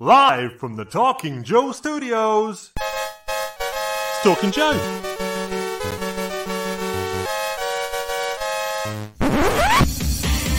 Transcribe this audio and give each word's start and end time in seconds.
Live 0.00 0.60
from 0.60 0.76
the 0.76 0.84
Talking 0.84 1.42
Joe 1.42 1.72
studios. 1.72 2.70
It's 2.76 4.22
Talking 4.22 4.52
Joe. 4.52 4.78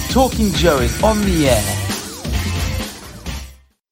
Talking 0.10 0.52
Joe 0.52 0.80
is 0.80 1.02
on 1.02 1.22
the 1.22 1.48
air. 1.48 1.62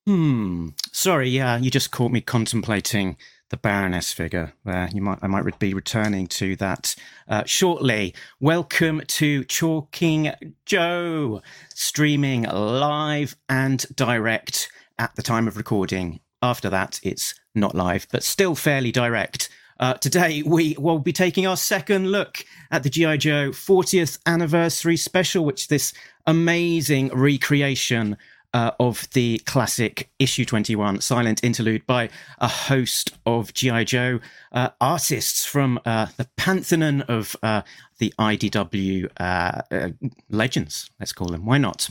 Hmm. 0.06 0.68
Sorry, 0.92 1.30
yeah, 1.30 1.56
you 1.56 1.72
just 1.72 1.92
caught 1.92 2.12
me 2.12 2.20
contemplating 2.20 3.16
the 3.50 3.56
Baroness 3.56 4.12
figure. 4.12 4.52
There, 4.66 4.90
you 4.94 5.02
might, 5.02 5.20
I 5.22 5.28
might 5.28 5.58
be 5.60 5.74
returning 5.74 6.28
to 6.28 6.58
that 6.58 6.94
uh, 7.30 7.46
shortly. 7.46 8.14
Welcome 8.42 9.02
to 9.08 9.46
Talking 9.46 10.34
Joe, 10.66 11.42
streaming 11.74 12.44
live 12.44 13.38
and 13.48 13.86
direct 13.96 14.70
at 15.00 15.16
the 15.16 15.24
time 15.24 15.48
of 15.48 15.58
recording. 15.58 16.20
After 16.42 16.70
that, 16.70 17.00
it's 17.04 17.34
not 17.56 17.76
live, 17.76 18.08
but 18.12 18.24
still 18.24 18.56
fairly 18.56 18.92
direct. 18.92 19.50
Uh, 19.80 19.94
today, 19.94 20.42
we 20.44 20.76
will 20.80 21.00
be 21.00 21.14
taking 21.14 21.46
our 21.46 21.58
second 21.58 22.12
look 22.12 22.44
at 22.72 22.84
the 22.84 22.90
G.I. 22.90 23.18
Joe 23.18 23.50
40th 23.52 24.20
anniversary 24.26 24.98
special, 24.98 25.46
which 25.46 25.68
this 25.68 25.94
amazing 26.26 27.10
recreation 27.10 28.18
uh, 28.54 28.72
of 28.80 29.08
the 29.12 29.40
classic 29.46 30.10
issue 30.20 30.46
21 30.46 31.02
silent 31.02 31.44
interlude 31.44 31.86
by 31.86 32.10
a 32.40 32.48
host 32.48 33.16
of 33.26 33.54
G.I. 33.54 33.84
Joe 33.84 34.20
uh, 34.52 34.70
artists 34.82 35.46
from 35.46 35.80
uh, 35.86 36.08
the 36.18 36.28
pantheon 36.38 37.02
of 37.02 37.36
uh, 37.44 37.62
the 38.00 38.14
IDW 38.18 39.10
uh, 39.20 39.90
legends, 40.30 40.90
let's 41.00 41.14
call 41.14 41.28
them. 41.28 41.46
Why 41.46 41.58
not? 41.58 41.90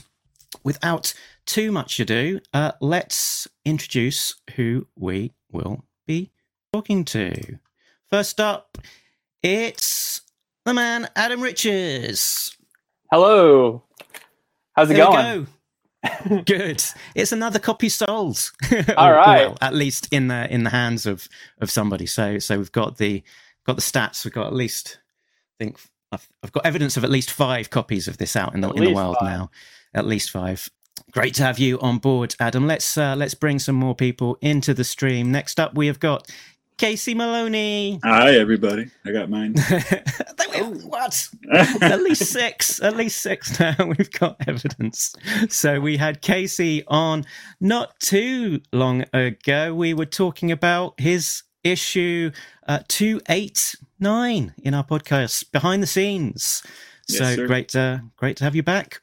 Without 0.63 1.13
too 1.45 1.71
much 1.71 1.99
ado, 1.99 2.39
uh, 2.53 2.71
let's 2.81 3.47
introduce 3.65 4.35
who 4.55 4.87
we 4.97 5.33
will 5.51 5.83
be 6.05 6.31
talking 6.73 7.05
to. 7.05 7.59
First 8.09 8.39
up, 8.39 8.77
it's 9.43 10.21
the 10.65 10.73
man 10.73 11.09
Adam 11.15 11.41
Riches. 11.41 12.55
Hello. 13.11 13.83
How's 14.75 14.89
it 14.89 14.95
There 14.95 15.05
going? 15.05 15.47
go. 16.29 16.41
Good. 16.45 16.83
It's 17.15 17.31
another 17.31 17.59
copy 17.59 17.89
sold. 17.89 18.51
All 18.97 19.11
right. 19.11 19.47
Well, 19.47 19.57
at 19.61 19.73
least 19.73 20.07
in 20.13 20.27
the 20.27 20.51
in 20.53 20.63
the 20.63 20.69
hands 20.69 21.05
of 21.05 21.27
of 21.59 21.69
somebody. 21.71 22.05
So 22.05 22.39
so 22.39 22.57
we've 22.57 22.71
got 22.71 22.97
the 22.97 23.23
got 23.65 23.75
the 23.75 23.81
stats. 23.81 24.23
We've 24.23 24.33
got 24.33 24.47
at 24.47 24.53
least 24.53 24.99
I 25.59 25.63
think 25.63 25.79
I've, 26.11 26.27
I've 26.43 26.51
got 26.53 26.65
evidence 26.65 26.95
of 26.97 27.03
at 27.03 27.09
least 27.09 27.31
five 27.31 27.69
copies 27.69 28.07
of 28.07 28.17
this 28.17 28.35
out 28.35 28.53
in 28.53 28.61
the 28.61 28.69
At 28.69 28.77
in 28.77 28.83
the 28.85 28.93
world 28.93 29.17
five. 29.19 29.27
now. 29.29 29.51
At 29.93 30.05
least 30.05 30.31
five. 30.31 30.69
Great 31.11 31.33
to 31.35 31.43
have 31.43 31.59
you 31.59 31.79
on 31.79 31.99
board, 31.99 32.35
Adam. 32.39 32.67
Let's 32.67 32.97
uh, 32.97 33.15
let's 33.15 33.33
bring 33.33 33.59
some 33.59 33.75
more 33.75 33.95
people 33.95 34.37
into 34.41 34.73
the 34.73 34.83
stream. 34.83 35.31
Next 35.31 35.59
up, 35.59 35.75
we 35.75 35.87
have 35.87 35.99
got 35.99 36.29
Casey 36.77 37.13
Maloney. 37.13 37.99
Hi, 38.03 38.35
everybody. 38.35 38.91
I 39.05 39.11
got 39.11 39.29
mine. 39.29 39.55
what? 40.83 41.27
at 41.81 42.01
least 42.01 42.25
six. 42.31 42.81
At 42.81 42.95
least 42.95 43.21
six 43.21 43.59
now. 43.59 43.75
We've 43.97 44.11
got 44.11 44.37
evidence. 44.47 45.15
So 45.49 45.79
we 45.79 45.97
had 45.97 46.21
Casey 46.21 46.83
on 46.87 47.25
not 47.59 47.99
too 47.99 48.61
long 48.71 49.05
ago. 49.13 49.73
We 49.73 49.93
were 49.93 50.05
talking 50.05 50.51
about 50.51 50.99
his 50.99 51.43
issue 51.63 52.31
uh, 52.67 52.79
289 52.87 54.53
in 54.61 54.73
our 54.73 54.83
podcast, 54.83 55.51
Behind 55.51 55.81
the 55.81 55.87
Scenes. 55.87 56.63
Yes, 57.07 57.19
so 57.19 57.35
sir. 57.35 57.47
great, 57.47 57.75
uh, 57.75 57.99
great 58.17 58.37
to 58.37 58.43
have 58.43 58.55
you 58.55 58.63
back. 58.63 58.99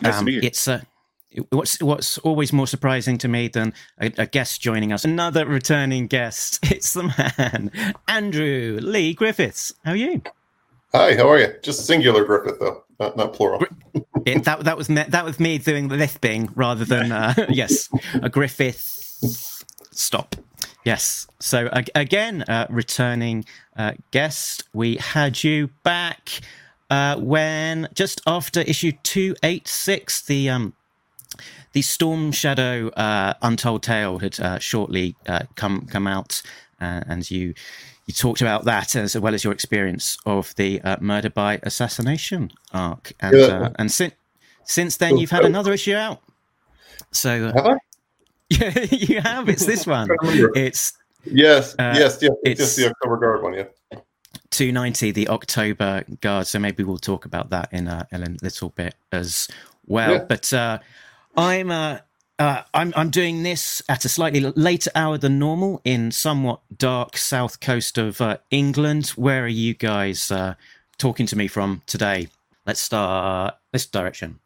Nice 0.00 0.18
to 0.18 0.24
be 0.24 0.32
here. 0.32 0.40
It's 0.44 0.66
uh, 0.68 0.80
what's 1.50 1.80
what's 1.82 2.18
always 2.18 2.52
more 2.52 2.66
surprising 2.66 3.18
to 3.18 3.28
me 3.28 3.48
than 3.48 3.74
a, 4.00 4.12
a 4.18 4.26
guest 4.26 4.60
joining 4.60 4.92
us, 4.92 5.04
another 5.04 5.46
returning 5.46 6.06
guest. 6.06 6.58
It's 6.72 6.94
the 6.94 7.04
man 7.04 7.70
Andrew 8.08 8.78
Lee 8.80 9.14
Griffiths. 9.14 9.72
How 9.84 9.92
are 9.92 9.96
you? 9.96 10.22
Hi, 10.94 11.14
how 11.14 11.28
are 11.30 11.38
you? 11.38 11.54
Just 11.62 11.86
singular 11.86 12.24
Griffith, 12.24 12.58
though, 12.60 12.84
not, 13.00 13.16
not 13.16 13.32
plural. 13.32 13.64
It, 14.26 14.44
that 14.44 14.64
that 14.64 14.76
was 14.76 14.88
me, 14.88 15.04
that 15.08 15.24
was 15.24 15.40
me 15.40 15.58
doing 15.58 15.88
the 15.88 15.96
lisping 15.96 16.50
rather 16.54 16.84
than 16.84 17.12
uh, 17.12 17.34
yes, 17.48 17.88
a 18.14 18.28
Griffith. 18.28 19.64
Stop. 19.90 20.36
Yes. 20.84 21.26
So 21.38 21.68
ag- 21.72 21.90
again, 21.94 22.42
uh, 22.42 22.66
returning 22.68 23.44
uh, 23.76 23.92
guest, 24.10 24.64
we 24.72 24.96
had 24.96 25.42
you 25.44 25.68
back 25.84 26.40
uh, 26.92 27.16
when 27.18 27.88
just 27.94 28.20
after 28.26 28.60
issue 28.60 28.92
two 29.02 29.34
eight 29.42 29.66
six, 29.68 30.22
the 30.22 30.50
um, 30.50 30.74
the 31.72 31.82
Storm 31.82 32.32
Shadow 32.32 32.88
uh, 32.90 33.32
Untold 33.40 33.82
Tale 33.82 34.18
had 34.18 34.38
uh, 34.40 34.58
shortly 34.58 35.16
uh, 35.26 35.44
come 35.56 35.86
come 35.86 36.06
out, 36.06 36.42
uh, 36.80 37.00
and 37.08 37.28
you 37.30 37.54
you 38.06 38.12
talked 38.14 38.40
about 38.42 38.64
that 38.64 38.94
as 38.96 39.16
well 39.18 39.34
as 39.34 39.42
your 39.44 39.52
experience 39.52 40.18
of 40.26 40.54
the 40.56 40.80
uh, 40.82 40.96
murder 41.00 41.30
by 41.30 41.58
assassination 41.62 42.50
arc, 42.72 43.12
and 43.20 43.36
Yeah. 43.36 43.46
uh, 43.46 43.70
and 43.78 43.90
since 43.90 44.14
since 44.64 44.96
then 44.98 45.16
you've 45.18 45.30
had 45.32 45.44
another 45.44 45.72
issue 45.72 45.94
out. 45.94 46.20
So 47.12 47.30
uh, 47.56 47.76
yeah, 48.50 48.78
you 48.90 49.20
have. 49.20 49.48
It's 49.48 49.66
this 49.66 49.86
one. 49.98 50.08
It's 50.54 50.92
Yes, 51.24 51.74
yes, 51.78 52.18
yeah, 52.20 52.30
it's 52.42 52.50
it's- 52.50 52.58
just 52.58 52.76
the 52.76 52.86
October 52.90 53.16
Guard 53.16 53.42
one, 53.42 53.54
yeah. 53.54 53.68
290, 54.52 55.10
the 55.10 55.28
October 55.28 56.04
Guard. 56.20 56.46
So 56.46 56.58
maybe 56.58 56.84
we'll 56.84 56.98
talk 56.98 57.24
about 57.24 57.50
that 57.50 57.68
in 57.72 57.88
a, 57.88 58.06
in 58.12 58.22
a 58.22 58.36
little 58.42 58.70
bit 58.70 58.94
as 59.10 59.48
well. 59.86 60.12
Yeah. 60.12 60.24
But 60.28 60.52
uh, 60.52 60.78
I'm 61.36 61.70
uh, 61.70 61.98
uh, 62.38 62.62
I'm 62.74 62.92
I'm 62.96 63.10
doing 63.10 63.42
this 63.42 63.82
at 63.88 64.04
a 64.04 64.08
slightly 64.08 64.40
later 64.40 64.90
hour 64.94 65.18
than 65.18 65.38
normal 65.38 65.80
in 65.84 66.10
somewhat 66.10 66.60
dark 66.76 67.16
south 67.16 67.60
coast 67.60 67.98
of 67.98 68.20
uh, 68.20 68.38
England. 68.50 69.08
Where 69.10 69.44
are 69.44 69.48
you 69.48 69.74
guys 69.74 70.30
uh, 70.30 70.54
talking 70.98 71.26
to 71.26 71.36
me 71.36 71.48
from 71.48 71.82
today? 71.86 72.28
Let's 72.66 72.80
start 72.80 73.56
this 73.72 73.86
direction, 73.86 74.38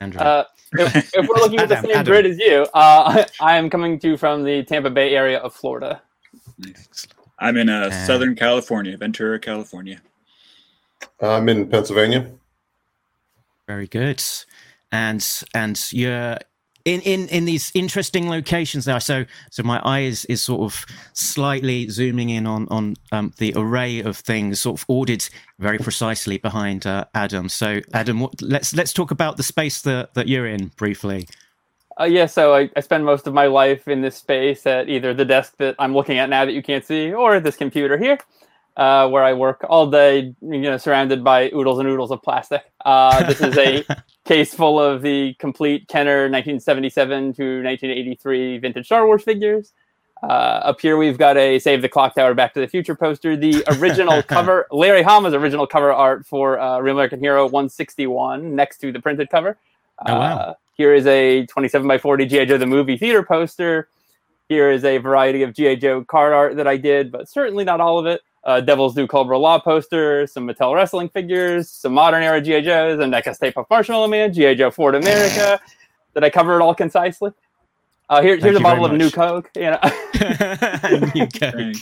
Andrew. 0.00 0.20
Uh, 0.20 0.44
if, 0.72 1.14
if 1.14 1.28
we're 1.28 1.36
looking 1.36 1.58
at 1.58 1.68
the 1.68 1.80
same 1.80 1.90
Adam. 1.90 2.04
grid 2.04 2.26
as 2.26 2.38
you, 2.38 2.66
uh, 2.74 3.24
I 3.40 3.56
am 3.56 3.68
coming 3.70 3.98
to 4.00 4.08
you 4.08 4.16
from 4.16 4.42
the 4.42 4.62
Tampa 4.64 4.90
Bay 4.90 5.14
area 5.14 5.38
of 5.38 5.54
Florida. 5.54 6.02
Nice. 6.58 7.06
I'm 7.42 7.56
in 7.56 7.68
uh, 7.68 7.88
Uh, 7.88 8.06
Southern 8.06 8.34
California, 8.34 8.96
Ventura, 8.96 9.38
California. 9.38 10.00
I'm 11.20 11.48
in 11.48 11.68
Pennsylvania. 11.68 12.30
Very 13.66 13.86
good. 13.86 14.22
And 14.90 15.26
and 15.54 15.92
you're 15.92 16.38
in, 16.84 17.00
in, 17.02 17.28
in 17.28 17.44
these 17.44 17.70
interesting 17.74 18.28
locations 18.28 18.84
there. 18.84 19.00
So 19.00 19.24
so 19.50 19.62
my 19.62 19.78
eye 19.84 20.00
is, 20.00 20.24
is 20.26 20.42
sort 20.42 20.60
of 20.62 20.84
slightly 21.12 21.88
zooming 21.88 22.30
in 22.30 22.46
on 22.46 22.66
on 22.68 22.96
um, 23.12 23.32
the 23.38 23.52
array 23.56 24.02
of 24.04 24.16
things, 24.16 24.60
sort 24.60 24.80
of 24.80 24.84
ordered 24.88 25.28
very 25.58 25.78
precisely 25.78 26.38
behind 26.38 26.86
uh, 26.86 27.04
Adam. 27.14 27.48
So 27.48 27.80
Adam, 27.92 28.20
what, 28.20 28.42
let's 28.42 28.74
let's 28.74 28.92
talk 28.92 29.10
about 29.10 29.36
the 29.36 29.42
space 29.42 29.82
that, 29.82 30.14
that 30.14 30.26
you're 30.28 30.46
in 30.46 30.70
briefly. 30.76 31.26
Uh, 32.02 32.06
yeah, 32.06 32.26
so 32.26 32.52
I, 32.52 32.68
I 32.74 32.80
spend 32.80 33.04
most 33.04 33.28
of 33.28 33.34
my 33.34 33.46
life 33.46 33.86
in 33.86 34.00
this 34.00 34.16
space 34.16 34.66
at 34.66 34.88
either 34.88 35.14
the 35.14 35.24
desk 35.24 35.54
that 35.58 35.76
I'm 35.78 35.94
looking 35.94 36.18
at 36.18 36.28
now 36.28 36.44
that 36.44 36.50
you 36.50 36.62
can't 36.62 36.84
see, 36.84 37.12
or 37.12 37.38
this 37.38 37.54
computer 37.54 37.96
here, 37.96 38.18
uh, 38.76 39.08
where 39.08 39.22
I 39.22 39.34
work 39.34 39.64
all 39.68 39.88
day, 39.88 40.34
you 40.40 40.62
know, 40.62 40.78
surrounded 40.78 41.22
by 41.22 41.50
oodles 41.54 41.78
and 41.78 41.88
oodles 41.88 42.10
of 42.10 42.20
plastic. 42.20 42.64
Uh, 42.84 43.22
this 43.24 43.40
is 43.40 43.56
a 43.56 43.84
case 44.24 44.52
full 44.52 44.80
of 44.80 45.02
the 45.02 45.34
complete 45.34 45.86
Kenner 45.86 46.22
1977 46.22 47.34
to 47.34 47.62
1983 47.62 48.58
vintage 48.58 48.86
Star 48.86 49.06
Wars 49.06 49.22
figures. 49.22 49.72
Uh, 50.24 50.26
up 50.26 50.80
here, 50.80 50.96
we've 50.96 51.18
got 51.18 51.36
a 51.36 51.60
Save 51.60 51.82
the 51.82 51.88
Clock 51.88 52.16
Tower 52.16 52.34
Back 52.34 52.52
to 52.54 52.60
the 52.60 52.68
Future 52.68 52.96
poster, 52.96 53.36
the 53.36 53.62
original 53.78 54.22
cover, 54.24 54.66
Larry 54.72 55.04
Hama's 55.04 55.34
original 55.34 55.68
cover 55.68 55.92
art 55.92 56.26
for 56.26 56.58
uh, 56.58 56.80
Real 56.80 56.96
American 56.96 57.20
Hero 57.20 57.44
161, 57.44 58.56
next 58.56 58.78
to 58.78 58.90
the 58.90 58.98
printed 58.98 59.30
cover. 59.30 59.56
Oh, 60.04 60.18
wow. 60.18 60.56
Here 60.74 60.94
is 60.94 61.06
a 61.06 61.46
27 61.46 61.86
by 61.86 61.98
40 61.98 62.26
G.I. 62.26 62.44
Joe 62.46 62.58
the 62.58 62.66
movie 62.66 62.96
theater 62.96 63.22
poster. 63.22 63.88
Here 64.48 64.70
is 64.70 64.84
a 64.84 64.98
variety 64.98 65.42
of 65.42 65.54
G.I. 65.54 65.76
Joe 65.76 66.04
card 66.04 66.32
art 66.32 66.56
that 66.56 66.66
I 66.66 66.76
did, 66.76 67.12
but 67.12 67.28
certainly 67.28 67.64
not 67.64 67.80
all 67.80 67.98
of 67.98 68.06
it. 68.06 68.20
Uh, 68.44 68.60
Devil's 68.60 68.94
Due 68.94 69.06
Cobra 69.06 69.38
Law 69.38 69.60
poster, 69.60 70.26
some 70.26 70.48
Mattel 70.48 70.74
wrestling 70.74 71.08
figures, 71.08 71.68
some 71.68 71.92
modern 71.92 72.22
era 72.22 72.40
G.I. 72.40 72.62
Joes, 72.62 72.98
a 72.98 73.04
NECA 73.04 73.34
Stay 73.34 73.52
Puft 73.52 73.70
Marshmallow 73.70 74.08
Man, 74.08 74.32
G.I. 74.32 74.54
Joe 74.54 74.70
Ford 74.70 74.94
America. 74.94 75.60
Did 76.14 76.24
I 76.24 76.30
cover 76.30 76.56
it 76.58 76.62
all 76.62 76.74
concisely? 76.74 77.30
Uh, 78.08 78.20
here, 78.20 78.34
Thank 78.34 78.42
here's 78.42 78.56
a 78.56 78.58
you 78.58 78.64
bottle 78.64 78.84
of 78.84 78.92
New. 78.92 79.10
Coke. 79.10 79.50
You 79.54 79.70
know? 79.70 79.78
And 80.82 81.14
you 81.14 81.26
go. 81.28 81.72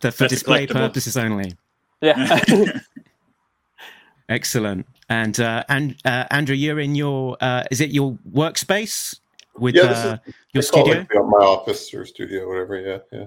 The, 0.00 0.10
for 0.10 0.24
a 0.24 0.28
display 0.28 0.66
purposes 0.66 1.16
only. 1.16 1.52
yeah. 2.00 2.40
Excellent. 4.28 4.86
And 5.08 5.38
uh, 5.40 5.64
and 5.68 5.96
uh, 6.04 6.24
Andrew, 6.30 6.54
you're 6.54 6.80
in 6.80 6.94
your 6.94 7.36
uh, 7.40 7.64
is 7.70 7.80
it 7.80 7.90
your 7.90 8.18
workspace 8.32 9.18
with 9.56 9.74
Yeah, 9.74 9.86
this 9.86 9.98
uh, 9.98 10.18
is- 10.26 10.34
your 10.52 10.62
studio? 10.62 10.94
like, 10.98 11.08
my 11.14 11.38
office 11.44 11.92
or 11.94 12.04
studio, 12.04 12.48
whatever. 12.48 12.78
Yeah, 12.80 12.98
yeah. 13.12 13.26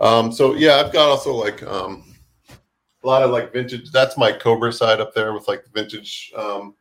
Um, 0.00 0.32
so 0.32 0.54
yeah, 0.54 0.76
I've 0.76 0.92
got 0.92 1.08
also 1.08 1.34
like 1.34 1.62
um, 1.62 2.14
a 3.02 3.06
lot 3.06 3.22
of 3.22 3.30
like 3.30 3.52
vintage. 3.52 3.90
That's 3.92 4.16
my 4.16 4.32
Cobra 4.32 4.72
side 4.72 5.00
up 5.00 5.14
there 5.14 5.32
with 5.32 5.46
like 5.46 5.64
the 5.64 5.70
vintage, 5.70 6.32
um, 6.36 6.74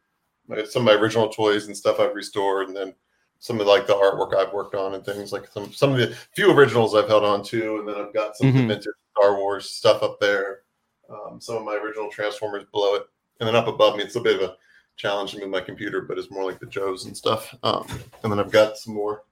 my, 0.48 0.64
some 0.64 0.82
of 0.88 0.94
my 0.94 1.00
original 1.00 1.30
toys 1.30 1.68
and 1.68 1.78
stuff 1.78 2.00
I've 2.00 2.16
restored, 2.16 2.68
and 2.70 2.76
then 2.78 2.96
some 3.40 3.60
of 3.62 3.68
like 3.68 3.86
the 3.88 3.94
artwork 3.94 4.36
I've 4.36 4.52
worked 4.54 4.74
on 4.76 4.96
and 4.96 5.06
things 5.06 5.32
like 5.32 5.48
some 5.52 5.72
some 5.74 5.92
of 5.92 5.98
the 5.98 6.16
few 6.36 6.52
originals 6.52 6.96
I've 6.96 7.08
held 7.08 7.24
on 7.24 7.44
to, 7.46 7.80
and 7.80 7.88
then 7.88 7.96
I've 7.98 8.14
got 8.14 8.36
some 8.36 8.48
of 8.48 8.54
Mhm. 8.56 8.62
the 8.62 8.68
vintage 8.74 8.94
Star 9.18 9.36
Wars 9.38 9.70
stuff 9.70 10.02
up 10.02 10.20
there. 10.20 10.62
Um, 11.10 11.40
some 11.42 11.56
of 11.58 11.64
my 11.64 11.76
original 11.76 12.10
Transformers 12.12 12.66
below 12.72 12.96
it, 12.96 13.04
and 13.40 13.48
then 13.48 13.56
up 13.56 13.68
above 13.68 13.96
me, 13.98 14.04
it's 14.04 14.16
a 14.16 14.22
bit 14.22 14.42
of 14.42 14.50
a 14.50 14.56
challenge 14.96 15.32
to 15.32 15.40
move 15.40 15.50
my 15.50 15.62
computer, 15.62 16.02
but 16.02 16.18
it's 16.18 16.32
more 16.32 16.44
like 16.44 16.60
the 16.60 16.66
Joes 16.66 17.06
and 17.06 17.16
stuff. 17.16 17.56
Um, 17.64 17.88
and 18.24 18.32
then 18.32 18.40
I've 18.40 18.52
got 18.52 18.78
some 18.78 18.94
more 18.94 19.24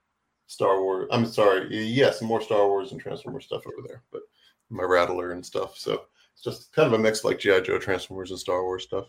Star 0.46 0.80
Wars. 0.82 1.08
I'm 1.12 1.26
sorry, 1.26 1.68
yeah, 1.76 2.10
some 2.10 2.28
more 2.28 2.40
Star 2.40 2.66
Wars 2.66 2.92
and 2.92 3.00
Transformer 3.00 3.40
stuff 3.40 3.66
over 3.66 3.86
there, 3.86 4.02
but 4.10 4.22
my 4.70 4.82
Rattler 4.82 5.32
and 5.32 5.44
stuff. 5.44 5.76
So 5.76 6.04
it's 6.34 6.42
just 6.42 6.72
kind 6.72 6.86
of 6.86 6.98
a 6.98 7.02
mix 7.02 7.24
like 7.24 7.38
GI 7.38 7.62
Joe, 7.62 7.78
Transformers, 7.78 8.30
and 8.30 8.38
Star 8.40 8.62
Wars 8.62 8.84
stuff. 8.84 9.06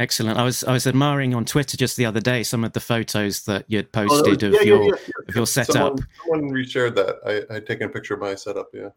Excellent. 0.00 0.38
I 0.38 0.44
was 0.44 0.62
I 0.62 0.72
was 0.72 0.86
admiring 0.86 1.34
on 1.34 1.44
Twitter 1.44 1.76
just 1.76 1.96
the 1.96 2.06
other 2.06 2.20
day 2.20 2.44
some 2.44 2.62
of 2.62 2.72
the 2.72 2.80
photos 2.80 3.42
that 3.44 3.64
you'd 3.66 3.88
Oh, 3.94 4.06
posted 4.06 4.42
yeah, 4.42 4.48
of 4.48 4.54
yeah, 4.54 4.60
your 4.62 4.84
yeah, 4.84 4.92
of 5.28 5.34
your 5.34 5.46
setup. 5.46 5.74
Someone, 5.74 6.06
someone 6.20 6.50
reshared 6.50 6.94
that. 6.94 7.16
I 7.50 7.56
I'd 7.56 7.66
taken 7.66 7.88
a 7.88 7.92
picture 7.92 8.14
of 8.14 8.20
my 8.20 8.36
setup. 8.36 8.68
Yeah. 8.72 8.90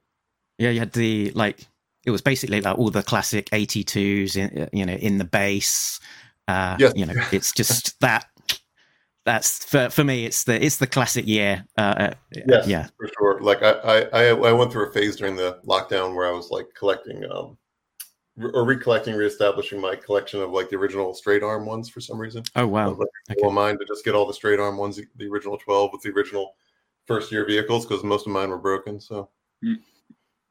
Yeah, 0.60 0.70
you 0.70 0.80
had 0.80 0.92
the 0.92 1.32
like 1.32 1.68
it 2.06 2.12
was 2.12 2.22
basically 2.22 2.62
like 2.62 2.78
all 2.78 2.90
the 2.90 3.04
classic 3.04 3.50
82s 3.52 4.36
in 4.36 4.70
you 4.74 4.86
know 4.86 4.94
in 4.94 5.18
the 5.18 5.26
base. 5.26 6.00
Uh 6.48 6.76
Yes. 6.80 6.94
you 6.96 7.06
know, 7.06 7.14
it's 7.32 7.52
just 7.52 8.00
that 8.02 8.26
that's 9.26 9.64
for 9.66 9.90
for 9.90 10.04
me 10.04 10.26
it's 10.26 10.46
the 10.46 10.64
it's 10.64 10.78
the 10.78 10.88
classic 10.88 11.28
year. 11.28 11.66
Uh, 11.78 11.82
uh 11.82 12.14
Yes, 12.48 12.68
yeah. 12.68 12.88
for 12.98 13.08
sure. 13.18 13.40
Like 13.42 13.62
I, 13.62 14.02
I, 14.14 14.26
I, 14.30 14.52
went 14.52 14.72
through 14.72 14.90
a 14.90 14.92
phase 14.92 15.16
during 15.16 15.36
the 15.36 15.60
lockdown 15.66 16.16
where 16.16 16.28
I 16.28 16.32
was 16.32 16.50
like 16.50 16.68
collecting, 16.76 17.24
um, 17.32 17.58
or 18.42 18.66
recollecting, 18.66 19.14
reestablishing 19.16 19.80
my 19.80 19.96
collection 19.96 20.42
of 20.42 20.50
like 20.52 20.70
the 20.70 20.78
original 20.78 21.14
straight 21.14 21.44
arm 21.44 21.66
ones 21.68 21.88
for 21.90 22.02
some 22.02 22.18
reason. 22.18 22.44
Oh 22.56 22.66
wow. 22.66 22.90
like, 22.92 23.08
Okay. 23.38 23.54
mine 23.54 23.78
to 23.78 23.86
just 23.86 24.04
get 24.04 24.16
all 24.16 24.26
the 24.26 24.34
straight 24.34 24.60
arm 24.60 24.78
ones, 24.78 25.00
the 25.18 25.28
original 25.28 25.58
twelve 25.58 25.92
with 25.94 26.02
the 26.02 26.10
original 26.10 26.56
first 27.06 27.32
year 27.32 27.46
vehicles 27.46 27.86
because 27.86 28.04
most 28.04 28.26
of 28.26 28.34
mine 28.34 28.50
were 28.50 28.58
broken. 28.58 29.00
So 29.00 29.30
Hmm. 29.64 29.76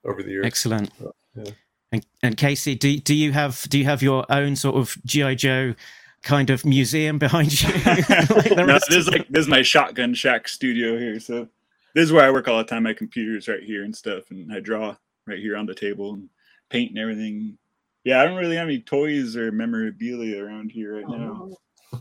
over 0.05 0.23
the 0.23 0.31
years, 0.31 0.47
Excellent. 0.47 0.91
Yeah. 1.35 1.51
And, 1.93 2.07
and 2.23 2.37
Casey, 2.37 2.75
do 2.75 2.97
do 2.99 3.15
you 3.15 3.33
have 3.33 3.67
do 3.69 3.79
you 3.79 3.85
have 3.85 4.03
your 4.03 4.25
own 4.31 4.55
sort 4.57 4.77
of 4.77 4.97
GI 5.05 5.35
Joe 5.37 5.75
kind 6.23 6.51
of 6.51 6.65
museum 6.65 7.19
behind 7.19 7.61
you? 7.61 7.69
Like 7.89 8.49
the 8.49 8.55
no, 8.57 8.67
rest 8.67 8.87
this 8.89 8.99
is 8.99 9.09
like 9.09 9.27
this 9.29 9.43
is 9.43 9.49
my 9.49 9.63
shotgun 9.63 10.15
shack 10.15 10.47
studio 10.49 10.97
here. 10.99 11.19
So 11.19 11.49
this 11.95 12.05
is 12.05 12.13
where 12.13 12.25
I 12.25 12.31
work 12.31 12.47
all 12.47 12.59
the 12.59 12.65
time. 12.65 12.85
My 12.85 12.95
computer's 12.95 13.49
right 13.49 13.63
here 13.63 13.83
and 13.83 13.95
stuff, 13.97 14.31
and 14.31 14.53
I 14.53 14.61
draw 14.61 14.95
right 15.27 15.39
here 15.41 15.57
on 15.57 15.67
the 15.67 15.75
table 15.75 16.15
and 16.15 16.29
paint 16.69 16.91
and 16.91 16.99
everything. 17.01 17.59
Yeah, 18.05 18.21
I 18.21 18.25
don't 18.25 18.39
really 18.39 18.57
have 18.57 18.69
any 18.69 18.81
toys 18.81 19.37
or 19.37 19.51
memorabilia 19.51 20.43
around 20.45 20.71
here 20.71 20.95
right 20.97 21.09
now. 21.09 21.51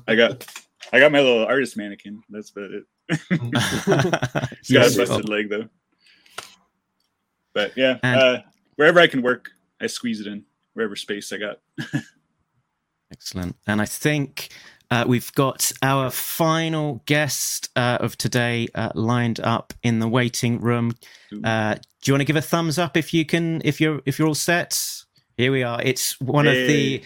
I 0.08 0.14
got 0.16 0.46
I 0.94 1.00
got 1.00 1.12
my 1.12 1.20
little 1.20 1.46
artist 1.46 1.76
mannequin. 1.78 2.22
That's 2.30 2.52
about 2.52 2.72
it. 2.72 2.84
It's 3.10 3.26
got 3.88 4.60
Yes, 4.70 4.96
a 4.96 5.00
busted 5.00 5.28
leg 5.30 5.50
though. 5.50 5.68
But 7.54 7.76
yeah, 7.76 7.98
And- 8.04 8.20
uh, 8.22 8.42
wherever 8.80 9.02
I 9.02 9.08
can 9.08 9.22
work, 9.22 9.52
I 9.82 9.88
squeeze 9.88 10.22
it 10.22 10.28
in. 10.28 10.46
Wherever 10.74 10.96
space 10.96 11.34
I 11.34 11.38
got. 11.38 11.60
Excellent. 13.12 13.58
And 13.68 13.82
I 13.82 13.86
think 13.86 14.54
uh, 14.90 15.04
we've 15.06 15.34
got 15.34 15.74
our 15.82 16.10
final 16.10 17.04
guest 17.06 17.70
uh, 17.76 17.98
of 18.00 18.18
today 18.18 18.70
uh, 18.74 18.92
lined 18.96 19.42
up 19.42 19.74
in 19.84 20.00
the 20.00 20.08
waiting 20.08 20.62
room. 20.62 20.96
Uh, 21.44 21.76
do 21.76 21.82
you 22.06 22.14
want 22.14 22.22
to 22.22 22.26
give 22.26 22.38
a 22.38 22.42
thumbs 22.42 22.80
up 22.80 22.96
if 22.96 23.14
you 23.14 23.26
can? 23.26 23.62
If 23.66 23.82
you're 23.82 24.02
if 24.06 24.18
you're 24.18 24.30
all 24.30 24.34
set, 24.34 24.82
here 25.36 25.52
we 25.52 25.62
are. 25.62 25.82
It's 25.82 26.20
one 26.22 26.48
of 26.48 26.56
the. 26.56 27.04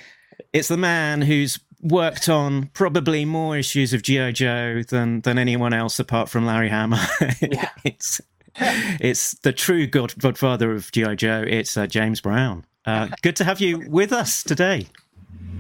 It's 0.52 0.68
the 0.68 0.78
man 0.78 1.24
who's 1.24 1.60
worked 1.82 2.30
on 2.30 2.68
probably 2.74 3.26
more 3.26 3.58
issues 3.58 3.94
of 3.94 4.04
GI 4.04 4.34
Joe 4.34 4.84
than 4.88 5.22
than 5.22 5.40
anyone 5.40 5.74
else 5.74 6.00
apart 6.00 6.30
from 6.30 6.46
Larry 6.46 6.70
Hama. 6.70 7.06
Yeah. 7.42 7.70
it's 7.84 8.22
it's 9.00 9.34
the 9.40 9.52
true 9.52 9.88
god, 9.88 10.14
godfather 10.20 10.72
of 10.72 10.92
GI 10.92 11.16
Joe. 11.16 11.44
It's 11.48 11.76
uh, 11.76 11.88
James 11.88 12.22
Brown. 12.22 12.66
Uh, 12.86 13.10
good 13.22 13.36
to 13.38 13.44
have 13.44 13.60
you 13.60 13.80
with 13.90 14.12
us 14.12 14.44
today. 14.44 14.88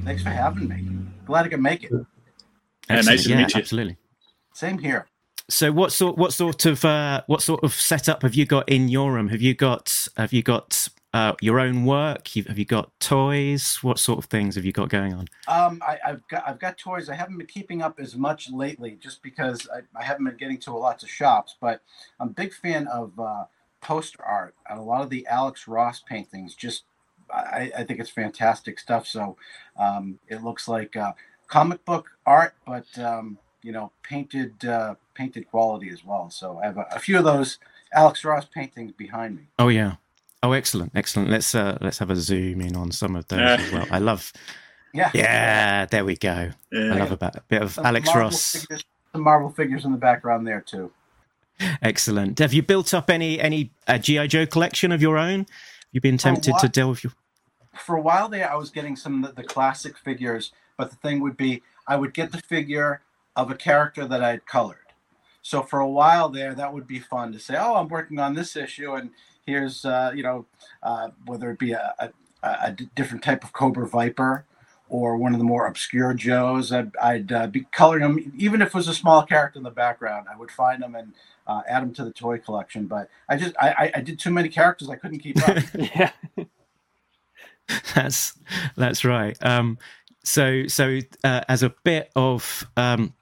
Thanks 0.04 0.22
for 0.22 0.30
having 0.30 0.68
me. 0.68 0.86
Glad 1.26 1.46
I 1.46 1.50
could 1.50 1.62
make 1.62 1.84
it. 1.84 1.92
Yeah, 2.90 3.02
nice 3.02 3.24
to 3.24 3.30
yeah, 3.30 3.38
meet 3.38 3.54
you. 3.54 3.60
absolutely. 3.60 3.98
Same 4.54 4.78
here. 4.78 5.08
So, 5.50 5.72
what 5.72 5.92
sort, 5.92 6.18
what 6.18 6.34
sort 6.34 6.66
of, 6.66 6.86
uh, 6.86 7.22
what 7.28 7.42
sort 7.42 7.64
of 7.64 7.74
setup 7.74 8.22
have 8.22 8.36
you 8.36 8.46
got 8.46 8.68
in 8.70 8.90
your 8.90 9.14
room? 9.14 9.30
Have 9.30 9.42
you 9.42 9.54
got, 9.54 9.94
have 10.18 10.34
you 10.34 10.44
got 10.44 10.83
uh, 11.14 11.34
your 11.42 11.60
own 11.60 11.86
work? 11.86 12.36
You've, 12.36 12.48
have 12.48 12.58
you 12.58 12.66
got 12.66 12.92
toys? 13.00 13.78
What 13.82 14.00
sort 14.00 14.20
of 14.20 14.26
things 14.26 14.56
have 14.56 14.66
you 14.66 14.72
got 14.72 14.90
going 14.90 15.14
on? 15.14 15.28
Um, 15.48 15.82
I, 15.86 16.00
I've 16.06 16.28
got 16.28 16.48
I've 16.48 16.60
got 16.60 16.78
toys. 16.78 17.10
I 17.10 17.16
haven't 17.16 17.38
been 17.38 17.48
keeping 17.48 17.82
up 17.82 18.00
as 18.00 18.16
much 18.16 18.50
lately, 18.50 18.98
just 19.00 19.22
because 19.22 19.68
I, 19.74 19.82
I 19.98 20.04
haven't 20.04 20.26
been 20.26 20.38
getting 20.38 20.58
to 20.60 20.72
a 20.72 20.74
lots 20.74 21.04
of 21.04 21.10
shops. 21.10 21.56
But 21.62 21.82
I'm 22.20 22.30
a 22.30 22.34
big 22.34 22.54
fan 22.54 22.88
of 22.88 23.18
uh, 23.20 23.46
poster 23.82 24.24
art 24.24 24.56
and 24.70 24.80
a 24.80 24.84
lot 24.84 25.04
of 25.04 25.10
the 25.10 25.28
Alex 25.28 25.68
Ross 25.68 26.02
paintings. 26.02 26.56
Just 26.56 26.84
I, 27.32 27.72
I 27.78 27.84
think 27.84 28.00
it's 28.00 28.10
fantastic 28.10 28.80
stuff. 28.80 29.08
So 29.08 29.38
um, 29.78 30.20
it 30.28 30.44
looks 30.44 30.68
like 30.68 30.96
uh, 30.96 31.14
comic 31.48 31.86
book 31.86 32.10
art, 32.26 32.56
but 32.66 32.88
um, 32.98 33.38
you 33.62 33.72
know, 33.72 33.92
painted 34.02 34.66
uh, 34.66 34.96
painted 35.14 35.50
quality 35.50 35.90
as 35.90 36.04
well. 36.04 36.30
So 36.32 36.58
I 36.58 36.66
have 36.66 36.78
a, 36.78 36.88
a 36.92 37.00
few 37.00 37.18
of 37.18 37.24
those 37.24 37.60
Alex 37.94 38.26
Ross 38.26 38.46
paintings 38.46 38.92
behind 38.94 39.36
me. 39.36 39.44
Oh 39.60 39.68
yeah. 39.68 39.96
Oh, 40.44 40.52
excellent, 40.52 40.92
excellent. 40.94 41.30
Let's 41.30 41.56
uh, 41.56 41.78
let's 41.82 41.98
have 42.00 42.10
a 42.10 42.16
zoom 42.18 42.62
in 42.62 42.76
on 42.76 42.92
some 42.92 43.16
of 43.16 43.28
those 43.30 43.40
Yeah. 43.40 43.56
as 43.56 43.72
well. 43.72 43.88
I 43.90 44.00
love. 44.00 44.32
Yeah. 44.96 45.10
Yeah, 45.12 45.86
there 45.88 46.06
we 46.06 46.16
go. 46.16 46.52
Yeah. 46.72 46.94
I 46.94 46.98
love 47.00 47.12
about 47.12 47.36
a 47.36 47.42
bit 47.48 47.64
of 47.64 47.72
Some 47.72 47.84
Alex 47.84 48.06
Marvel 48.06 48.22
Ross. 48.26 48.52
Figures, 48.58 48.86
some 49.12 49.24
Marvel 49.24 49.50
figures 49.50 49.86
in 49.86 49.92
the 49.92 49.98
background 49.98 50.46
there 50.46 50.62
too. 50.62 50.92
Excellent. 51.82 52.38
Have 52.38 52.54
you 52.54 52.62
built 52.62 52.94
up 52.94 53.10
any 53.10 53.40
any 53.40 53.72
uh, 53.88 53.98
GI 53.98 54.28
Joe 54.28 54.46
collection 54.46 54.92
of 54.92 55.02
your 55.02 55.18
own? 55.18 55.48
You've 55.92 55.94
you 55.94 56.02
been 56.02 56.20
tempted 56.20 56.52
to 56.60 56.66
what? 56.68 56.74
delve 56.74 57.04
your? 57.04 57.14
for 57.76 57.96
a 57.96 58.02
while 58.02 58.30
there, 58.30 58.52
I 58.52 58.56
was 58.56 58.70
getting 58.70 58.96
some 58.96 59.24
of 59.24 59.36
the, 59.36 59.42
the 59.42 59.48
classic 59.48 59.98
figures, 59.98 60.52
but 60.78 60.92
the 60.92 60.96
thing 60.98 61.22
would 61.22 61.38
be, 61.38 61.64
I 61.88 61.96
would 61.96 62.14
get 62.14 62.32
the 62.32 62.38
figure 62.38 63.02
of 63.36 63.50
a 63.50 63.56
character 63.56 64.06
that 64.06 64.24
I 64.24 64.30
had 64.30 64.46
colored. 64.46 64.78
So 65.42 65.64
for 65.64 65.80
a 65.80 65.90
while 65.90 66.30
there, 66.30 66.54
that 66.54 66.72
would 66.72 66.86
be 66.86 67.00
fun 67.00 67.32
to 67.34 67.40
say, 67.40 67.56
"Oh, 67.58 67.76
I'm 67.78 67.88
working 67.88 68.20
on 68.20 68.36
this 68.36 68.56
issue, 68.56 68.94
and 68.94 69.10
here's 69.46 69.86
uh, 69.86 70.12
you 70.16 70.24
know 70.24 70.46
uh, 70.82 71.10
whether 71.26 71.52
it 71.52 71.60
be 71.60 71.72
a 71.72 72.12
a 72.44 72.72
different 72.96 73.24
type 73.24 73.44
of 73.44 73.54
Cobra 73.54 73.88
Viper." 73.88 74.46
Or 74.90 75.18
one 75.18 75.34
of 75.34 75.40
the 75.40 75.46
more 75.46 75.66
obscure 75.66 76.14
Joes, 76.14 76.72
I'd, 76.72 76.96
I'd 77.02 77.32
uh, 77.32 77.48
be 77.48 77.66
coloring 77.72 78.04
them. 78.04 78.34
Even 78.38 78.62
if 78.62 78.68
it 78.68 78.74
was 78.76 78.88
a 78.88 78.94
small 78.94 79.26
character 79.26 79.58
in 79.58 79.64
the 79.64 79.72
background, 79.72 80.28
I 80.32 80.38
would 80.38 80.52
find 80.52 80.84
them 80.84 80.94
and 80.94 81.14
uh, 81.48 81.62
add 81.68 81.82
them 81.82 81.94
to 81.96 82.04
the 82.04 82.12
toy 82.12 82.38
collection. 82.38 82.86
But 82.86 83.10
I 83.28 83.38
just 83.38 83.56
I, 83.60 83.70
I, 83.72 83.92
I 83.96 84.02
did 84.02 84.20
too 84.20 84.30
many 84.30 84.50
characters; 84.50 84.90
I 84.90 84.96
couldn't 84.98 85.20
keep 85.20 85.38
up. 85.48 85.58
yeah. 85.74 86.12
that's 87.96 88.38
that's 88.76 89.04
right. 89.06 89.38
Um, 89.44 89.78
so 90.24 90.68
so 90.68 91.00
uh, 91.24 91.42
as 91.48 91.64
a 91.64 91.74
bit 91.84 92.12
of 92.16 92.68
um, 92.78 93.14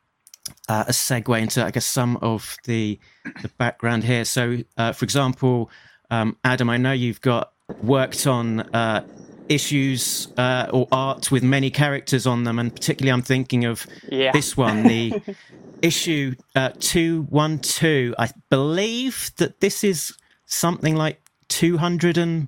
uh, 0.67 0.85
a 0.87 0.91
segue 0.91 1.39
into 1.41 1.65
I 1.65 1.71
guess 1.71 1.85
some 1.85 2.17
of 2.17 2.57
the 2.65 2.99
the 3.41 3.49
background 3.57 4.03
here. 4.03 4.25
So 4.25 4.57
uh, 4.77 4.91
for 4.91 5.05
example, 5.05 5.69
um, 6.11 6.37
Adam, 6.43 6.69
I 6.69 6.77
know 6.77 6.91
you've 6.91 7.21
got 7.21 7.53
worked 7.81 8.27
on 8.27 8.59
uh, 8.75 9.03
issues 9.49 10.27
uh, 10.37 10.67
or 10.71 10.87
art 10.91 11.31
with 11.31 11.41
many 11.43 11.69
characters 11.71 12.27
on 12.27 12.43
them, 12.43 12.59
and 12.59 12.73
particularly 12.73 13.11
I'm 13.11 13.21
thinking 13.23 13.65
of 13.65 13.87
Yeah. 14.09 14.31
this 14.31 14.55
one, 14.55 14.83
the 14.83 15.21
issue 15.81 16.35
uh, 16.55 16.69
two 16.79 17.23
one 17.29 17.59
two. 17.59 18.13
I 18.19 18.29
believe 18.49 19.31
that 19.37 19.59
this 19.61 19.83
is 19.83 20.13
something 20.45 20.95
like 20.95 21.21
two 21.47 21.77
hundred 21.77 22.17
and 22.17 22.47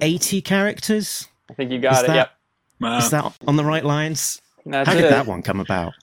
eighty 0.00 0.40
characters. 0.40 1.26
I 1.50 1.54
think 1.54 1.70
you 1.70 1.78
Is 1.78 1.82
got 1.82 2.04
it. 2.04 2.06
that- 2.08 2.16
Yep. 2.16 2.30
Wow. 2.80 2.98
Is 2.98 3.10
that 3.10 3.32
on 3.46 3.56
the 3.56 3.64
right 3.64 3.84
lines? 3.84 4.42
That's 4.66 4.88
How 4.88 4.94
did 4.94 5.04
it. 5.04 5.10
that 5.10 5.26
one 5.26 5.42
come 5.42 5.60
about? 5.60 5.94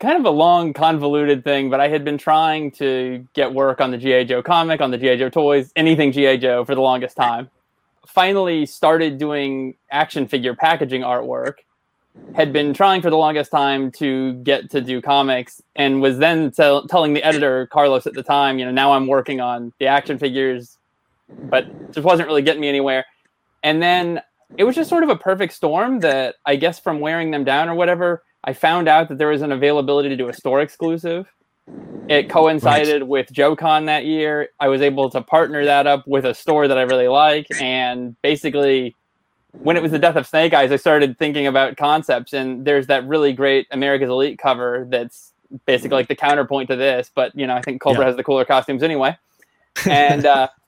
Kind 0.00 0.18
of 0.18 0.24
a 0.24 0.30
long, 0.30 0.72
convoluted 0.72 1.44
thing, 1.44 1.68
but 1.70 1.78
I 1.78 1.88
had 1.88 2.04
been 2.04 2.18
trying 2.18 2.70
to 2.72 3.26
get 3.34 3.52
work 3.52 3.80
on 3.80 3.90
the 3.90 3.98
G.I. 3.98 4.24
Joe 4.24 4.42
comic, 4.42 4.80
on 4.80 4.90
the 4.90 4.98
G.I. 4.98 5.16
Joe 5.16 5.28
toys, 5.28 5.72
anything 5.76 6.10
G.I. 6.10 6.38
Joe 6.38 6.64
for 6.64 6.74
the 6.74 6.80
longest 6.80 7.16
time. 7.16 7.50
Finally 8.06 8.66
started 8.66 9.18
doing 9.18 9.74
action 9.90 10.26
figure 10.26 10.56
packaging 10.56 11.02
artwork. 11.02 11.56
Had 12.34 12.52
been 12.52 12.74
trying 12.74 13.02
for 13.02 13.10
the 13.10 13.16
longest 13.16 13.50
time 13.50 13.92
to 13.92 14.32
get 14.42 14.70
to 14.70 14.80
do 14.80 15.00
comics, 15.00 15.62
and 15.76 16.00
was 16.02 16.18
then 16.18 16.50
tell, 16.50 16.88
telling 16.88 17.12
the 17.12 17.22
editor, 17.22 17.66
Carlos, 17.66 18.06
at 18.06 18.14
the 18.14 18.22
time, 18.22 18.58
you 18.58 18.64
know, 18.64 18.72
now 18.72 18.92
I'm 18.92 19.06
working 19.06 19.40
on 19.40 19.72
the 19.78 19.86
action 19.86 20.18
figures, 20.18 20.78
but 21.28 21.92
just 21.92 22.04
wasn't 22.04 22.26
really 22.26 22.42
getting 22.42 22.62
me 22.62 22.68
anywhere. 22.68 23.04
And 23.62 23.80
then 23.82 24.22
it 24.56 24.64
was 24.64 24.74
just 24.74 24.90
sort 24.90 25.04
of 25.04 25.10
a 25.10 25.16
perfect 25.16 25.52
storm 25.52 26.00
that 26.00 26.36
I 26.46 26.56
guess 26.56 26.80
from 26.80 27.00
wearing 27.00 27.30
them 27.30 27.44
down 27.44 27.68
or 27.68 27.74
whatever, 27.74 28.24
I 28.44 28.52
found 28.52 28.88
out 28.88 29.08
that 29.08 29.18
there 29.18 29.28
was 29.28 29.42
an 29.42 29.52
availability 29.52 30.08
to 30.08 30.16
do 30.16 30.28
a 30.28 30.32
store 30.32 30.60
exclusive. 30.60 31.26
It 32.08 32.28
coincided 32.28 33.04
with 33.04 33.32
JoeCon 33.32 33.86
that 33.86 34.04
year. 34.04 34.48
I 34.58 34.68
was 34.68 34.80
able 34.82 35.10
to 35.10 35.20
partner 35.20 35.64
that 35.64 35.86
up 35.86 36.06
with 36.08 36.24
a 36.24 36.34
store 36.34 36.66
that 36.66 36.76
I 36.78 36.82
really 36.82 37.06
like. 37.08 37.46
And 37.60 38.16
basically, 38.22 38.96
when 39.62 39.76
it 39.76 39.82
was 39.82 39.92
the 39.92 39.98
death 39.98 40.16
of 40.16 40.26
Snake 40.26 40.52
Eyes, 40.54 40.72
I 40.72 40.76
started 40.76 41.18
thinking 41.18 41.46
about 41.46 41.76
concepts. 41.76 42.32
And 42.32 42.64
there's 42.64 42.88
that 42.88 43.06
really 43.06 43.32
great 43.32 43.66
America's 43.70 44.08
Elite 44.08 44.38
cover 44.38 44.86
that's 44.90 45.32
basically 45.66 45.96
like 45.96 46.08
the 46.08 46.16
counterpoint 46.16 46.68
to 46.70 46.76
this. 46.76 47.10
But 47.14 47.32
you 47.36 47.46
know, 47.46 47.54
I 47.54 47.62
think 47.62 47.80
Cobra 47.80 48.00
Yeah. 48.00 48.06
has 48.08 48.16
the 48.16 48.24
cooler 48.24 48.44
costumes 48.44 48.82
anyway. 48.82 49.16
And 49.86 50.26
uh, 50.26 50.48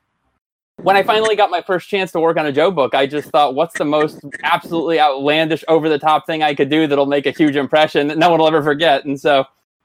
when 0.77 0.97
I 0.97 1.03
finally 1.03 1.37
got 1.37 1.51
my 1.51 1.63
first 1.63 1.89
chance 1.89 2.13
to 2.13 2.21
work 2.21 2.37
on 2.37 2.47
a 2.47 2.53
Joe 2.53 2.71
book, 2.71 2.95
I 2.95 3.07
just 3.07 3.29
thought, 3.31 3.55
what's 3.55 3.79
the 3.79 3.85
most 3.85 4.21
absolutely 4.43 4.99
outlandish, 4.99 5.65
over 5.69 5.89
the 5.89 5.99
top 5.99 6.27
thing 6.27 6.43
I 6.43 6.55
could 6.55 6.71
do 6.71 6.87
that'll 6.87 7.07
make 7.07 7.27
a 7.27 7.31
huge 7.31 7.57
impression 7.57 8.09
that 8.09 8.19
no 8.19 8.31
one 8.31 8.41
will 8.41 8.49
ever 8.49 8.63
forget? 8.63 9.05
And 9.05 9.21
so 9.21 9.45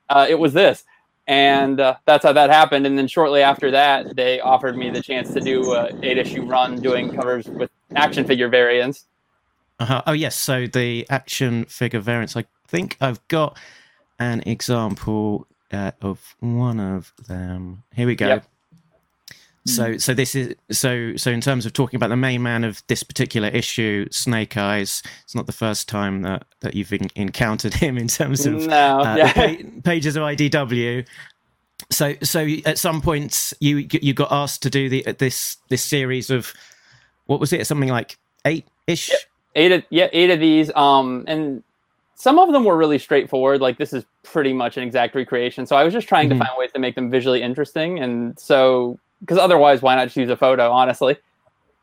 uh, 0.10 0.26
it 0.30 0.40
was 0.40 0.54
this. 0.54 0.84
And 1.28 1.82
uh, 1.82 1.96
that's 2.06 2.24
how 2.24 2.32
that 2.34 2.50
happened. 2.50 2.88
And 2.88 2.98
then 2.98 3.08
shortly 3.08 3.42
after 3.42 3.70
that, 3.72 4.16
they 4.16 4.40
offered 4.40 4.78
me 4.78 4.90
the 4.90 5.02
chance 5.02 5.34
to 5.34 5.42
do 5.42 5.74
a 5.74 5.90
eight 6.02 6.18
issue 6.18 6.46
run 6.46 6.82
doing 6.82 7.14
covers 7.14 7.48
with 7.48 7.70
action 7.96 8.26
figure 8.26 8.48
variants. 8.48 9.06
Uh-huh. 9.80 10.02
Oh 10.08 10.14
yes, 10.14 10.36
so 10.36 10.66
the 10.68 11.06
action 11.10 11.66
figure 11.66 12.00
variants. 12.00 12.36
I 12.36 12.46
think 12.68 12.98
I've 13.02 13.26
got 13.28 13.58
an 14.20 14.42
example 14.46 15.48
uh, 15.72 15.92
of 16.02 16.36
one 16.40 16.80
of 16.80 17.14
them. 17.28 17.84
Here 17.94 18.08
we 18.08 18.16
go. 18.16 18.28
Yep. 18.28 18.46
So, 19.68 19.98
so 19.98 20.14
this 20.14 20.34
is 20.34 20.56
so 20.72 21.16
so 21.18 21.30
in 21.32 21.42
terms 21.42 21.66
of 21.66 21.74
talking 21.74 21.98
about 21.98 22.10
the 22.10 22.16
main 22.16 22.42
man 22.42 22.64
of 22.64 22.82
this 22.88 23.04
particular 23.04 23.50
issue, 23.50 24.08
Snake 24.12 24.56
Eyes. 24.58 25.04
It's 25.24 25.36
not 25.36 25.46
the 25.46 25.52
first 25.52 25.90
time 25.90 26.22
that 26.24 26.46
that 26.62 26.74
you've 26.74 26.94
en- 26.94 27.10
encountered 27.16 27.74
him 27.74 27.98
in 27.98 28.08
terms 28.08 28.46
of 28.46 28.66
No, 28.68 29.00
uh, 29.02 29.16
yeah. 29.18 29.34
pa- 29.34 29.64
pages 29.84 30.16
of 30.16 30.24
IDW. 30.24 31.06
So, 31.92 32.16
so 32.24 32.48
at 32.66 32.78
some 32.78 33.02
point 33.02 33.54
you 33.60 33.88
you 33.92 34.14
got 34.14 34.32
asked 34.32 34.64
to 34.64 34.70
do 34.70 34.90
the 34.90 35.04
this 35.20 35.58
this 35.70 35.84
series 35.84 36.30
of 36.30 36.54
what 37.26 37.40
was 37.40 37.52
it? 37.54 37.68
Something 37.68 37.90
like 37.90 38.18
eight 38.46 38.66
ish. 38.88 39.10
Yep. 39.10 39.20
eight 39.56 39.72
of 39.74 39.84
yeah 39.90 40.08
eight 40.14 40.30
of 40.30 40.40
these 40.40 40.72
um 40.76 41.26
and 41.28 41.62
some 42.16 42.40
of 42.40 42.52
them 42.54 42.64
were 42.64 42.78
really 42.78 42.98
straightforward 42.98 43.60
like 43.62 43.78
this 43.78 43.92
is 43.94 44.06
pretty 44.24 44.54
much 44.54 44.78
an 44.78 44.84
exact 44.84 45.14
recreation 45.14 45.66
so 45.66 45.76
i 45.76 45.84
was 45.84 45.94
just 45.94 46.08
trying 46.08 46.28
Mhm. 46.30 46.40
to 46.40 46.46
find 46.46 46.50
ways 46.58 46.72
to 46.74 46.80
make 46.80 46.96
them 46.96 47.10
visually 47.12 47.42
interesting 47.42 48.00
and 48.00 48.40
so 48.40 48.98
because 49.22 49.38
otherwise 49.38 49.82
why 49.82 49.96
not 49.96 50.06
just 50.06 50.18
use 50.18 50.30
a 50.30 50.38
photo 50.38 50.72
honestly? 50.72 51.18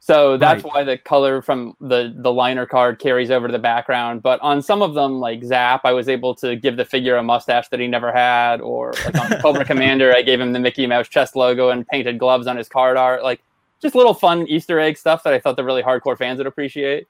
So 0.00 0.36
that's 0.36 0.62
Right. 0.62 0.72
why 0.74 0.84
the 0.84 0.98
color 0.98 1.40
from 1.40 1.76
the 1.80 2.12
the 2.14 2.30
liner 2.30 2.66
card 2.66 2.98
carries 2.98 3.30
over 3.30 3.46
to 3.48 3.52
the 3.52 3.58
background. 3.58 4.22
But 4.22 4.38
on 4.40 4.60
some 4.60 4.82
of 4.82 4.92
them 4.94 5.18
like 5.18 5.42
zap 5.42 5.80
i 5.84 5.92
was 5.92 6.08
able 6.10 6.34
to 6.36 6.56
give 6.56 6.76
the 6.76 6.84
figure 6.84 7.16
a 7.16 7.22
mustache 7.22 7.68
that 7.68 7.80
he 7.80 7.86
never 7.86 8.12
had 8.12 8.60
or 8.60 8.92
like 9.06 9.18
on 9.18 9.30
cobra 9.40 9.64
commander 9.64 10.14
i 10.14 10.20
gave 10.20 10.38
him 10.40 10.52
the 10.52 10.60
mickey 10.60 10.86
mouse 10.86 11.08
chest 11.08 11.36
logo 11.36 11.70
and 11.70 11.86
painted 11.88 12.18
gloves 12.18 12.46
on 12.46 12.56
his 12.56 12.68
card 12.68 12.96
art. 12.98 13.22
Like 13.22 13.40
just 13.80 13.94
little 13.94 14.12
fun 14.14 14.46
easter 14.46 14.78
egg 14.78 14.98
stuff 14.98 15.22
that 15.22 15.32
i 15.32 15.38
thought 15.40 15.56
the 15.56 15.64
really 15.64 15.82
hardcore 15.82 16.18
fans 16.18 16.36
would 16.38 16.46
appreciate. 16.46 17.06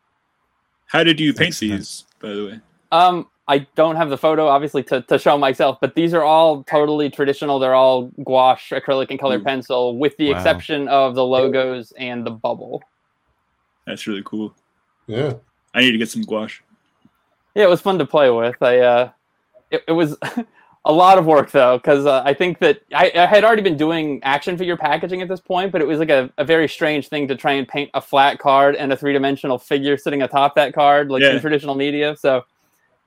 How 0.87 1.03
did 1.03 1.19
you 1.19 1.33
paint 1.35 1.59
these, 1.59 2.05
by 2.21 2.29
the 2.29 2.47
way? 2.47 2.61
Um, 2.93 3.27
I 3.47 3.59
don't 3.75 3.97
have 3.97 4.09
the 4.09 4.17
photo 4.17 4.47
obviously 4.47 4.83
to, 4.85 5.03
to 5.03 5.19
show 5.19 5.37
myself, 5.37 5.79
but 5.81 5.95
these 5.95 6.15
are 6.15 6.23
all 6.23 6.65
totally 6.65 7.11
traditional. 7.11 7.59
They're 7.59 7.75
all 7.75 8.11
gouache, 8.25 8.75
acrylic, 8.75 9.11
and 9.11 9.19
colored 9.21 9.45
pencil, 9.45 9.99
with 9.99 10.17
the 10.17 10.31
Wow. 10.31 10.37
exception 10.39 10.89
of 10.89 11.15
the 11.15 11.25
logos 11.25 11.93
and 11.99 12.25
the 12.27 12.31
bubble. 12.31 12.83
That's 13.87 14.07
really 14.07 14.23
cool. 14.25 14.55
Yeah. 15.07 15.35
I 15.75 15.81
need 15.81 15.93
to 15.93 15.99
get 15.99 16.09
some 16.09 16.23
gouache. 16.23 16.63
Yeah, 17.55 17.65
it 17.65 17.69
was 17.69 17.81
fun 17.83 17.99
to 17.99 18.07
play 18.07 18.31
with. 18.31 18.57
I 18.63 18.79
uh, 18.79 19.11
it, 19.71 19.85
it 19.89 19.93
was 19.93 20.17
a 20.87 20.93
lot 20.93 21.19
of 21.19 21.27
work 21.27 21.51
though, 21.51 21.77
because 21.77 22.07
uh, 22.07 22.23
I 22.25 22.33
think 22.33 22.61
that 22.61 22.81
I, 22.95 23.13
I 23.15 23.27
had 23.27 23.45
already 23.45 23.63
been 23.63 23.77
doing 23.77 24.21
action 24.23 24.57
figure 24.57 24.77
packaging 24.79 25.21
at 25.21 25.29
this 25.29 25.41
point, 25.41 25.71
but 25.71 25.83
it 25.83 25.87
was 25.87 25.99
like 25.99 26.09
a, 26.11 26.33
a 26.39 26.45
very 26.45 26.67
strange 26.69 27.09
thing 27.09 27.29
to 27.29 27.37
try 27.37 27.53
and 27.53 27.69
paint 27.69 27.91
a 27.93 28.01
flat 28.01 28.39
card 28.39 28.75
and 28.77 28.91
a 28.93 28.97
three 28.97 29.13
dimensional 29.13 29.59
figure 29.59 29.99
sitting 29.99 30.23
atop 30.23 30.55
that 30.55 30.73
card, 30.73 31.11
like 31.11 31.23
Yeah. 31.23 31.35
in 31.35 31.41
traditional 31.41 31.75
media. 31.75 32.17
So 32.17 32.45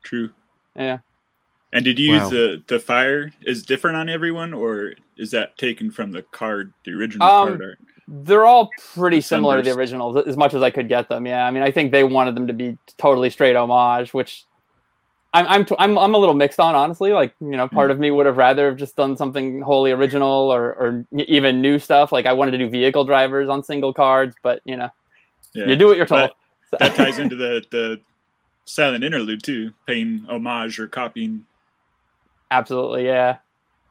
True. 0.07 0.29
yeah. 0.75 0.99
And 1.73 1.83
did 1.83 1.99
you 1.99 2.13
Wow. 2.13 2.19
use 2.21 2.29
the 2.29 2.63
the 2.67 2.79
fire 2.79 3.29
is 3.45 3.63
different 3.63 3.97
on 3.97 4.07
everyone, 4.07 4.53
or 4.53 4.93
is 5.17 5.31
that 5.31 5.57
taken 5.57 5.91
from 5.91 6.13
the 6.13 6.21
card, 6.21 6.71
the 6.85 6.91
original 6.93 7.27
Um, 7.27 7.47
card 7.49 7.61
art? 7.61 7.79
They're 8.07 8.45
all 8.45 8.69
pretty 8.95 9.19
similar 9.19 9.57
to 9.57 9.61
the 9.63 9.75
originals, 9.77 10.15
as 10.25 10.37
much 10.37 10.53
as 10.53 10.63
I 10.63 10.69
could 10.69 10.87
get 10.87 11.09
them. 11.09 11.27
Yeah, 11.27 11.45
I 11.45 11.51
mean, 11.51 11.63
I 11.63 11.71
think 11.71 11.91
they 11.91 12.05
wanted 12.05 12.35
them 12.35 12.47
to 12.47 12.53
be 12.53 12.77
totally 12.97 13.29
straight 13.29 13.57
homage, 13.57 14.13
which 14.13 14.45
I'm 15.33 15.45
I'm 15.45 15.65
I'm, 15.77 15.97
I'm 15.97 16.15
a 16.15 16.17
little 16.17 16.33
mixed 16.35 16.57
on, 16.61 16.73
honestly. 16.73 17.11
Like, 17.11 17.35
you 17.41 17.57
know, 17.57 17.67
part 17.67 17.91
of 17.91 17.99
me 17.99 18.11
would 18.11 18.25
have 18.27 18.37
rather 18.37 18.67
have 18.69 18.77
just 18.77 18.95
done 18.95 19.17
something 19.17 19.59
wholly 19.59 19.91
original 19.91 20.49
or 20.49 20.73
or 20.73 21.05
even 21.11 21.61
new 21.61 21.79
stuff. 21.79 22.13
Like, 22.13 22.25
I 22.25 22.31
wanted 22.31 22.51
to 22.51 22.59
do 22.59 22.69
vehicle 22.69 23.03
drivers 23.03 23.49
on 23.49 23.61
single 23.61 23.93
cards, 23.93 24.37
but 24.41 24.61
you 24.63 24.77
know, 24.77 24.89
Yeah. 25.53 25.65
you 25.65 25.75
do 25.75 25.87
what 25.87 25.97
you're 25.97 26.05
told. 26.05 26.31
But 26.71 26.79
that 26.79 26.95
ties 26.95 27.19
into 27.19 27.35
the 27.35 27.61
the 27.71 27.99
silent 28.67 29.03
interlude 29.03 29.43
too, 29.43 29.73
paying 29.87 30.25
homage 30.29 30.79
or 30.79 30.87
copying. 30.87 31.45
Absolutely, 32.51 33.05
yeah. 33.05 33.37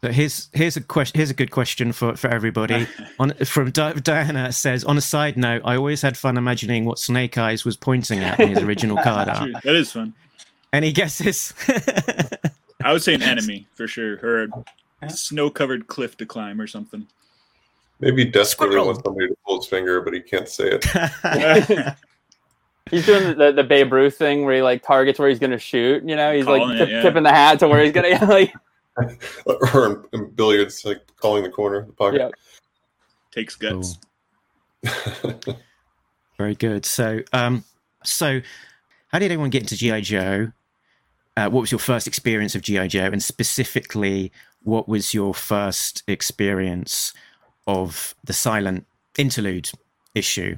So 0.05 0.13
here's 0.13 0.49
here's 0.53 0.77
a 0.77 0.81
question. 0.81 1.19
Here's 1.19 1.31
a 1.31 1.35
good 1.35 1.51
question 1.51 1.93
for 1.93 2.17
for 2.17 2.29
everybody. 2.29 2.87
on 3.19 3.33
from 3.45 3.71
Di- 3.71 3.95
Diana 3.95 4.53
says, 4.53 4.85
on 4.85 4.97
a 4.97 5.01
side 5.01 5.37
note, 5.37 5.63
I 5.65 5.77
always 5.77 6.03
had 6.03 6.17
fun 6.17 6.37
imagining 6.37 6.85
what 6.85 6.99
Snake 6.99 7.37
Eyes 7.39 7.65
was 7.65 7.77
pointing 7.77 8.21
at 8.21 8.39
in 8.39 8.51
his 8.51 8.63
original 8.63 8.97
card 9.03 9.29
art. 9.29 9.51
True. 9.51 9.53
That 9.65 9.75
is 9.75 9.91
fun. 9.93 10.15
Any 10.73 10.93
guesses? 10.93 11.55
I 12.85 12.93
would 12.93 13.03
say 13.03 13.15
an 13.15 13.23
enemy 13.23 13.67
for 13.75 13.89
sure, 13.89 14.19
or 14.23 14.49
a 15.03 15.11
snow-covered 15.11 15.87
cliff 15.87 16.17
to 16.19 16.27
climb 16.27 16.61
or 16.61 16.67
something. 16.67 17.07
Maybe 18.01 18.25
he 18.25 18.31
desperately 18.31 18.75
Squirrel. 18.75 18.87
wants 18.87 19.03
somebody 19.03 19.29
to 19.29 19.37
pull 19.47 19.61
his 19.61 19.67
finger, 19.67 20.03
but 20.03 20.13
he 20.13 20.21
can't 20.21 20.49
say 20.49 20.79
it. 20.81 21.97
He's 22.91 23.05
doing 23.05 23.37
the, 23.37 23.53
the 23.53 23.65
Babe 23.65 23.93
Ruth 23.93 24.17
thing 24.17 24.45
where 24.45 24.55
he 24.55 24.63
like 24.63 24.83
targets 24.83 25.19
where 25.19 25.29
he's 25.29 25.39
gonna 25.39 25.59
shoot. 25.59 26.09
You 26.09 26.15
know, 26.17 26.33
he's 26.33 26.47
like 26.47 26.63
it, 26.63 26.79
tip- 26.79 26.89
yeah. 26.89 27.03
tipping 27.03 27.25
the 27.25 27.33
hat 27.33 27.59
to 27.61 27.69
where 27.69 27.83
he's 27.83 27.93
gonna 27.93 28.25
like. 28.27 28.55
or 29.75 29.87
in, 29.87 30.05
in 30.13 30.31
billiards, 30.31 30.85
like 30.85 31.03
calling 31.17 31.43
the 31.43 31.51
corner, 31.51 31.85
the 31.85 31.93
pocket. 31.93 32.21
Yeah. 32.21 32.31
Takes 33.33 33.57
guts. 33.57 33.99
Very 36.39 36.55
good. 36.55 36.87
So, 36.87 37.21
um, 37.33 37.65
so 38.05 38.41
how 39.09 39.19
did 39.19 39.27
anyone 39.27 39.51
get 39.51 39.63
into 39.63 39.77
GI 39.77 40.01
Joe? 40.03 40.53
Uh, 41.37 41.51
what 41.51 41.61
was 41.61 41.73
your 41.73 41.79
first 41.79 42.07
experience 42.07 42.55
of 42.55 42.63
GI 42.63 42.89
Joe, 42.89 43.07
and 43.07 43.23
specifically, 43.23 44.33
what 44.63 44.89
was 44.89 45.13
your 45.13 45.35
first 45.35 46.03
experience 46.07 47.13
of 47.67 48.15
the 48.25 48.33
silent 48.33 48.87
interlude 49.19 49.71
issue? 50.15 50.57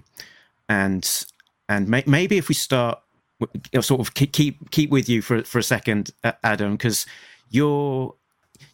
And 0.69 1.27
and 1.69 1.89
may, 1.89 2.03
maybe 2.07 2.39
if 2.39 2.49
we 2.49 2.55
start, 2.55 3.01
sort 3.81 4.01
of 4.01 4.15
keep 4.15 4.33
keep, 4.71 4.91
with 4.91 5.09
you 5.09 5.23
for 5.23 5.43
for 5.45 5.59
a 5.59 5.63
second, 5.63 6.11
uh, 6.25 6.33
Adam, 6.43 6.73
because 6.73 7.07
you're 7.51 8.15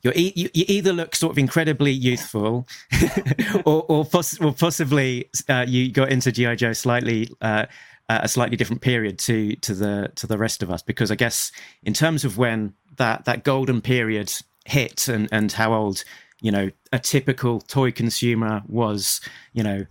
you're 0.02 0.14
e- 0.14 0.32
you, 0.36 0.48
either 0.54 0.92
look 0.92 1.14
sort 1.14 1.32
of 1.32 1.38
incredibly 1.38 1.90
youthful, 1.90 2.66
or 3.64 3.84
or, 3.88 4.04
poss- 4.04 4.40
or 4.40 4.52
possibly 4.52 5.28
uh, 5.48 5.64
you 5.66 5.90
got 5.90 6.10
into 6.10 6.32
GI 6.32 6.56
Joe 6.56 6.72
slightly 6.72 7.30
uh, 7.40 7.66
uh, 8.08 8.20
a 8.22 8.28
slightly 8.28 8.56
different 8.56 8.82
period 8.82 9.18
to 9.20 9.56
to 9.56 9.74
the 9.74 10.12
to 10.16 10.26
the 10.26 10.38
rest 10.38 10.62
of 10.62 10.70
us. 10.70 10.82
Because 10.82 11.10
I 11.10 11.14
guess 11.14 11.52
in 11.82 11.92
terms 11.94 12.24
of 12.24 12.38
when 12.38 12.74
that 12.96 13.24
that 13.24 13.44
golden 13.44 13.80
period 13.80 14.32
hit 14.64 15.08
and 15.08 15.28
and 15.32 15.52
how 15.52 15.74
old 15.74 16.04
you 16.40 16.50
know 16.50 16.70
a 16.92 16.98
typical 16.98 17.60
toy 17.60 17.90
consumer 17.92 18.62
was, 18.66 19.20
you 19.52 19.62
know. 19.62 19.86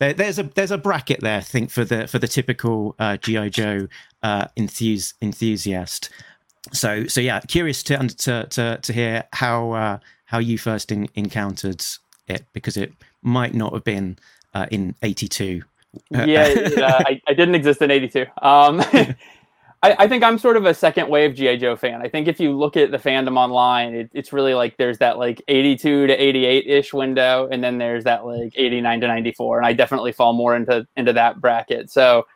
There, 0.00 0.12
there's 0.12 0.40
a 0.40 0.42
there's 0.42 0.72
a 0.72 0.78
bracket 0.78 1.20
there, 1.20 1.38
I 1.38 1.42
think, 1.42 1.70
for 1.70 1.84
the 1.84 2.08
for 2.08 2.18
the 2.18 2.26
typical 2.28 2.96
uh, 2.98 3.16
GI 3.16 3.50
Joe 3.50 3.86
uh, 4.22 4.46
enthus- 4.56 5.14
enthusiast 5.22 6.10
so 6.72 7.06
so 7.06 7.20
yeah 7.20 7.40
curious 7.40 7.82
to 7.82 7.96
to 7.96 8.46
to, 8.46 8.78
to 8.82 8.92
hear 8.92 9.24
how 9.32 9.72
uh, 9.72 9.98
how 10.26 10.38
you 10.38 10.58
first 10.58 10.92
in, 10.92 11.08
encountered 11.14 11.84
it 12.28 12.44
because 12.52 12.76
it 12.76 12.92
might 13.22 13.54
not 13.54 13.72
have 13.72 13.84
been 13.84 14.18
uh, 14.54 14.66
in 14.70 14.94
82 15.02 15.62
yeah, 16.10 16.54
uh, 16.78 17.02
I, 17.04 17.20
I 17.26 17.34
didn't 17.34 17.56
exist 17.56 17.82
in 17.82 17.90
'82. 17.90 18.24
Um, 18.42 18.80
I, 19.82 19.96
I 20.00 20.08
think 20.08 20.22
I'm 20.22 20.38
sort 20.38 20.56
of 20.58 20.66
a 20.66 20.74
second 20.74 21.08
wave 21.08 21.34
GI 21.34 21.56
Joe 21.56 21.74
fan. 21.74 22.02
I 22.02 22.08
think 22.08 22.28
if 22.28 22.38
you 22.38 22.52
look 22.56 22.76
at 22.76 22.90
the 22.90 22.98
fandom 22.98 23.38
online, 23.38 23.94
it, 23.94 24.10
it's 24.12 24.32
really 24.32 24.52
like 24.54 24.76
there's 24.76 24.98
that 24.98 25.16
like 25.18 25.42
82 25.48 26.06
to 26.06 26.12
88 26.12 26.66
ish 26.66 26.92
window, 26.92 27.48
and 27.50 27.64
then 27.64 27.78
there's 27.78 28.04
that 28.04 28.26
like 28.26 28.52
89 28.56 29.00
to 29.00 29.06
94, 29.06 29.58
and 29.58 29.66
I 29.66 29.72
definitely 29.72 30.12
fall 30.12 30.32
more 30.34 30.54
into 30.56 30.86
into 30.96 31.12
that 31.14 31.40
bracket. 31.40 31.90
So. 31.90 32.26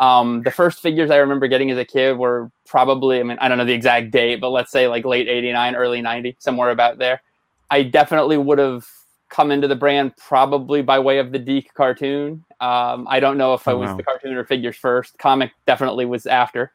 Um, 0.00 0.42
the 0.42 0.50
first 0.50 0.80
figures 0.82 1.08
I 1.12 1.18
remember 1.18 1.46
getting 1.46 1.70
as 1.70 1.78
a 1.78 1.84
kid 1.84 2.18
were 2.18 2.50
probably, 2.66 3.20
I 3.20 3.22
mean, 3.22 3.38
I 3.40 3.46
don't 3.46 3.58
know 3.58 3.64
the 3.64 3.74
exact 3.74 4.10
date, 4.10 4.40
but 4.40 4.48
let's 4.50 4.72
say 4.72 4.88
like 4.88 5.04
late 5.04 5.28
89, 5.28 5.76
early 5.76 6.02
90, 6.02 6.34
somewhere 6.40 6.70
about 6.70 6.98
there. 6.98 7.22
I 7.70 7.84
definitely 7.84 8.36
would 8.36 8.58
have 8.58 8.84
come 9.28 9.52
into 9.52 9.68
the 9.68 9.76
brand 9.76 10.16
probably 10.16 10.82
by 10.82 10.98
way 10.98 11.18
of 11.18 11.30
the 11.30 11.38
DiC 11.38 11.72
cartoon. 11.74 12.44
Um, 12.60 13.06
I 13.08 13.20
don't 13.20 13.38
know 13.38 13.54
if 13.54 13.68
I 13.68 13.72
Oh, 13.72 13.78
was 13.78 13.90
wow. 13.90 13.96
the 13.96 14.02
cartoon 14.02 14.34
or 14.34 14.44
figures 14.44 14.74
first. 14.76 15.16
Comic 15.18 15.52
definitely 15.64 16.06
was 16.06 16.26
after. 16.26 16.72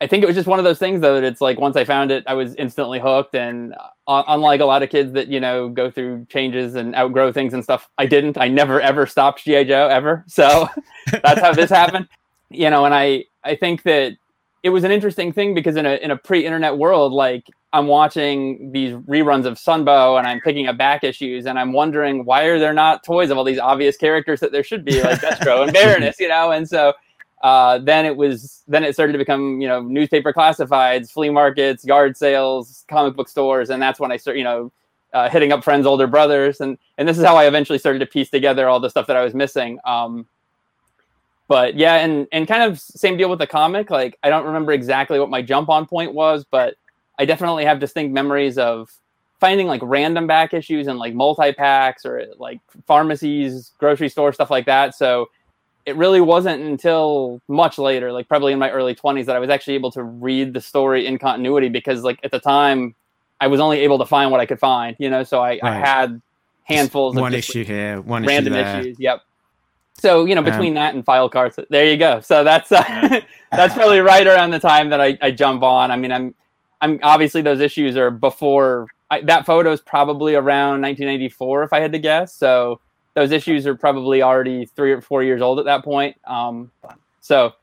I 0.00 0.06
think 0.06 0.22
it 0.22 0.26
was 0.26 0.36
just 0.36 0.48
one 0.48 0.58
of 0.58 0.64
those 0.64 0.78
things 0.78 1.02
though 1.02 1.14
that 1.14 1.24
it's 1.24 1.40
like 1.40 1.60
once 1.60 1.76
I 1.76 1.84
found 1.84 2.10
it, 2.10 2.24
I 2.26 2.34
was 2.34 2.54
instantly 2.54 2.98
hooked. 2.98 3.34
And 3.34 3.74
uh, 4.06 4.22
unlike 4.28 4.60
a 4.60 4.64
lot 4.64 4.82
of 4.82 4.88
kids 4.88 5.12
that 5.12 5.28
you 5.28 5.40
know 5.40 5.68
go 5.68 5.90
through 5.90 6.26
changes 6.30 6.74
and 6.74 6.94
outgrow 6.94 7.32
things 7.32 7.52
and 7.52 7.62
stuff, 7.62 7.88
I 7.98 8.06
didn't. 8.06 8.38
I 8.38 8.48
never 8.48 8.80
ever 8.80 9.06
stopped 9.06 9.44
GI 9.44 9.64
Joe 9.66 9.88
ever. 9.88 10.24
So 10.28 10.68
that's 11.22 11.40
how 11.40 11.52
this 11.52 11.70
happened. 11.70 12.08
You 12.48 12.70
know, 12.70 12.84
and 12.84 12.94
I 12.94 13.24
I 13.44 13.56
think 13.56 13.82
that 13.82 14.16
it 14.62 14.70
was 14.70 14.84
an 14.84 14.90
interesting 14.90 15.32
thing 15.32 15.54
because 15.54 15.76
in 15.76 15.86
a 15.86 15.96
in 15.96 16.10
a 16.10 16.16
pre-internet 16.16 16.78
world, 16.78 17.12
like 17.12 17.44
I'm 17.72 17.86
watching 17.86 18.72
these 18.72 18.94
reruns 18.94 19.44
of 19.46 19.54
Sunbow 19.54 20.18
and 20.18 20.26
I'm 20.26 20.40
picking 20.40 20.66
up 20.66 20.76
back 20.76 21.04
issues 21.04 21.46
and 21.46 21.58
I'm 21.58 21.72
wondering 21.72 22.24
why 22.24 22.44
are 22.44 22.58
there 22.58 22.72
not 22.72 23.04
toys 23.04 23.30
of 23.30 23.38
all 23.38 23.44
these 23.44 23.60
obvious 23.60 23.96
characters 23.96 24.40
that 24.40 24.50
there 24.50 24.64
should 24.64 24.84
be, 24.84 25.00
like 25.02 25.20
Destro 25.20 25.62
and 25.62 25.72
Baroness, 25.72 26.18
you 26.18 26.28
know? 26.28 26.50
And 26.50 26.68
so 26.68 26.94
uh, 27.40 27.78
then 27.78 28.04
it 28.04 28.16
was 28.16 28.62
then 28.68 28.84
it 28.84 28.92
started 28.92 29.12
to 29.12 29.18
become 29.18 29.60
you 29.60 29.68
know 29.68 29.80
newspaper 29.80 30.32
classifieds, 30.32 31.10
flea 31.10 31.30
markets, 31.30 31.84
yard 31.84 32.16
sales, 32.16 32.84
comic 32.88 33.16
book 33.16 33.28
stores, 33.28 33.70
and 33.70 33.80
that's 33.80 33.98
when 33.98 34.12
I 34.12 34.16
started 34.16 34.38
you 34.38 34.44
know 34.44 34.72
uh, 35.12 35.28
hitting 35.28 35.52
up 35.52 35.64
friends' 35.64 35.86
older 35.86 36.06
brothers, 36.06 36.60
and 36.60 36.76
and 36.98 37.08
this 37.08 37.18
is 37.18 37.24
how 37.24 37.36
I 37.36 37.46
eventually 37.46 37.78
started 37.78 38.00
to 38.00 38.06
piece 38.06 38.30
together 38.30 38.68
all 38.68 38.80
the 38.80 38.90
stuff 38.90 39.06
that 39.06 39.16
I 39.16 39.24
was 39.24 39.34
missing. 39.34 39.78
Um, 39.84 40.26
but 41.48 41.76
yeah, 41.76 41.96
and 41.96 42.28
and 42.30 42.46
kind 42.46 42.62
of 42.62 42.78
same 42.78 43.16
deal 43.16 43.30
with 43.30 43.38
the 43.38 43.46
comic. 43.46 43.90
Like 43.90 44.18
I 44.22 44.28
don't 44.28 44.44
remember 44.44 44.72
exactly 44.72 45.18
what 45.18 45.30
my 45.30 45.40
jump 45.40 45.70
on 45.70 45.86
point 45.86 46.12
was, 46.12 46.44
but 46.44 46.76
I 47.18 47.24
definitely 47.24 47.64
have 47.64 47.80
distinct 47.80 48.12
memories 48.12 48.58
of 48.58 48.92
finding 49.40 49.66
like 49.66 49.80
random 49.82 50.26
back 50.26 50.52
issues 50.52 50.86
and 50.86 50.98
like 50.98 51.14
multi 51.14 51.52
packs 51.52 52.04
or 52.04 52.24
like 52.36 52.60
pharmacies, 52.86 53.72
grocery 53.78 54.10
store 54.10 54.32
stuff 54.32 54.50
like 54.50 54.66
that. 54.66 54.94
So 54.94 55.30
it 55.86 55.96
really 55.96 56.20
wasn't 56.20 56.62
until 56.62 57.40
much 57.48 57.78
later, 57.78 58.12
like 58.12 58.28
probably 58.28 58.52
in 58.52 58.58
my 58.58 58.70
early 58.70 58.94
20s, 58.94 59.26
that 59.26 59.36
I 59.36 59.38
was 59.38 59.50
actually 59.50 59.74
able 59.74 59.90
to 59.92 60.02
read 60.02 60.52
the 60.52 60.60
story 60.60 61.06
in 61.06 61.18
continuity 61.18 61.68
because, 61.68 62.02
like, 62.02 62.20
at 62.22 62.30
the 62.30 62.40
time, 62.40 62.94
I 63.40 63.46
was 63.46 63.60
only 63.60 63.80
able 63.80 63.98
to 63.98 64.06
find 64.06 64.30
what 64.30 64.40
I 64.40 64.46
could 64.46 64.60
find, 64.60 64.94
you 64.98 65.08
know, 65.08 65.24
so 65.24 65.40
I, 65.40 65.58
right. 65.62 65.64
I 65.64 65.74
had 65.74 66.20
handfuls 66.64 67.16
one 67.16 67.32
of 67.32 67.38
issue 67.38 67.64
here, 67.64 68.00
one 68.00 68.24
random 68.24 68.54
issue 68.54 68.80
issues. 68.80 69.00
Yep. 69.00 69.22
So, 69.94 70.24
you 70.24 70.34
know, 70.34 70.42
between 70.42 70.70
um, 70.70 70.74
that 70.74 70.94
and 70.94 71.04
file 71.04 71.28
cards, 71.28 71.58
there 71.68 71.86
you 71.86 71.96
go. 71.96 72.20
So 72.20 72.44
that's 72.44 72.72
uh, 72.72 73.20
that's 73.52 73.74
probably 73.74 74.00
right 74.00 74.26
around 74.26 74.50
the 74.50 74.58
time 74.58 74.88
that 74.90 75.00
I, 75.00 75.18
I 75.20 75.30
jump 75.30 75.62
on. 75.62 75.90
I 75.90 75.96
mean, 75.96 76.12
I'm 76.12 76.34
I'm 76.80 76.98
obviously 77.02 77.42
those 77.42 77.60
issues 77.60 77.96
are 77.96 78.10
before 78.10 78.86
I, 79.10 79.20
that 79.22 79.44
photo 79.44 79.72
is 79.72 79.80
probably 79.80 80.34
around 80.34 80.80
1994 80.80 81.64
if 81.64 81.72
I 81.72 81.80
had 81.80 81.92
to 81.92 81.98
guess. 81.98 82.34
So 82.34 82.80
those 83.14 83.32
issues 83.32 83.66
are 83.66 83.74
probably 83.74 84.22
already 84.22 84.66
three 84.66 84.92
or 84.92 85.00
four 85.00 85.22
years 85.22 85.42
old 85.42 85.58
at 85.58 85.64
that 85.64 85.84
point. 85.84 86.16
Um, 86.24 86.70
so 87.20 87.54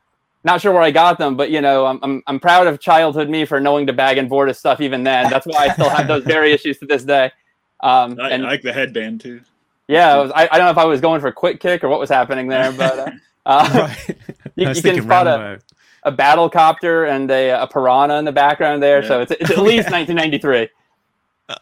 not 0.44 0.62
sure 0.62 0.72
where 0.72 0.82
I 0.82 0.92
got 0.92 1.18
them, 1.18 1.36
but 1.36 1.52
you 1.52 1.62
know, 1.62 1.86
I'm, 1.86 2.00
I'm, 2.02 2.24
I'm 2.28 2.40
proud 2.40 2.68
of 2.68 2.80
childhood 2.80 3.30
me 3.30 3.46
for 3.46 3.60
knowing 3.60 3.88
to 3.88 3.94
bag 3.94 4.18
and 4.18 4.30
board 4.30 4.48
his 4.48 4.58
stuff 4.58 4.82
even 4.82 5.04
then. 5.04 5.30
That's 5.30 5.46
why 5.46 5.66
I 5.66 5.74
still 5.74 5.90
have 5.90 6.08
those 6.08 6.24
very 6.24 6.52
issues 6.52 6.78
to 6.80 6.86
this 6.86 7.04
day. 7.04 7.32
Um, 7.82 8.18
I, 8.20 8.32
and, 8.32 8.46
I 8.46 8.52
like 8.52 8.62
the 8.62 8.74
headband 8.74 9.22
too. 9.22 9.42
Yeah, 9.88 10.16
I, 10.16 10.18
was, 10.20 10.32
I, 10.32 10.50
I, 10.52 10.58
don't 10.58 10.66
know 10.66 10.72
if 10.72 10.78
I 10.78 10.86
was 10.86 11.00
going 11.00 11.22
for 11.22 11.28
a 11.28 11.34
quick 11.34 11.60
kick 11.60 11.84
or 11.84 11.90
what 11.90 12.00
was 12.00 12.10
happening 12.10 12.48
there, 12.48 12.72
but 12.72 13.00
uh, 13.00 13.12
uh, 13.46 13.94
you, 14.56 14.70
you 14.70 14.82
can 14.82 15.02
spot 15.02 15.28
a, 15.28 15.60
a 16.04 16.12
battle 16.12 16.50
copter 16.50 17.06
and 17.06 17.30
a, 17.32 17.62
a 17.62 17.68
piranha 17.68 18.18
in 18.18 18.26
the 18.26 18.32
background 18.32 18.82
there. 18.82 19.02
Yeah. 19.02 19.08
So 19.08 19.22
it's, 19.22 19.32
it's 19.32 19.52
at 19.52 19.60
least 19.60 19.92
1993. 19.92 20.70
i 21.50 21.56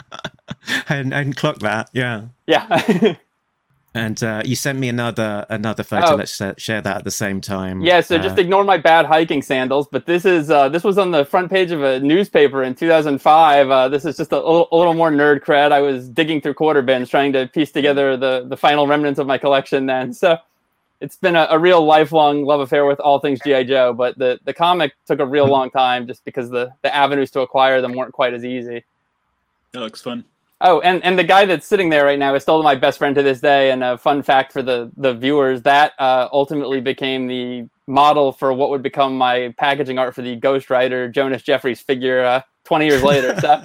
and 0.90 1.14
and 1.14 1.36
clock 1.36 1.60
that, 1.60 1.90
yeah. 1.94 2.26
Yeah. 2.48 3.16
And 3.96 4.22
uh, 4.22 4.42
you 4.44 4.58
sent 4.58 4.78
me 4.78 4.90
another 4.90 5.46
another 5.50 5.82
photo. 5.82 6.12
Oh. 6.12 6.16
Let's 6.16 6.42
uh, 6.42 6.54
share 6.58 6.82
that 6.82 6.98
at 6.98 7.04
the 7.06 7.12
same 7.12 7.40
time. 7.40 7.80
Yeah, 7.80 8.02
so 8.02 8.18
uh, 8.18 8.22
just 8.22 8.38
ignore 8.38 8.66
my 8.66 8.78
bad 8.78 9.06
hiking 9.06 9.42
sandals. 9.42 9.88
But 9.90 10.06
this 10.06 10.26
is 10.26 10.52
uh, 10.52 10.68
this 10.68 10.84
was 10.84 10.98
on 10.98 11.12
the 11.12 11.24
front 11.24 11.50
page 11.50 11.72
of 11.72 11.82
a 11.82 12.02
newspaper 12.02 12.62
in 12.62 12.76
2005. 12.76 13.70
Uh, 13.70 13.88
this 13.88 14.04
is 14.04 14.18
just 14.18 14.34
a 14.34 14.36
little, 14.36 14.68
little, 14.74 14.94
more 14.94 15.12
nerd 15.12 15.46
cred. 15.46 15.72
I 15.72 15.80
was 15.80 16.10
digging 16.10 16.42
through 16.42 16.56
quarter 16.56 16.82
bins 16.82 17.10
trying 17.10 17.32
to 17.34 17.48
piece 17.48 17.72
together 17.72 18.18
the 18.18 18.46
the 18.46 18.58
final 18.58 18.86
remnants 18.86 19.18
of 19.18 19.28
my 19.28 19.38
collection. 19.38 19.86
Then, 19.86 20.12
so 20.14 20.40
it's 21.00 21.16
been 21.16 21.38
a, 21.38 21.48
a 21.50 21.58
real 21.58 21.86
lifelong 21.86 22.44
love 22.44 22.60
affair 22.60 22.86
with 22.86 23.00
all 23.00 23.22
things 23.22 23.40
GI 23.46 23.64
Joe. 23.64 23.94
But 23.94 24.18
the 24.18 24.42
the 24.44 24.54
comic 24.54 24.92
took 25.08 25.20
a 25.22 25.26
real 25.26 25.48
long 25.56 25.72
time 25.72 26.06
just 26.06 26.26
because 26.26 26.50
the 26.50 26.74
the 26.82 26.94
avenues 26.94 27.32
to 27.32 27.40
acquire 27.40 27.80
them 27.80 27.94
weren't 27.94 28.14
quite 28.14 28.34
as 28.34 28.44
easy. 28.44 28.84
That 29.72 29.80
looks 29.80 30.02
fun. 30.02 30.26
Oh, 30.62 30.80
and, 30.80 31.04
and 31.04 31.20
the 31.20 31.24
guy 31.24 31.46
that's 31.46 31.68
sitting 31.68 31.90
there 31.90 32.06
right 32.06 32.18
now 32.18 32.34
is 32.34 32.44
still 32.44 32.64
my 32.64 32.76
best 32.76 32.98
friend 32.98 33.14
to 33.16 33.24
this 33.24 33.42
day. 33.42 33.72
And 33.72 33.84
a 33.84 33.98
fun 33.98 34.24
fact 34.24 34.54
for 34.54 34.62
the, 34.62 34.92
the 34.96 35.14
viewers 35.14 35.62
that 35.64 35.94
uh, 36.00 36.30
ultimately 36.32 36.80
became 36.80 37.28
the 37.28 37.68
model 37.88 38.32
for 38.32 38.54
what 38.54 38.70
would 38.70 38.82
become 38.82 39.18
my 39.18 39.54
packaging 39.58 40.00
art 40.00 40.16
for 40.16 40.22
the 40.22 40.36
Ghost 40.38 40.70
Rider 40.70 41.10
Jonas 41.10 41.44
Jeffries 41.44 41.82
figure 41.82 42.24
uh, 42.24 42.42
20 42.64 42.86
years 42.86 43.04
later. 43.04 43.40
So. 43.40 43.64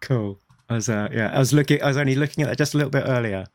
cool. 0.00 0.38
I 0.68 0.74
was, 0.74 0.88
uh, 0.88 1.08
yeah, 1.12 1.30
I 1.34 1.38
was 1.38 1.52
looking, 1.52 1.82
I 1.82 1.88
was 1.88 1.96
only 1.98 2.14
looking 2.14 2.42
at 2.42 2.48
that 2.48 2.56
just 2.56 2.72
a 2.72 2.78
little 2.78 2.90
bit 2.90 3.04
earlier. 3.06 3.46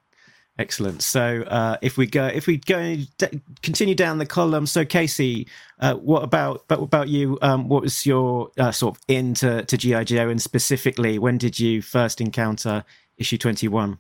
Excellent. 0.60 1.02
So 1.02 1.44
uh, 1.48 1.78
if 1.82 1.96
we 1.96 2.06
go, 2.06 2.26
if 2.28 2.46
we 2.46 2.58
go, 2.58 2.98
d- 3.18 3.42
continue 3.64 3.96
down 3.96 4.18
the 4.18 4.26
column. 4.26 4.66
So 4.66 4.84
Casey, 4.84 5.48
uh, 5.80 5.94
what 5.94 6.22
about, 6.22 6.66
but 6.68 6.82
about 6.82 7.08
you? 7.08 7.40
Um, 7.42 7.70
what 7.70 7.84
was 7.84 8.06
your 8.06 8.52
uh, 8.60 8.74
sort 8.74 8.98
of 8.98 9.04
into 9.08 9.64
to 9.64 9.78
GI 9.78 10.04
Joe, 10.04 10.28
and 10.28 10.42
specifically, 10.42 11.18
when 11.18 11.38
did 11.38 11.62
you 11.62 11.82
first 11.82 12.20
encounter 12.20 12.84
issue 13.18 13.38
twenty 13.38 13.70
one? 13.70 14.00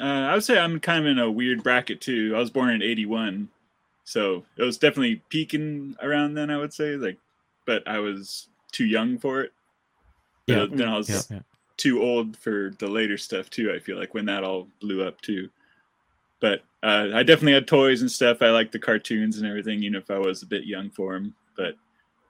Uh, 0.00 0.02
I 0.02 0.34
would 0.34 0.42
say 0.42 0.58
I'm 0.58 0.80
kind 0.80 1.06
of 1.06 1.06
in 1.06 1.20
a 1.20 1.30
weird 1.30 1.62
bracket 1.62 2.00
too. 2.00 2.32
I 2.34 2.40
was 2.40 2.50
born 2.50 2.70
in 2.70 2.82
'81, 2.82 3.48
so 4.02 4.44
it 4.56 4.64
was 4.64 4.78
definitely 4.78 5.22
peaking 5.28 5.94
around 6.02 6.34
then. 6.34 6.50
I 6.50 6.56
would 6.56 6.74
say, 6.74 6.96
like, 6.96 7.18
but 7.64 7.86
I 7.86 8.00
was 8.00 8.48
too 8.72 8.86
young 8.86 9.18
for 9.18 9.40
it. 9.42 9.52
Yeah. 10.48 10.66
Then 10.68 10.88
I 10.88 10.98
was 10.98 11.08
yeah, 11.08 11.36
yeah. 11.36 11.42
too 11.76 12.02
old 12.02 12.36
for 12.36 12.72
the 12.80 12.88
later 12.88 13.16
stuff 13.16 13.50
too. 13.50 13.72
I 13.72 13.78
feel 13.78 13.96
like 13.96 14.14
when 14.14 14.26
that 14.26 14.42
all 14.42 14.66
blew 14.80 15.06
up 15.06 15.20
too 15.20 15.48
but 16.40 16.60
uh, 16.82 17.08
I 17.14 17.22
definitely 17.22 17.54
had 17.54 17.66
toys 17.66 18.00
and 18.00 18.10
stuff. 18.10 18.42
I 18.42 18.50
liked 18.50 18.72
the 18.72 18.78
cartoons 18.78 19.38
and 19.38 19.46
everything, 19.46 19.82
even 19.82 19.96
if 19.96 20.10
I 20.10 20.18
was 20.18 20.42
a 20.42 20.46
bit 20.46 20.64
young 20.64 20.90
for 20.90 21.14
them. 21.14 21.34
But 21.56 21.74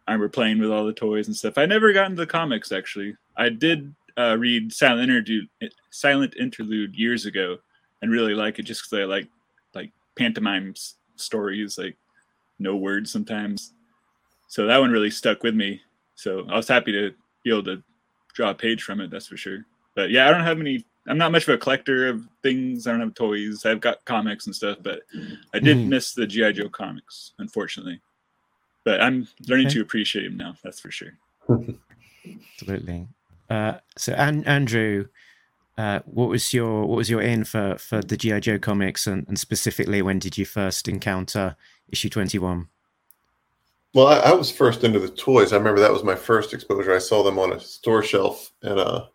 I 0.07 0.13
remember 0.13 0.29
playing 0.29 0.59
with 0.59 0.71
all 0.71 0.87
the 0.87 0.93
toys 0.93 1.27
and 1.27 1.37
stuff. 1.37 1.59
I 1.59 1.67
never 1.67 1.93
got 1.93 2.11
into 2.11 2.23
the 2.23 2.27
comics 2.27 2.73
actually. 2.73 3.17
I 3.37 3.49
did 3.49 3.95
uh, 4.17 4.37
read 4.39 4.73
Silent 4.73 5.11
Interlude, 5.11 5.49
Silent 5.91 6.35
Interlude 6.39 6.95
years 6.95 7.27
ago, 7.27 7.59
and 8.01 8.11
really 8.11 8.35
like 8.35 8.59
it 8.59 8.63
just 8.63 8.85
because 8.85 9.01
I 9.01 9.05
like 9.05 9.29
like 9.75 9.91
pantomime 10.17 10.75
stories, 11.17 11.77
like 11.77 11.97
no 12.59 12.77
words 12.77 13.11
sometimes. 13.11 13.73
So 14.49 14.67
that 14.67 14.79
one 14.79 14.91
really 14.91 15.11
stuck 15.11 15.43
with 15.43 15.55
me. 15.55 15.81
So 16.15 16.47
I 16.49 16.57
was 16.57 16.69
happy 16.69 16.93
to 16.93 17.13
be 17.43 17.51
able 17.51 17.65
to 17.65 17.83
draw 18.33 18.51
a 18.51 18.55
page 18.55 18.83
from 18.83 19.01
it. 19.01 19.11
That's 19.11 19.27
for 19.27 19.37
sure. 19.37 19.67
But 19.95 20.11
yeah, 20.11 20.29
I 20.29 20.31
don't 20.31 20.45
have 20.45 20.61
any 20.61 20.85
I'm 21.09 21.19
not 21.19 21.33
much 21.33 21.47
of 21.47 21.55
a 21.55 21.59
collector 21.59 22.09
of 22.09 22.23
things. 22.43 22.87
I 22.87 22.91
don't 22.91 23.01
have 23.01 23.15
toys. 23.15 23.65
I've 23.65 23.81
got 23.81 24.05
comics 24.05 24.47
and 24.47 24.55
stuff, 24.55 24.79
but 24.83 25.03
I 25.55 25.59
did 25.59 25.77
mm. 25.77 25.89
miss 25.89 26.15
the 26.15 26.27
GI 26.27 26.55
Joe 26.55 26.69
comics, 26.69 27.33
unfortunately. 27.39 28.01
But 28.85 29.01
I'm 29.01 29.29
learning 29.49 29.67
okay. 29.67 29.75
to 29.75 29.83
appreciate 29.83 30.25
them 30.25 30.37
now. 30.37 30.57
That's 30.63 30.81
for 30.81 30.91
sure. 30.91 31.13
Absolutely. 31.49 33.09
Uh, 33.49 33.75
so, 33.97 34.13
and 34.15 34.47
Andrew, 34.47 35.07
uh, 35.79 36.01
what 36.07 36.29
was 36.29 36.53
your 36.53 36.87
what 36.87 36.97
was 36.97 37.11
your 37.11 37.21
in 37.21 37.45
for 37.45 37.77
for 37.79 38.01
the 38.01 38.17
GI 38.17 38.41
Joe 38.41 38.59
comics, 38.59 39.07
and, 39.07 39.27
and 39.29 39.39
specifically, 39.39 40.03
when 40.03 40.19
did 40.19 40.39
you 40.39 40.45
first 40.45 40.89
encounter 40.89 41.57
issue 41.89 42.09
twenty 42.09 42.39
one? 42.39 42.69
Well, 43.95 44.09
I, 44.09 44.19
I, 44.19 44.33
was 44.33 44.51
first 44.51 44.85
into 44.85 44.99
the 44.99 45.09
toys. 45.09 45.53
I 45.53 45.57
remember 45.57 45.81
that 45.81 45.93
was 45.93 46.05
my 46.05 46.15
first 46.15 46.53
exposure. 46.53 46.95
I 46.95 46.99
saw 46.99 47.23
them 47.23 47.39
on 47.39 47.53
a 47.53 47.61
store 47.61 48.03
shelf 48.03 48.53
at 48.63 48.77
a 48.77 49.09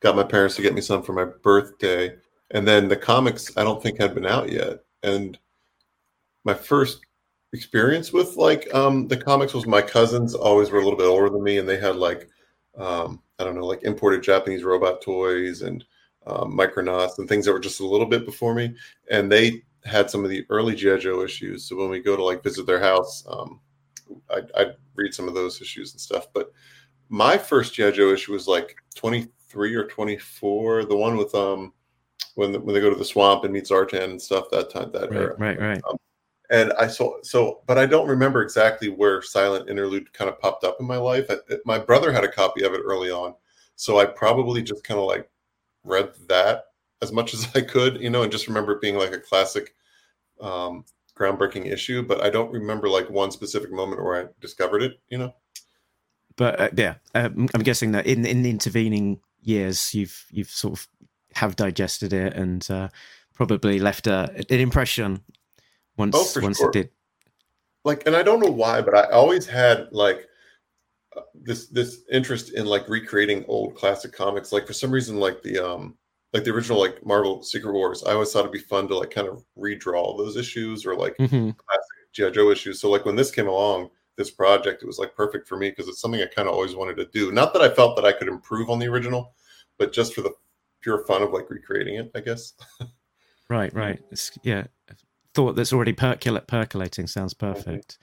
got 0.00 0.16
my 0.16 0.24
parents 0.24 0.56
to 0.56 0.62
get 0.62 0.74
me 0.74 0.80
some 0.80 1.02
for 1.02 1.12
my 1.12 1.24
birthday. 1.24 2.16
And 2.52 2.66
then 2.66 2.88
the 2.88 2.96
comics, 2.96 3.56
I 3.56 3.62
don't 3.62 3.82
think 3.82 3.98
had 3.98 4.14
been 4.14 4.26
out 4.26 4.50
yet. 4.50 4.80
And 5.02 5.38
my 6.44 6.54
first 6.54 7.00
experience 7.52 8.12
with 8.12 8.36
like 8.36 8.72
um, 8.74 9.08
the 9.08 9.16
comics 9.16 9.54
was 9.54 9.66
my 9.66 9.82
cousins 9.82 10.34
always 10.34 10.70
were 10.70 10.78
a 10.78 10.84
little 10.84 10.98
bit 10.98 11.06
older 11.06 11.30
than 11.30 11.42
me, 11.42 11.58
and 11.58 11.68
they 11.68 11.78
had 11.78 11.96
like 11.96 12.28
um, 12.76 13.22
I 13.38 13.44
don't 13.44 13.54
know, 13.54 13.66
like 13.66 13.82
imported 13.82 14.22
Japanese 14.22 14.64
robot 14.64 15.02
toys 15.02 15.62
and 15.62 15.84
um, 16.26 16.56
Micronauts 16.56 17.18
and 17.18 17.28
things 17.28 17.46
that 17.46 17.52
were 17.52 17.60
just 17.60 17.80
a 17.80 17.86
little 17.86 18.06
bit 18.06 18.26
before 18.26 18.54
me. 18.54 18.74
And 19.10 19.30
they 19.30 19.62
had 19.84 20.10
some 20.10 20.24
of 20.24 20.30
the 20.30 20.44
early 20.50 20.74
GI 20.74 20.98
Joe 20.98 21.22
issues. 21.22 21.64
So 21.64 21.76
when 21.76 21.88
we 21.88 22.00
go 22.00 22.16
to 22.16 22.24
like 22.24 22.42
visit 22.42 22.66
their 22.66 22.80
house, 22.80 23.24
um, 23.28 23.60
I'd, 24.30 24.50
I'd 24.56 24.76
read 24.94 25.14
some 25.14 25.28
of 25.28 25.34
those 25.34 25.60
issues 25.60 25.92
and 25.92 26.00
stuff. 26.00 26.26
But 26.34 26.52
my 27.08 27.38
first 27.38 27.74
GI 27.74 27.92
Joe 27.92 28.12
issue 28.12 28.32
was 28.32 28.46
like 28.46 28.76
20 28.94 29.26
three 29.50 29.74
or 29.74 29.84
24 29.84 30.84
the 30.84 30.96
one 30.96 31.16
with 31.16 31.34
um 31.34 31.72
when 32.36 32.52
the, 32.52 32.60
when 32.60 32.74
they 32.74 32.80
go 32.80 32.88
to 32.88 32.96
the 32.96 33.04
swamp 33.04 33.44
and 33.44 33.52
meet 33.52 33.64
Zartan 33.64 34.04
and 34.04 34.22
stuff 34.22 34.46
that 34.50 34.70
time 34.70 34.90
that 34.92 35.10
right, 35.10 35.20
era. 35.20 35.36
right 35.38 35.60
right. 35.60 35.80
Um, 35.88 35.96
and 36.50 36.72
I 36.74 36.86
saw 36.86 37.14
so 37.22 37.62
but 37.66 37.76
I 37.76 37.86
don't 37.86 38.08
remember 38.08 38.42
exactly 38.42 38.88
where 38.88 39.20
Silent 39.20 39.68
Interlude 39.68 40.12
kind 40.12 40.30
of 40.30 40.40
popped 40.40 40.64
up 40.64 40.76
in 40.80 40.86
my 40.86 40.96
life. 40.96 41.26
I, 41.28 41.36
it, 41.48 41.60
my 41.64 41.78
brother 41.78 42.12
had 42.12 42.24
a 42.24 42.32
copy 42.32 42.62
of 42.62 42.72
it 42.72 42.82
early 42.84 43.10
on 43.10 43.34
so 43.74 43.98
I 43.98 44.06
probably 44.06 44.62
just 44.62 44.84
kind 44.84 45.00
of 45.00 45.06
like 45.06 45.28
read 45.84 46.10
that 46.28 46.64
as 47.02 47.12
much 47.12 47.34
as 47.34 47.48
I 47.54 47.60
could 47.60 48.00
you 48.00 48.10
know 48.10 48.22
and 48.22 48.32
just 48.32 48.48
remember 48.48 48.72
it 48.72 48.80
being 48.80 48.96
like 48.96 49.12
a 49.12 49.20
classic 49.20 49.74
um 50.40 50.84
groundbreaking 51.18 51.70
issue 51.70 52.02
but 52.02 52.22
I 52.22 52.30
don't 52.30 52.52
remember 52.52 52.88
like 52.88 53.10
one 53.10 53.30
specific 53.30 53.72
moment 53.72 54.02
where 54.02 54.22
I 54.22 54.28
discovered 54.40 54.82
it 54.82 55.00
you 55.08 55.18
know? 55.18 55.34
But 56.36 56.60
uh, 56.60 56.70
yeah, 56.74 56.94
um, 57.14 57.48
I'm 57.52 57.62
guessing 57.62 57.92
that 57.92 58.06
in 58.06 58.24
in 58.24 58.42
the 58.42 58.48
intervening 58.48 59.20
years 59.42 59.94
you've 59.94 60.26
you've 60.30 60.50
sort 60.50 60.78
of 60.78 60.88
have 61.34 61.56
digested 61.56 62.12
it 62.12 62.34
and 62.34 62.70
uh, 62.70 62.88
probably 63.34 63.78
left 63.78 64.06
a, 64.06 64.30
an 64.50 64.60
impression 64.60 65.20
once 65.96 66.14
oh, 66.16 66.40
once 66.42 66.58
sure. 66.58 66.68
it 66.68 66.72
did 66.72 66.90
like 67.84 68.06
and 68.06 68.16
i 68.16 68.22
don't 68.22 68.40
know 68.40 68.50
why 68.50 68.80
but 68.80 68.94
i 68.94 69.04
always 69.10 69.46
had 69.46 69.88
like 69.92 70.26
uh, 71.16 71.22
this 71.34 71.66
this 71.66 72.02
interest 72.12 72.52
in 72.54 72.66
like 72.66 72.88
recreating 72.88 73.44
old 73.48 73.74
classic 73.74 74.12
comics. 74.12 74.52
Like 74.52 74.66
for 74.66 74.72
some 74.72 74.90
reason, 74.92 75.18
like 75.18 75.42
the 75.42 75.58
um 75.58 75.96
like 76.32 76.44
the 76.44 76.52
original 76.52 76.78
like 76.78 77.04
Marvel 77.04 77.42
Secret 77.42 77.72
Wars, 77.72 78.04
I 78.04 78.12
always 78.12 78.32
thought 78.32 78.40
it'd 78.40 78.52
be 78.52 78.60
fun 78.60 78.86
to 78.88 78.96
like 78.96 79.10
kind 79.10 79.26
of 79.26 79.44
redraw 79.58 80.16
those 80.16 80.36
issues 80.36 80.86
or 80.86 80.94
like 80.94 81.16
Mhm. 81.16 81.56
classic 81.56 82.12
GI 82.12 82.30
Joe 82.30 82.50
issues. 82.50 82.80
So 82.80 82.88
like 82.88 83.04
when 83.04 83.16
this 83.16 83.32
came 83.32 83.48
along, 83.48 83.90
this 84.20 84.30
project, 84.30 84.82
it 84.82 84.86
was 84.86 84.98
like 84.98 85.16
perfect 85.16 85.48
for 85.48 85.56
me 85.56 85.70
because 85.70 85.88
it's 85.88 86.00
something 86.00 86.20
I 86.20 86.26
kind 86.26 86.46
of 86.46 86.54
always 86.54 86.76
wanted 86.76 86.96
to 86.98 87.06
do. 87.06 87.32
Not 87.32 87.52
that 87.54 87.62
I 87.62 87.70
felt 87.70 87.96
that 87.96 88.04
I 88.04 88.12
could 88.12 88.28
improve 88.28 88.68
on 88.68 88.78
the 88.78 88.86
original, 88.86 89.34
but 89.78 89.92
just 89.92 90.14
for 90.14 90.20
the 90.20 90.32
pure 90.82 91.04
fun 91.06 91.22
of 91.22 91.32
like 91.32 91.48
recreating 91.48 91.96
it, 91.96 92.10
I 92.14 92.20
guess. 92.20 92.52
Right, 93.48 93.74
right. 93.74 93.98
It's, 94.12 94.30
yeah, 94.44 94.68
thought 95.34 95.56
that's 95.56 95.72
already 95.72 95.92
percolate 95.92 96.46
percolating 96.46 97.08
sounds 97.08 97.34
mm-hmm. 97.34 97.52
perfect. 97.52 97.98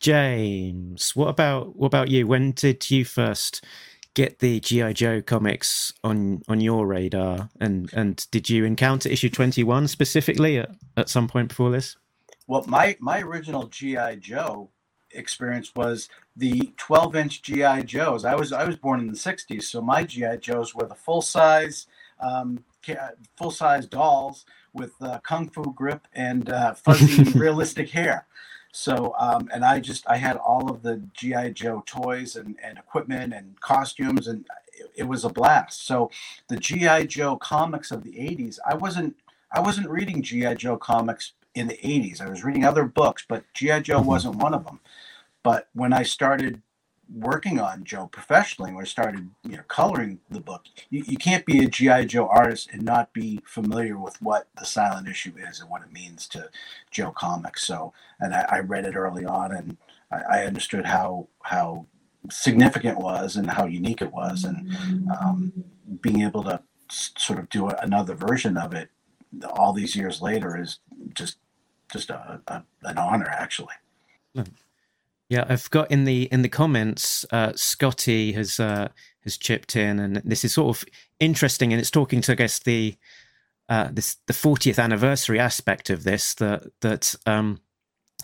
James, 0.00 1.14
what 1.14 1.28
about 1.28 1.76
what 1.76 1.86
about 1.86 2.08
you? 2.08 2.26
When 2.26 2.50
did 2.50 2.90
you 2.90 3.04
first 3.04 3.64
get 4.14 4.40
the 4.40 4.58
GI 4.58 4.94
Joe 4.94 5.22
comics 5.22 5.92
on 6.02 6.42
on 6.48 6.60
your 6.60 6.84
radar, 6.84 7.48
and 7.60 7.88
and 7.92 8.26
did 8.32 8.50
you 8.50 8.64
encounter 8.64 9.08
issue 9.08 9.30
twenty 9.30 9.62
one 9.62 9.86
specifically 9.86 10.58
at, 10.58 10.70
at 10.96 11.08
some 11.08 11.28
point 11.28 11.50
before 11.50 11.70
this? 11.70 11.96
Well, 12.48 12.64
my 12.66 12.96
my 12.98 13.20
original 13.20 13.68
GI 13.68 14.16
Joe 14.18 14.70
experience 15.12 15.74
was 15.74 16.08
the 16.36 16.72
12 16.76 17.16
inch 17.16 17.42
GI 17.42 17.84
Joes. 17.84 18.24
I 18.24 18.34
was 18.34 18.52
I 18.52 18.64
was 18.64 18.76
born 18.76 19.00
in 19.00 19.08
the 19.08 19.14
60s, 19.14 19.64
so 19.64 19.80
my 19.80 20.04
GI 20.04 20.38
Joes 20.40 20.74
were 20.74 20.86
the 20.86 20.94
full 20.94 21.22
size 21.22 21.86
um, 22.20 22.64
full 23.36 23.50
size 23.50 23.86
dolls 23.86 24.44
with 24.72 24.92
uh, 25.00 25.18
kung 25.20 25.48
fu 25.48 25.72
grip 25.74 26.06
and 26.12 26.50
uh, 26.50 26.74
fuzzy 26.84 27.22
realistic 27.38 27.90
hair. 27.90 28.26
So 28.72 29.14
um, 29.18 29.48
and 29.52 29.64
I 29.64 29.80
just 29.80 30.08
I 30.08 30.16
had 30.16 30.36
all 30.36 30.70
of 30.70 30.82
the 30.82 31.02
GI 31.14 31.52
Joe 31.52 31.82
toys 31.86 32.36
and, 32.36 32.56
and 32.62 32.78
equipment 32.78 33.32
and 33.32 33.58
costumes 33.60 34.28
and 34.28 34.46
it, 34.72 34.90
it 34.96 35.04
was 35.04 35.24
a 35.24 35.28
blast. 35.28 35.86
So 35.86 36.10
the 36.48 36.56
GI 36.56 37.06
Joe 37.06 37.36
comics 37.36 37.90
of 37.90 38.04
the 38.04 38.12
80s, 38.12 38.58
I 38.68 38.74
wasn't 38.74 39.16
I 39.50 39.60
wasn't 39.60 39.88
reading 39.88 40.22
GI 40.22 40.56
Joe 40.56 40.76
comics 40.76 41.32
in 41.54 41.66
the 41.68 41.76
80s. 41.76 42.20
I 42.20 42.28
was 42.28 42.44
reading 42.44 42.64
other 42.64 42.84
books, 42.84 43.24
but 43.28 43.44
G.I. 43.54 43.80
Joe 43.80 44.00
wasn't 44.00 44.36
one 44.36 44.54
of 44.54 44.64
them. 44.64 44.80
But 45.42 45.68
when 45.72 45.92
I 45.92 46.02
started 46.02 46.62
working 47.12 47.58
on 47.58 47.84
Joe 47.84 48.06
professionally, 48.06 48.72
when 48.72 48.82
I 48.82 48.86
started 48.86 49.30
you 49.42 49.56
know 49.56 49.62
coloring 49.68 50.20
the 50.30 50.40
book, 50.40 50.66
you, 50.90 51.04
you 51.06 51.16
can't 51.16 51.46
be 51.46 51.64
a 51.64 51.68
G.I. 51.68 52.04
Joe 52.04 52.28
artist 52.28 52.68
and 52.72 52.82
not 52.82 53.12
be 53.12 53.40
familiar 53.44 53.98
with 53.98 54.20
what 54.20 54.48
the 54.58 54.66
silent 54.66 55.08
issue 55.08 55.32
is 55.48 55.60
and 55.60 55.70
what 55.70 55.82
it 55.82 55.92
means 55.92 56.28
to 56.28 56.50
Joe 56.90 57.10
Comics. 57.10 57.66
So, 57.66 57.92
and 58.20 58.34
I, 58.34 58.46
I 58.50 58.58
read 58.60 58.84
it 58.84 58.96
early 58.96 59.24
on 59.24 59.52
and 59.52 59.76
I, 60.12 60.40
I 60.40 60.46
understood 60.46 60.86
how 60.86 61.28
how 61.42 61.86
significant 62.30 62.98
it 62.98 63.02
was 63.02 63.36
and 63.36 63.50
how 63.50 63.66
unique 63.66 64.02
it 64.02 64.12
was 64.12 64.44
and 64.44 64.76
um, 65.10 65.52
being 66.02 66.22
able 66.22 66.42
to 66.44 66.60
sort 66.90 67.38
of 67.38 67.48
do 67.48 67.68
another 67.68 68.14
version 68.14 68.56
of 68.56 68.74
it 68.74 68.90
all 69.50 69.72
these 69.72 69.94
years 69.94 70.20
later 70.20 70.60
is 70.60 70.78
just 71.14 71.38
just 71.92 72.10
a, 72.10 72.40
a, 72.48 72.62
an 72.82 72.98
honor 72.98 73.28
actually 73.30 73.74
Yeah, 75.28 75.44
I've 75.46 75.68
got 75.70 75.90
in 75.90 76.04
the 76.04 76.22
in 76.32 76.42
the 76.42 76.48
comments. 76.48 77.26
Uh, 77.30 77.52
Scotty 77.54 78.32
has 78.32 78.58
uh, 78.58 78.88
has 79.24 79.36
chipped 79.36 79.76
in, 79.76 79.98
and 79.98 80.16
this 80.24 80.42
is 80.42 80.54
sort 80.54 80.76
of 80.76 80.84
interesting, 81.20 81.72
and 81.72 81.80
it's 81.80 81.90
talking 81.90 82.22
to 82.22 82.32
I 82.32 82.34
guess 82.34 82.58
the 82.58 82.96
uh, 83.68 83.88
this 83.92 84.16
the 84.26 84.32
40th 84.32 84.82
anniversary 84.82 85.38
aspect 85.38 85.90
of 85.90 86.04
this 86.04 86.34
that 86.36 86.62
that 86.80 87.14
um, 87.26 87.60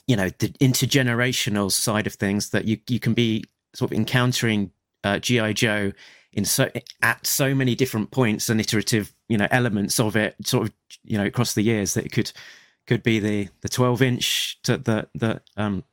you 0.06 0.16
know 0.16 0.30
the 0.38 0.48
intergenerational 0.60 1.70
side 1.70 2.06
of 2.06 2.14
things 2.14 2.50
that 2.50 2.64
you 2.64 2.78
you 2.88 2.98
can 2.98 3.12
be 3.12 3.44
sort 3.74 3.92
of 3.92 3.98
encountering 3.98 4.70
uh, 5.02 5.18
GI 5.18 5.52
Joe 5.54 5.92
in 6.34 6.44
so 6.44 6.70
at 7.02 7.26
so 7.26 7.54
many 7.54 7.74
different 7.74 8.10
points 8.10 8.48
and 8.48 8.60
iterative 8.60 9.14
you 9.28 9.38
know 9.38 9.48
elements 9.50 9.98
of 9.98 10.16
it 10.16 10.34
sort 10.44 10.68
of 10.68 10.74
you 11.04 11.16
know 11.16 11.24
across 11.24 11.54
the 11.54 11.62
years 11.62 11.94
that 11.94 12.04
it 12.04 12.12
could 12.12 12.32
could 12.86 13.02
be 13.02 13.18
the 13.18 13.48
the 13.62 13.68
12 13.68 14.02
inch 14.02 14.58
the 14.64 15.08
the 15.14 15.40
um 15.56 15.84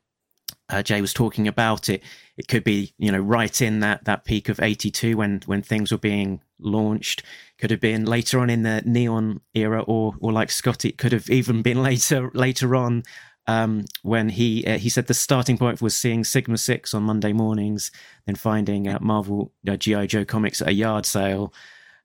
uh, 0.72 0.82
Jay 0.82 1.02
was 1.02 1.14
talking 1.14 1.48
about 1.48 1.90
it. 1.90 2.02
It 2.38 2.48
could 2.48 2.64
be, 2.64 2.94
you 2.98 3.12
know, 3.12 3.20
right 3.20 3.62
in 3.62 3.82
that 3.82 4.06
that 4.06 4.26
peak 4.26 4.50
of 4.50 4.60
'82 4.60 5.18
when 5.18 5.42
when 5.46 5.62
things 5.62 5.92
were 5.92 5.98
being 5.98 6.42
launched. 6.60 7.24
Could 7.60 7.72
have 7.72 7.82
been 7.82 8.06
later 8.06 8.40
on 8.40 8.50
in 8.50 8.64
the 8.64 8.82
neon 8.86 9.42
era, 9.54 9.82
or 9.82 10.16
or 10.20 10.32
like 10.32 10.50
Scott, 10.50 10.86
it 10.86 10.98
could 10.98 11.12
have 11.12 11.30
even 11.30 11.62
been 11.62 11.84
later 11.84 12.32
later 12.34 12.76
on 12.76 13.04
um, 13.48 13.86
when 14.04 14.30
he 14.30 14.66
uh, 14.66 14.78
he 14.78 14.90
said 14.90 15.08
the 15.08 15.14
starting 15.14 15.58
point 15.58 15.82
was 15.82 15.96
seeing 15.96 16.24
Sigma 16.24 16.58
Six 16.58 16.94
on 16.94 17.04
Monday 17.04 17.34
mornings, 17.34 17.92
then 18.26 18.36
finding 18.36 18.88
uh, 18.88 19.00
Marvel 19.02 19.52
uh, 19.68 19.76
GI 19.76 20.08
Joe 20.08 20.26
comics 20.26 20.62
at 20.62 20.68
a 20.68 20.74
yard 20.74 21.06
sale, 21.06 21.54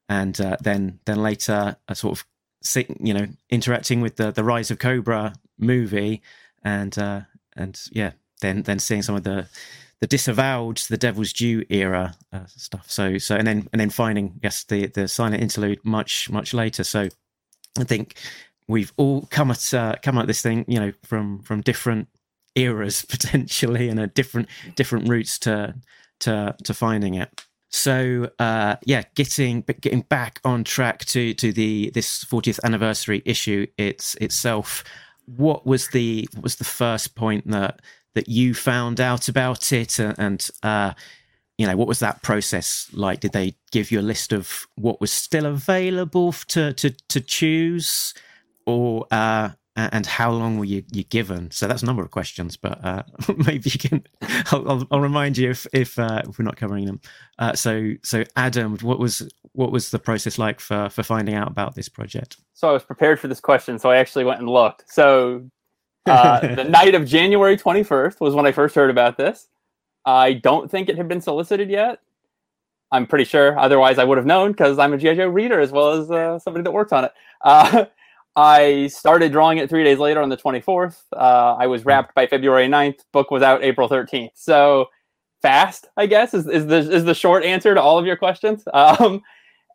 and 0.08 0.40
uh, 0.40 0.56
then 0.60 1.00
then 1.04 1.22
later 1.22 1.76
a 1.88 1.94
sort 1.94 2.18
of 2.18 2.26
you 3.00 3.14
know 3.14 3.26
interacting 3.50 4.00
with 4.00 4.16
the 4.16 4.30
the 4.30 4.44
Rise 4.44 4.70
of 4.70 4.78
Cobra 4.78 5.34
movie, 5.58 6.22
and 6.64 6.96
uh, 6.98 7.22
and 7.54 7.80
yeah, 7.92 8.12
then 8.40 8.62
then 8.62 8.78
seeing 8.78 9.02
some 9.02 9.14
of 9.14 9.24
the 9.24 9.48
the 10.00 10.06
disavowed 10.06 10.78
the 10.88 10.98
devil's 10.98 11.32
due 11.32 11.64
era 11.68 12.14
uh, 12.32 12.46
stuff. 12.46 12.90
So 12.90 13.18
so 13.18 13.36
and 13.36 13.46
then 13.46 13.68
and 13.72 13.80
then 13.80 13.90
finding 13.90 14.40
yes 14.42 14.64
the 14.64 14.86
the 14.86 15.06
silent 15.06 15.42
interlude 15.42 15.84
much 15.84 16.30
much 16.30 16.54
later. 16.54 16.84
So 16.84 17.08
i 17.78 17.84
think 17.84 18.16
we've 18.68 18.92
all 18.96 19.22
come 19.30 19.50
at 19.50 19.74
uh, 19.74 19.94
come 20.02 20.18
at 20.18 20.26
this 20.26 20.42
thing 20.42 20.64
you 20.68 20.78
know 20.78 20.92
from 21.04 21.40
from 21.40 21.60
different 21.60 22.08
eras 22.54 23.04
potentially 23.08 23.88
and 23.88 24.00
a 24.00 24.06
different 24.06 24.48
different 24.74 25.08
routes 25.08 25.38
to 25.40 25.74
to 26.20 26.54
to 26.64 26.74
finding 26.74 27.14
it. 27.14 27.44
So 27.68 28.30
uh 28.38 28.76
yeah 28.84 29.02
getting 29.14 29.62
getting 29.80 30.02
back 30.02 30.40
on 30.44 30.64
track 30.64 31.04
to 31.06 31.34
to 31.34 31.52
the 31.52 31.90
this 31.90 32.24
40th 32.24 32.60
anniversary 32.64 33.22
issue 33.26 33.66
it's 33.76 34.14
itself 34.14 34.84
what 35.26 35.66
was 35.66 35.88
the 35.88 36.28
what 36.34 36.44
was 36.44 36.56
the 36.56 36.64
first 36.64 37.16
point 37.16 37.50
that 37.50 37.80
that 38.16 38.28
you 38.28 38.54
found 38.54 38.98
out 38.98 39.28
about 39.28 39.72
it? 39.72 39.98
And, 40.00 40.48
uh, 40.62 40.94
you 41.58 41.66
know 41.66 41.76
what 41.76 41.86
was 41.88 42.00
that 42.00 42.22
process 42.22 42.88
like? 42.92 43.20
Did 43.20 43.32
they 43.32 43.54
give 43.70 43.90
you 43.90 44.00
a 44.00 44.02
list 44.02 44.32
of 44.32 44.66
what 44.74 45.00
was 45.00 45.12
still 45.12 45.46
available 45.46 46.32
to 46.48 46.74
to 46.74 46.90
to 46.90 47.20
choose 47.20 48.12
or 48.66 49.06
uh 49.10 49.50
and 49.76 50.06
how 50.06 50.30
long 50.30 50.58
were 50.58 50.64
you, 50.64 50.82
you 50.90 51.04
given? 51.04 51.50
So 51.50 51.68
that's 51.68 51.82
a 51.82 51.86
number 51.86 52.02
of 52.02 52.10
questions, 52.10 52.56
but 52.56 52.82
uh, 52.82 53.02
maybe 53.46 53.70
you 53.70 53.78
can. 53.78 54.06
I'll, 54.50 54.68
I'll, 54.68 54.88
I'll 54.90 55.00
remind 55.00 55.36
you 55.36 55.50
if 55.50 55.66
if, 55.72 55.98
uh, 55.98 56.22
if 56.26 56.38
we're 56.38 56.46
not 56.46 56.56
covering 56.56 56.86
them. 56.86 57.00
Uh, 57.38 57.52
so 57.52 57.92
so 58.02 58.24
Adam, 58.36 58.78
what 58.78 58.98
was 58.98 59.28
what 59.52 59.72
was 59.72 59.90
the 59.90 59.98
process 59.98 60.38
like 60.38 60.60
for 60.60 60.88
for 60.88 61.02
finding 61.02 61.34
out 61.34 61.50
about 61.50 61.74
this 61.74 61.90
project? 61.90 62.38
So 62.54 62.70
I 62.70 62.72
was 62.72 62.84
prepared 62.84 63.20
for 63.20 63.28
this 63.28 63.40
question, 63.40 63.78
so 63.78 63.90
I 63.90 63.98
actually 63.98 64.24
went 64.24 64.40
and 64.40 64.48
looked. 64.48 64.90
So 64.90 65.44
uh, 66.06 66.54
the 66.54 66.64
night 66.68 66.94
of 66.94 67.06
January 67.06 67.58
21st 67.58 68.18
was 68.20 68.34
when 68.34 68.46
I 68.46 68.52
first 68.52 68.74
heard 68.74 68.90
about 68.90 69.18
this. 69.18 69.48
I 70.06 70.34
don't 70.34 70.70
think 70.70 70.88
it 70.88 70.96
had 70.96 71.08
been 71.08 71.20
solicited 71.20 71.68
yet. 71.68 71.98
I'm 72.92 73.06
pretty 73.06 73.24
sure. 73.24 73.58
Otherwise, 73.58 73.98
I 73.98 74.04
would 74.04 74.16
have 74.16 74.26
known 74.26 74.52
because 74.52 74.78
I'm 74.78 74.92
a 74.94 74.98
GI 74.98 75.16
Joe 75.16 75.26
reader 75.26 75.60
as 75.60 75.72
well 75.72 75.90
as 75.90 76.10
uh, 76.10 76.38
somebody 76.38 76.62
that 76.62 76.70
works 76.70 76.92
on 76.92 77.04
it. 77.04 77.12
I 78.36 78.88
started 78.88 79.32
drawing 79.32 79.58
it 79.58 79.70
three 79.70 79.82
days 79.82 79.98
later 79.98 80.20
on 80.20 80.28
the 80.28 80.36
24th. 80.36 81.02
Uh, 81.12 81.56
I 81.58 81.66
was 81.66 81.86
wrapped 81.86 82.14
by 82.14 82.26
February 82.26 82.68
9th. 82.68 83.00
Book 83.12 83.30
was 83.30 83.42
out 83.42 83.64
April 83.64 83.88
13th. 83.88 84.30
So 84.34 84.88
fast, 85.40 85.86
I 85.96 86.04
guess, 86.06 86.34
is, 86.34 86.46
is 86.46 86.66
the 86.66 86.76
is 86.76 87.04
the 87.04 87.14
short 87.14 87.44
answer 87.44 87.74
to 87.74 87.80
all 87.80 87.98
of 87.98 88.06
your 88.06 88.16
questions. 88.16 88.64
Um, 88.74 89.22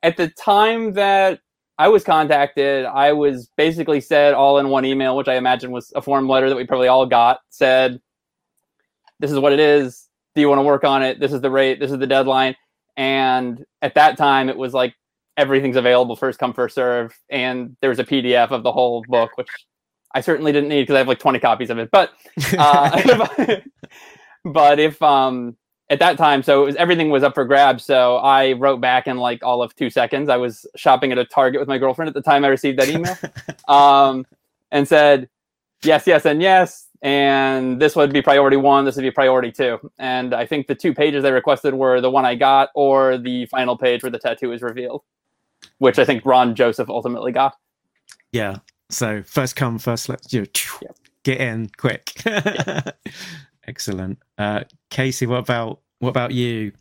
at 0.04 0.18
the 0.18 0.30
time 0.30 0.94
that 0.94 1.42
I 1.78 1.88
was 1.88 2.04
contacted, 2.04 2.86
I 2.86 3.14
was 3.14 3.50
basically 3.56 4.02
said 4.02 4.34
all 4.34 4.58
in 4.60 4.70
one 4.70 4.86
email, 4.86 5.16
which 5.16 5.28
I 5.28 5.36
imagine 5.36 5.72
was 5.72 5.92
a 5.96 6.02
form 6.02 6.28
letter 6.28 6.50
that 6.50 6.56
we 6.56 6.66
probably 6.66 6.88
all 6.88 7.06
got. 7.06 7.40
Said, 7.50 8.00
"This 9.20 9.32
is 9.32 9.40
what 9.40 9.54
it 9.54 9.60
is. 9.60 10.08
Do 10.36 10.42
you 10.42 10.50
want 10.50 10.60
to 10.60 10.64
work 10.64 10.84
on 10.84 11.04
it? 11.04 11.20
This 11.20 11.34
is 11.34 11.42
the 11.42 11.52
rate. 11.52 11.80
This 11.80 11.92
is 11.92 12.00
the 12.00 12.08
deadline." 12.08 12.56
And 12.98 13.64
at 13.82 13.96
that 13.96 14.18
time, 14.18 14.50
it 14.50 14.58
was 14.58 14.74
like 14.74 14.94
everything's 15.38 15.76
available 15.76 16.16
first 16.16 16.40
come 16.40 16.54
first 16.54 16.76
serve, 16.76 17.18
and 17.30 17.76
there 17.82 17.90
was 17.90 18.00
a 18.00 18.04
PDF 18.04 18.52
of 18.52 18.64
the 18.64 18.72
whole 18.72 19.04
book, 19.08 19.32
which 19.36 19.50
I 20.14 20.22
certainly 20.22 20.52
didn't 20.52 20.70
need 20.70 20.84
because 20.84 20.96
I 20.96 21.00
have 21.00 21.08
like 21.08 21.20
twenty 21.20 21.40
copies 21.40 21.70
of 21.70 21.78
it. 21.78 21.90
But 21.92 22.12
uh, 22.58 23.58
but 24.46 24.80
if 24.80 25.02
um 25.02 25.58
at 25.90 26.00
that 26.00 26.18
time, 26.18 26.42
so 26.42 26.64
it 26.64 26.66
was 26.66 26.76
everything 26.76 27.10
was 27.10 27.24
up 27.24 27.36
for 27.36 27.46
grabs. 27.46 27.84
So 27.84 28.18
I 28.18 28.54
wrote 28.54 28.82
back 28.82 29.08
in 29.08 29.18
like 29.18 29.44
all 29.44 29.62
of 29.62 29.76
two 29.76 29.90
seconds. 29.90 30.30
I 30.30 30.38
was 30.38 30.66
shopping 30.76 31.12
at 31.12 31.18
a 31.18 31.26
Target 31.26 31.60
with 31.60 31.68
my 31.68 31.78
girlfriend 31.78 32.08
at 32.08 32.14
the 32.14 32.22
time 32.22 32.46
I 32.46 32.48
received 32.48 32.80
that 32.80 32.90
email, 32.90 33.18
um, 33.68 34.26
and 34.72 34.88
said 34.88 35.30
yes, 35.84 36.08
yes, 36.08 36.26
and 36.26 36.42
yes. 36.42 36.88
And 37.04 37.82
this 37.82 37.96
would 37.96 38.14
be 38.14 38.22
priority 38.22 38.58
one. 38.58 38.86
This 38.86 38.96
would 38.96 39.02
be 39.02 39.12
priority 39.12 39.52
two. 39.52 39.80
And 39.98 40.34
I 40.36 40.46
think 40.46 40.68
the 40.68 40.76
two 40.76 40.94
pages 40.94 41.24
they 41.24 41.32
requested 41.32 41.74
were 41.74 42.00
the 42.00 42.12
one 42.12 42.26
I 42.26 42.36
got 42.36 42.70
or 42.76 43.18
the 43.18 43.48
final 43.48 43.76
page 43.76 44.04
where 44.04 44.12
the 44.12 44.20
tattoo 44.20 44.52
is 44.52 44.62
revealed, 44.62 45.02
which 45.80 46.00
I 46.00 46.06
think 46.06 46.26
Ron 46.26 46.56
Joseph 46.56 46.90
ultimately 46.90 47.32
got. 47.32 47.56
Yeah. 48.32 48.58
So 48.90 49.24
first 49.24 49.56
come, 49.56 49.80
first 49.80 50.10
let 50.10 50.32
you 50.34 50.46
Yep. 50.82 50.96
get 51.24 51.40
in 51.42 51.70
quick. 51.78 52.14
Excellent. 53.68 54.20
Uh, 54.38 54.64
Casey, 54.90 55.26
what 55.26 55.38
about 55.40 55.80
what 56.00 56.10
about 56.10 56.32
you? 56.32 56.72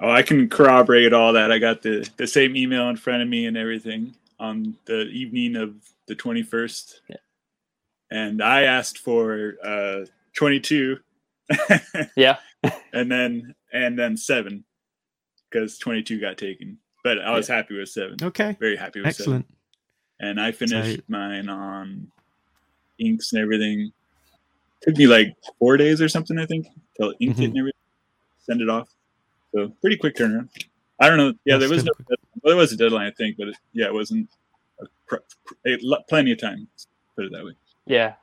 Oh, 0.00 0.10
I 0.10 0.22
can 0.22 0.48
corroborate 0.48 1.12
all 1.12 1.32
that. 1.32 1.50
I 1.50 1.58
got 1.58 1.82
the 1.82 2.08
the 2.16 2.26
same 2.26 2.56
email 2.56 2.88
in 2.88 2.96
front 2.96 3.22
of 3.22 3.28
me 3.28 3.46
and 3.46 3.56
everything 3.56 4.14
on 4.38 4.76
the 4.86 5.02
evening 5.06 5.56
of 5.56 5.74
the 6.08 6.16
21st. 6.16 6.94
Yeah. 7.08 7.16
And 8.10 8.42
I 8.42 8.62
asked 8.62 8.98
for 8.98 9.54
uh 9.64 10.04
22 10.34 10.98
Yeah. 12.16 12.36
and 12.92 13.10
then 13.10 13.54
and 13.72 13.98
then 13.98 14.16
7 14.16 14.64
cuz 15.52 15.78
22 15.78 16.20
got 16.20 16.36
taken. 16.38 16.78
But 17.02 17.18
I 17.20 17.32
was 17.32 17.48
happy 17.48 17.76
with 17.78 17.88
7. 17.88 18.16
Okay, 18.22 18.56
Very 18.60 18.76
happy 18.76 19.00
with 19.00 19.14
7. 19.14 19.22
excellent. 19.42 19.46
And 20.20 20.40
I 20.40 20.52
finished 20.52 20.96
So- 20.98 21.02
mine 21.08 21.48
on 21.48 22.10
inks 22.98 23.32
and 23.32 23.42
everything. 23.42 23.92
Took 24.82 24.96
me 24.96 25.06
like 25.06 25.36
4 25.58 25.76
days 25.76 26.00
or 26.00 26.08
something 26.08 26.38
I 26.38 26.46
think 26.46 26.66
till 26.96 27.14
inked 27.20 27.38
it 27.40 27.42
Mhm. 27.42 27.44
and 27.46 27.58
everything. 27.58 27.78
Send 28.38 28.60
it 28.60 28.68
off. 28.68 28.88
So 29.54 29.68
pretty 29.80 29.96
quick 29.96 30.14
turnaround. 30.16 30.48
I 31.00 31.08
don't 31.08 31.16
know. 31.18 31.32
Yeah, 31.44 31.56
That's 31.58 31.60
there 31.62 31.68
was 31.76 31.84
no. 31.84 31.92
still 31.94 32.16
Well, 32.42 32.50
there 32.52 32.56
was 32.56 32.72
a 32.72 32.76
deadline, 32.76 33.06
I 33.06 33.10
think, 33.10 33.36
but 33.36 33.48
it, 33.48 33.56
yeah, 33.72 33.86
it 33.86 33.94
wasn't. 33.94 34.28
A 34.80 34.86
pr- 35.06 35.16
pr- 35.44 35.54
a, 35.66 35.78
plenty 36.08 36.32
of 36.32 36.38
time. 36.38 36.68
Put 37.16 37.26
it 37.26 37.32
that 37.32 37.44
way. 37.44 37.52
Yeah. 37.86 38.14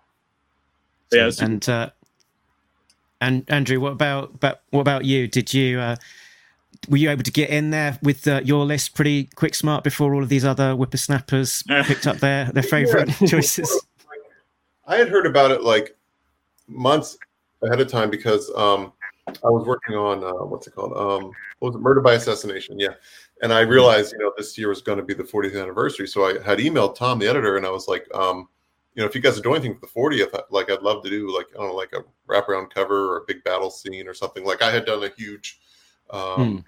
Yeah, 1.12 1.20
it's- 1.28 1.39
and 1.42 1.68
uh, 1.70 1.89
and 3.22 3.44
Andrew, 3.50 3.80
what 3.80 3.92
about, 3.94 4.36
about 4.36 4.62
what 4.72 4.82
about 4.82 5.06
you? 5.06 5.28
Did 5.28 5.54
you 5.54 5.80
uh, 5.80 5.96
were 6.88 6.98
you 6.98 7.10
able 7.10 7.24
to 7.24 7.32
get 7.32 7.50
in 7.50 7.72
there 7.72 8.00
with 8.02 8.28
uh, 8.28 8.42
your 8.44 8.65
list 8.65 8.96
pretty 8.96 9.26
quick, 9.36 9.56
smart 9.56 9.84
before 9.84 10.13
all 10.13 10.24
of 10.24 10.30
these 10.30 10.46
other 10.46 10.74
whippersnappers 10.74 11.63
picked 11.86 12.08
up 12.08 12.18
their 12.18 12.52
their 12.52 12.63
favorite 12.63 13.10
choices? 13.28 13.86
I 14.88 14.96
had 14.96 15.10
heard 15.10 15.26
about 15.26 15.52
it 15.52 15.62
like 15.62 15.96
months 16.68 17.18
ahead 17.62 17.80
of 17.82 17.89
time 17.89 18.10
because 18.10 18.50
um, 18.56 18.94
I 19.28 19.50
was 19.50 19.65
working 19.65 19.96
on 19.96 20.24
uh, 20.24 20.46
what's 20.46 20.68
it 20.68 20.76
called? 20.76 20.94
Um, 20.94 21.32
what 21.60 21.74
was 21.74 21.76
it? 21.76 21.80
Murder 21.80 22.02
by 22.02 22.13
Assassination. 22.13 22.80
Yeah, 22.80 22.94
and 23.42 23.54
I 23.54 23.62
realized 23.62 24.13
you 24.13 24.20
know 24.20 24.32
this 24.38 24.58
year 24.58 24.70
was 24.70 24.82
going 24.82 24.98
to 24.98 25.04
be 25.04 25.13
the 25.13 25.24
40th 25.24 25.62
anniversary, 25.62 26.08
so 26.08 26.26
I 26.26 26.42
had 26.44 26.60
emailed 26.60 26.96
Tom, 26.96 27.20
the 27.20 27.28
editor, 27.28 27.58
and 27.58 27.65
I 27.65 27.70
was 27.70 27.88
like, 27.88 28.08
um, 28.15 28.48
you 28.96 29.02
know, 29.04 29.08
if 29.08 29.15
you 29.15 29.22
guys 29.22 29.38
are 29.38 29.42
doing 29.42 29.58
anything 29.58 29.76
for 29.76 29.82
the 29.86 30.15
40th, 30.15 30.34
I- 30.34 30.44
like 30.50 30.72
I'd 30.72 30.82
love 30.82 31.04
to 31.04 31.10
do 31.10 31.34
like 31.36 31.48
I 31.54 31.60
don't 31.60 31.70
know, 31.70 31.76
like 31.76 31.94
a 31.94 32.04
wraparound 32.28 32.72
cover 32.72 33.13
or 33.13 33.18
a 33.18 33.26
big 33.28 33.44
battle 33.44 33.70
scene 33.70 34.08
or 34.08 34.13
something. 34.13 34.44
Like 34.46 34.62
I 34.62 34.72
had 34.72 34.86
done 34.86 35.04
a 35.04 35.10
huge. 35.18 35.60
Um, 36.12 36.63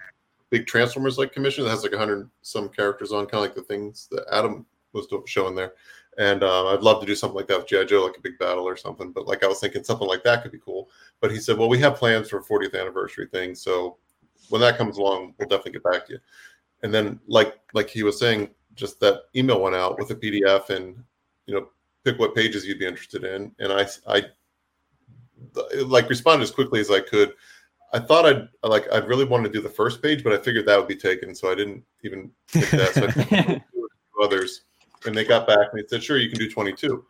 Big 0.50 0.66
Transformers 0.66 1.16
like 1.18 1.32
commission 1.32 1.64
that 1.64 1.70
has 1.70 1.82
like 1.82 1.92
100 1.92 2.28
some 2.42 2.68
characters 2.68 3.12
on, 3.12 3.26
kind 3.26 3.34
of 3.34 3.40
like 3.40 3.54
the 3.54 3.62
things 3.62 4.08
that 4.10 4.26
Adam 4.30 4.66
was 4.92 5.06
showing 5.26 5.54
there. 5.54 5.72
And 6.18 6.42
uh, 6.42 6.68
I'd 6.68 6.82
love 6.82 7.00
to 7.00 7.06
do 7.06 7.14
something 7.14 7.36
like 7.36 7.46
that 7.48 7.58
with 7.58 7.68
G.I. 7.68 7.84
Joe, 7.84 8.04
like 8.04 8.18
a 8.18 8.20
big 8.20 8.38
battle 8.38 8.64
or 8.64 8.76
something. 8.76 9.12
But 9.12 9.26
like 9.26 9.42
I 9.42 9.46
was 9.46 9.60
thinking 9.60 9.82
something 9.82 10.06
like 10.06 10.22
that 10.24 10.42
could 10.42 10.52
be 10.52 10.60
cool. 10.62 10.90
But 11.20 11.30
he 11.30 11.38
said, 11.38 11.56
well, 11.56 11.70
we 11.70 11.78
have 11.78 11.96
plans 11.96 12.28
for 12.28 12.38
a 12.38 12.44
40th 12.44 12.78
anniversary 12.78 13.28
thing. 13.28 13.54
So 13.54 13.96
when 14.50 14.60
that 14.60 14.76
comes 14.76 14.98
along, 14.98 15.34
we'll 15.38 15.48
definitely 15.48 15.72
get 15.72 15.84
back 15.84 16.06
to 16.06 16.14
you. 16.14 16.18
And 16.82 16.92
then 16.92 17.18
like 17.26 17.58
like 17.72 17.88
he 17.88 18.02
was 18.02 18.18
saying, 18.18 18.50
just 18.74 19.00
that 19.00 19.22
email 19.34 19.60
went 19.60 19.76
out 19.76 19.98
with 19.98 20.10
a 20.10 20.14
PDF 20.14 20.68
and 20.70 21.02
you 21.46 21.54
know 21.54 21.68
pick 22.04 22.18
what 22.18 22.34
pages 22.34 22.66
you'd 22.66 22.78
be 22.78 22.86
interested 22.86 23.24
in. 23.24 23.52
And 23.58 23.72
I 23.72 23.86
I 24.06 24.24
like 25.84 26.10
responded 26.10 26.42
as 26.42 26.50
quickly 26.50 26.80
as 26.80 26.90
I 26.90 27.00
could. 27.00 27.32
I 27.92 27.98
thought 27.98 28.26
I'd 28.26 28.48
like 28.62 28.90
I'd 28.92 29.06
really 29.06 29.24
want 29.24 29.44
to 29.44 29.50
do 29.50 29.60
the 29.60 29.68
first 29.68 30.02
page, 30.02 30.24
but 30.24 30.32
I 30.32 30.38
figured 30.38 30.66
that 30.66 30.78
would 30.78 30.88
be 30.88 30.96
taken, 30.96 31.34
so 31.34 31.50
I 31.50 31.54
didn't 31.54 31.84
even 32.02 32.30
pick 32.52 32.70
that. 32.70 32.94
So 32.94 33.06
I 33.06 33.62
two 33.84 34.22
others, 34.22 34.62
and 35.04 35.14
they 35.14 35.24
got 35.24 35.46
back 35.46 35.68
and 35.72 35.82
they 35.82 35.86
said, 35.86 36.02
"Sure, 36.02 36.18
you 36.18 36.30
can 36.30 36.38
do 36.38 36.50
22." 36.50 37.04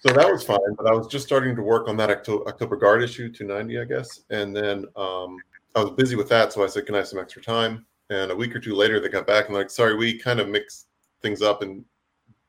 So 0.00 0.12
that 0.12 0.30
was 0.30 0.44
fine, 0.44 0.74
but 0.76 0.86
I 0.86 0.92
was 0.92 1.06
just 1.06 1.26
starting 1.26 1.56
to 1.56 1.62
work 1.62 1.88
on 1.88 1.96
that 1.96 2.10
October, 2.10 2.48
October 2.48 2.76
Guard 2.76 3.02
issue 3.02 3.32
290, 3.32 3.80
I 3.80 3.84
guess, 3.84 4.20
and 4.30 4.54
then 4.54 4.84
um, 4.96 5.38
I 5.74 5.80
was 5.80 5.90
busy 5.96 6.16
with 6.16 6.28
that, 6.28 6.52
so 6.52 6.64
I 6.64 6.66
said, 6.66 6.86
"Can 6.86 6.94
I 6.94 6.98
have 6.98 7.08
some 7.08 7.18
extra 7.20 7.42
time?" 7.42 7.86
And 8.10 8.30
a 8.30 8.36
week 8.36 8.54
or 8.54 8.60
two 8.60 8.74
later, 8.74 9.00
they 9.00 9.08
got 9.08 9.26
back 9.26 9.46
and 9.46 9.54
like, 9.56 9.70
"Sorry, 9.70 9.94
we 9.94 10.18
kind 10.18 10.40
of 10.40 10.48
mixed 10.48 10.86
things 11.22 11.42
up 11.42 11.62
and 11.62 11.84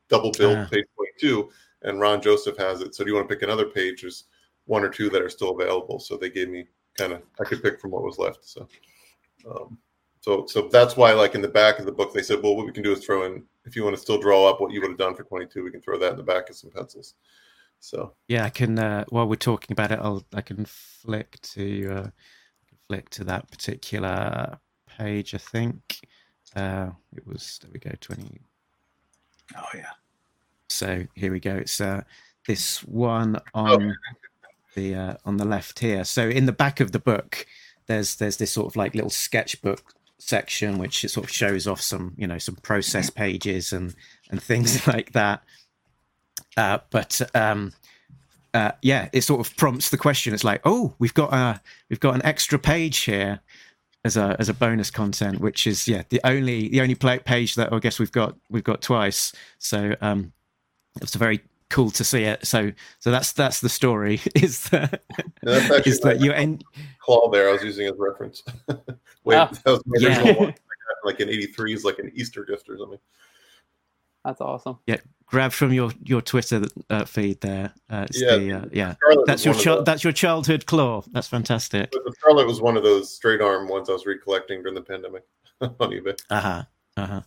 double 0.10 0.32
billed 0.32 0.58
Ah. 0.58 0.68
page 0.72 0.86
22, 1.20 1.50
and 1.84 2.00
Ron 2.00 2.22
Joseph 2.22 2.58
has 2.58 2.82
it. 2.82 2.96
So 2.96 3.04
do 3.04 3.10
you 3.12 3.16
want 3.16 3.30
to 3.30 3.36
pick 3.36 3.44
another 3.44 3.66
page? 3.66 4.02
There's 4.02 4.26
one 4.66 4.84
or 4.84 4.90
two 4.90 5.10
that 5.10 5.22
are 5.22 5.30
still 5.30 5.52
available, 5.52 6.00
so 6.00 6.18
they 6.18 6.30
gave 6.30 6.50
me 6.50 6.68
kind 6.98 7.14
of 7.14 7.22
I 7.40 7.44
could 7.44 7.64
pick 7.64 7.80
from 7.80 7.92
what 7.92 8.04
was 8.04 8.18
left. 8.18 8.46
So, 8.48 8.68
um, 9.50 9.78
so 10.22 10.46
so 10.48 10.68
that's 10.72 10.98
why 10.98 11.14
like 11.14 11.36
in 11.36 11.42
the 11.42 11.48
back 11.48 11.80
of 11.80 11.86
the 11.86 11.92
book 11.92 12.14
they 12.14 12.24
said, 12.24 12.42
well, 12.42 12.56
what 12.56 12.66
we 12.66 12.72
can 12.72 12.84
do 12.84 12.92
is 12.92 13.06
throw 13.06 13.26
in 13.26 13.44
if 13.66 13.76
you 13.76 13.84
want 13.84 13.96
to 13.96 14.02
still 14.02 14.20
draw 14.20 14.50
up 14.50 14.62
what 14.62 14.72
you 14.72 14.82
would 14.82 14.90
have 14.90 14.98
done 14.98 15.14
for 15.14 15.24
22, 15.24 15.64
we 15.64 15.72
can 15.72 15.82
throw 15.82 16.00
that 16.00 16.12
in 16.12 16.18
the 16.18 16.24
back 16.24 16.50
of 16.50 16.56
some 16.56 16.72
pencils. 16.72 17.16
So 17.80 18.14
Yeah, 18.28 18.46
I 18.46 18.50
can. 18.50 18.80
Uh, 18.80 19.06
while 19.10 19.28
we're 19.28 19.36
talking 19.36 19.74
about 19.74 19.92
it, 19.92 20.00
I'll 20.02 20.26
I 20.34 20.42
can 20.42 20.66
flick 20.66 21.40
to 21.42 21.90
uh, 21.92 22.10
flick 22.88 23.10
to 23.12 23.24
that 23.26 23.52
particular 23.52 24.58
page. 24.98 25.36
I 25.36 25.38
think 25.38 26.00
uh, 26.56 26.90
it 27.16 27.26
was. 27.28 27.60
There 27.62 27.72
we 27.72 27.80
go. 27.80 27.92
Twenty. 28.02 28.42
Oh 29.56 29.70
yeah. 29.76 29.92
So 30.70 31.06
here 31.14 31.32
we 31.32 31.40
go. 31.40 31.56
It's 31.56 31.80
uh, 31.80 32.02
this 32.48 32.84
one 32.84 33.40
on 33.54 33.96
the 34.78 34.96
uh, 34.96 35.14
on 35.26 35.36
the 35.36 35.46
left 35.46 35.80
here. 35.80 36.06
So 36.06 36.30
in 36.30 36.46
the 36.46 36.54
back 36.54 36.80
of 36.80 36.94
the 36.94 37.00
book, 37.00 37.46
there's 37.88 38.16
there's 38.16 38.38
this 38.38 38.52
sort 38.52 38.68
of 38.68 38.78
like 38.78 38.96
little 38.96 39.10
sketchbook 39.10 39.94
section 40.20 40.78
which 40.78 41.04
it 41.04 41.10
sort 41.10 41.26
of 41.26 41.32
shows 41.32 41.68
off 41.68 41.80
some 41.80 42.14
you 42.18 42.26
know 42.26 42.38
some 42.38 42.56
process 42.56 43.10
pages 43.10 43.74
and 43.74 43.96
and 44.30 44.42
things 44.42 44.88
like 44.94 45.12
that. 45.12 45.44
Uh, 46.56 46.78
but 46.92 47.20
um, 47.36 47.74
uh, 48.54 48.72
yeah, 48.82 49.10
it 49.12 49.22
sort 49.22 49.46
of 49.46 49.56
prompts 49.58 49.90
the 49.90 49.98
question. 49.98 50.34
It's 50.34 50.44
like, 50.44 50.62
oh, 50.64 50.94
we've 51.00 51.14
got 51.14 51.34
a 51.34 51.60
we've 51.90 52.00
got 52.00 52.16
an 52.16 52.26
extra 52.26 52.60
page 52.60 53.00
here 53.00 53.42
as 54.06 54.16
a 54.16 54.36
as 54.40 54.48
a 54.48 54.54
bonus 54.54 54.92
content, 54.92 55.42
which 55.42 55.66
is 55.66 55.88
yeah 55.88 56.04
the 56.10 56.22
only 56.24 56.70
the 56.70 56.82
only 56.82 56.96
play, 56.96 57.20
page 57.20 57.56
that 57.56 57.74
I 57.74 57.80
guess 57.80 58.00
we've 58.00 58.12
got 58.12 58.36
we've 58.50 58.64
got 58.64 58.82
twice. 58.82 59.34
So 59.58 59.96
um, 60.02 60.34
it's 61.02 61.16
a 61.16 61.18
very 61.18 61.42
cool 61.70 61.92
to 61.92 62.04
see 62.04 62.24
it. 62.24 62.46
So 62.46 62.72
so 63.00 63.12
that's 63.12 63.34
that's 63.34 63.60
the 63.62 63.70
story. 63.70 64.22
Is 64.36 64.70
that 64.70 65.04
that's 65.44 65.72
actually 65.72 65.92
is 65.92 66.00
that 66.02 66.18
my 66.20 66.24
you 66.26 66.32
end 66.32 66.64
claw 67.00 67.30
there 67.30 67.50
I 67.50 67.54
was 67.54 67.64
using 67.64 67.88
as 67.88 67.94
reference. 67.98 68.44
Wait, 69.24 69.36
Ah. 69.36 69.50
that 69.64 69.72
was 69.72 69.82
my 69.86 69.98
Yeah. 70.00 70.08
original 70.20 70.36
one. 70.46 70.56
Like 71.04 71.20
in 71.20 71.30
'83 71.30 71.74
is 71.74 71.84
like 71.86 72.00
an 72.00 72.12
Easter 72.16 72.44
gift 72.44 72.70
or 72.70 72.78
something. 72.78 73.00
That's 74.26 74.42
awesome. 74.42 74.80
Yeah, 74.88 74.98
grab 75.26 75.52
from 75.54 75.72
your 75.72 75.92
your 76.04 76.22
Twitter 76.22 76.64
uh, 76.90 77.06
feed 77.06 77.40
there. 77.42 77.74
Uh, 77.90 78.06
it's 78.10 78.20
Yeah, 78.22 78.36
the, 78.38 78.52
uh, 78.54 78.66
yeah. 78.74 78.96
Scarlett 78.96 79.26
That's 79.28 79.46
your 79.46 79.54
one 79.54 79.60
of 79.60 79.64
child. 79.64 79.86
That's 79.86 80.04
your 80.04 80.12
childhood 80.14 80.66
claw. 80.66 81.04
That's 81.14 81.28
fantastic. 81.28 81.92
But 81.92 82.04
the 82.04 82.14
Scarlett 82.20 82.48
was 82.48 82.60
one 82.62 82.76
of 82.78 82.84
those 82.84 83.14
straight 83.14 83.40
arm 83.42 83.68
ones 83.70 83.90
I 83.90 83.94
was 83.94 84.06
recollecting 84.06 84.62
during 84.64 84.76
the 84.76 84.82
pandemic 84.82 85.24
on 85.62 85.70
eBay. 85.80 86.20
Uh 86.30 86.40
huh. 86.42 86.64
Uh 86.98 87.06
huh. 87.06 87.22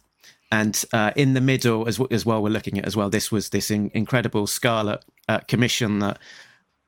And 0.53 0.83
uh, 0.93 1.13
in 1.15 1.35
the 1.35 1.41
middle, 1.41 1.87
as, 1.87 1.99
w- 1.99 2.13
as 2.15 2.27
well, 2.27 2.43
we're 2.43 2.49
looking 2.51 2.79
at 2.79 2.85
as 2.87 2.97
well. 2.97 3.09
This 3.09 3.31
was 3.31 3.51
this 3.51 3.71
in- 3.71 3.91
incredible 3.95 4.47
Scarlett 4.49 5.05
uh, 5.29 5.39
commission 5.41 6.01
that 6.01 6.19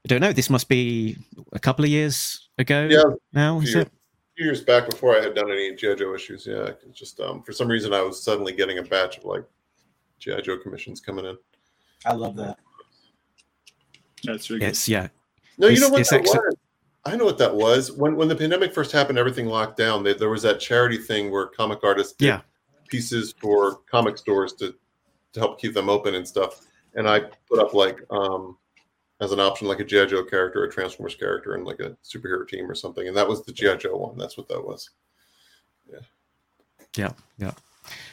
I 0.04 0.08
don't 0.08 0.20
know. 0.20 0.32
This 0.32 0.50
must 0.50 0.68
be 0.68 1.16
a 1.52 1.60
couple 1.60 1.84
of 1.84 1.90
years 1.90 2.48
ago 2.58 2.88
Yeah, 2.90 3.04
now. 3.32 3.58
a 3.58 3.62
Is 3.62 3.70
few, 3.70 3.80
it? 3.82 3.90
few 4.36 4.46
years 4.46 4.62
back 4.62 4.90
before 4.90 5.16
I 5.16 5.20
had 5.20 5.34
done 5.36 5.48
any 5.52 5.76
GI 5.76 5.94
Joe 5.94 6.12
issues. 6.14 6.44
Yeah, 6.44 6.70
just 6.92 7.20
um, 7.20 7.42
for 7.44 7.52
some 7.52 7.68
reason 7.68 7.92
I 7.92 8.00
was 8.02 8.20
suddenly 8.20 8.52
getting 8.52 8.78
a 8.78 8.82
batch 8.82 9.18
of 9.18 9.24
like 9.24 9.44
GI 10.18 10.42
Joe 10.42 10.58
commissions 10.58 11.00
coming 11.00 11.24
in. 11.24 11.38
I 12.04 12.14
love 12.14 12.34
that. 12.36 12.58
That's 14.24 14.50
really 14.50 14.60
good. 14.60 14.68
It's 14.70 14.88
yeah. 14.88 15.08
No, 15.58 15.68
you 15.68 15.78
know 15.80 15.88
what 15.88 15.98
that 16.08 16.20
excellent. 16.20 16.46
was? 16.46 16.56
I 17.04 17.16
know 17.16 17.24
what 17.24 17.38
that 17.38 17.54
was. 17.54 17.92
When 17.92 18.16
when 18.16 18.28
the 18.28 18.36
pandemic 18.36 18.72
first 18.74 18.90
happened, 18.92 19.18
everything 19.18 19.46
locked 19.46 19.76
down. 19.76 20.02
There, 20.02 20.14
there 20.14 20.30
was 20.30 20.42
that 20.42 20.60
charity 20.60 20.98
thing 20.98 21.30
where 21.30 21.46
comic 21.46 21.80
artists 21.84 22.14
Yeah. 22.18 22.40
Pieces 22.92 23.34
for 23.40 23.76
comic 23.90 24.16
stores 24.18 24.52
to 24.54 24.74
to 25.32 25.40
help 25.40 25.60
keep 25.60 25.72
them 25.74 25.88
open 25.88 26.14
and 26.14 26.28
stuff. 26.28 26.60
And 26.94 27.08
I 27.08 27.20
put 27.48 27.58
up 27.58 27.72
like 27.74 27.98
um 28.10 28.56
as 29.20 29.32
an 29.32 29.40
option 29.40 29.66
like 29.68 29.80
a 29.80 29.84
GI 29.84 30.06
Joe 30.06 30.24
character, 30.24 30.62
a 30.64 30.70
Transformers 30.70 31.14
character, 31.14 31.54
and 31.54 31.64
like 31.64 31.80
a 31.80 31.96
superhero 32.04 32.46
team 32.46 32.70
or 32.70 32.74
something. 32.74 33.06
And 33.08 33.16
that 33.16 33.28
was 33.28 33.44
the 33.44 33.52
GI 33.52 33.76
Joe 33.78 33.96
one. 33.96 34.18
That's 34.18 34.36
what 34.36 34.48
that 34.48 34.62
was. 34.64 34.90
Yeah, 36.96 37.12
yeah. 37.38 37.52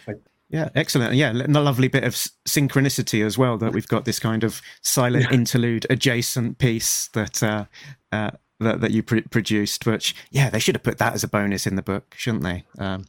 Like- 0.08 0.22
Yeah, 0.50 0.70
excellent. 0.76 1.14
Yeah, 1.16 1.30
and 1.30 1.56
a 1.58 1.62
lovely 1.62 1.90
bit 1.90 2.04
of 2.04 2.14
synchronicity 2.48 3.24
as 3.26 3.38
well 3.38 3.58
that 3.58 3.74
we've 3.74 3.88
got 3.88 4.06
this 4.06 4.20
kind 4.20 4.44
of 4.44 4.62
silent 4.82 5.32
interlude 5.32 5.86
adjacent 5.90 6.58
piece 6.58 7.08
that 7.14 7.44
uh, 7.44 7.66
uh, 8.12 8.32
that, 8.60 8.82
that 8.82 8.92
you 8.92 9.04
pr- 9.04 9.28
produced. 9.30 9.86
Which, 9.86 10.16
yeah, 10.32 10.50
they 10.50 10.60
should 10.60 10.76
have 10.76 10.84
put 10.84 10.98
that 11.00 11.14
as 11.14 11.24
a 11.24 11.28
bonus 11.28 11.68
in 11.68 11.76
the 11.76 11.82
book, 11.84 12.16
shouldn't 12.18 12.44
they? 12.44 12.64
Um, 12.80 13.06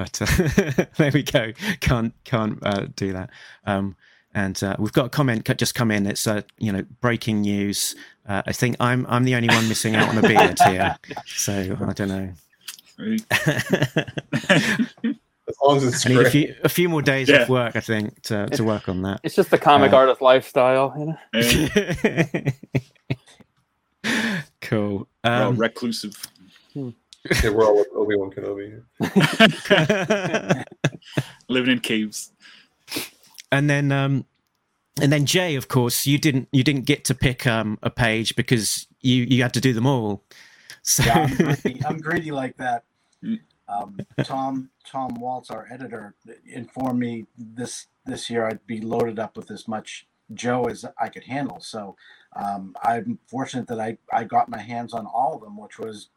but 0.00 0.22
uh, 0.22 0.84
there 0.96 1.10
we 1.12 1.22
go. 1.22 1.52
Can't 1.80 2.14
can't 2.24 2.58
uh, 2.62 2.86
do 2.96 3.12
that. 3.12 3.28
Um, 3.66 3.96
and 4.34 4.62
uh, 4.62 4.76
we've 4.78 4.92
got 4.94 5.04
a 5.06 5.08
comment 5.10 5.44
just 5.58 5.74
come 5.74 5.90
in. 5.90 6.06
It's 6.06 6.26
uh, 6.26 6.40
you 6.58 6.72
know 6.72 6.84
breaking 7.02 7.42
news. 7.42 7.94
Uh, 8.26 8.40
I 8.46 8.52
think 8.52 8.76
I'm 8.80 9.04
I'm 9.10 9.24
the 9.24 9.34
only 9.34 9.48
one 9.48 9.68
missing 9.68 9.94
out 9.96 10.08
on 10.08 10.16
a 10.16 10.22
beard 10.22 10.58
here. 10.64 10.96
So 11.26 11.76
I 11.86 11.92
don't 11.92 12.08
know. 12.08 12.32
As 15.68 15.82
as 15.84 16.06
I 16.06 16.10
need 16.10 16.18
a 16.26 16.30
few 16.30 16.54
a 16.64 16.68
few 16.68 16.88
more 16.88 17.02
days 17.02 17.28
Yeah. 17.28 17.42
off 17.42 17.48
work, 17.48 17.74
I 17.76 17.80
think, 17.80 18.22
to, 18.22 18.46
to 18.50 18.62
work 18.64 18.88
on 18.88 19.02
that. 19.02 19.20
It's 19.24 19.34
just 19.34 19.50
the 19.50 19.58
comic 19.58 19.92
Uh, 19.92 19.96
artist 19.96 20.22
lifestyle. 20.22 20.94
You 20.96 21.06
know? 21.06 21.18
And, 24.04 24.44
cool. 24.60 25.08
well, 25.24 25.48
Um, 25.48 25.56
reclusive. 25.56 26.14
Yeah, 27.42 27.50
we're 27.50 27.64
all 27.64 27.76
with 27.76 27.88
Obi 27.94 28.16
Wan 28.16 28.30
Kenobi. 28.30 28.82
Living 31.48 31.72
in 31.72 31.80
caves. 31.80 32.32
and 33.52 33.68
then 33.68 33.92
um 33.92 34.24
and 35.00 35.12
then 35.12 35.24
Jay, 35.26 35.54
of 35.54 35.68
course, 35.68 36.06
you 36.06 36.18
didn't 36.18 36.48
you 36.52 36.64
didn't 36.64 36.86
get 36.86 37.04
to 37.06 37.14
pick 37.14 37.46
um 37.46 37.78
a 37.82 37.90
page 37.90 38.34
because 38.36 38.86
you 39.00 39.24
you 39.24 39.42
had 39.42 39.54
to 39.54 39.60
do 39.60 39.72
them 39.72 39.86
all. 39.86 40.24
So 40.82 41.04
Yeah, 41.04 41.18
I'm 41.18 41.34
greedy, 41.36 41.84
I'm 41.86 41.98
greedy 41.98 42.30
like 42.30 42.56
that. 42.56 42.84
Mm. 43.24 43.40
Um, 43.68 43.98
Tom 44.24 44.70
Tom 44.84 45.14
Waltz, 45.14 45.50
our 45.50 45.68
editor, 45.70 46.14
informed 46.46 46.98
me 46.98 47.26
this 47.36 47.86
this 48.06 48.28
year 48.30 48.46
I'd 48.46 48.66
be 48.66 48.80
loaded 48.80 49.18
up 49.18 49.36
with 49.36 49.50
as 49.50 49.68
much 49.68 50.06
Joe 50.32 50.64
as 50.64 50.84
I 51.00 51.08
could 51.08 51.24
handle. 51.24 51.60
So 51.60 51.96
um, 52.34 52.74
I'm 52.82 53.18
fortunate 53.28 53.66
that 53.68 53.80
I, 53.80 53.98
I 54.12 54.24
got 54.24 54.48
my 54.48 54.58
hands 54.60 54.92
on 54.94 55.06
all 55.06 55.34
of 55.34 55.42
them, 55.42 55.56
which 55.56 55.78
was 55.78 56.08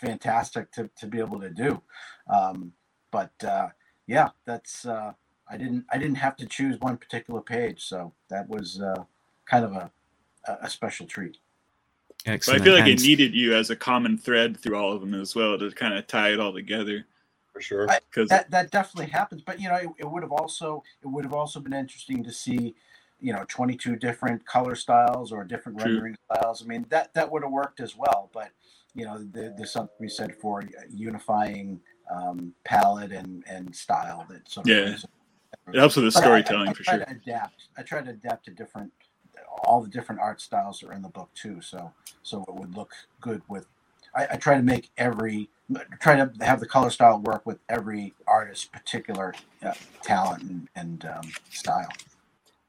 fantastic 0.00 0.70
to, 0.72 0.90
to 0.98 1.06
be 1.06 1.18
able 1.18 1.40
to 1.40 1.50
do. 1.50 1.80
Um, 2.28 2.72
but 3.10 3.32
uh, 3.44 3.68
yeah, 4.06 4.30
that's 4.44 4.86
uh, 4.86 5.12
I 5.50 5.56
didn't 5.56 5.84
I 5.90 5.98
didn't 5.98 6.16
have 6.16 6.36
to 6.36 6.46
choose 6.46 6.78
one 6.80 6.96
particular 6.96 7.40
page, 7.40 7.84
so 7.84 8.12
that 8.28 8.48
was 8.48 8.80
uh, 8.80 9.04
kind 9.46 9.64
of 9.64 9.72
a 9.72 9.90
a 10.46 10.58
a 10.62 10.70
special 10.70 11.06
treat. 11.06 11.38
Excellent. 12.26 12.58
But. 12.58 12.62
I 12.62 12.64
feel 12.64 12.74
like 12.74 12.90
And- 12.90 13.00
it 13.00 13.02
needed 13.02 13.34
you 13.34 13.54
as 13.54 13.70
a 13.70 13.76
common 13.76 14.18
thread 14.18 14.58
through 14.58 14.76
all 14.76 14.92
of 14.92 15.00
them 15.00 15.14
as 15.14 15.34
well 15.34 15.58
to 15.58 15.70
kind 15.70 15.94
of 15.94 16.06
tie 16.06 16.32
it 16.32 16.40
all 16.40 16.52
together. 16.52 17.06
For 17.52 17.60
sure. 17.60 17.86
Because 18.10 18.28
that 18.28 18.50
that 18.50 18.70
definitely 18.70 19.10
happens 19.10 19.42
but 19.42 19.60
you 19.60 19.68
know 19.68 19.74
it, 19.76 19.88
it 19.98 20.10
would 20.10 20.22
have 20.22 20.32
also 20.32 20.82
it 21.02 21.08
would 21.08 21.24
have 21.24 21.32
also 21.34 21.58
been 21.58 21.72
interesting 21.72 22.22
to 22.22 22.30
see 22.30 22.74
you 23.20 23.32
know 23.32 23.44
22 23.48 23.96
different 23.96 24.44
color 24.46 24.74
styles 24.74 25.32
or 25.32 25.42
different 25.44 25.78
True. 25.78 25.92
rendering 25.92 26.16
styles 26.30 26.62
i 26.62 26.66
mean 26.66 26.86
that 26.88 27.12
that 27.14 27.30
would 27.30 27.42
have 27.42 27.50
worked 27.50 27.80
as 27.80 27.96
well 27.96 28.30
but 28.32 28.50
you 28.98 29.04
know 29.04 29.18
there, 29.32 29.54
there's 29.56 29.70
something 29.72 29.94
to 29.96 30.02
be 30.02 30.08
said 30.08 30.34
for 30.40 30.62
unifying 30.90 31.80
um, 32.14 32.52
palette 32.64 33.12
and 33.12 33.44
and 33.46 33.74
style 33.74 34.26
that 34.28 34.48
sort 34.50 34.66
of 34.66 34.70
Yeah. 34.70 34.96
it 35.72 35.78
helps 35.78 35.96
with 35.96 36.04
the 36.06 36.10
But 36.10 36.16
I- 36.16 36.20
I- 36.20 36.24
storytelling 36.42 36.68
I, 36.70 36.72
for 36.74 36.84
sure. 36.84 37.04
adapt 37.06 37.68
i 37.76 37.82
try 37.82 38.02
to 38.02 38.10
adapt 38.10 38.44
to 38.46 38.50
different 38.50 38.92
all 39.64 39.80
the 39.80 39.88
different 39.88 40.20
art 40.20 40.40
styles 40.40 40.82
are 40.82 40.92
in 40.92 41.02
the 41.02 41.08
book 41.08 41.30
too 41.34 41.60
so 41.60 41.92
so 42.22 42.44
it 42.48 42.54
would 42.54 42.74
look 42.74 42.92
good 43.20 43.40
with 43.48 43.66
I, 44.14 44.26
I 44.32 44.36
try 44.36 44.56
to 44.56 44.62
make 44.62 44.90
every 44.98 45.48
try 46.00 46.16
to 46.16 46.30
have 46.40 46.60
the 46.60 46.66
color 46.66 46.90
style 46.90 47.20
work 47.20 47.44
with 47.46 47.58
every 47.68 48.14
artist's 48.26 48.64
particular 48.64 49.34
uh, 49.62 49.74
talent 50.02 50.42
and, 50.42 50.68
and 50.76 51.04
um, 51.04 51.30
style. 51.50 51.88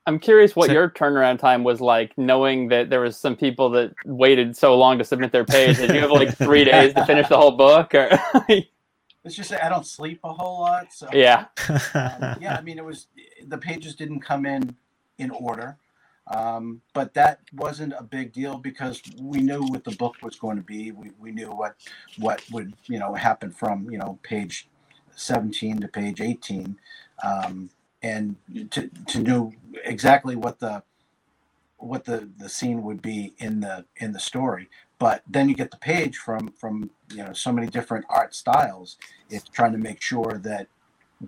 I'm 0.05 0.19
curious 0.19 0.55
what 0.55 0.67
So- 0.67 0.73
your 0.73 0.89
turnaround 0.89 1.39
time 1.39 1.63
was 1.63 1.81
like, 1.81 2.17
knowing 2.17 2.69
that 2.69 2.89
there 2.89 3.01
was 3.01 3.17
some 3.17 3.35
people 3.35 3.69
that 3.71 3.93
waited 4.05 4.57
so 4.57 4.77
long 4.77 4.97
to 4.97 5.03
submit 5.03 5.31
their 5.31 5.45
page. 5.45 5.77
Did 5.77 5.93
you 5.93 5.99
have 6.01 6.11
like 6.11 6.35
three 6.35 6.63
days 6.63 6.93
to 6.95 7.05
finish 7.05 7.27
the 7.27 7.37
whole 7.37 7.51
book? 7.51 7.93
Or 7.93 8.09
Let's 9.23 9.35
just 9.35 9.53
I 9.53 9.67
don't 9.67 9.85
sleep 9.85 10.21
a 10.23 10.33
whole 10.33 10.61
lot, 10.61 10.93
so 10.93 11.07
yeah, 11.11 11.45
um, 11.93 12.37
yeah. 12.41 12.55
I 12.57 12.61
mean, 12.61 12.77
it 12.77 12.85
was 12.85 13.07
the 13.47 13.57
pages 13.57 13.93
didn't 13.93 14.21
come 14.21 14.45
in 14.45 14.75
in 15.17 15.29
order, 15.31 15.77
um, 16.33 16.81
but 16.93 17.13
that 17.15 17.41
wasn't 17.53 17.93
a 17.99 18.03
big 18.03 18.31
deal 18.31 18.57
because 18.57 19.01
we 19.21 19.39
knew 19.41 19.61
what 19.61 19.83
the 19.83 19.91
book 19.97 20.15
was 20.23 20.37
going 20.37 20.55
to 20.55 20.63
be. 20.63 20.91
We, 20.93 21.11
we 21.19 21.31
knew 21.33 21.49
what 21.51 21.75
what 22.17 22.41
would 22.51 22.73
you 22.87 22.97
know 22.97 23.13
happen 23.13 23.51
from 23.51 23.89
you 23.91 23.97
know 23.97 24.17
page 24.23 24.69
seventeen 25.15 25.81
to 25.81 25.89
page 25.89 26.21
eighteen, 26.21 26.79
um, 27.21 27.69
and 28.01 28.35
to 28.71 28.89
to 29.07 29.19
know 29.19 29.53
exactly 29.83 30.35
what 30.35 30.59
the 30.59 30.83
what 31.77 32.05
the 32.05 32.29
the 32.37 32.49
scene 32.49 32.83
would 32.83 33.01
be 33.01 33.33
in 33.39 33.61
the 33.61 33.85
in 33.97 34.11
the 34.11 34.19
story. 34.19 34.69
But 34.99 35.23
then 35.29 35.47
you 35.47 35.55
get 35.55 35.71
the 35.71 35.77
page 35.77 36.17
from 36.17 36.49
from 36.49 36.89
you 37.11 37.23
know 37.23 37.33
so 37.33 37.51
many 37.51 37.67
different 37.67 38.05
art 38.09 38.35
styles. 38.35 38.97
It's 39.29 39.49
trying 39.49 39.71
to 39.73 39.77
make 39.77 40.01
sure 40.01 40.39
that 40.43 40.67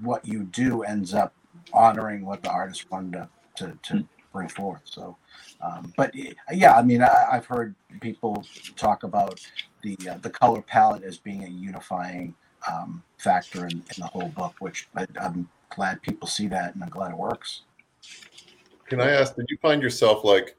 what 0.01 0.25
you 0.25 0.43
do 0.43 0.84
ends 0.84 1.13
up 1.13 1.34
honoring 1.73 2.25
what 2.25 2.43
the 2.43 2.49
artist 2.49 2.89
wanted 2.89 3.13
to, 3.13 3.29
to, 3.55 3.77
to 3.84 4.07
bring 4.31 4.47
forth. 4.47 4.81
So, 4.86 5.17
um, 5.62 5.93
but 5.97 6.13
yeah, 6.51 6.75
I 6.75 6.81
mean, 6.81 7.01
I, 7.01 7.27
I've 7.31 7.45
heard 7.45 7.75
people 7.99 8.45
talk 8.75 9.03
about 9.03 9.41
the 9.84 9.97
uh, 10.10 10.17
the 10.17 10.29
color 10.29 10.62
palette 10.62 11.03
as 11.03 11.17
being 11.17 11.43
a 11.43 11.49
unifying 11.49 12.36
um, 12.69 13.03
factor 13.17 13.65
in, 13.65 13.71
in 13.71 13.99
the 13.99 14.07
whole 14.07 14.29
book, 14.29 14.55
which 14.60 14.88
I, 14.95 15.07
I'm 15.19 15.49
glad 15.75 16.01
people 16.01 16.27
see 16.27 16.47
that, 16.47 16.73
and 16.73 16.84
I'm 16.84 16.89
glad 16.89 17.12
it 17.12 17.17
works. 17.17 17.62
Can 18.88 18.99
I 18.99 19.12
ask, 19.12 19.36
did 19.36 19.45
you 19.49 19.57
find 19.62 19.81
yourself 19.81 20.23
like 20.23 20.55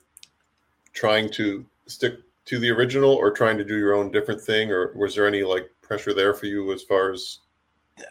trying 0.95 1.31
to 1.31 1.65
stick 1.87 2.15
to 2.47 2.59
the 2.59 2.71
original 2.71 3.11
or 3.11 3.31
trying 3.31 3.59
to 3.59 3.65
do 3.65 3.79
your 3.79 3.95
own 3.95 4.11
different 4.11 4.41
thing? 4.41 4.71
Or 4.71 4.93
was 4.95 5.15
there 5.15 5.27
any 5.27 5.43
like 5.43 5.71
pressure 5.83 6.15
there 6.15 6.35
for 6.35 6.47
you 6.47 6.73
as 6.73 6.83
far 6.83 7.13
as 7.13 7.39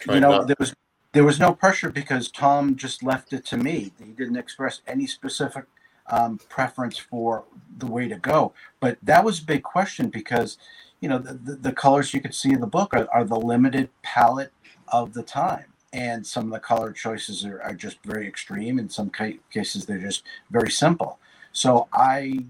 you 0.07 0.19
know, 0.19 0.31
not- 0.31 0.47
there 0.47 0.55
was 0.59 0.75
there 1.13 1.25
was 1.25 1.39
no 1.39 1.53
pressure 1.53 1.89
because 1.89 2.31
Tom 2.31 2.75
just 2.75 3.03
left 3.03 3.33
it 3.33 3.45
to 3.47 3.57
me. 3.57 3.91
He 3.99 4.11
didn't 4.11 4.37
express 4.37 4.81
any 4.87 5.05
specific 5.05 5.65
um, 6.07 6.39
preference 6.49 6.97
for 6.97 7.43
the 7.77 7.85
way 7.85 8.07
to 8.07 8.17
go. 8.17 8.53
But 8.79 8.97
that 9.03 9.23
was 9.23 9.39
a 9.39 9.45
big 9.45 9.63
question 9.63 10.09
because, 10.09 10.57
you 11.01 11.09
know, 11.09 11.17
the, 11.17 11.33
the, 11.33 11.55
the 11.55 11.71
colors 11.73 12.13
you 12.13 12.21
could 12.21 12.33
see 12.33 12.51
in 12.51 12.61
the 12.61 12.67
book 12.67 12.93
are, 12.93 13.09
are 13.11 13.25
the 13.25 13.39
limited 13.39 13.89
palette 14.03 14.53
of 14.87 15.13
the 15.13 15.23
time. 15.23 15.70
And 15.93 16.25
some 16.25 16.45
of 16.45 16.51
the 16.51 16.59
color 16.59 16.91
choices 16.91 17.45
are, 17.45 17.61
are 17.61 17.73
just 17.73 17.97
very 18.03 18.27
extreme. 18.27 18.79
In 18.79 18.89
some 18.89 19.09
ca- 19.09 19.39
cases, 19.51 19.85
they're 19.85 19.97
just 19.97 20.23
very 20.49 20.71
simple. 20.71 21.19
So 21.51 21.87
I 21.91 22.45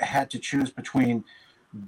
had 0.00 0.30
to 0.30 0.38
choose 0.38 0.70
between 0.70 1.24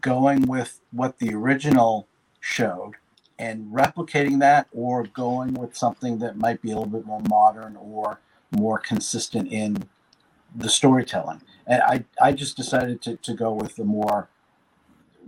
going 0.01 0.43
with 0.43 0.81
what 0.91 1.19
the 1.19 1.33
original 1.35 2.09
showed 2.41 2.95
and 3.39 3.73
replicating 3.73 4.41
that 4.41 4.67
or 4.73 5.05
going 5.05 5.55
with 5.55 5.77
something 5.77 6.19
that 6.19 6.37
might 6.37 6.61
be 6.61 6.71
a 6.71 6.75
little 6.75 6.91
bit 6.91 7.07
more 7.07 7.23
modern 7.29 7.77
or 7.77 8.19
more 8.51 8.79
consistent 8.79 9.53
in 9.53 9.85
the 10.55 10.69
storytelling. 10.69 11.43
And 11.67 11.83
I, 11.83 12.05
I 12.21 12.33
just 12.33 12.57
decided 12.57 13.03
to, 13.03 13.17
to 13.17 13.35
go 13.35 13.53
with 13.53 13.77
the 13.77 13.85
more 13.85 14.29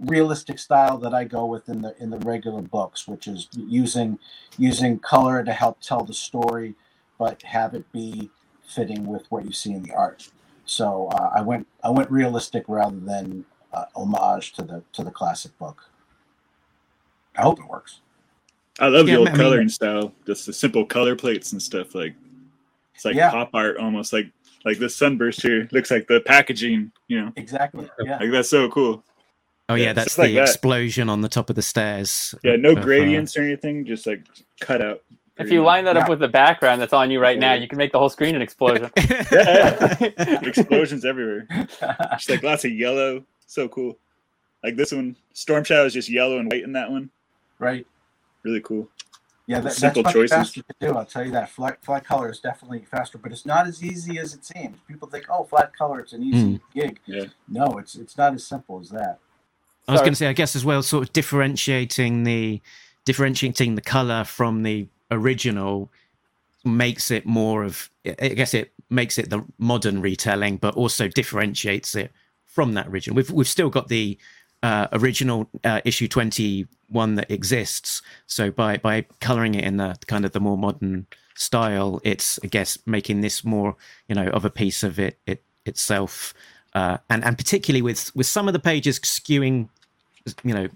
realistic 0.00 0.58
style 0.58 0.98
that 0.98 1.14
I 1.14 1.24
go 1.24 1.44
with 1.46 1.68
in 1.68 1.82
the 1.82 1.94
in 2.02 2.10
the 2.10 2.18
regular 2.18 2.62
books, 2.62 3.06
which 3.06 3.26
is 3.28 3.48
using 3.54 4.18
using 4.58 4.98
color 4.98 5.44
to 5.44 5.52
help 5.52 5.80
tell 5.80 6.04
the 6.04 6.14
story, 6.14 6.74
but 7.18 7.42
have 7.42 7.74
it 7.74 7.90
be 7.92 8.30
fitting 8.62 9.06
with 9.06 9.24
what 9.30 9.44
you 9.44 9.52
see 9.52 9.72
in 9.72 9.82
the 9.82 9.92
art. 9.92 10.28
So 10.64 11.08
uh, 11.08 11.30
I 11.34 11.42
went 11.42 11.66
I 11.82 11.90
went 11.90 12.10
realistic 12.10 12.64
rather 12.68 12.98
than 12.98 13.44
uh, 13.72 13.84
homage 13.94 14.52
to 14.54 14.62
the 14.62 14.82
to 14.92 15.04
the 15.04 15.10
classic 15.10 15.56
book. 15.58 15.84
I 17.36 17.42
hope 17.42 17.58
it 17.60 17.68
works. 17.68 18.00
I 18.78 18.88
love 18.88 19.06
Yeah, 19.08 19.14
the 19.14 19.18
old 19.20 19.28
I 19.28 19.32
mean- 19.32 19.40
coloring 19.40 19.68
style, 19.68 20.12
just 20.26 20.46
the 20.46 20.52
simple 20.52 20.84
color 20.86 21.14
plates 21.16 21.52
and 21.52 21.62
stuff. 21.62 21.94
Like 21.94 22.14
it's 22.94 23.04
like 23.04 23.14
Yeah. 23.16 23.30
pop 23.30 23.50
art 23.54 23.76
almost. 23.76 24.12
Like 24.12 24.30
like 24.64 24.78
this 24.78 24.94
sunburst 24.96 25.42
here 25.42 25.68
looks 25.72 25.90
like 25.90 26.06
the 26.06 26.20
packaging. 26.20 26.92
You 27.08 27.24
know, 27.24 27.32
Exactly. 27.36 27.88
Yeah. 28.04 28.18
like 28.18 28.30
that's 28.30 28.50
so 28.50 28.68
cool. 28.70 29.04
Oh 29.70 29.74
yeah, 29.76 29.84
Yeah, 29.86 29.92
that's 29.94 30.06
just 30.08 30.18
like 30.18 30.28
the 30.28 30.34
that. 30.36 30.48
explosion 30.48 31.08
on 31.08 31.20
the 31.20 31.28
top 31.28 31.50
of 31.50 31.56
the 31.56 31.62
stairs. 31.62 32.34
Yeah, 32.42 32.56
no 32.56 32.72
of, 32.72 32.78
uh, 32.78 32.82
gradients 32.82 33.36
or 33.36 33.42
anything, 33.42 33.84
just 33.86 34.06
like 34.06 34.24
cut 34.60 34.82
out. 34.82 35.02
if 35.38 35.50
you 35.50 35.62
line 35.62 35.84
that 35.86 35.96
up 35.96 36.04
Yeah. 36.04 36.10
with 36.10 36.18
the 36.20 36.28
background 36.28 36.80
that's 36.80 36.92
on 36.92 37.10
you 37.10 37.20
right 37.20 37.38
now, 37.38 37.54
you 37.54 37.66
can 37.68 37.78
make 37.78 37.92
the 37.92 37.98
whole 37.98 38.10
screen 38.10 38.34
an 38.34 38.42
explosion. 38.42 38.90
Explosions 40.42 41.04
everywhere. 41.04 41.46
Just 42.12 42.30
like 42.30 42.42
lots 42.42 42.64
of 42.64 42.72
yellow, 42.72 43.24
so 43.46 43.68
cool. 43.68 43.96
Like 44.62 44.76
this 44.76 44.92
one, 44.92 45.16
Storm 45.32 45.64
Shadow 45.64 45.86
is 45.86 45.94
just 45.94 46.08
yellow 46.10 46.38
and 46.38 46.50
white 46.50 46.62
in 46.64 46.72
that 46.72 46.90
one. 46.90 47.10
right. 47.58 47.86
Really 48.42 48.60
cool. 48.62 48.88
Yeah, 49.46 49.60
that, 49.60 49.72
Simple 49.72 50.02
that's 50.02 50.14
much 50.14 50.30
choices. 50.30 50.36
faster 50.36 50.62
to 50.62 50.74
do. 50.80 50.96
I'll 50.96 51.04
tell 51.04 51.24
you 51.26 51.32
that. 51.32 51.50
Flat, 51.50 51.82
flat 51.84 52.04
color 52.04 52.30
is 52.30 52.38
definitely 52.40 52.86
faster, 52.90 53.18
but 53.18 53.32
it's 53.32 53.44
not 53.44 53.66
as 53.66 53.82
easy 53.84 54.18
as 54.18 54.32
it 54.32 54.44
seems. 54.46 54.78
People 54.88 55.08
think, 55.08 55.26
oh, 55.28 55.44
flat 55.44 55.76
color, 55.76 56.00
it's 56.00 56.12
an 56.14 56.22
easy 56.22 56.60
gig. 56.72 57.00
Yeah. 57.04 57.24
No, 57.48 57.76
it's 57.78 57.96
it's 57.96 58.16
not 58.16 58.32
as 58.32 58.46
simple 58.46 58.78
as 58.80 58.88
that. 58.90 59.18
I 59.90 59.94
was 59.94 60.00
going 60.00 60.12
to 60.12 60.16
say, 60.16 60.28
I 60.28 60.32
guess 60.32 60.56
as 60.56 60.64
well, 60.64 60.82
sort 60.82 61.06
of 61.06 61.12
differentiating 61.12 62.24
the 62.24 62.60
differentiating 63.04 63.74
the 63.74 63.80
color 63.80 64.24
from 64.24 64.62
the 64.62 64.86
original 65.10 65.90
makes 66.64 67.10
it 67.10 67.26
more 67.26 67.64
of. 67.64 67.90
I 68.04 68.28
guess 68.28 68.54
it 68.54 68.72
makes 68.88 69.18
it 69.18 69.30
the 69.30 69.44
modern 69.58 70.00
retelling, 70.00 70.56
but 70.56 70.74
also 70.74 71.08
differentiates 71.08 71.94
it 71.94 72.12
from 72.46 72.74
that 72.74 72.88
original. 72.88 73.16
We've 73.16 73.30
we've 73.30 73.48
still 73.48 73.70
got 73.70 73.88
the 73.88 74.18
uh, 74.62 74.88
original 74.92 75.48
uh, 75.64 75.80
issue 75.84 76.08
twenty 76.08 76.66
one 76.88 77.14
that 77.14 77.30
exists. 77.30 78.02
So 78.26 78.50
by 78.50 78.76
by 78.76 79.06
coloring 79.20 79.54
it 79.54 79.64
in 79.64 79.76
the 79.76 79.96
kind 80.06 80.24
of 80.24 80.32
the 80.32 80.40
more 80.40 80.58
modern 80.58 81.06
style, 81.34 82.00
it's 82.04 82.38
I 82.44 82.48
guess 82.48 82.78
making 82.86 83.20
this 83.22 83.44
more 83.44 83.76
you 84.08 84.14
know 84.14 84.26
of 84.28 84.44
a 84.44 84.50
piece 84.50 84.82
of 84.82 84.98
it 84.98 85.18
it 85.26 85.42
itself. 85.64 86.34
Uh, 86.74 86.98
and 87.08 87.24
and 87.24 87.36
particularly 87.36 87.82
with 87.82 88.14
with 88.14 88.26
some 88.26 88.48
of 88.48 88.52
the 88.52 88.60
pages 88.60 88.98
skewing 89.00 89.68
you 90.44 90.54
know, 90.54 90.68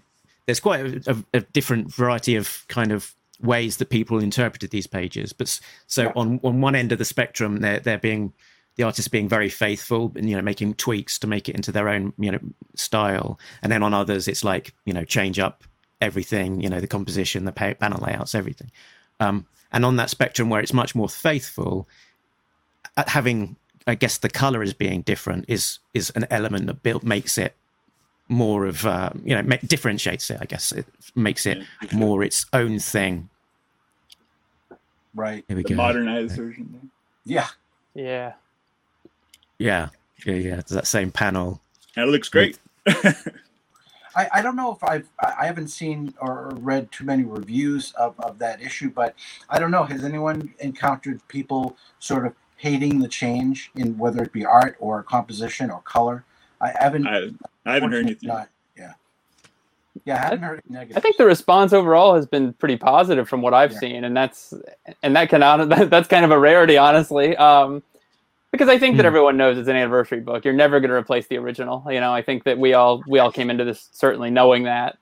there's 0.46 0.60
quite 0.60 0.80
a, 1.06 1.10
a, 1.34 1.38
a 1.38 1.40
different 1.40 1.92
variety 1.92 2.36
of 2.36 2.64
kind 2.68 2.92
of 2.92 3.14
ways 3.40 3.78
that 3.78 3.90
people 3.90 4.18
interpreted 4.18 4.70
these 4.70 4.86
pages. 4.86 5.32
But 5.32 5.60
so 5.86 6.04
Yeah. 6.04 6.12
on 6.16 6.40
on 6.42 6.60
one 6.60 6.74
end 6.74 6.92
of 6.92 6.98
the 6.98 7.04
spectrum, 7.04 7.58
they're 7.58 7.80
they're 7.80 7.98
being 7.98 8.32
the 8.76 8.82
artists 8.82 9.08
being 9.08 9.28
very 9.28 9.48
faithful 9.48 10.12
and 10.16 10.28
you 10.28 10.34
know 10.36 10.42
making 10.42 10.74
tweaks 10.74 11.18
to 11.20 11.26
make 11.26 11.48
it 11.48 11.54
into 11.54 11.70
their 11.72 11.88
own 11.88 12.12
you 12.18 12.30
know 12.32 12.40
style, 12.74 13.38
and 13.62 13.70
then 13.70 13.82
on 13.82 13.94
others, 13.94 14.28
it's 14.28 14.44
like 14.44 14.74
you 14.84 14.92
know 14.92 15.04
change 15.04 15.38
up 15.38 15.64
everything, 16.00 16.60
you 16.60 16.68
know, 16.68 16.80
the 16.80 16.86
composition, 16.86 17.44
the 17.46 17.52
pa- 17.52 17.72
panel 17.74 18.04
layouts, 18.04 18.34
everything. 18.34 18.70
Um, 19.20 19.46
and 19.72 19.84
on 19.86 19.96
that 19.96 20.10
spectrum 20.10 20.50
where 20.50 20.60
it's 20.60 20.72
much 20.74 20.94
more 20.94 21.08
faithful, 21.08 21.88
having 23.06 23.56
I 23.86 23.94
guess 23.94 24.18
the 24.18 24.28
color 24.28 24.62
as 24.62 24.72
being 24.74 25.02
different 25.02 25.44
is 25.48 25.78
is 25.92 26.10
an 26.10 26.26
element 26.30 26.66
that 26.66 26.82
built 26.82 27.02
makes 27.02 27.38
it 27.38 27.54
more 28.28 28.66
of 28.66 28.84
uh, 28.86 29.10
you 29.24 29.34
know 29.36 29.42
ma- 29.42 29.56
differentiates 29.66 30.30
it. 30.30 30.38
I 30.40 30.46
guess 30.46 30.72
it 30.72 30.86
makes 31.14 31.46
it 31.46 31.58
Yeah, 31.58 31.64
more 31.92 32.22
its 32.22 32.46
own 32.52 32.78
thing. 32.78 33.28
Right. 35.14 35.44
Here 35.48 35.56
we 35.56 35.62
the 35.62 35.70
go. 35.70 35.74
modernized 35.76 36.36
version. 36.36 36.90
Yeah. 37.24 37.48
Yeah. 37.94 38.34
Yeah, 39.58 39.90
yeah, 40.26 40.34
yeah. 40.34 40.58
It's 40.58 40.72
that 40.72 40.86
same 40.86 41.12
panel. 41.12 41.60
That 41.96 42.08
looks 42.08 42.28
great. 42.28 42.58
I, 44.16 44.28
I 44.34 44.42
don't 44.42 44.56
know 44.56 44.72
if 44.72 44.82
I've 44.84 45.08
I 45.20 45.34
I 45.40 45.46
haven't 45.46 45.68
seen 45.68 46.14
or 46.20 46.52
read 46.56 46.90
too 46.92 47.04
many 47.04 47.24
reviews 47.24 47.92
of, 47.94 48.18
of 48.20 48.38
that 48.38 48.60
issue, 48.62 48.90
but 48.90 49.14
I 49.50 49.58
don't 49.58 49.70
know. 49.70 49.84
Has 49.84 50.04
anyone 50.04 50.52
encountered 50.60 51.26
people 51.28 51.76
sort 51.98 52.26
of 52.26 52.34
hating 52.56 53.00
the 53.00 53.08
change 53.08 53.70
in 53.76 53.96
whether 53.98 54.22
it 54.22 54.32
be 54.32 54.44
art 54.44 54.76
or 54.80 55.02
composition 55.02 55.70
or 55.70 55.80
color? 55.82 56.24
I 56.60 56.72
haven't. 56.78 57.06
I, 57.06 57.30
I 57.66 57.74
haven't 57.74 57.92
heard 57.92 58.04
anything. 58.06 58.28
Not, 58.28 58.48
yeah. 58.76 58.92
Yeah, 60.04 60.16
I 60.16 60.18
haven't 60.18 60.42
heard 60.42 60.58
it 60.58 60.70
negative. 60.70 60.96
I 60.96 61.00
think 61.00 61.16
the 61.16 61.24
response 61.24 61.72
overall 61.72 62.14
has 62.14 62.26
been 62.26 62.52
pretty 62.54 62.76
positive 62.76 63.28
from 63.28 63.42
what 63.42 63.54
I've 63.54 63.72
Yeah. 63.72 63.78
seen, 63.78 64.04
and 64.04 64.16
that's 64.16 64.52
and 65.02 65.14
that 65.16 65.28
can 65.30 65.40
hon- 65.42 65.68
that's 65.88 66.08
kind 66.08 66.24
of 66.24 66.30
a 66.30 66.38
rarity, 66.38 66.76
honestly. 66.76 67.36
Um, 67.36 67.82
because 68.52 68.68
I 68.68 68.78
think 68.78 68.96
that 68.98 69.02
Hmm. 69.02 69.08
everyone 69.08 69.36
knows 69.36 69.58
it's 69.58 69.68
an 69.68 69.76
anniversary 69.76 70.20
book. 70.20 70.44
You're 70.44 70.54
never 70.54 70.78
going 70.78 70.90
to 70.90 70.94
replace 70.96 71.26
the 71.26 71.38
original. 71.38 71.84
You 71.90 72.00
know, 72.00 72.12
I 72.12 72.22
think 72.22 72.44
that 72.44 72.58
we 72.58 72.74
all 72.74 73.02
we 73.08 73.18
all 73.18 73.32
came 73.32 73.50
into 73.50 73.64
this 73.64 73.88
certainly 73.92 74.30
knowing 74.30 74.64
that. 74.64 74.96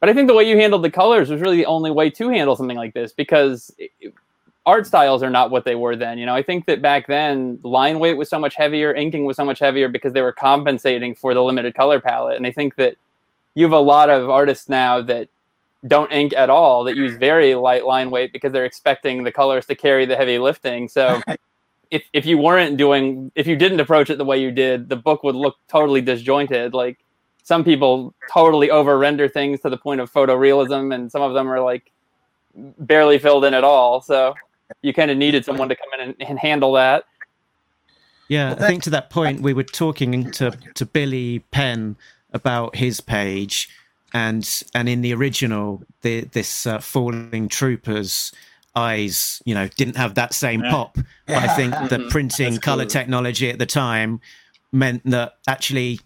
But 0.00 0.08
I 0.10 0.14
think 0.14 0.28
the 0.28 0.34
way 0.34 0.44
you 0.48 0.56
handled 0.56 0.82
the 0.84 0.90
colors 0.90 1.30
was 1.30 1.40
really 1.40 1.56
the 1.56 1.66
only 1.66 1.90
way 1.90 2.10
to 2.10 2.28
handle 2.28 2.56
something 2.56 2.76
like 2.76 2.92
this 2.94 3.12
because 3.12 3.74
it, 3.78 3.90
it- 4.00 4.14
art 4.66 4.86
styles 4.86 5.22
are 5.22 5.30
not 5.30 5.50
what 5.50 5.64
they 5.64 5.74
were 5.74 5.96
then. 5.96 6.18
You 6.18 6.26
know, 6.26 6.34
I 6.34 6.42
think 6.42 6.66
that 6.66 6.80
back 6.80 7.06
then 7.06 7.58
line 7.62 7.98
weight 7.98 8.16
was 8.16 8.28
so 8.28 8.38
much 8.38 8.54
heavier, 8.54 8.94
inking 8.94 9.24
was 9.24 9.36
so 9.36 9.44
much 9.44 9.58
heavier 9.58 9.88
because 9.88 10.12
they 10.12 10.22
were 10.22 10.32
compensating 10.32 11.14
for 11.14 11.34
the 11.34 11.42
limited 11.42 11.74
color 11.74 12.00
palette. 12.00 12.36
And 12.36 12.46
I 12.46 12.52
think 12.52 12.76
that 12.76 12.96
you 13.54 13.64
have 13.64 13.72
a 13.72 13.78
lot 13.78 14.10
of 14.10 14.30
artists 14.30 14.68
now 14.68 15.02
that 15.02 15.28
don't 15.86 16.10
ink 16.12 16.32
at 16.34 16.48
all 16.48 16.84
that 16.84 16.96
use 16.96 17.16
very 17.16 17.54
light 17.54 17.84
line 17.84 18.10
weight 18.10 18.32
because 18.32 18.52
they're 18.52 18.64
expecting 18.64 19.22
the 19.22 19.32
colors 19.32 19.66
to 19.66 19.74
carry 19.74 20.06
the 20.06 20.16
heavy 20.16 20.38
lifting. 20.38 20.88
So 20.88 21.20
if 21.90 22.04
if 22.12 22.24
you 22.24 22.38
weren't 22.38 22.76
doing 22.78 23.30
if 23.34 23.46
you 23.46 23.56
didn't 23.56 23.80
approach 23.80 24.08
it 24.08 24.16
the 24.16 24.24
way 24.24 24.40
you 24.40 24.50
did, 24.50 24.88
the 24.88 24.96
book 24.96 25.22
would 25.22 25.34
look 25.34 25.56
totally 25.68 26.00
disjointed. 26.00 26.72
Like 26.72 26.98
some 27.42 27.64
people 27.64 28.14
totally 28.32 28.70
over 28.70 28.98
render 28.98 29.28
things 29.28 29.60
to 29.60 29.68
the 29.68 29.76
point 29.76 30.00
of 30.00 30.10
photorealism 30.10 30.94
and 30.94 31.12
some 31.12 31.20
of 31.20 31.34
them 31.34 31.50
are 31.50 31.60
like 31.60 31.90
barely 32.54 33.18
filled 33.18 33.44
in 33.44 33.52
at 33.52 33.64
all. 33.64 34.00
So 34.00 34.34
you 34.82 34.92
kind 34.92 35.10
of 35.10 35.16
needed 35.16 35.44
someone 35.44 35.68
to 35.68 35.76
come 35.76 35.88
in 35.94 36.00
and, 36.00 36.14
and 36.28 36.38
handle 36.38 36.72
that. 36.74 37.04
Yeah, 38.28 38.52
I 38.52 38.66
think 38.66 38.82
to 38.84 38.90
that 38.90 39.10
point 39.10 39.42
we 39.42 39.52
were 39.52 39.64
talking 39.64 40.30
to 40.32 40.56
to 40.74 40.86
Billy 40.86 41.40
Penn 41.50 41.96
about 42.32 42.76
his 42.76 43.00
page, 43.00 43.68
and 44.14 44.48
and 44.74 44.88
in 44.88 45.02
the 45.02 45.12
original, 45.12 45.82
the, 46.02 46.22
this 46.22 46.66
uh, 46.66 46.78
falling 46.78 47.48
troopers 47.48 48.32
eyes, 48.76 49.40
you 49.44 49.54
know, 49.54 49.68
didn't 49.68 49.96
have 49.96 50.14
that 50.14 50.34
same 50.34 50.62
Yeah. 50.62 50.70
pop. 50.70 50.98
But 51.26 51.36
I 51.36 51.48
think 51.54 51.74
the 51.90 52.06
printing 52.10 52.54
That's 52.54 52.64
color 52.64 52.84
technology 52.84 53.48
at 53.50 53.58
the 53.58 53.66
time 53.66 54.20
meant 54.72 55.02
that 55.10 55.34
actually 55.46 56.00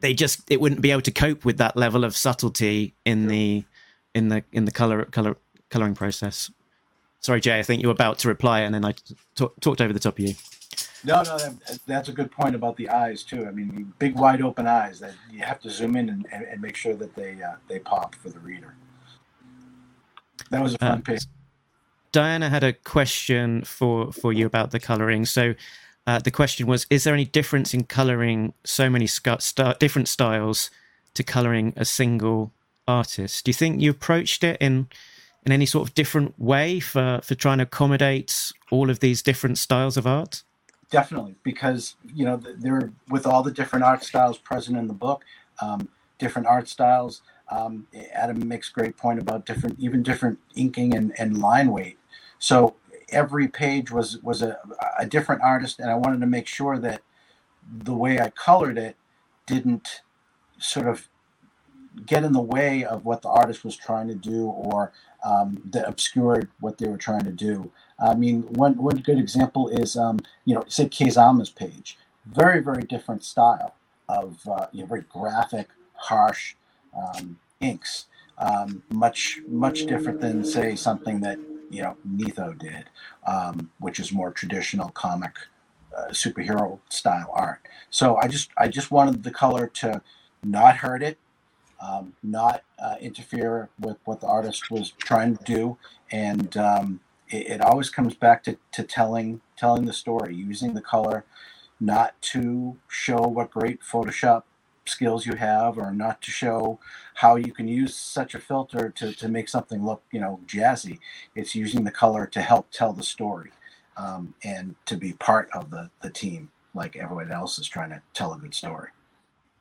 they 0.00 0.14
just 0.14 0.50
it 0.50 0.60
wouldn't 0.60 0.80
be 0.80 0.90
able 0.90 1.02
to 1.02 1.10
cope 1.10 1.44
with 1.44 1.58
that 1.58 1.76
level 1.76 2.04
of 2.04 2.16
subtlety 2.16 2.94
in 3.04 3.26
the 3.26 3.64
in 4.14 4.28
the 4.28 4.44
in 4.52 4.64
the 4.64 4.72
color 4.72 5.04
color 5.04 5.36
coloring 5.68 5.94
process. 5.94 6.50
Sorry, 7.20 7.40
Jay. 7.40 7.58
I 7.58 7.62
think 7.62 7.82
you 7.82 7.88
were 7.88 7.92
about 7.92 8.18
to 8.20 8.28
reply, 8.28 8.60
and 8.60 8.74
then 8.74 8.84
I 8.84 8.92
t- 8.92 9.16
talked 9.34 9.80
over 9.80 9.92
the 9.92 10.00
top 10.00 10.18
of 10.18 10.20
you. 10.20 10.34
No, 11.04 11.22
no, 11.22 11.38
that, 11.38 11.78
that's 11.86 12.08
a 12.08 12.12
good 12.12 12.30
point 12.30 12.54
about 12.54 12.76
the 12.76 12.88
eyes 12.88 13.22
too. 13.22 13.46
I 13.46 13.50
mean, 13.50 13.92
big, 13.98 14.14
wide 14.16 14.42
open 14.42 14.66
eyes 14.66 15.00
that 15.00 15.14
you 15.30 15.40
have 15.40 15.60
to 15.60 15.70
zoom 15.70 15.96
in 15.96 16.08
and, 16.08 16.26
and, 16.32 16.44
and 16.44 16.60
make 16.60 16.76
sure 16.76 16.94
that 16.94 17.14
they 17.14 17.42
uh, 17.42 17.54
they 17.68 17.78
pop 17.78 18.14
for 18.14 18.30
the 18.30 18.38
reader. 18.40 18.74
That 20.50 20.62
was 20.62 20.74
a 20.74 20.78
fun 20.78 20.98
Uh, 20.98 21.02
page. 21.02 21.22
Diana 22.12 22.50
had 22.50 22.64
a 22.64 22.72
question 22.72 23.64
for 23.64 24.12
for 24.12 24.32
you 24.32 24.46
about 24.46 24.72
the 24.72 24.80
coloring. 24.80 25.26
So 25.26 25.54
uh, 26.06 26.18
the 26.18 26.30
question 26.30 26.66
was: 26.66 26.86
Is 26.90 27.04
there 27.04 27.14
any 27.14 27.24
difference 27.24 27.72
in 27.72 27.84
coloring 27.84 28.52
so 28.64 28.90
many 28.90 29.06
sc- 29.06 29.28
different 29.78 30.08
styles 30.08 30.70
to 31.14 31.22
coloring 31.22 31.72
a 31.76 31.84
single 31.84 32.52
artist? 32.86 33.44
Do 33.44 33.50
you 33.50 33.54
think 33.54 33.80
you 33.80 33.90
approached 33.90 34.44
it 34.44 34.56
in 34.60 34.88
in 35.44 35.52
any 35.52 35.66
sort 35.66 35.88
of 35.88 35.94
different 35.94 36.38
way 36.38 36.80
for 36.80 37.20
for 37.22 37.34
trying 37.34 37.58
to 37.58 37.64
accommodate 37.64 38.52
all 38.70 38.90
of 38.90 39.00
these 39.00 39.22
different 39.22 39.58
styles 39.58 39.96
of 39.96 40.06
art? 40.06 40.42
Definitely, 40.90 41.36
because 41.42 41.96
you 42.14 42.24
know 42.24 42.36
there 42.36 42.92
with 43.08 43.26
all 43.26 43.42
the 43.42 43.52
different 43.52 43.84
art 43.84 44.02
styles 44.04 44.38
present 44.38 44.76
in 44.76 44.86
the 44.88 44.94
book, 44.94 45.24
um, 45.60 45.88
different 46.18 46.48
art 46.48 46.68
styles. 46.68 47.22
Um, 47.50 47.88
Adam 48.12 48.46
makes 48.46 48.70
a 48.70 48.72
great 48.72 48.96
point 48.96 49.18
about 49.18 49.44
different, 49.44 49.78
even 49.80 50.04
different 50.04 50.38
inking 50.54 50.94
and, 50.94 51.12
and 51.18 51.38
line 51.38 51.72
weight. 51.72 51.98
So 52.38 52.76
every 53.08 53.48
page 53.48 53.90
was 53.90 54.18
was 54.22 54.42
a, 54.42 54.58
a 54.98 55.06
different 55.06 55.42
artist, 55.42 55.80
and 55.80 55.90
I 55.90 55.96
wanted 55.96 56.20
to 56.20 56.26
make 56.26 56.46
sure 56.46 56.78
that 56.78 57.02
the 57.72 57.94
way 57.94 58.20
I 58.20 58.30
colored 58.30 58.78
it 58.78 58.96
didn't 59.46 60.02
sort 60.58 60.86
of 60.86 61.08
get 62.06 62.24
in 62.24 62.32
the 62.32 62.40
way 62.40 62.84
of 62.84 63.04
what 63.04 63.22
the 63.22 63.28
artist 63.28 63.64
was 63.64 63.76
trying 63.76 64.08
to 64.08 64.14
do 64.14 64.46
or 64.46 64.92
um, 65.24 65.60
that 65.66 65.88
obscured 65.88 66.48
what 66.60 66.78
they 66.78 66.88
were 66.88 66.96
trying 66.96 67.24
to 67.24 67.32
do. 67.32 67.70
I 67.98 68.14
mean, 68.14 68.42
one 68.54 68.76
one 68.76 68.96
good 68.96 69.18
example 69.18 69.68
is 69.68 69.96
um, 69.96 70.20
you 70.44 70.54
know, 70.54 70.64
say 70.68 70.88
Kei 70.88 71.10
Zama's 71.10 71.50
page, 71.50 71.98
very 72.26 72.60
very 72.60 72.82
different 72.82 73.24
style 73.24 73.74
of 74.08 74.46
uh, 74.48 74.66
you 74.72 74.80
know 74.80 74.86
very 74.86 75.04
graphic, 75.08 75.68
harsh 75.94 76.54
um, 76.96 77.38
inks, 77.60 78.06
um, 78.38 78.82
much 78.90 79.40
much 79.46 79.86
different 79.86 80.20
than 80.20 80.44
say 80.44 80.74
something 80.74 81.20
that 81.20 81.38
you 81.70 81.82
know 81.82 81.96
Netho 82.08 82.58
did, 82.58 82.86
um, 83.26 83.70
which 83.78 84.00
is 84.00 84.12
more 84.12 84.30
traditional 84.30 84.88
comic 84.90 85.36
uh, 85.96 86.08
superhero 86.08 86.78
style 86.88 87.30
art. 87.34 87.60
So 87.90 88.16
I 88.16 88.28
just 88.28 88.50
I 88.56 88.68
just 88.68 88.90
wanted 88.90 89.22
the 89.22 89.30
color 89.30 89.66
to 89.66 90.02
not 90.42 90.76
hurt 90.76 91.02
it, 91.02 91.18
um, 91.80 92.14
not 92.22 92.62
uh, 92.78 92.96
interfere 93.00 93.70
with 93.78 93.96
what 94.04 94.20
the 94.20 94.26
artist 94.26 94.70
was 94.70 94.90
trying 94.90 95.36
to 95.36 95.44
do, 95.44 95.78
and 96.12 96.56
um, 96.56 97.00
it, 97.28 97.46
it 97.46 97.60
always 97.60 97.90
comes 97.90 98.14
back 98.14 98.42
to, 98.44 98.58
to 98.72 98.82
telling 98.82 99.40
telling 99.56 99.86
the 99.86 99.92
story, 99.92 100.34
using 100.34 100.74
the 100.74 100.80
color, 100.80 101.24
not 101.78 102.20
to 102.20 102.76
show 102.88 103.20
what 103.20 103.50
great 103.50 103.80
Photoshop 103.80 104.42
skills 104.86 105.24
you 105.26 105.36
have, 105.36 105.78
or 105.78 105.92
not 105.92 106.20
to 106.22 106.30
show 106.30 106.78
how 107.14 107.36
you 107.36 107.52
can 107.52 107.68
use 107.68 107.94
such 107.94 108.34
a 108.34 108.38
filter 108.38 108.90
to, 108.90 109.12
to 109.12 109.28
make 109.28 109.48
something 109.48 109.84
look 109.84 110.02
you 110.12 110.20
know 110.20 110.40
jazzy. 110.46 110.98
It's 111.34 111.54
using 111.54 111.84
the 111.84 111.90
color 111.90 112.26
to 112.26 112.42
help 112.42 112.70
tell 112.70 112.92
the 112.92 113.02
story, 113.02 113.52
um, 113.96 114.34
and 114.44 114.74
to 114.84 114.96
be 114.96 115.14
part 115.14 115.48
of 115.54 115.70
the 115.70 115.90
the 116.02 116.10
team, 116.10 116.50
like 116.74 116.96
everyone 116.96 117.32
else 117.32 117.58
is 117.58 117.68
trying 117.68 117.90
to 117.90 118.02
tell 118.12 118.34
a 118.34 118.38
good 118.38 118.54
story. 118.54 118.90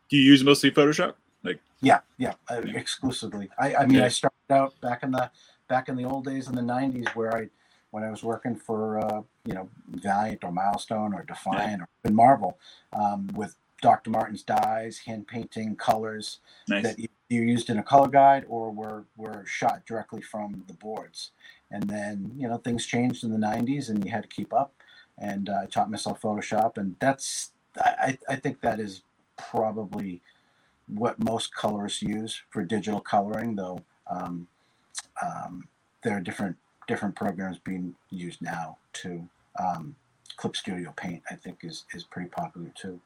Do 0.10 0.18
you 0.18 0.24
use 0.24 0.44
mostly 0.44 0.72
Photoshop? 0.72 1.14
Yeah, 1.82 2.00
yeah, 2.18 2.34
uh, 2.50 2.62
exclusively. 2.74 3.50
I, 3.58 3.76
I 3.76 3.86
mean, 3.86 4.00
Yeah. 4.00 4.06
I 4.06 4.10
started 4.10 4.36
out 4.50 4.80
back 4.82 5.04
in 5.04 5.12
the 5.12 5.32
back 5.68 5.88
in 5.88 5.96
the 5.96 6.04
old 6.04 6.26
days 6.26 6.48
in 6.48 6.56
the 6.56 6.62
'90s, 6.62 7.10
where 7.16 7.36
I, 7.36 7.50
when 7.92 8.04
I 8.04 8.12
was 8.12 8.24
working 8.24 8.56
for 8.56 9.00
uh, 9.00 9.22
you 9.46 9.54
know 9.54 9.70
Valiant 9.88 10.44
or 10.44 10.52
Milestone 10.52 11.14
or 11.14 11.24
Defiant 11.24 11.82
or 11.82 11.88
even 12.04 12.16
Marvel, 12.16 12.60
um, 12.92 13.28
with 13.34 13.56
Dr. 13.82 14.10
Martin's 14.10 14.44
dyes, 14.44 15.00
hand 15.00 15.28
painting, 15.28 15.76
colors 15.76 16.40
nice. 16.68 16.84
that 16.84 17.00
you 17.00 17.08
used 17.30 17.70
in 17.70 17.78
a 17.78 17.84
color 17.84 18.10
guide 18.10 18.46
or 18.50 18.72
were 18.72 19.06
were 19.16 19.46
shot 19.46 19.86
directly 19.86 20.22
from 20.22 20.64
the 20.68 20.74
boards. 20.74 21.32
And 21.72 21.90
then 21.90 22.32
you 22.36 22.48
know 22.48 22.58
things 22.58 22.86
changed 22.86 23.24
in 23.24 23.32
the 23.32 23.38
'90s, 23.38 23.90
and 23.90 24.04
you 24.04 24.12
had 24.12 24.24
to 24.24 24.30
keep 24.30 24.54
up. 24.54 24.74
And 25.18 25.50
uh, 25.50 25.62
I 25.64 25.66
taught 25.68 25.92
myself 25.92 26.22
Photoshop, 26.22 26.78
and 26.78 26.96
that's 27.00 27.52
I 27.78 28.18
I 28.28 28.36
think 28.36 28.62
that 28.62 28.80
is 28.80 29.04
probably 29.38 30.22
what 30.94 31.24
most 31.24 31.54
colorists 31.56 32.02
use 32.02 32.42
for 32.50 32.64
digital 32.64 33.02
coloring, 33.02 33.56
though 33.56 33.80
um, 34.10 34.48
um, 35.24 35.68
there 36.04 36.18
are 36.18 36.22
different 36.22 36.58
different 36.88 37.16
programs 37.16 37.60
being 37.60 37.96
used 38.10 38.42
now 38.42 38.78
too. 38.94 39.28
Um, 39.60 39.96
Clip 40.38 40.56
Studio 40.56 40.94
Paint, 40.98 41.24
I 41.30 41.36
think, 41.36 41.60
is 41.64 41.86
is 41.94 42.04
pretty 42.04 42.30
popular 42.30 42.72
too. 42.76 43.00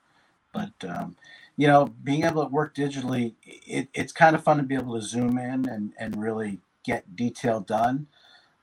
But 0.54 0.74
um, 0.88 1.16
you 1.58 1.68
know, 1.68 1.88
being 2.04 2.24
able 2.26 2.44
to 2.44 2.50
work 2.50 2.76
digitally, 2.76 3.34
it, 3.46 3.90
it's 3.94 4.14
kind 4.14 4.36
of 4.36 4.44
fun 4.44 4.58
to 4.58 4.64
be 4.64 4.76
able 4.76 4.96
to 4.96 5.06
zoom 5.06 5.38
in 5.38 5.68
and 5.70 5.94
and 6.00 6.22
really 6.22 6.60
get 6.86 7.16
detail 7.16 7.60
done. 7.60 8.08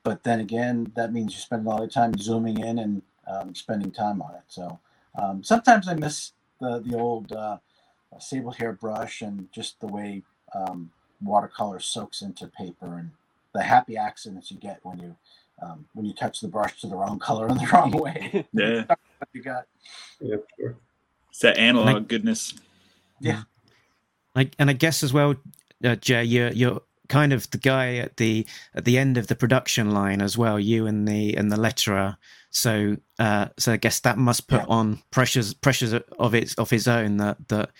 But 0.02 0.24
then 0.24 0.40
again, 0.40 0.92
that 0.96 1.12
means 1.12 1.34
you 1.34 1.40
spend 1.40 1.66
a 1.66 1.70
lot 1.70 1.82
of 1.82 1.92
time 1.92 2.16
zooming 2.18 2.58
in 2.60 2.78
and 2.78 3.02
um, 3.26 3.54
spending 3.54 3.90
time 3.90 4.22
on 4.22 4.34
it. 4.34 4.42
So 4.48 4.80
um, 5.20 5.42
sometimes 5.44 5.88
I 5.88 5.94
miss 5.94 6.32
the 6.60 6.80
the 6.80 6.96
old 6.98 7.32
uh, 7.32 7.58
sable 8.18 8.52
hair 8.52 8.72
brush 8.72 9.22
and 9.22 9.48
just 9.52 9.80
the 9.80 9.86
way 9.86 10.22
um, 10.54 10.90
watercolor 11.22 11.78
soaks 11.80 12.22
into 12.22 12.46
paper 12.48 12.98
and 12.98 13.10
the 13.54 13.62
happy 13.62 13.96
accidents 13.96 14.50
you 14.50 14.56
get 14.58 14.80
when 14.82 14.98
you 14.98 15.16
um, 15.62 15.84
when 15.92 16.06
you 16.06 16.14
touch 16.14 16.40
the 16.40 16.48
brush 16.48 16.80
to 16.80 16.86
the 16.86 16.96
wrong 16.96 17.18
color 17.28 17.48
in 17.48 17.56
the 17.58 17.66
wrong 17.72 17.90
way. 17.92 18.46
Yeah, 18.52 18.84
you 19.32 19.42
got 19.42 19.64
Yeah, 20.20 20.36
sure. 20.58 20.76
it's 21.30 21.40
that 21.40 21.58
analog 21.58 22.08
goodness. 22.08 22.54
Yeah. 23.20 23.42
Like, 24.34 24.54
and 24.58 24.70
I 24.70 24.72
guess 24.74 25.02
as 25.02 25.12
well, 25.12 25.34
uh, 25.84 25.96
Jay, 25.96 26.24
you're 26.24 26.50
you're 26.52 26.80
kind 27.08 27.32
of 27.32 27.50
the 27.50 27.58
guy 27.58 27.96
at 27.96 28.16
the 28.16 28.46
at 28.74 28.84
the 28.84 28.96
end 28.96 29.18
of 29.18 29.26
the 29.26 29.34
production 29.34 29.90
line 29.90 30.22
as 30.22 30.38
well. 30.38 30.58
You 30.58 30.86
and 30.86 31.06
the 31.06 31.36
and 31.36 31.50
the 31.52 31.56
letterer. 31.56 32.16
So 32.50 32.96
uh, 33.18 33.48
so 33.58 33.72
I 33.72 33.76
guess 33.76 34.00
that 34.00 34.16
must 34.18 34.48
put 34.48 34.60
Yeah. 34.60 34.66
on 34.68 35.02
pressures 35.10 35.52
pressures 35.52 35.92
of 35.92 36.34
its 36.34 36.54
of 36.54 36.70
his 36.70 36.88
own 36.88 37.16
that 37.18 37.48
that 37.48 37.70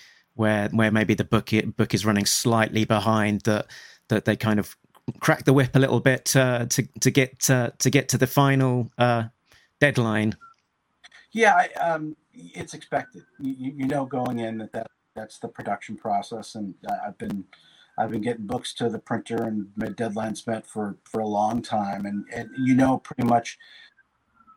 where 0.40 0.68
where 0.70 0.90
maybe 0.90 1.14
the 1.14 1.24
book 1.24 1.50
book 1.76 1.94
is 1.94 2.04
running 2.04 2.26
slightly 2.26 2.84
behind 2.84 3.42
that 3.42 3.66
that 4.08 4.24
they 4.24 4.34
kind 4.34 4.58
of 4.58 4.76
crack 5.20 5.44
the 5.44 5.52
whip 5.52 5.76
a 5.76 5.78
little 5.78 6.00
bit 6.00 6.34
uh, 6.34 6.66
to 6.66 6.88
to 7.00 7.10
get 7.10 7.50
uh, 7.50 7.70
to 7.78 7.90
get 7.90 8.08
to 8.08 8.18
the 8.18 8.26
final 8.26 8.90
uh, 8.98 9.24
deadline. 9.78 10.36
Yeah, 11.32 11.54
I, 11.54 11.66
um, 11.78 12.16
it's 12.32 12.74
expected. 12.74 13.22
You, 13.38 13.72
you 13.76 13.86
know 13.86 14.06
going 14.06 14.38
in 14.38 14.58
that, 14.58 14.72
that 14.72 14.86
that's 15.14 15.38
the 15.38 15.48
production 15.48 15.96
process, 15.96 16.54
and 16.54 16.74
I've 17.06 17.18
been 17.18 17.44
I've 17.98 18.10
been 18.10 18.22
getting 18.22 18.46
books 18.46 18.72
to 18.74 18.88
the 18.88 18.98
printer 18.98 19.42
and 19.42 19.68
deadlines 19.96 20.46
met 20.46 20.66
for 20.66 20.96
for 21.04 21.20
a 21.20 21.28
long 21.28 21.60
time, 21.60 22.06
and 22.06 22.24
and 22.32 22.48
you 22.56 22.74
know 22.74 22.98
pretty 22.98 23.24
much 23.24 23.58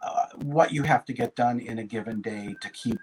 uh, 0.02 0.28
what 0.44 0.72
you 0.72 0.84
have 0.84 1.04
to 1.06 1.14
get 1.14 1.36
done 1.36 1.60
in 1.60 1.78
a 1.78 1.84
given 1.84 2.22
day 2.22 2.56
to 2.62 2.70
keep 2.70 3.00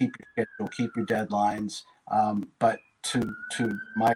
keep 0.00 0.14
your 0.18 0.46
schedule, 0.46 0.68
keep 0.68 0.96
your 0.96 1.06
deadlines. 1.06 1.82
Um, 2.10 2.50
but 2.58 2.80
to 3.04 3.34
to 3.56 3.78
my 3.96 4.12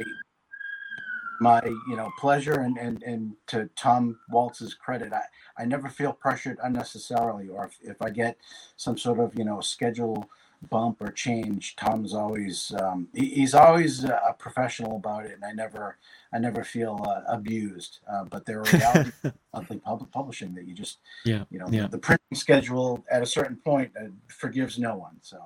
my 1.41 1.63
you 1.89 1.97
know 1.97 2.11
pleasure 2.19 2.61
and 2.61 2.79
and 2.79 3.03
and 3.03 3.35
to 3.49 3.69
Tom 3.77 4.19
Waltz's 4.31 4.75
credit, 4.75 5.13
I 5.13 5.23
I 5.59 5.65
never 5.65 5.89
feel 5.89 6.13
pressured 6.13 6.59
unnecessarily, 6.63 7.49
or 7.49 7.67
if, 7.67 7.79
if 7.83 8.03
I 8.03 8.11
get 8.11 8.39
some 8.77 8.99
sort 8.99 9.21
of 9.21 9.37
you 9.37 9.45
know 9.45 9.61
schedule 9.61 10.29
bump 10.71 11.03
or 11.03 11.11
change, 11.13 11.77
Tom's 11.77 12.15
always 12.15 12.73
um, 12.81 13.09
he, 13.15 13.27
he's 13.27 13.55
always 13.55 14.05
uh, 14.05 14.19
a 14.29 14.33
professional 14.35 14.97
about 14.97 15.27
it, 15.27 15.33
and 15.33 15.45
I 15.45 15.53
never 15.53 15.99
I 16.33 16.39
never 16.39 16.65
feel 16.65 17.05
uh, 17.07 17.23
abused. 17.29 18.01
Uh, 18.11 18.25
but 18.25 18.47
there 18.47 18.61
are 18.61 19.05
monthly 19.53 19.79
pub- 19.79 20.11
publishing 20.13 20.55
that 20.55 20.67
you 20.67 20.75
just 20.75 20.99
Yeah, 21.25 21.45
you 21.51 21.59
know 21.59 21.69
yeah. 21.71 21.83
the, 21.83 21.91
the 21.91 21.99
printing 21.99 22.37
schedule 22.37 23.05
at 23.11 23.23
a 23.23 23.27
certain 23.27 23.57
point 23.57 23.93
uh, 24.01 24.09
forgives 24.29 24.79
no 24.79 24.97
one. 24.97 25.17
So, 25.23 25.39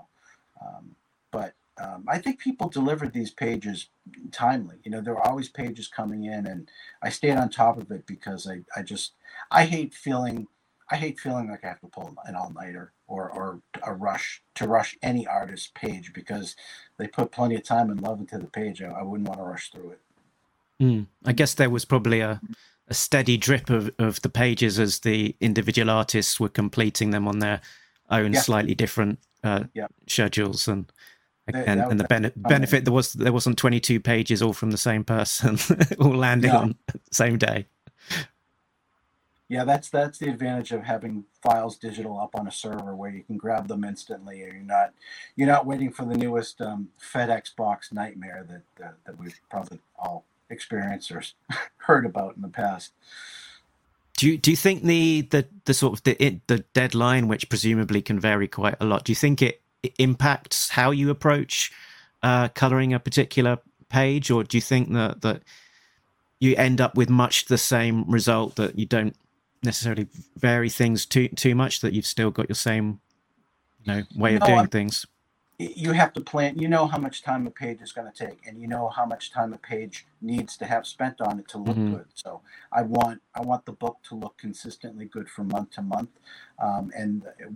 um, 0.63 0.95
but 1.33 1.55
um, 1.81 2.05
I 2.09 2.18
think 2.18 2.41
people 2.41 2.68
delivered 2.68 3.12
these 3.12 3.31
pages 3.31 3.89
timely. 4.33 4.76
You 4.85 4.91
know, 4.91 5.01
there 5.01 5.14
were 5.14 5.26
always 5.26 5.49
pages 5.49 5.89
coming 5.89 6.24
in, 6.24 6.47
and 6.47 6.70
I 7.03 7.11
stayed 7.11 7.37
on 7.37 7.51
top 7.51 7.81
of 7.81 7.91
it 7.91 8.07
because 8.07 8.49
I, 8.49 8.61
I 8.79 8.83
just 8.83 9.12
I 9.51 9.64
hate 9.64 9.95
feeling 9.95 10.47
I 10.91 10.97
hate 10.97 11.20
feeling 11.20 11.51
like 11.51 11.64
I 11.64 11.68
have 11.68 11.81
to 11.81 11.87
pull 11.89 12.14
an 12.24 12.35
all 12.35 12.51
nighter 12.51 12.93
or 13.07 13.31
or 13.31 13.61
a 13.87 13.95
rush 13.95 14.43
to 14.57 14.66
rush 14.66 14.97
any 15.03 15.26
artist's 15.26 15.70
page 15.74 16.12
because 16.12 16.57
they 16.97 17.07
put 17.07 17.31
plenty 17.31 17.55
of 17.57 17.62
time 17.62 17.91
and 17.91 18.01
love 18.01 18.20
into 18.20 18.39
the 18.39 18.47
page. 18.47 18.83
I, 18.83 18.91
I 18.91 19.03
wouldn't 19.03 19.29
want 19.29 19.41
to 19.41 19.45
rush 19.45 19.70
through 19.70 19.93
it. 19.93 20.01
Mm. 20.81 21.07
I 21.24 21.33
guess 21.33 21.55
there 21.55 21.70
was 21.70 21.85
probably 21.85 22.20
a, 22.20 22.41
a 22.87 22.95
steady 22.95 23.37
drip 23.37 23.68
of, 23.68 23.91
of 23.99 24.22
the 24.22 24.29
pages 24.29 24.79
as 24.79 25.01
the 25.01 25.37
individual 25.41 25.91
artists 25.91 26.39
were 26.39 26.49
completing 26.49 27.11
them 27.11 27.26
on 27.26 27.41
their 27.41 27.61
own 28.11 28.33
Yeah. 28.33 28.41
slightly 28.41 28.74
different 28.74 29.18
uh, 29.43 29.64
Yeah. 29.74 29.89
schedules 30.07 30.68
and 30.68 30.91
And, 31.55 31.99
the 32.01 32.05
bene- 32.05 32.33
benefit 32.37 32.85
there 32.85 32.93
was 32.93 33.13
there 33.15 33.33
wasn't 33.33 33.59
22 33.59 34.01
pages 34.01 34.43
all 34.43 34.53
from 34.53 34.71
the 34.71 34.79
same 34.79 35.05
person 35.05 35.59
all 36.01 36.15
landing 36.15 36.53
No. 36.53 36.59
on 36.59 36.75
the 36.93 37.01
same 37.11 37.39
day 37.39 37.67
Yeah, 39.49 39.65
that's 39.65 39.89
that's 39.89 40.19
the 40.19 40.29
advantage 40.29 40.73
of 40.73 40.83
having 40.83 41.25
files 41.43 41.79
digital 41.79 42.21
up 42.21 42.35
on 42.35 42.47
a 42.47 42.51
server 42.53 42.95
where 42.95 43.11
you 43.11 43.23
can 43.23 43.39
grab 43.39 43.67
them 43.67 43.83
instantly, 43.83 44.43
and 44.43 44.53
you're 44.53 44.63
not 44.63 44.93
you're 45.37 45.47
not 45.49 45.65
waiting 45.65 45.91
for 45.91 46.05
the 46.05 46.15
newest 46.17 46.61
um, 46.61 46.89
FedEx 47.01 47.57
box 47.57 47.91
nightmare 47.91 48.45
that 48.47 48.85
uh, 48.85 48.91
that 49.07 49.19
we've 49.19 49.41
probably 49.51 49.79
all 49.99 50.25
experienced 50.51 51.11
or 51.11 51.23
heard 51.79 52.05
about 52.05 52.37
in 52.37 52.43
the 52.43 52.49
past. 52.49 52.93
do 54.19 54.29
you 54.29 54.37
do 54.37 54.51
you 54.51 54.57
think 54.57 54.83
the 54.83 55.23
the, 55.31 55.47
the 55.65 55.73
sort 55.73 55.95
of 55.95 56.03
the 56.05 56.23
it, 56.23 56.47
the 56.47 56.59
deadline 56.75 57.27
which 57.27 57.49
presumably 57.49 58.03
can 58.03 58.21
vary 58.21 58.49
quite 58.49 58.77
a 58.81 58.85
lot 58.85 59.03
do 59.05 59.13
you 59.13 59.17
think 59.17 59.41
it 59.41 59.63
impacts 59.99 60.70
how 60.70 60.91
you 60.91 61.11
approach 61.11 61.72
uh, 62.22 62.49
coloring 62.49 62.93
a 62.93 62.99
particular 62.99 63.59
page 63.89 64.31
or 64.31 64.45
do 64.45 64.57
you 64.57 64.61
think 64.61 64.93
that 64.93 65.22
that 65.22 65.43
you 66.41 66.55
end 66.57 66.81
up 66.81 66.95
with 66.97 67.09
much 67.09 67.47
the 67.47 67.59
same 67.59 68.05
result 68.11 68.57
that 68.57 68.79
you 68.79 68.85
don't 68.87 69.16
necessarily 69.62 70.07
vary 70.37 70.68
things 70.68 71.07
too 71.07 71.29
too 71.29 71.55
much 71.55 71.81
that 71.81 71.93
you've 71.93 72.07
still 72.07 72.31
got 72.31 72.49
your 72.49 72.57
same 72.57 73.01
you 73.85 73.93
know 73.93 74.03
way 74.16 74.35
of 74.35 74.41
No, 74.41 74.47
doing 74.47 74.59
I'm- 74.59 74.68
things 74.68 75.07
You 75.61 75.91
have 75.91 76.12
to 76.12 76.20
plan. 76.20 76.57
You 76.57 76.68
know 76.68 76.87
how 76.87 76.99
much 76.99 77.24
time 77.24 77.45
a 77.49 77.51
page 77.51 77.81
is 77.83 77.91
going 77.91 78.09
to 78.12 78.16
take, 78.26 78.47
and 78.47 78.61
you 78.62 78.68
know 78.68 78.89
how 78.91 79.05
much 79.05 79.33
time 79.33 79.53
a 79.53 79.59
page 79.59 80.07
needs 80.20 80.57
to 80.59 80.64
have 80.64 80.87
spent 80.87 81.20
on 81.20 81.41
it 81.41 81.49
to 81.49 81.59
look 81.59 81.76
Mhm. 81.76 81.91
good. 81.95 82.07
So 82.14 82.43
I 82.70 82.83
want 82.83 83.18
I 83.35 83.41
want 83.41 83.64
the 83.66 83.72
book 83.72 83.97
to 84.09 84.14
look 84.14 84.37
consistently 84.39 85.07
good 85.07 85.29
from 85.29 85.49
month 85.49 85.70
to 85.70 85.83
month, 85.83 86.11
um, 86.64 86.93
and 86.95 87.26
uh, 87.26 87.51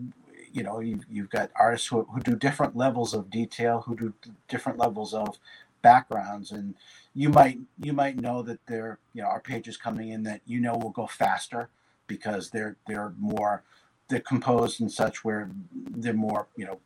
you 0.52 0.62
know 0.62 0.80
you've, 0.80 1.04
you've 1.10 1.30
got 1.30 1.50
artists 1.56 1.88
who, 1.88 2.04
who 2.04 2.20
do 2.20 2.36
different 2.36 2.76
levels 2.76 3.14
of 3.14 3.30
detail, 3.30 3.82
who 3.86 3.96
do 3.96 4.14
different 4.48 4.78
levels 4.78 5.14
of 5.14 5.38
backgrounds, 5.82 6.52
and 6.52 6.74
you 7.14 7.28
might 7.28 7.58
you 7.80 7.92
might 7.92 8.16
know 8.16 8.42
that 8.42 8.60
there 8.66 8.98
you 9.14 9.22
know 9.22 9.28
are 9.28 9.40
pages 9.40 9.76
coming 9.76 10.10
in 10.10 10.22
that 10.24 10.40
you 10.46 10.60
know 10.60 10.76
will 10.76 10.90
go 10.90 11.06
faster 11.06 11.68
because 12.06 12.50
they're 12.50 12.76
they're 12.86 13.14
more 13.18 13.62
they're 14.08 14.20
composed 14.20 14.80
and 14.80 14.92
such 14.92 15.24
where 15.24 15.50
they're 15.72 16.12
more 16.12 16.46
you 16.56 16.66
know 16.66 16.80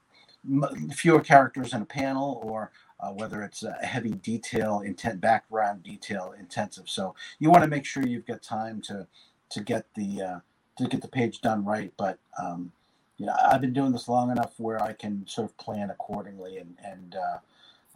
fewer 0.94 1.20
characters 1.20 1.74
in 1.74 1.82
a 1.82 1.86
panel 1.86 2.40
or 2.44 2.70
uh, 3.00 3.10
whether 3.10 3.42
it's 3.42 3.62
a 3.62 3.72
heavy 3.72 4.12
detail 4.12 4.80
intent 4.80 5.20
background 5.20 5.82
detail 5.82 6.34
intensive. 6.38 6.88
So 6.88 7.14
you 7.38 7.50
want 7.50 7.64
to 7.64 7.68
make 7.68 7.84
sure 7.84 8.06
you've 8.06 8.26
got 8.26 8.42
time 8.42 8.80
to 8.82 9.06
to 9.50 9.60
get 9.60 9.86
the 9.94 10.22
uh, 10.22 10.38
to 10.78 10.88
get 10.88 11.02
the 11.02 11.08
page 11.08 11.40
done 11.40 11.64
right 11.64 11.92
but 11.96 12.18
um, 12.42 12.72
you 13.18 13.26
know 13.26 13.34
i've 13.44 13.60
been 13.60 13.72
doing 13.72 13.92
this 13.92 14.08
long 14.08 14.30
enough 14.30 14.54
where 14.58 14.82
i 14.82 14.92
can 14.92 15.26
sort 15.26 15.48
of 15.48 15.56
plan 15.56 15.90
accordingly 15.90 16.58
and 16.58 16.76
and 16.84 17.16
uh, 17.16 17.38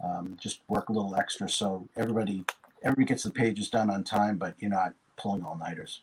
um, 0.03 0.35
just 0.39 0.61
work 0.67 0.89
a 0.89 0.93
little 0.93 1.15
extra 1.15 1.47
so 1.47 1.87
everybody 1.95 2.43
everybody 2.83 3.05
gets 3.05 3.23
the 3.23 3.31
pages 3.31 3.69
done 3.69 3.89
on 3.89 4.03
time 4.03 4.37
but 4.37 4.55
you're 4.59 4.71
not 4.71 4.93
pulling 5.17 5.43
all 5.43 5.57
nighters 5.57 6.01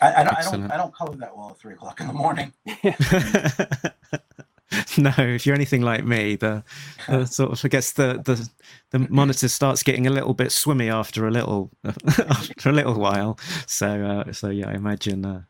I, 0.00 0.14
I, 0.20 0.24
don't, 0.24 0.36
I 0.36 0.42
don't 0.42 0.70
I 0.72 0.76
don't 0.76 0.94
color 0.94 1.16
that 1.16 1.36
well 1.36 1.50
at 1.50 1.58
three 1.58 1.74
o'clock 1.74 2.00
in 2.00 2.06
the 2.06 2.12
morning. 2.12 2.52
no, 4.98 5.12
if 5.18 5.46
you're 5.46 5.54
anything 5.54 5.82
like 5.82 6.04
me, 6.04 6.36
the, 6.36 6.62
the 7.08 7.24
sort 7.26 7.52
of 7.52 7.64
I 7.64 7.68
guess 7.68 7.92
the, 7.92 8.20
the 8.24 8.48
the 8.90 9.06
monitor 9.10 9.48
starts 9.48 9.82
getting 9.82 10.06
a 10.06 10.10
little 10.10 10.34
bit 10.34 10.52
swimmy 10.52 10.90
after 10.90 11.26
a 11.26 11.30
little 11.30 11.70
after 11.84 12.68
a 12.68 12.72
little 12.72 12.94
while. 12.94 13.38
So 13.66 14.04
uh, 14.04 14.32
so 14.32 14.50
yeah, 14.50 14.68
I 14.68 14.74
imagine 14.74 15.24
uh, 15.24 15.42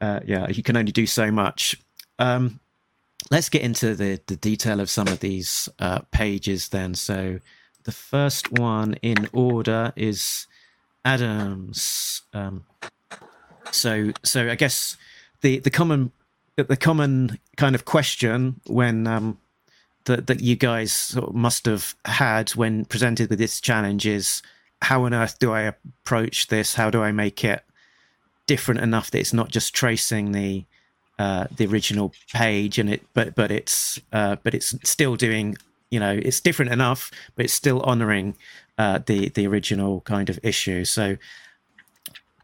uh, 0.00 0.20
yeah, 0.24 0.48
you 0.48 0.62
can 0.62 0.76
only 0.76 0.92
do 0.92 1.06
so 1.06 1.30
much. 1.30 1.76
Um, 2.18 2.60
let's 3.30 3.48
get 3.48 3.62
into 3.62 3.94
the 3.94 4.20
the 4.26 4.36
detail 4.36 4.80
of 4.80 4.90
some 4.90 5.08
of 5.08 5.20
these 5.20 5.68
uh, 5.78 6.00
pages 6.10 6.68
then. 6.68 6.94
So 6.94 7.40
the 7.84 7.92
first 7.92 8.52
one 8.52 8.94
in 9.02 9.28
order 9.32 9.92
is 9.96 10.46
Adams. 11.04 12.22
Um, 12.32 12.64
so 13.70 14.12
so 14.22 14.50
I 14.50 14.54
guess 14.54 14.96
the 15.40 15.58
the 15.58 15.70
common 15.70 16.12
the 16.56 16.76
common 16.76 17.38
kind 17.56 17.74
of 17.74 17.84
question 17.84 18.60
when 18.66 19.06
um 19.06 19.38
that 20.04 20.26
that 20.26 20.40
you 20.40 20.56
guys 20.56 20.92
sort 20.92 21.28
of 21.28 21.34
must 21.34 21.66
have 21.66 21.94
had 22.04 22.50
when 22.50 22.84
presented 22.84 23.30
with 23.30 23.38
this 23.38 23.60
challenge 23.60 24.06
is 24.06 24.42
how 24.82 25.04
on 25.04 25.14
earth 25.14 25.38
do 25.38 25.52
I 25.52 25.62
approach 25.62 26.48
this? 26.48 26.74
How 26.74 26.90
do 26.90 27.02
I 27.02 27.10
make 27.10 27.42
it 27.42 27.63
different 28.46 28.80
enough 28.80 29.10
that 29.10 29.18
it's 29.18 29.32
not 29.32 29.48
just 29.48 29.74
tracing 29.74 30.32
the 30.32 30.64
uh, 31.18 31.46
the 31.56 31.66
original 31.66 32.12
page 32.32 32.78
and 32.78 32.90
it 32.90 33.02
but 33.14 33.34
but 33.34 33.50
it's 33.50 34.00
uh, 34.12 34.36
but 34.42 34.54
it's 34.54 34.74
still 34.88 35.16
doing 35.16 35.56
you 35.90 36.00
know 36.00 36.12
it's 36.12 36.40
different 36.40 36.72
enough 36.72 37.10
but 37.36 37.44
it's 37.44 37.54
still 37.54 37.80
honoring 37.82 38.34
uh, 38.78 38.98
the 39.06 39.28
the 39.30 39.46
original 39.46 40.00
kind 40.02 40.28
of 40.28 40.38
issue. 40.42 40.84
So 40.84 41.16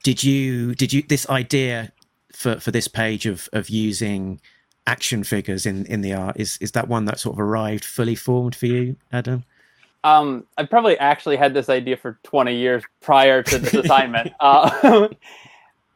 did 0.02 0.22
you 0.22 0.74
did 0.74 0.92
you 0.92 1.02
this 1.02 1.28
idea 1.28 1.92
for 2.32 2.60
for 2.60 2.70
this 2.70 2.88
page 2.88 3.26
of 3.26 3.48
of 3.52 3.68
using 3.68 4.40
action 4.86 5.24
figures 5.24 5.66
in 5.66 5.84
in 5.86 6.00
the 6.00 6.14
art 6.14 6.38
is 6.38 6.56
is 6.60 6.72
that 6.72 6.88
one 6.88 7.04
that 7.04 7.20
sort 7.20 7.34
of 7.34 7.40
arrived 7.40 7.84
fully 7.84 8.14
formed 8.14 8.54
for 8.54 8.66
you 8.66 8.96
adam 9.12 9.44
Um, 10.02 10.46
I 10.56 10.64
probably 10.64 10.98
actually 10.98 11.36
had 11.36 11.52
this 11.52 11.68
idea 11.68 11.96
for 11.96 12.18
20 12.22 12.56
years 12.56 12.82
prior 13.02 13.42
to 13.42 13.58
this 13.58 13.74
assignment. 13.74 14.32
uh, 14.40 15.08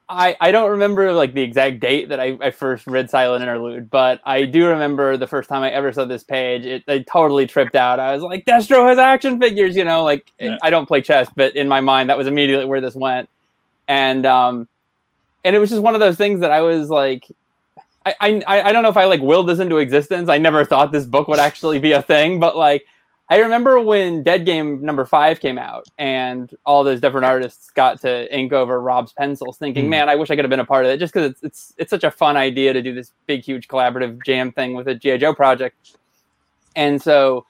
I, 0.08 0.36
I 0.38 0.52
don't 0.52 0.72
remember 0.72 1.12
like 1.12 1.32
the 1.32 1.40
exact 1.42 1.80
date 1.80 2.10
that 2.10 2.20
I, 2.20 2.36
I 2.40 2.50
first 2.50 2.86
read 2.86 3.08
Silent 3.08 3.42
Interlude, 3.42 3.88
but 3.88 4.20
I 4.24 4.44
do 4.44 4.68
remember 4.68 5.16
the 5.16 5.26
first 5.26 5.48
time 5.48 5.62
I 5.62 5.70
ever 5.70 5.92
saw 5.92 6.04
this 6.04 6.22
page. 6.22 6.66
It 6.66 6.84
I 6.86 7.04
totally 7.10 7.46
tripped 7.46 7.74
out. 7.74 7.98
I 7.98 8.12
was 8.12 8.22
like, 8.22 8.44
Destro 8.44 8.86
has 8.86 8.98
action 8.98 9.40
figures, 9.40 9.76
you 9.76 9.84
know. 9.84 10.04
Like 10.04 10.30
Yeah. 10.38 10.58
I 10.62 10.70
don't 10.70 10.86
play 10.86 11.00
chess, 11.00 11.28
but 11.34 11.56
in 11.56 11.68
my 11.68 11.80
mind, 11.80 12.10
that 12.10 12.18
was 12.18 12.26
immediately 12.26 12.66
where 12.66 12.82
this 12.82 12.94
went, 12.94 13.30
and 13.88 14.26
um, 14.26 14.68
and 15.42 15.56
it 15.56 15.58
was 15.58 15.70
just 15.70 15.82
one 15.82 15.94
of 15.94 16.00
those 16.00 16.16
things 16.16 16.40
that 16.40 16.50
I 16.50 16.60
was 16.60 16.90
like, 16.90 17.26
I 18.04 18.14
I 18.20 18.62
I 18.62 18.72
don't 18.72 18.82
know 18.82 18.90
if 18.90 18.98
I 18.98 19.06
like 19.06 19.22
willed 19.22 19.48
this 19.48 19.58
into 19.58 19.78
existence. 19.78 20.28
I 20.28 20.36
never 20.36 20.66
thought 20.66 20.92
this 20.92 21.06
book 21.06 21.28
would 21.28 21.38
actually 21.38 21.78
be 21.78 21.92
a 21.92 22.02
thing, 22.02 22.40
but 22.40 22.56
like 22.58 22.84
I 23.30 23.38
remember 23.38 23.80
when 23.80 24.22
Dead 24.22 24.44
Game 24.44 24.84
number 24.84 25.06
five 25.06 25.40
came 25.40 25.56
out 25.56 25.86
and 25.98 26.50
all 26.66 26.84
those 26.84 27.00
different 27.00 27.24
artists 27.24 27.70
got 27.70 28.00
to 28.02 28.32
ink 28.36 28.52
over 28.52 28.78
Rob's 28.80 29.12
pencils, 29.14 29.56
thinking, 29.56 29.86
Mm. 29.86 29.90
"Man, 29.90 30.08
I 30.10 30.14
wish 30.16 30.30
I 30.30 30.36
could 30.36 30.44
have 30.44 30.50
been 30.50 30.60
a 30.60 30.64
part 30.66 30.84
of 30.84 30.90
it." 30.90 30.98
Just 30.98 31.14
because 31.14 31.30
it's 31.30 31.42
it's 31.42 31.74
it's 31.78 31.90
such 31.90 32.04
a 32.04 32.10
fun 32.10 32.36
idea 32.36 32.72
to 32.74 32.82
do 32.82 32.92
this 32.94 33.12
big, 33.26 33.42
huge 33.42 33.66
collaborative 33.68 34.22
jam 34.24 34.52
thing 34.52 34.74
with 34.74 34.88
a 34.88 34.94
GI 34.94 35.18
Joe 35.18 35.34
project, 35.34 35.96
and 36.76 37.00
so 37.00 37.46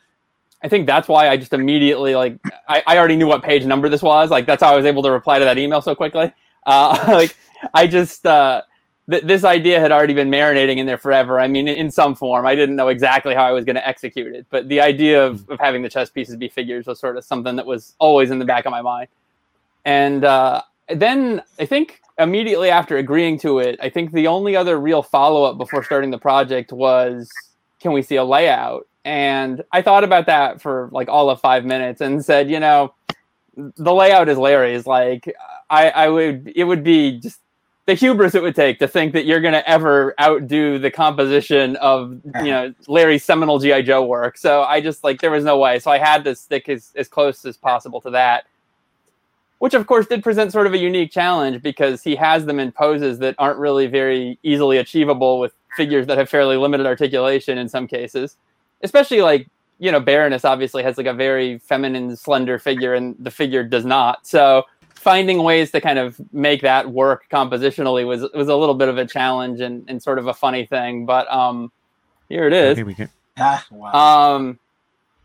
I 0.62 0.68
think 0.68 0.87
that's 0.87 1.09
why 1.09 1.29
I 1.29 1.37
just 1.37 1.53
immediately 1.53 2.14
like 2.14 2.39
I, 2.68 2.83
I 2.87 2.99
already 2.99 3.16
knew 3.16 3.27
what 3.27 3.43
page 3.43 3.64
number 3.66 3.89
this 3.89 4.01
was. 4.03 4.31
Like 4.31 4.47
that's 4.47 4.62
how 4.62 4.72
I 4.72 4.77
was 4.77 4.87
able 4.87 5.03
to 5.03 5.11
reply 5.11 5.39
to 5.41 5.45
that 5.45 5.59
email 5.59 5.83
so 5.83 5.95
quickly. 5.95 6.33
Uh, 6.66 7.05
like 7.09 7.37
I 7.75 7.87
just 7.89 8.25
uh, 8.27 8.62
th- 9.11 9.22
this 9.24 9.44
idea 9.44 9.80
had 9.80 9.92
already 9.92 10.14
been 10.14 10.30
marinating 10.30 10.78
in 10.78 10.86
there 10.86 10.98
forever. 10.98 11.40
I 11.40 11.48
mean, 11.48 11.68
in, 11.68 11.90
some 11.90 12.14
form. 12.14 12.46
I 12.46 12.55
didn't 12.55 12.76
know 12.76 12.88
exactly 12.88 13.34
how 13.34 13.44
I 13.44 13.52
was 13.52 13.64
going 13.64 13.76
to 13.76 13.86
execute 13.86 14.34
it, 14.34 14.46
but 14.50 14.68
the 14.68 14.80
idea 14.80 15.24
of, 15.24 15.48
of 15.48 15.61
having 15.61 15.82
the 15.82 15.88
chess 15.88 16.11
pieces 16.11 16.36
be 16.36 16.48
figures 16.48 16.86
was 16.86 16.98
sort 16.98 17.16
of 17.16 17.24
something 17.24 17.57
that 17.57 17.66
was 17.66 17.94
always 17.98 18.30
in 18.30 18.38
the 18.38 18.44
back 18.44 18.64
of 18.64 18.70
my 18.70 18.82
mind. 18.82 19.09
And 19.84 20.24
uh, 20.24 20.62
then 20.88 21.42
I 21.59 21.66
think 21.66 22.00
immediately 22.18 22.70
after 22.70 22.96
agreeing 22.96 23.38
to 23.40 23.59
it, 23.59 23.78
I 23.82 23.90
think 23.90 24.12
the 24.12 24.26
only 24.26 24.57
other 24.57 24.78
real 24.78 25.02
follow 25.02 25.44
up 25.44 25.59
before 25.59 25.84
starting 25.84 26.11
the 26.11 26.18
project 26.18 26.72
was, 26.72 27.30
can 27.80 27.92
we 27.92 28.02
see 28.02 28.16
a 28.16 28.24
layout? 28.24 28.86
And 29.05 29.62
I 29.72 29.82
thought 29.82 30.05
about 30.05 30.26
that 30.26 30.62
for 30.62 30.88
like 30.92 31.09
all 31.09 31.28
of 31.28 31.40
five 31.40 31.64
minutes 31.64 32.00
and 32.00 32.24
said, 32.24 32.50
you 32.50 32.61
know, 32.61 32.94
the 33.57 33.94
layout 33.94 34.28
is 34.28 34.38
Larry's. 34.38 34.86
Like, 34.86 35.32
I, 35.68 35.90
I 35.90 36.09
would, 36.09 36.52
it 36.57 36.64
would 36.64 36.82
be 36.82 37.20
just 37.20 37.40
the 37.87 37.95
hubris 37.95 38.35
it 38.35 38.43
would 38.43 38.55
take 38.55 38.78
to 38.78 38.89
think 38.89 39.12
that 39.12 39.26
you're 39.26 39.41
going 39.41 39.53
to 39.53 39.68
ever 39.68 40.14
outdo 40.20 40.78
the 40.78 40.91
composition 40.91 41.76
of, 41.76 42.18
you 42.37 42.51
know, 42.51 42.72
Larry's 42.89 43.24
seminal 43.24 43.59
GI 43.59 43.82
Joe 43.82 44.05
work. 44.05 44.39
So 44.39 44.62
I 44.62 44.80
just 44.80 45.05
like 45.05 45.20
there 45.20 45.30
was 45.30 45.45
no 45.45 45.59
way. 45.59 45.78
So 45.78 45.91
I 45.91 45.99
had 45.99 46.24
to 46.24 46.35
stick 46.35 46.68
as, 46.68 46.93
as 46.97 47.09
close 47.09 47.45
as 47.45 47.57
possible 47.57 48.01
to 48.01 48.11
that. 48.11 48.45
Which 49.59 49.74
of 49.74 49.87
course 49.87 50.07
did 50.07 50.22
present 50.22 50.51
sort 50.51 50.66
of 50.66 50.72
a 50.72 50.78
unique 50.78 51.11
challenge 51.11 51.62
because 51.62 52.03
he 52.03 52.16
has 52.16 52.47
them 52.47 52.59
in 52.59 52.72
poses 52.72 53.18
that 53.18 53.35
aren't 53.39 53.59
really 53.59 53.87
very 53.87 54.39
easily 54.43 54.78
achievable 54.78 55.39
with 55.39 55.53
figures 55.76 56.07
that 56.07 56.18
have 56.18 56.28
fairly 56.28 56.57
limited 56.57 56.87
articulation 56.87 57.59
in 57.59 57.68
some 57.68 57.87
cases. 57.87 58.37
Especially 58.82 59.20
like, 59.20 59.49
you 59.78 59.93
know, 59.93 60.01
Baroness 60.01 60.45
obviously 60.45 60.82
has 60.82 60.97
like 60.97 61.07
a 61.07 61.14
very 61.14 61.59
feminine, 61.59 62.16
slender 62.16 62.59
figure 62.59 62.95
and 62.95 63.14
the 63.18 63.30
figure 63.30 63.62
does 63.62 63.85
not. 63.85 64.26
So 64.26 64.64
finding 65.05 65.42
ways 65.42 65.70
to 65.70 65.80
kind 65.80 65.98
of 65.98 66.18
make 66.32 66.62
that 66.62 66.90
work 66.90 67.26
compositionally 67.30 68.05
was 68.07 68.22
was 68.34 68.48
a 68.48 68.57
little 68.57 68.74
bit 68.74 68.88
of 68.88 68.98
a 68.98 69.07
challenge 69.07 69.61
and, 69.61 69.84
and 69.88 70.02
sort 70.02 70.18
of 70.18 70.26
a 70.26 70.34
funny 70.34 70.64
thing. 70.66 71.07
But 71.07 71.30
um 71.30 71.70
here 72.28 72.46
it 72.46 72.52
is. 72.55 72.76
Here 72.78 72.86
we 72.86 72.94
go. 72.94 73.07
Ah, 73.36 73.64
wow. 73.70 73.92
Um 74.36 74.59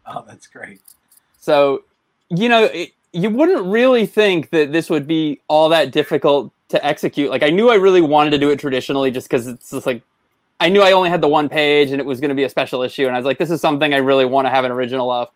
oh, 0.06 0.24
that's 0.28 0.48
great. 0.48 0.82
so, 1.40 1.84
you 2.30 2.50
know, 2.50 2.66
it, 2.66 2.92
you 3.14 3.30
wouldn't 3.30 3.66
really 3.66 4.06
think 4.06 4.50
that 4.52 4.72
this 4.72 4.90
would 4.90 5.08
be 5.08 5.40
all 5.48 5.70
that 5.70 5.92
difficult 5.92 6.52
to 6.70 6.86
execute. 6.86 7.32
Like, 7.32 7.42
I 7.42 7.50
knew 7.50 7.70
I 7.70 7.76
really 7.76 8.02
wanted 8.02 8.32
to 8.32 8.38
do 8.38 8.52
it 8.52 8.60
traditionally 8.60 9.10
just 9.12 9.28
because 9.28 9.48
it's 9.48 9.72
just 9.72 9.88
like, 9.88 10.04
I 10.60 10.70
knew 10.70 10.82
I 10.82 10.92
only 10.92 11.10
had 11.10 11.22
the 11.22 11.28
one 11.28 11.50
page 11.50 11.90
and 11.92 12.00
it 12.00 12.06
was 12.06 12.20
going 12.20 12.30
to 12.30 12.36
be 12.36 12.44
a 12.44 12.50
special 12.50 12.84
issue. 12.84 13.08
And 13.08 13.16
I 13.16 13.20
was 13.20 13.26
like, 13.26 13.40
this 13.40 13.50
is 13.50 13.62
something 13.62 13.94
I 13.94 13.98
really 13.98 14.26
want 14.26 14.46
to 14.46 14.52
have 14.52 14.66
an 14.66 14.72
original 14.72 15.10
of. 15.10 15.30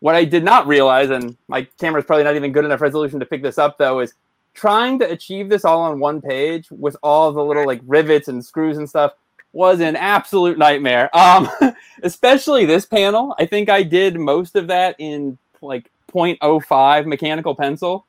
What 0.00 0.14
I 0.14 0.24
did 0.24 0.44
not 0.44 0.66
realize, 0.66 1.10
and 1.10 1.36
my 1.48 1.62
camera 1.80 2.00
is 2.00 2.06
probably 2.06 2.24
not 2.24 2.36
even 2.36 2.52
good 2.52 2.64
enough 2.64 2.80
resolution 2.80 3.20
to 3.20 3.26
pick 3.26 3.42
this 3.42 3.58
up 3.58 3.78
though, 3.78 4.00
is 4.00 4.14
trying 4.52 4.98
to 5.00 5.10
achieve 5.10 5.48
this 5.48 5.64
all 5.64 5.80
on 5.80 5.98
one 5.98 6.20
page 6.20 6.68
with 6.70 6.96
all 7.02 7.32
the 7.32 7.42
little 7.44 7.66
like 7.66 7.80
rivets 7.86 8.28
and 8.28 8.44
screws 8.44 8.76
and 8.76 8.88
stuff 8.88 9.12
was 9.52 9.80
an 9.80 9.96
absolute 9.96 10.58
nightmare. 10.58 11.08
Um, 11.16 11.48
especially 12.02 12.64
this 12.66 12.86
panel. 12.86 13.34
I 13.38 13.46
think 13.46 13.68
I 13.68 13.82
did 13.82 14.18
most 14.18 14.56
of 14.56 14.66
that 14.66 14.96
in 14.98 15.38
like 15.62 15.90
0.05 16.12 17.06
mechanical 17.06 17.54
pencil, 17.54 18.04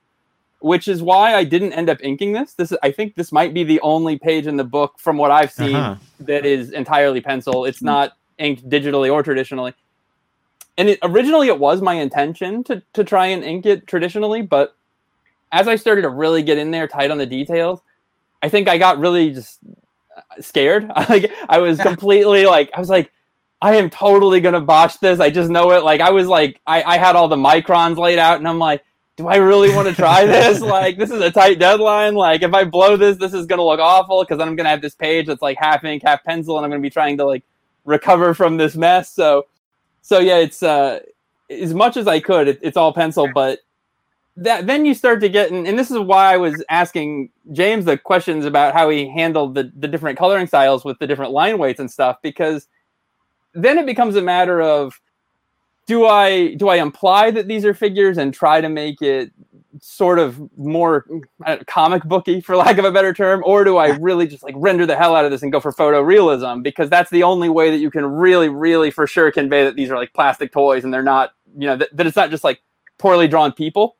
which 0.60 0.88
is 0.88 1.02
why 1.02 1.36
I 1.36 1.44
didn't 1.44 1.74
end 1.74 1.90
up 1.90 2.00
inking 2.04 2.34
this. 2.34 2.54
This 2.54 2.74
I 2.84 2.92
think 2.92 3.16
this 3.16 3.32
might 3.32 3.54
be 3.54 3.64
the 3.64 3.80
only 3.82 4.18
page 4.18 4.48
in 4.48 4.58
the 4.58 4.64
book 4.64 4.96
from 4.98 5.18
what 5.18 5.32
I've 5.32 5.52
seen 5.52 5.76
Uh-huh. 5.76 5.96
that 6.22 6.46
is 6.46 6.72
entirely 6.72 7.22
pencil. 7.22 7.66
It's 7.66 7.82
not 7.82 8.14
inked 8.38 8.68
digitally 8.70 9.12
or 9.12 9.24
traditionally. 9.24 9.74
And 10.78 10.90
it, 10.90 11.00
originally, 11.04 11.48
it 11.48 11.60
was 11.60 11.82
my 11.82 11.94
intention 11.94 12.64
to 12.66 12.82
to 12.94 13.04
try 13.04 13.28
and 13.28 13.44
ink 13.44 13.66
it 13.66 13.88
traditionally, 13.88 14.42
but 14.42 14.76
as 15.52 15.68
I 15.68 15.76
started 15.78 16.02
to 16.02 16.10
really 16.10 16.44
get 16.44 16.58
in 16.58 16.72
there, 16.72 16.88
tight 16.88 17.12
on 17.12 17.18
the 17.18 17.26
details, 17.26 17.82
I 18.42 18.50
think 18.50 18.68
I 18.68 18.78
got 18.78 19.00
really 19.00 19.32
just 19.32 19.60
uh, 20.16 20.22
scared. 20.42 20.88
like 21.10 21.32
I 21.48 21.60
was 21.60 21.80
completely 21.80 22.46
like 22.46 22.70
I 22.76 22.80
was 22.80 22.90
like, 22.90 23.12
I 23.62 23.76
am 23.76 23.90
totally 23.90 24.42
gonna 24.42 24.62
botch 24.62 25.00
this. 25.00 25.20
I 25.20 25.30
just 25.30 25.50
know 25.50 25.72
it. 25.72 25.84
Like 25.84 26.02
I 26.02 26.12
was 26.12 26.28
like 26.28 26.60
I, 26.68 26.84
I 26.84 26.98
had 26.98 27.16
all 27.16 27.28
the 27.28 27.38
microns 27.38 27.98
laid 27.98 28.20
out, 28.20 28.38
and 28.38 28.48
I'm 28.48 28.60
like, 28.60 28.84
do 29.16 29.28
I 29.28 29.38
really 29.38 29.74
want 29.74 29.88
to 29.88 29.96
try 29.96 30.26
this? 30.28 30.60
like 30.60 30.98
this 30.98 31.10
is 31.10 31.22
a 31.22 31.32
tight 31.32 31.58
deadline. 31.58 32.16
Like 32.16 32.44
if 32.44 32.54
I 32.54 32.66
blow 32.66 32.98
this, 32.98 33.18
this 33.18 33.34
is 33.34 33.46
gonna 33.46 33.64
look 33.64 33.80
awful 33.80 34.24
because 34.24 34.38
then 34.38 34.50
I'm 34.50 34.58
gonna 34.58 34.70
have 34.70 34.82
this 34.82 34.96
page 34.96 35.28
that's 35.28 35.42
like 35.42 35.58
half 35.58 35.86
ink, 35.86 36.04
half 36.06 36.24
pencil, 36.24 36.58
and 36.58 36.66
I'm 36.66 36.72
gonna 36.72 36.82
be 36.82 36.90
trying 36.90 37.18
to 37.18 37.26
like 37.26 37.44
recover 37.86 38.34
from 38.34 38.58
this 38.58 38.76
mess. 38.76 39.10
So 39.12 39.46
so 40.06 40.20
yeah, 40.20 40.38
it's 40.38 40.62
uh 40.62 41.00
as 41.50 41.74
much 41.74 41.98
as 41.98 42.08
I 42.08 42.20
could, 42.20 42.48
it, 42.48 42.60
it's 42.62 42.78
all 42.78 42.94
pencil, 42.94 43.28
but 43.34 43.60
that 44.38 44.68
then 44.68 44.86
you 44.86 44.94
start 44.94 45.20
to 45.22 45.30
get 45.30 45.50
and, 45.50 45.68
and 45.68 45.80
this 45.80 45.90
is 45.90 45.98
why 45.98 46.32
I 46.32 46.38
was 46.38 46.64
asking 46.70 47.32
James 47.54 47.86
the 47.86 47.98
questions 47.98 48.46
about 48.46 48.76
how 48.76 48.88
he 48.90 49.10
handled 49.10 49.56
the, 49.56 49.72
the 49.76 49.88
different 49.88 50.20
coloring 50.20 50.46
styles 50.46 50.86
with 50.86 51.00
the 51.00 51.08
different 51.08 51.32
line 51.32 51.58
weights 51.58 51.80
and 51.80 51.90
stuff 51.90 52.18
because 52.22 52.68
then 53.56 53.80
it 53.80 53.88
becomes 53.88 54.16
a 54.16 54.22
matter 54.22 54.62
of 54.62 55.02
do 55.88 56.06
I 56.06 56.54
do 56.54 56.68
I 56.68 56.76
imply 56.76 57.32
that 57.32 57.48
these 57.48 57.66
are 57.66 57.74
figures 57.74 58.20
and 58.20 58.32
try 58.32 58.62
to 58.62 58.70
make 58.70 59.02
it 59.02 59.32
sort 59.82 60.20
of 60.20 60.42
more 60.58 61.06
uh, 61.46 61.58
comic 61.68 62.04
booky 62.04 62.42
for 62.42 62.56
lack 62.56 62.78
of 62.78 62.86
a 62.86 62.92
better 62.92 63.14
term 63.14 63.42
or 63.46 63.64
do 63.64 63.78
I 63.78 63.90
really 63.98 64.28
just 64.28 64.44
like 64.44 64.56
render 64.58 64.86
the 64.86 64.96
hell 64.96 65.16
out 65.16 65.26
of 65.26 65.32
this 65.32 65.44
and 65.44 65.52
go 65.52 65.60
for 65.60 65.72
photorealism 65.74 66.64
because 66.64 66.90
that's 66.90 67.10
the 67.10 67.24
only 67.24 67.50
way 67.50 67.72
that 67.72 67.78
you 67.78 67.92
can 67.92 68.06
really 68.06 68.50
really 68.50 68.92
for 68.92 69.06
sure 69.06 69.32
convey 69.32 69.64
that 69.66 69.76
these 69.76 69.92
are 69.92 69.98
like 69.98 70.14
plastic 70.14 70.52
toys 70.52 70.84
and 70.84 70.94
they're 70.94 71.04
not 71.04 71.32
you 71.58 71.68
know 71.68 71.76
that, 71.76 71.90
that 71.96 72.08
it's 72.08 72.16
not 72.16 72.30
just 72.30 72.44
like 72.44 72.62
poorly 72.98 73.28
drawn 73.28 73.52
people 73.52 73.98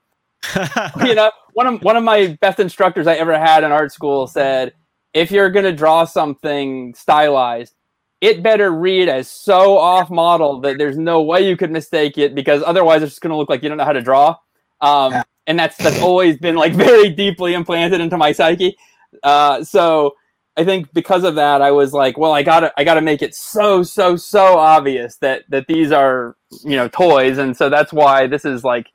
you 1.04 1.16
know, 1.16 1.32
one 1.54 1.68
of 1.68 1.82
one 1.82 1.98
of 1.98 2.04
my 2.04 2.38
best 2.42 2.60
instructors 2.60 3.08
I 3.08 3.16
ever 3.16 3.38
had 3.38 3.64
in 3.64 3.72
art 3.72 3.92
school 3.92 4.28
said, 4.28 4.74
if 5.14 5.32
you're 5.32 5.50
gonna 5.50 5.72
draw 5.72 6.06
something 6.06 6.94
stylized, 6.94 7.74
it 8.22 8.44
better 8.44 8.72
read 8.72 9.10
as 9.10 9.30
so 9.30 9.78
off 9.78 10.10
model 10.10 10.60
that 10.62 10.78
there's 10.78 10.98
no 10.98 11.22
way 11.22 11.48
you 11.48 11.58
could 11.58 11.72
mistake 11.72 12.18
it 12.18 12.36
because 12.36 12.62
otherwise 12.64 13.02
it's 13.02 13.14
just 13.14 13.22
gonna 13.22 13.38
look 13.38 13.50
like 13.50 13.64
you 13.64 13.70
don't 13.70 13.78
know 13.78 13.86
how 13.86 13.94
to 13.94 14.02
draw. 14.02 14.36
Um. 14.82 15.24
And 15.48 15.60
that's 15.60 15.78
that's 15.78 16.02
always 16.02 16.38
been 16.38 16.56
like 16.56 16.74
very 16.76 17.10
deeply 17.10 17.54
implanted 17.54 18.02
into 18.02 18.18
my 18.18 18.32
psyche. 18.32 18.78
Uh, 19.24 19.64
so 19.64 20.16
I 20.58 20.64
think 20.66 20.94
because 20.94 21.24
of 21.24 21.36
that, 21.36 21.62
I 21.62 21.72
was 21.72 21.94
like, 21.94 22.18
well, 22.18 22.34
I 22.34 22.44
gotta 22.44 22.74
I 22.78 22.84
gotta 22.84 23.02
make 23.02 23.22
it 23.22 23.36
so 23.36 23.84
so 23.84 24.16
so 24.16 24.58
obvious 24.58 25.18
that 25.18 25.44
that 25.50 25.68
these 25.68 25.92
are 25.92 26.36
you 26.64 26.76
know 26.76 26.88
toys, 26.88 27.38
and 27.38 27.56
so 27.58 27.70
that's 27.70 27.94
why 27.94 28.28
this 28.28 28.46
is 28.46 28.64
like 28.64 28.88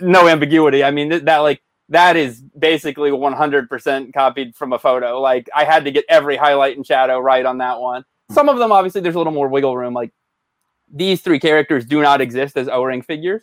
no 0.00 0.28
ambiguity. 0.28 0.84
I 0.84 0.90
mean, 0.90 1.10
th- 1.10 1.24
that 1.24 1.38
like 1.38 1.62
that 1.90 2.16
is 2.16 2.42
basically 2.58 3.10
100% 3.10 4.14
copied 4.14 4.56
from 4.56 4.72
a 4.72 4.78
photo. 4.78 5.20
Like 5.20 5.48
I 5.54 5.64
had 5.64 5.84
to 5.84 5.90
get 5.92 6.04
every 6.08 6.36
highlight 6.36 6.76
and 6.76 6.86
shadow 6.86 7.18
right 7.18 7.44
on 7.46 7.58
that 7.58 7.80
one. 7.80 8.04
Some 8.30 8.48
of 8.48 8.58
them 8.58 8.72
obviously 8.72 9.02
there's 9.02 9.14
a 9.14 9.18
little 9.18 9.32
more 9.32 9.48
wiggle 9.48 9.76
room. 9.76 9.94
Like 9.94 10.12
these 10.92 11.22
three 11.22 11.40
characters 11.40 11.84
do 11.86 12.02
not 12.02 12.20
exist 12.20 12.56
as 12.56 12.68
O-ring 12.68 13.02
figures. 13.02 13.42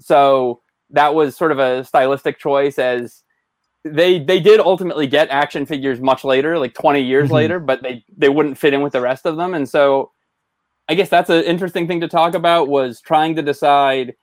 So 0.00 0.62
that 0.92 1.14
was 1.14 1.36
sort 1.36 1.52
of 1.52 1.58
a 1.58 1.84
stylistic 1.84 2.38
choice 2.38 2.78
as 2.78 3.22
they 3.84 4.18
they 4.18 4.40
did 4.40 4.60
ultimately 4.60 5.06
get 5.06 5.28
action 5.30 5.64
figures 5.66 6.00
much 6.00 6.24
later, 6.24 6.58
like 6.58 6.74
20 6.74 7.00
years 7.00 7.28
Mhm. 7.30 7.32
later, 7.32 7.58
but 7.60 7.82
they 7.82 8.04
they 8.16 8.28
wouldn't 8.28 8.58
fit 8.58 8.74
in 8.74 8.82
with 8.82 8.92
the 8.92 9.00
rest 9.00 9.26
of 9.26 9.36
them. 9.36 9.54
And 9.54 9.68
so 9.68 10.10
I 10.88 10.94
guess 10.94 11.08
that's 11.08 11.30
an 11.30 11.44
interesting 11.44 11.86
thing 11.86 12.00
to 12.00 12.08
talk 12.08 12.34
about 12.34 12.68
was 12.68 13.00
trying 13.00 13.36
to 13.36 13.42
decide 13.42 14.14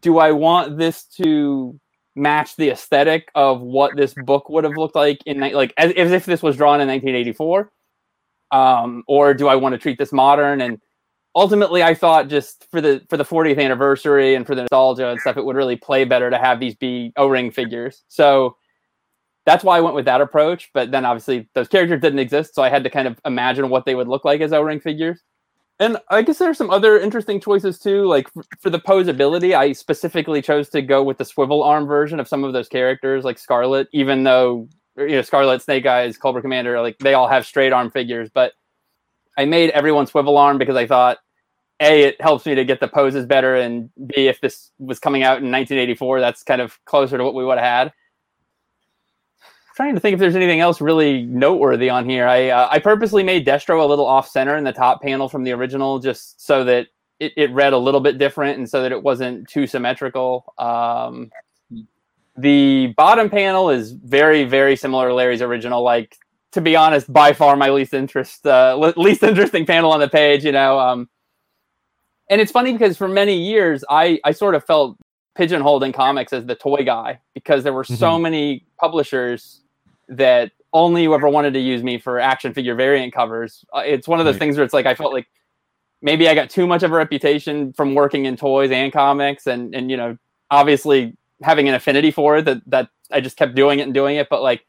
do 0.00 0.18
I 0.18 0.32
want 0.32 0.78
this 0.78 1.04
to 1.22 1.78
match 2.16 2.56
the 2.56 2.70
aesthetic 2.70 3.30
of 3.34 3.60
what 3.60 3.96
this 3.96 4.14
book 4.24 4.48
would 4.48 4.64
have 4.64 4.76
looked 4.76 4.96
like 4.96 5.20
in 5.26 5.38
like 5.40 5.72
as, 5.76 5.92
as 5.92 6.10
if 6.12 6.26
this 6.26 6.42
was 6.42 6.56
drawn 6.56 6.80
in 6.80 6.88
1984 6.88 7.70
um, 8.50 9.04
or 9.06 9.34
do 9.34 9.46
I 9.48 9.54
want 9.56 9.74
to 9.74 9.78
treat 9.78 9.98
this 9.98 10.12
modern 10.12 10.60
and 10.60 10.80
ultimately 11.34 11.82
I 11.82 11.94
thought 11.94 12.28
just 12.28 12.66
for 12.70 12.80
the 12.80 13.04
for 13.08 13.16
the 13.16 13.24
40th 13.24 13.62
anniversary 13.62 14.34
and 14.34 14.46
for 14.46 14.54
the 14.54 14.62
nostalgia 14.62 15.08
and 15.08 15.20
stuff 15.20 15.36
it 15.36 15.44
would 15.44 15.56
really 15.56 15.76
play 15.76 16.04
better 16.04 16.30
to 16.30 16.38
have 16.38 16.60
these 16.60 16.74
be 16.74 17.12
O-ring 17.16 17.50
figures 17.50 18.04
so 18.08 18.56
that's 19.48 19.64
why 19.64 19.78
I 19.78 19.80
went 19.80 19.94
with 19.94 20.04
that 20.04 20.20
approach. 20.20 20.70
But 20.74 20.90
then 20.90 21.06
obviously 21.06 21.48
those 21.54 21.68
characters 21.68 22.02
didn't 22.02 22.18
exist, 22.18 22.54
so 22.54 22.62
I 22.62 22.68
had 22.68 22.84
to 22.84 22.90
kind 22.90 23.08
of 23.08 23.18
imagine 23.24 23.70
what 23.70 23.86
they 23.86 23.94
would 23.94 24.06
look 24.06 24.24
like 24.24 24.42
as 24.42 24.52
O-ring 24.52 24.78
figures. 24.78 25.22
And 25.80 25.96
I 26.10 26.20
guess 26.22 26.38
there 26.38 26.50
are 26.50 26.54
some 26.54 26.70
other 26.70 26.98
interesting 26.98 27.40
choices 27.40 27.78
too. 27.78 28.04
Like 28.04 28.28
for 28.60 28.68
the 28.68 28.80
posability, 28.80 29.56
I 29.56 29.72
specifically 29.72 30.42
chose 30.42 30.68
to 30.70 30.82
go 30.82 31.02
with 31.02 31.16
the 31.16 31.24
swivel 31.24 31.62
arm 31.62 31.86
version 31.86 32.20
of 32.20 32.28
some 32.28 32.44
of 32.44 32.52
those 32.52 32.68
characters, 32.68 33.24
like 33.24 33.38
Scarlett, 33.38 33.88
even 33.92 34.22
though 34.22 34.68
you 34.98 35.08
know 35.16 35.22
Scarlett, 35.22 35.62
Snake 35.62 35.86
Eyes, 35.86 36.18
Cobra 36.18 36.42
Commander, 36.42 36.82
like 36.82 36.98
they 36.98 37.14
all 37.14 37.28
have 37.28 37.46
straight 37.46 37.72
arm 37.72 37.90
figures. 37.90 38.28
But 38.28 38.52
I 39.38 39.46
made 39.46 39.70
everyone 39.70 40.06
swivel 40.06 40.36
arm 40.36 40.58
because 40.58 40.76
I 40.76 40.86
thought, 40.86 41.18
a, 41.80 42.02
it 42.02 42.20
helps 42.20 42.44
me 42.44 42.54
to 42.56 42.64
get 42.64 42.80
the 42.80 42.88
poses 42.88 43.24
better, 43.24 43.54
and 43.54 43.88
b, 44.08 44.26
if 44.26 44.40
this 44.40 44.72
was 44.78 44.98
coming 44.98 45.22
out 45.22 45.38
in 45.38 45.50
1984, 45.50 46.20
that's 46.20 46.42
kind 46.42 46.60
of 46.60 46.84
closer 46.84 47.16
to 47.16 47.24
what 47.24 47.34
we 47.34 47.44
would 47.44 47.58
have 47.58 47.64
had 47.64 47.92
trying 49.78 49.94
to 49.94 50.00
think 50.00 50.12
if 50.12 50.18
there's 50.18 50.34
anything 50.34 50.58
else 50.58 50.80
really 50.80 51.22
noteworthy 51.22 51.88
on 51.88 52.04
here. 52.04 52.26
I 52.26 52.48
uh, 52.48 52.66
I 52.68 52.80
purposely 52.80 53.22
made 53.22 53.46
Destro 53.46 53.80
a 53.80 53.86
little 53.86 54.06
off 54.06 54.28
center 54.28 54.56
in 54.56 54.64
the 54.64 54.72
top 54.72 55.00
panel 55.00 55.28
from 55.28 55.44
the 55.44 55.52
original, 55.52 56.00
just 56.00 56.44
so 56.44 56.64
that 56.64 56.88
it, 57.20 57.32
it 57.36 57.52
read 57.52 57.72
a 57.72 57.78
little 57.78 58.00
bit 58.00 58.18
different 58.18 58.58
and 58.58 58.68
so 58.68 58.82
that 58.82 58.90
it 58.90 59.00
wasn't 59.00 59.48
too 59.48 59.68
symmetrical. 59.68 60.52
Um, 60.58 61.30
the 62.36 62.88
bottom 62.96 63.30
panel 63.30 63.70
is 63.70 63.92
very 63.92 64.42
very 64.42 64.74
similar 64.74 65.10
to 65.10 65.14
Larry's 65.14 65.42
original. 65.42 65.84
Like 65.84 66.18
to 66.52 66.60
be 66.60 66.76
honest, 66.76 67.12
by 67.12 67.32
far 67.32 67.56
my 67.56 67.70
least 67.70 67.94
interest 67.94 68.46
uh, 68.46 68.76
least 68.96 69.22
interesting 69.32 69.66
panel 69.66 69.92
on 69.92 70.00
the 70.00 70.08
page. 70.08 70.44
You 70.44 70.52
know. 70.52 70.78
Um, 70.78 71.08
and 72.30 72.40
it's 72.40 72.52
funny 72.52 72.72
because 72.72 72.96
for 72.96 73.08
many 73.08 73.34
years 73.38 73.84
I, 73.88 74.20
I 74.24 74.32
sort 74.32 74.54
of 74.54 74.64
felt 74.64 74.98
pigeonholed 75.34 75.82
in 75.84 75.92
comics 75.92 76.32
as 76.32 76.44
the 76.46 76.54
toy 76.54 76.82
guy 76.84 77.20
because 77.34 77.64
there 77.64 77.72
were 77.72 77.84
so 77.84 78.18
Mhm. 78.18 78.22
many 78.22 78.64
publishers 78.78 79.62
that 80.08 80.52
only 80.74 81.06
ever 81.06 81.28
wanted 81.28 81.54
to 81.54 81.60
use 81.60 81.82
me 81.82 81.98
for 81.98 82.18
action 82.20 82.52
figure 82.52 82.74
variant 82.74 83.14
covers. 83.14 83.64
Uh, 83.74 83.80
it's 83.86 84.06
one 84.06 84.20
of 84.20 84.26
those 84.26 84.34
Right. 84.34 84.40
things 84.40 84.56
where 84.56 84.64
it's 84.64 84.74
like 84.74 84.84
I 84.84 84.94
felt 84.94 85.12
like 85.14 85.26
maybe 86.02 86.28
I 86.28 86.34
got 86.34 86.50
too 86.50 86.66
much 86.66 86.82
of 86.82 86.92
a 86.92 86.94
reputation 86.94 87.72
from 87.72 87.94
working 87.94 88.26
in 88.26 88.36
toys 88.36 88.70
and 88.70 88.92
comics, 88.92 89.46
and 89.46 89.74
and 89.74 89.90
you 89.90 89.96
know 89.96 90.18
obviously 90.50 91.14
having 91.42 91.68
an 91.68 91.74
affinity 91.74 92.10
for 92.10 92.36
it 92.38 92.44
that 92.44 92.58
that 92.66 92.88
I 93.10 93.20
just 93.20 93.36
kept 93.38 93.54
doing 93.54 93.78
it 93.78 93.82
and 93.82 93.94
doing 93.94 94.16
it, 94.16 94.28
but 94.28 94.42
like. 94.42 94.64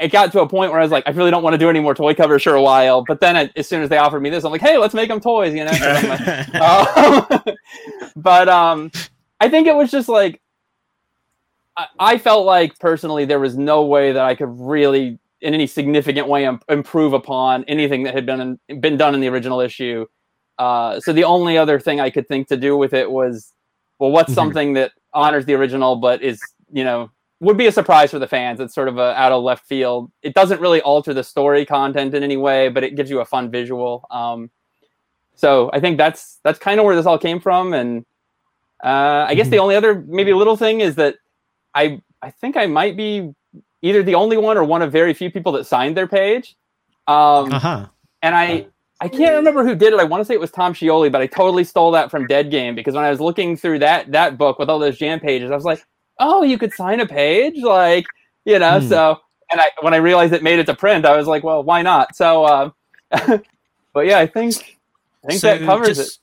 It 0.00 0.10
got 0.12 0.32
to 0.32 0.40
a 0.40 0.48
point 0.48 0.70
where 0.72 0.80
I 0.80 0.82
was 0.82 0.90
like, 0.92 1.04
I 1.06 1.10
really 1.10 1.30
don't 1.30 1.42
want 1.42 1.54
to 1.54 1.58
do 1.58 1.68
any 1.68 1.80
more 1.80 1.94
toy 1.94 2.14
covers 2.14 2.42
for 2.42 2.54
a 2.54 2.62
while. 2.62 3.04
But 3.06 3.20
then, 3.20 3.36
I, 3.36 3.50
as 3.56 3.68
soon 3.68 3.82
as 3.82 3.88
they 3.88 3.98
offered 3.98 4.20
me 4.20 4.30
this, 4.30 4.44
I'm 4.44 4.52
like, 4.52 4.60
hey, 4.60 4.78
let's 4.78 4.94
make 4.94 5.08
them 5.08 5.20
toys, 5.20 5.54
you 5.54 5.64
know. 5.64 5.70
Like, 6.08 6.54
um, 6.54 7.56
but 8.16 8.48
um, 8.48 8.90
I 9.40 9.48
think 9.48 9.66
it 9.66 9.74
was 9.74 9.90
just 9.90 10.08
like 10.08 10.40
I, 11.76 11.86
I 11.98 12.18
felt 12.18 12.46
like 12.46 12.78
personally 12.78 13.24
there 13.24 13.40
was 13.40 13.56
no 13.56 13.84
way 13.84 14.12
that 14.12 14.24
I 14.24 14.34
could 14.34 14.48
really, 14.58 15.18
in 15.40 15.54
any 15.54 15.66
significant 15.66 16.28
way, 16.28 16.44
im- 16.44 16.60
improve 16.68 17.12
upon 17.12 17.64
anything 17.64 18.02
that 18.04 18.14
had 18.14 18.26
been 18.26 18.58
been 18.80 18.96
done 18.96 19.14
in 19.14 19.20
the 19.20 19.28
original 19.28 19.60
issue. 19.60 20.06
Uh, 20.58 21.00
so 21.00 21.12
the 21.12 21.24
only 21.24 21.56
other 21.56 21.80
thing 21.80 22.00
I 22.00 22.10
could 22.10 22.28
think 22.28 22.48
to 22.48 22.56
do 22.56 22.76
with 22.76 22.92
it 22.92 23.10
was, 23.10 23.52
well, 23.98 24.10
what's 24.10 24.32
Mhm. 24.32 24.34
something 24.34 24.72
that 24.74 24.92
honors 25.12 25.44
the 25.46 25.54
original 25.54 25.96
but 25.96 26.22
is 26.22 26.40
you 26.72 26.84
know 26.84 27.10
would 27.40 27.56
be 27.56 27.66
a 27.66 27.72
surprise 27.72 28.10
for 28.10 28.18
the 28.18 28.28
fans. 28.28 28.60
It's 28.60 28.74
sort 28.74 28.88
of 28.88 28.98
a 28.98 29.18
out 29.18 29.32
of 29.32 29.42
left 29.42 29.66
field. 29.66 30.12
It 30.22 30.34
doesn't 30.34 30.60
really 30.60 30.80
alter 30.82 31.14
the 31.14 31.24
story 31.24 31.64
content 31.64 32.14
in 32.14 32.22
any 32.22 32.36
way, 32.36 32.68
but 32.68 32.84
it 32.84 32.94
gives 32.94 33.10
you 33.10 33.20
a 33.20 33.24
fun 33.24 33.50
visual. 33.50 34.06
Um, 34.10 34.50
so 35.34 35.70
I 35.72 35.80
think 35.80 35.96
that's 35.96 36.38
that's 36.44 36.58
kind 36.58 36.78
of 36.78 36.86
where 36.86 36.94
this 36.94 37.06
all 37.06 37.18
came 37.18 37.40
from, 37.40 37.72
and 37.72 38.04
uh, 38.84 39.24
I 39.26 39.34
guess 39.34 39.48
the 39.48 39.58
only 39.58 39.74
other 39.74 40.04
maybe 40.06 40.34
little 40.34 40.56
thing 40.56 40.82
is 40.82 40.96
that 40.96 41.16
I 41.74 42.02
I 42.20 42.30
think 42.30 42.58
I 42.58 42.66
might 42.66 42.96
be 42.96 43.34
either 43.80 44.02
the 44.02 44.14
only 44.14 44.36
one 44.36 44.58
or 44.58 44.64
one 44.64 44.82
of 44.82 44.92
very 44.92 45.14
few 45.14 45.30
people 45.30 45.52
that 45.52 45.64
signed 45.64 45.96
their 45.96 46.06
page. 46.06 46.56
Um, 47.06 47.52
uh-huh. 47.52 47.86
and 48.22 48.34
I 48.34 48.66
I 49.00 49.08
can't 49.08 49.34
remember 49.34 49.64
who 49.64 49.74
did 49.74 49.94
it. 49.94 49.98
I 49.98 50.04
want 50.04 50.20
to 50.20 50.26
say 50.26 50.34
it 50.34 50.40
was 50.40 50.50
Tom 50.50 50.74
Scioli, 50.74 51.10
but 51.10 51.22
I 51.22 51.26
totally 51.26 51.64
stole 51.64 51.90
that 51.92 52.10
from 52.10 52.26
Dead 52.26 52.50
Game 52.50 52.74
because 52.74 52.94
when 52.94 53.04
I 53.04 53.10
was 53.10 53.18
looking 53.18 53.56
through 53.56 53.78
that 53.78 54.12
that 54.12 54.36
book 54.36 54.58
with 54.58 54.68
all 54.68 54.78
those 54.78 54.98
jam 54.98 55.20
pages, 55.20 55.50
I 55.50 55.54
was 55.54 55.64
like, 55.64 55.82
oh, 56.20 56.44
you 56.44 56.58
could 56.58 56.74
sign 56.74 57.00
a 57.00 57.06
page, 57.06 57.62
like 57.62 58.06
you 58.46 58.60
know. 58.60 58.80
Hmm. 58.80 58.86
So 58.88 59.18
and 59.52 59.60
I 59.62 59.68
when 59.82 59.94
I 59.94 59.98
realized 59.98 60.34
it 60.34 60.44
made 60.44 60.60
it 60.60 60.66
to 60.66 60.74
print, 60.76 61.06
I 61.06 61.16
was 61.16 61.28
like, 61.28 61.44
well, 61.44 61.64
why 61.64 61.82
not? 61.82 62.16
So, 62.16 62.44
uh, 62.44 62.70
but 63.94 64.06
yeah, 64.06 64.18
I 64.20 64.28
think 64.28 64.78
I 65.24 65.28
think 65.28 65.44
that 65.44 65.60
So 65.60 65.66
covers 65.66 65.98
it. 65.98 66.18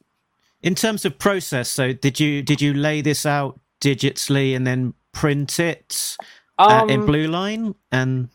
In 0.63 0.75
terms 0.75 1.05
of 1.05 1.19
process, 1.19 1.69
so 1.69 1.93
did 1.93 2.19
you 2.19 2.43
did 2.43 2.61
you 2.61 2.73
lay 2.73 3.01
this 3.01 3.25
out 3.25 3.59
digitally 3.81 4.55
and 4.55 4.67
then 4.67 4.93
print 5.13 5.59
it 5.59 6.17
uh, 6.67 6.83
in 6.87 7.01
Um, 7.01 7.05
blue 7.05 7.27
line 7.27 7.75
and 7.91 8.29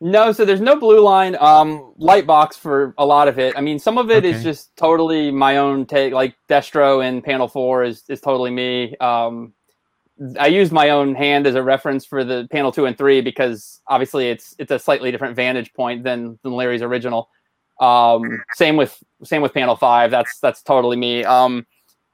No, 0.00 0.32
so 0.32 0.44
there's 0.44 0.60
no 0.62 0.76
blue 0.78 1.00
line. 1.00 1.36
Um, 1.40 1.94
Lightbox 2.00 2.54
for 2.56 2.94
a 2.98 3.06
lot 3.06 3.28
of 3.28 3.38
it. 3.38 3.56
I 3.56 3.62
mean, 3.62 3.78
some 3.80 3.98
of 3.98 4.10
it 4.10 4.24
is 4.24 4.38
Okay. 4.38 4.44
just 4.44 4.76
totally 4.76 5.30
my 5.32 5.58
own 5.58 5.86
take. 5.86 6.12
Like 6.14 6.36
Destro 6.48 7.04
in 7.06 7.22
Panel 7.22 7.48
Four 7.48 7.84
is 7.84 8.04
is 8.08 8.20
totally 8.20 8.50
me. 8.52 8.96
Um, 8.98 9.54
I 10.38 10.46
used 10.46 10.72
my 10.72 10.90
own 10.90 11.14
hand 11.14 11.46
as 11.46 11.54
a 11.54 11.62
reference 11.62 12.04
for 12.04 12.24
the 12.24 12.46
Panel 12.50 12.72
Two 12.72 12.86
and 12.86 12.96
Three 12.96 13.20
because 13.20 13.80
obviously 13.86 14.28
it's 14.28 14.54
it's 14.58 14.70
a 14.70 14.78
slightly 14.78 15.10
different 15.10 15.36
vantage 15.36 15.72
point 15.74 16.04
than 16.04 16.38
than 16.42 16.52
Larry's 16.52 16.82
original. 16.82 17.28
Um, 17.80 18.42
same 18.52 18.76
with 18.76 19.02
same 19.24 19.42
with 19.42 19.54
Panel 19.54 19.76
Five. 19.76 20.10
That's 20.10 20.38
that's 20.38 20.62
totally 20.62 20.96
me. 20.96 21.24
Um, 21.24 21.66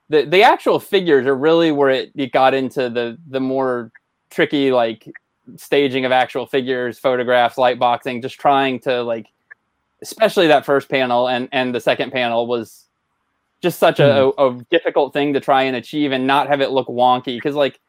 the 0.08 0.24
the 0.24 0.42
actual 0.42 0.80
figures 0.80 1.26
are 1.26 1.36
really 1.36 1.72
where 1.72 1.90
it, 1.90 2.12
it 2.14 2.32
got 2.32 2.54
into 2.54 2.88
the 2.88 3.18
the 3.28 3.40
more 3.40 3.90
tricky 4.30 4.70
like 4.72 5.10
staging 5.56 6.04
of 6.04 6.12
actual 6.12 6.46
figures, 6.46 6.98
photographs, 6.98 7.58
light 7.58 7.78
boxing, 7.78 8.22
just 8.22 8.38
trying 8.38 8.78
to 8.80 9.02
like, 9.02 9.26
especially 10.02 10.46
that 10.46 10.64
first 10.64 10.88
panel 10.88 11.28
and 11.28 11.48
and 11.52 11.74
the 11.74 11.80
second 11.80 12.12
panel 12.12 12.46
was 12.46 12.86
just 13.60 13.78
such 13.78 13.98
a, 13.98 14.30
a, 14.38 14.56
difficult 14.70 15.12
thing 15.12 15.32
to 15.32 15.40
try 15.40 15.64
and 15.64 15.74
achieve 15.74 16.12
and 16.12 16.26
not 16.28 16.46
have 16.46 16.60
it 16.60 16.70
look 16.70 16.86
wonky 16.86 17.36
because 17.36 17.56
like 17.56 17.80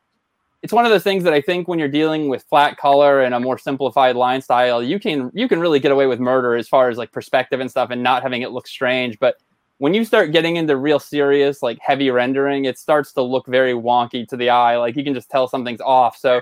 it's 0.62 0.74
one 0.74 0.86
of 0.86 0.91
those 0.91 1.03
things 1.03 1.24
that 1.24 1.34
I 1.34 1.41
think 1.41 1.68
when 1.68 1.80
you're 1.80 1.88
dealing 1.88 2.28
with 2.28 2.43
flat 2.43 2.78
color 2.78 3.22
and 3.22 3.34
a 3.34 3.39
more 3.39 3.57
simplified 3.57 4.16
line 4.16 4.41
style, 4.41 4.84
you 4.84 4.99
can 4.99 5.32
you 5.34 5.47
can 5.47 5.60
really 5.60 5.80
get 5.80 5.91
away 5.91 6.05
with 6.05 6.20
murder 6.20 6.55
as 6.55 6.68
far 6.68 6.89
as 6.89 6.97
like 6.97 7.12
perspective 7.12 7.60
and 7.60 7.70
stuff 7.70 7.89
and 7.91 8.03
not 8.03 8.24
having 8.24 8.41
it 8.41 8.51
look 8.51 8.68
strange. 8.68 9.18
But 9.20 9.38
when 9.78 9.93
you 9.93 10.03
start 10.03 10.34
getting 10.34 10.57
into 10.57 10.76
real 10.76 10.99
serious 10.99 11.64
like 11.64 11.80
heavy 11.82 12.12
rendering, 12.12 12.66
it 12.66 12.78
starts 12.78 13.14
to 13.14 13.22
look 13.22 13.47
very 13.47 13.74
wonky 13.74 14.28
to 14.28 14.36
the 14.36 14.49
eye. 14.49 14.78
Like 14.78 14.97
you 14.97 15.03
can 15.03 15.14
just 15.14 15.30
tell 15.30 15.47
something's 15.47 15.82
off. 15.82 16.18
So 16.18 16.41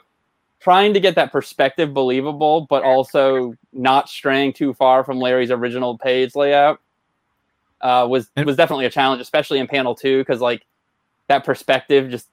trying 0.59 0.95
to 0.95 0.99
get 0.99 1.13
that 1.15 1.31
perspective 1.31 1.93
believable, 1.93 2.65
but 2.69 2.83
also 2.83 3.53
not 3.71 4.09
straying 4.09 4.53
too 4.53 4.73
far 4.73 5.03
from 5.03 5.19
Larry's 5.19 5.51
original 5.51 5.95
page 5.95 6.35
layout 6.35 6.81
uh, 7.81 8.07
was 8.09 8.31
was 8.43 8.55
definitely 8.55 8.85
a 8.85 8.89
challenge, 8.89 9.21
especially 9.21 9.59
in 9.59 9.67
panel 9.67 9.93
two, 9.93 10.19
because 10.19 10.41
like 10.41 10.65
that 11.27 11.43
perspective 11.43 12.09
just 12.09 12.29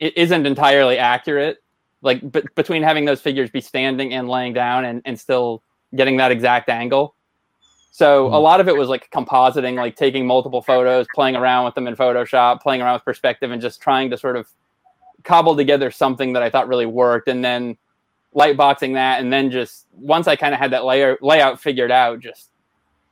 it 0.00 0.16
isn't 0.16 0.46
entirely 0.46 0.98
accurate. 0.98 1.62
Like 2.02 2.30
b- 2.32 2.42
between 2.54 2.82
having 2.82 3.04
those 3.04 3.20
figures 3.20 3.50
be 3.50 3.60
standing 3.60 4.12
and 4.12 4.28
laying 4.28 4.52
down 4.52 4.84
and, 4.84 5.00
and 5.04 5.18
still 5.18 5.62
getting 5.94 6.16
that 6.18 6.30
exact 6.30 6.68
angle. 6.68 7.14
So 7.90 8.26
a 8.26 8.30
Mhm. 8.30 8.42
lot 8.42 8.60
of 8.60 8.68
it 8.68 8.76
was 8.76 8.88
like 8.88 9.08
compositing, 9.10 9.76
like 9.76 9.94
taking 9.94 10.26
multiple 10.26 10.60
photos, 10.60 11.06
playing 11.14 11.36
around 11.36 11.64
with 11.64 11.74
them 11.76 11.86
in 11.86 11.94
Photoshop, 11.94 12.60
playing 12.60 12.82
around 12.82 12.94
with 12.94 13.04
perspective, 13.04 13.52
and 13.52 13.62
just 13.62 13.80
trying 13.80 14.10
to 14.10 14.18
sort 14.18 14.36
of 14.36 14.48
cobble 15.22 15.54
together 15.56 15.90
something 15.90 16.32
that 16.32 16.42
I 16.42 16.50
thought 16.50 16.66
really 16.68 16.86
worked, 16.86 17.28
and 17.28 17.44
then 17.44 17.78
lightboxing 18.34 18.94
that, 18.94 19.20
and 19.20 19.32
then 19.32 19.48
just 19.50 19.86
once 19.92 20.26
I 20.26 20.34
kind 20.34 20.52
of 20.52 20.58
had 20.58 20.72
that 20.72 20.84
layer 20.84 21.16
layout 21.22 21.60
figured 21.60 21.92
out, 21.92 22.18
just 22.18 22.50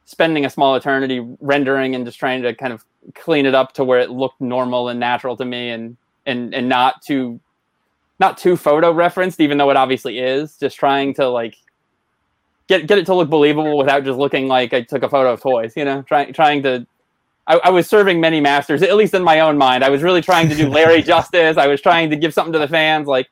spending 0.04 0.44
a 0.44 0.50
small 0.50 0.74
eternity 0.74 1.24
rendering 1.40 1.94
and 1.94 2.04
just 2.04 2.18
trying 2.18 2.42
to 2.42 2.52
kind 2.52 2.72
of 2.72 2.84
clean 3.14 3.46
it 3.46 3.54
up 3.54 3.72
to 3.74 3.84
where 3.84 4.00
it 4.00 4.10
looked 4.10 4.40
normal 4.40 4.88
and 4.88 4.98
natural 4.98 5.36
to 5.36 5.44
me, 5.44 5.70
and 5.70 5.96
and 6.26 6.54
and 6.54 6.68
not 6.68 7.02
too 7.02 7.40
not 8.18 8.38
too 8.38 8.56
photo 8.56 8.92
referenced, 8.92 9.40
even 9.40 9.58
though 9.58 9.70
it 9.70 9.76
obviously 9.76 10.18
is. 10.18 10.56
Just 10.56 10.76
trying 10.76 11.14
to 11.14 11.28
like 11.28 11.56
get 12.68 12.86
get 12.86 12.98
it 12.98 13.06
to 13.06 13.14
look 13.14 13.28
believable 13.28 13.76
without 13.76 14.04
just 14.04 14.18
looking 14.18 14.48
like 14.48 14.72
I 14.72 14.82
took 14.82 15.02
a 15.02 15.08
photo 15.08 15.32
of 15.32 15.40
toys. 15.40 15.74
You 15.76 15.84
know, 15.84 16.02
trying 16.02 16.32
trying 16.32 16.62
to. 16.62 16.86
I, 17.48 17.60
I 17.64 17.70
was 17.70 17.88
serving 17.88 18.20
many 18.20 18.40
masters, 18.40 18.82
at 18.82 18.94
least 18.94 19.14
in 19.14 19.24
my 19.24 19.40
own 19.40 19.58
mind. 19.58 19.82
I 19.82 19.88
was 19.88 20.02
really 20.04 20.22
trying 20.22 20.48
to 20.48 20.54
do 20.54 20.68
Larry 20.70 21.02
justice. 21.02 21.56
I 21.56 21.66
was 21.66 21.80
trying 21.80 22.10
to 22.10 22.16
give 22.16 22.32
something 22.32 22.52
to 22.52 22.60
the 22.60 22.68
fans, 22.68 23.08
like, 23.08 23.28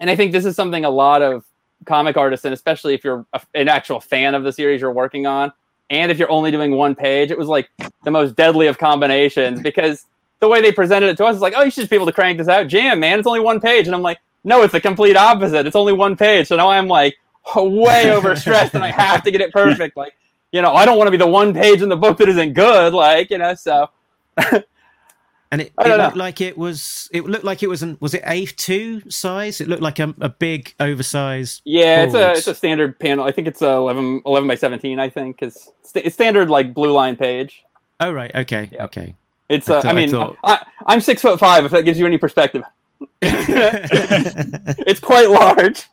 and 0.00 0.08
I 0.08 0.16
think 0.16 0.32
this 0.32 0.46
is 0.46 0.56
something 0.56 0.86
a 0.86 0.90
lot 0.90 1.20
of 1.20 1.44
comic 1.84 2.16
artists, 2.16 2.46
and 2.46 2.54
especially 2.54 2.94
if 2.94 3.04
you're 3.04 3.26
a, 3.34 3.42
an 3.54 3.68
actual 3.68 4.00
fan 4.00 4.34
of 4.34 4.44
the 4.44 4.52
series 4.52 4.80
you're 4.80 4.92
working 4.92 5.26
on, 5.26 5.52
and 5.90 6.10
if 6.10 6.18
you're 6.18 6.30
only 6.30 6.50
doing 6.50 6.70
one 6.74 6.94
page, 6.94 7.30
it 7.30 7.36
was 7.36 7.48
like 7.48 7.68
the 8.04 8.10
most 8.10 8.34
deadly 8.34 8.66
of 8.66 8.78
combinations 8.78 9.60
because 9.60 10.06
the 10.42 10.48
way 10.48 10.60
they 10.60 10.72
presented 10.72 11.08
it 11.08 11.16
to 11.16 11.24
us 11.24 11.36
is 11.36 11.40
like, 11.40 11.54
oh, 11.56 11.62
you 11.62 11.70
should 11.70 11.82
just 11.82 11.90
be 11.90 11.94
able 11.94 12.06
to 12.06 12.12
crank 12.12 12.36
this 12.36 12.48
out. 12.48 12.66
Jam, 12.66 12.98
man, 12.98 13.20
it's 13.20 13.28
only 13.28 13.38
one 13.38 13.60
page. 13.60 13.86
And 13.86 13.94
I'm 13.94 14.02
like, 14.02 14.18
no, 14.42 14.62
it's 14.62 14.72
the 14.72 14.80
complete 14.80 15.16
opposite. 15.16 15.68
It's 15.68 15.76
only 15.76 15.92
one 15.92 16.16
page. 16.16 16.48
So 16.48 16.56
now 16.56 16.68
I'm 16.68 16.88
like 16.88 17.16
way 17.56 18.06
overstressed 18.06 18.74
and 18.74 18.82
I 18.82 18.90
have 18.90 19.22
to 19.22 19.30
get 19.30 19.40
it 19.40 19.52
perfect. 19.52 19.96
Like, 19.96 20.14
you 20.50 20.60
know, 20.60 20.74
I 20.74 20.84
don't 20.84 20.98
want 20.98 21.06
to 21.06 21.12
be 21.12 21.16
the 21.16 21.28
one 21.28 21.54
page 21.54 21.80
in 21.80 21.88
the 21.88 21.96
book 21.96 22.18
that 22.18 22.28
isn't 22.28 22.54
good. 22.54 22.92
Like, 22.92 23.30
you 23.30 23.38
know, 23.38 23.54
so. 23.54 23.88
And 24.36 25.60
it, 25.60 25.72
it 25.80 25.96
looked 25.96 26.16
like 26.16 26.40
it 26.40 26.58
was. 26.58 27.08
It 27.12 27.24
looked 27.24 27.44
like 27.44 27.62
it 27.62 27.68
was 27.68 27.84
an. 27.84 27.96
Was 28.00 28.12
it 28.12 28.24
A2 28.24 29.12
size? 29.12 29.60
It 29.60 29.68
looked 29.68 29.82
like 29.82 30.00
a, 30.00 30.12
a 30.20 30.28
big, 30.28 30.74
oversized. 30.80 31.62
Yeah, 31.64 32.02
it's 32.02 32.14
a 32.14 32.32
it's 32.32 32.48
a 32.48 32.54
standard 32.54 32.98
panel. 32.98 33.24
I 33.24 33.30
think 33.30 33.46
it's 33.46 33.62
a 33.62 33.70
11, 33.70 34.22
11 34.26 34.48
by 34.48 34.56
seventeen. 34.56 34.98
I 34.98 35.08
think 35.08 35.40
is 35.40 35.68
st- 35.82 36.06
it's 36.06 36.14
standard 36.14 36.50
like 36.50 36.74
blue 36.74 36.90
line 36.90 37.14
page. 37.14 37.62
Oh 38.00 38.10
right. 38.10 38.34
Okay. 38.34 38.70
Yeah. 38.72 38.86
Okay. 38.86 39.14
It's 39.52 39.68
I 39.68 39.76
uh, 39.76 39.82
I, 39.84 39.90
I 39.90 39.92
mean 39.92 40.10
thought- 40.10 40.36
I, 40.44 40.64
I'm 40.86 41.00
six 41.00 41.22
foot 41.22 41.38
five. 41.38 41.64
If 41.64 41.72
that 41.72 41.84
gives 41.84 41.98
you 41.98 42.06
any 42.06 42.18
perspective, 42.18 42.62
it's 43.22 45.00
quite 45.00 45.30
large. 45.30 45.86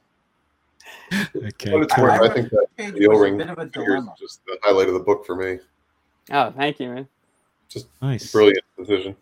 okay. 1.14 1.72
But 1.72 1.82
it's 1.82 1.94
cool. 1.94 2.04
worth 2.06 2.22
it. 2.22 2.32
I 2.32 2.34
think 2.34 2.50
that 2.52 2.68
the 2.78 3.08
was 3.08 3.18
a 3.18 3.20
O-ring 3.20 3.38
bit 3.38 3.50
of 3.50 3.58
a 3.58 3.66
figure 3.68 3.98
is 3.98 4.04
just 4.20 4.46
the 4.46 4.58
highlight 4.64 4.88
of 4.88 4.94
the 4.94 5.00
book 5.00 5.26
for 5.26 5.36
me. 5.36 5.60
Oh, 6.32 6.52
thank 6.52 6.80
you, 6.80 6.90
man. 6.90 7.08
Just 7.68 7.88
nice. 8.02 8.32
Brilliant 8.32 8.64
decision. 8.78 9.16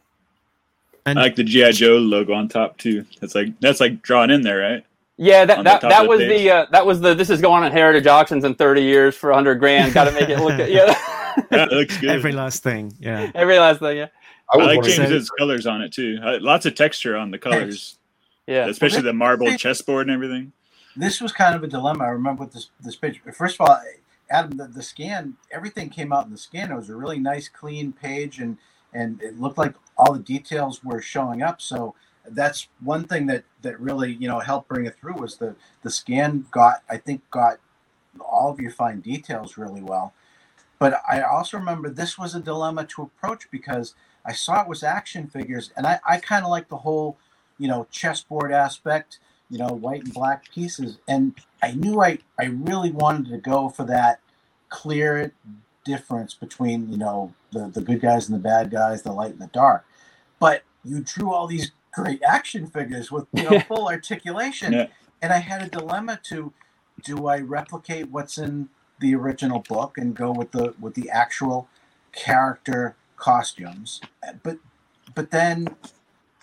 And 1.05 1.17
I 1.17 1.23
like 1.23 1.35
the 1.35 1.43
GI 1.43 1.71
Joe 1.73 1.97
logo 1.97 2.33
on 2.33 2.49
top 2.49 2.77
too. 2.77 3.05
That's 3.21 3.33
like 3.35 3.57
that's 3.61 3.79
like 3.79 4.01
drawn 4.01 4.29
in 4.29 4.41
there, 4.41 4.59
right? 4.59 4.85
Yeah, 5.15 5.45
that 5.45 5.63
that, 5.63 5.81
that 5.81 5.91
of 5.93 6.03
the 6.03 6.09
was 6.09 6.19
page. 6.19 6.43
the 6.43 6.51
uh, 6.51 6.65
that 6.71 6.85
was 6.85 6.99
the 6.99 7.13
this 7.13 7.29
is 7.29 7.41
going 7.41 7.63
on 7.63 7.71
Heritage 7.71 8.07
Auctions 8.07 8.43
in 8.43 8.55
thirty 8.55 8.83
years 8.83 9.15
for 9.15 9.31
hundred 9.31 9.55
grand. 9.55 9.93
Got 9.93 10.05
to 10.05 10.11
make 10.11 10.29
it 10.29 10.39
look 10.39 10.57
yeah. 10.69 10.93
That 11.51 11.71
looks 11.71 11.95
good. 11.99 12.09
every 12.09 12.31
last 12.31 12.63
thing. 12.63 12.93
Yeah. 12.99 13.31
Every 13.35 13.59
last 13.59 13.79
thing, 13.79 13.95
yeah, 13.97 14.07
I 14.53 14.57
I 14.57 14.63
like 14.63 14.75
wondering- 14.77 14.95
changing 14.97 15.17
its 15.17 15.29
colors 15.29 15.65
on 15.67 15.81
it 15.81 15.91
too. 15.91 16.19
Uh, 16.23 16.37
Lots 16.41 16.65
of 16.65 16.75
texture 16.75 17.15
on 17.17 17.31
the 17.31 17.37
colors, 17.37 17.97
yeah. 18.47 18.67
especially 18.67 19.01
the 19.01 19.13
marble 19.13 19.55
chessboard 19.57 20.07
and 20.07 20.13
everything. 20.13 20.51
this 20.95 21.21
was 21.21 21.31
kind 21.31 21.55
of 21.55 21.63
a 21.63 21.67
dilemma. 21.67 22.05
I 22.05 22.09
remember 22.09 22.43
with 22.45 22.53
this 22.53 22.69
this 22.81 22.95
page. 22.95 23.21
First 23.33 23.59
of 23.59 23.67
all, 23.69 23.79
Adam, 24.29 24.57
the, 24.57 24.67
the 24.67 24.83
scan, 24.83 25.35
everything 25.51 25.89
came 25.89 26.11
out 26.11 26.25
in 26.25 26.31
the 26.31 26.37
scan. 26.37 26.71
It 26.71 26.75
was 26.75 26.89
a 26.89 26.95
really 26.95 27.19
nice, 27.19 27.47
clean 27.49 27.93
page, 27.93 28.39
and 28.39 28.57
and 28.93 29.21
it 29.21 29.39
looked 29.39 29.57
like 29.57 29.73
all 29.97 30.13
the 30.13 30.19
details 30.19 30.83
were 30.83 31.01
showing 31.01 31.41
up. 31.41 31.61
So 31.61 31.93
that's 32.29 32.67
one 32.81 33.03
thing 33.05 33.25
that 33.27 33.43
that 33.61 33.79
really 33.79 34.13
you 34.13 34.27
know 34.27 34.39
helped 34.39 34.67
bring 34.69 34.85
it 34.85 34.97
through 34.99 35.15
was 35.15 35.37
the 35.37 35.55
the 35.83 35.89
scan 35.89 36.45
got 36.51 36.83
I 36.89 36.97
think 36.97 37.21
got 37.31 37.59
all 38.19 38.49
of 38.49 38.59
your 38.59 38.71
fine 38.71 39.01
details 39.01 39.57
really 39.57 39.81
well. 39.81 40.13
But 40.79 41.01
I 41.09 41.21
also 41.21 41.57
remember 41.57 41.89
this 41.89 42.17
was 42.17 42.35
a 42.35 42.39
dilemma 42.39 42.85
to 42.85 43.01
approach 43.03 43.49
because 43.51 43.95
I 44.27 44.33
saw 44.33 44.61
it 44.61 44.67
was 44.67 44.83
action 44.83 45.27
figures, 45.27 45.71
and 45.77 45.87
I, 45.87 45.99
I 46.07 46.17
kind 46.17 46.43
of 46.43 46.51
like 46.51 46.67
the 46.67 46.77
whole, 46.77 47.17
you 47.57 47.67
know, 47.67 47.87
chessboard 47.89 48.51
aspect, 48.51 49.19
you 49.49 49.57
know, 49.57 49.67
white 49.67 50.03
and 50.03 50.13
black 50.13 50.51
pieces. 50.51 50.97
And 51.07 51.33
I 51.63 51.71
knew 51.71 52.01
I, 52.01 52.19
I 52.37 52.45
really 52.45 52.91
wanted 52.91 53.29
to 53.31 53.37
go 53.37 53.69
for 53.69 53.85
that 53.85 54.19
clear 54.69 55.31
difference 55.85 56.33
between, 56.33 56.91
you 56.91 56.97
know, 56.97 57.33
the, 57.51 57.69
the 57.69 57.81
good 57.81 58.01
guys 58.01 58.27
and 58.27 58.37
the 58.37 58.43
bad 58.43 58.69
guys, 58.69 59.03
the 59.03 59.13
light 59.13 59.31
and 59.31 59.41
the 59.41 59.47
dark. 59.47 59.85
But 60.39 60.63
you 60.83 60.99
drew 60.99 61.33
all 61.33 61.47
these 61.47 61.71
great 61.93 62.21
action 62.21 62.67
figures 62.67 63.11
with, 63.11 63.27
you 63.33 63.43
know, 63.43 63.59
full 63.67 63.87
articulation. 63.87 64.73
Yeah. 64.73 64.87
And 65.21 65.31
I 65.31 65.37
had 65.37 65.61
a 65.61 65.69
dilemma 65.69 66.19
to 66.23 66.53
do 67.03 67.27
I 67.27 67.39
replicate 67.39 68.09
what's 68.09 68.37
in 68.37 68.69
the 68.99 69.15
original 69.15 69.59
book 69.59 69.97
and 69.97 70.15
go 70.15 70.31
with 70.31 70.51
the 70.51 70.73
with 70.79 70.95
the 70.95 71.09
actual 71.09 71.69
character 72.11 72.95
costumes. 73.17 74.01
But 74.43 74.59
but 75.15 75.31
then 75.31 75.75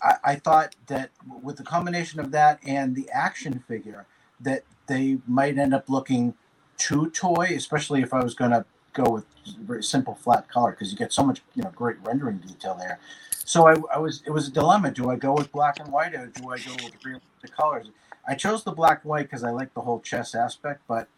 I, 0.02 0.14
I 0.24 0.34
thought 0.36 0.76
that 0.88 1.10
with 1.42 1.56
the 1.56 1.64
combination 1.64 2.20
of 2.20 2.30
that 2.32 2.60
and 2.66 2.94
the 2.96 3.08
action 3.10 3.64
figure 3.66 4.06
that 4.40 4.64
they 4.86 5.18
might 5.26 5.58
end 5.58 5.74
up 5.74 5.88
looking 5.88 6.34
too 6.76 7.08
toy 7.10 7.52
especially 7.56 8.02
if 8.02 8.12
i 8.12 8.22
was 8.22 8.34
going 8.34 8.50
to 8.50 8.64
go 8.94 9.10
with 9.10 9.24
very 9.60 9.82
simple 9.82 10.14
flat 10.14 10.48
color 10.48 10.70
because 10.70 10.90
you 10.92 10.98
get 10.98 11.12
so 11.12 11.24
much 11.24 11.42
you 11.54 11.62
know 11.62 11.70
great 11.74 11.96
rendering 12.02 12.38
detail 12.38 12.76
there. 12.78 12.98
So 13.44 13.68
I, 13.68 13.76
I 13.94 13.98
was 13.98 14.22
it 14.26 14.30
was 14.30 14.48
a 14.48 14.52
dilemma. 14.52 14.90
Do 14.90 15.10
i 15.10 15.16
go 15.16 15.34
with 15.34 15.52
black 15.52 15.78
and 15.80 15.92
white 15.92 16.14
or 16.14 16.26
do 16.28 16.50
i 16.50 16.58
go 16.58 16.72
with 16.82 17.20
the 17.42 17.48
colors? 17.48 17.90
I 18.26 18.34
chose 18.34 18.64
the 18.64 18.72
black 18.72 19.02
and 19.02 19.10
white 19.10 19.24
because 19.24 19.44
i 19.44 19.50
like 19.50 19.74
the 19.74 19.82
whole 19.82 20.00
chess 20.00 20.34
aspect 20.34 20.82
but 20.88 21.08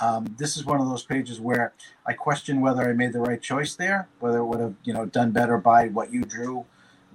um, 0.00 0.34
this 0.38 0.56
is 0.56 0.64
one 0.64 0.80
of 0.80 0.88
those 0.88 1.04
pages 1.04 1.40
where 1.40 1.72
I 2.06 2.12
question 2.12 2.60
whether 2.60 2.88
I 2.88 2.92
made 2.92 3.12
the 3.12 3.20
right 3.20 3.40
choice 3.40 3.74
there, 3.74 4.08
whether 4.20 4.38
it 4.38 4.44
would 4.46 4.60
have 4.60 4.74
you 4.84 4.92
know 4.92 5.06
done 5.06 5.30
better 5.30 5.58
by 5.58 5.88
what 5.88 6.12
you 6.12 6.24
drew, 6.24 6.64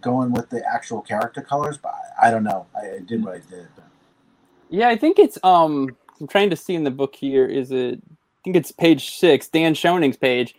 going 0.01 0.31
with 0.31 0.49
the 0.49 0.63
actual 0.65 1.01
character 1.01 1.41
colors. 1.41 1.77
But 1.77 1.93
I, 2.21 2.27
I 2.27 2.31
don't 2.31 2.43
know. 2.43 2.67
I, 2.75 2.95
I 2.95 2.99
did 2.99 3.23
what 3.23 3.35
I 3.35 3.39
did. 3.49 3.67
Yeah, 4.69 4.89
I 4.89 4.95
think 4.95 5.19
it's 5.19 5.37
um 5.43 5.95
I'm 6.19 6.27
trying 6.27 6.49
to 6.51 6.55
see 6.55 6.75
in 6.75 6.83
the 6.83 6.91
book 6.91 7.15
here 7.15 7.45
is 7.45 7.71
it 7.71 7.99
I 8.01 8.41
think 8.43 8.55
it's 8.55 8.71
page 8.71 9.15
6, 9.15 9.49
Dan 9.49 9.73
Schoening's 9.73 10.17
page. 10.17 10.55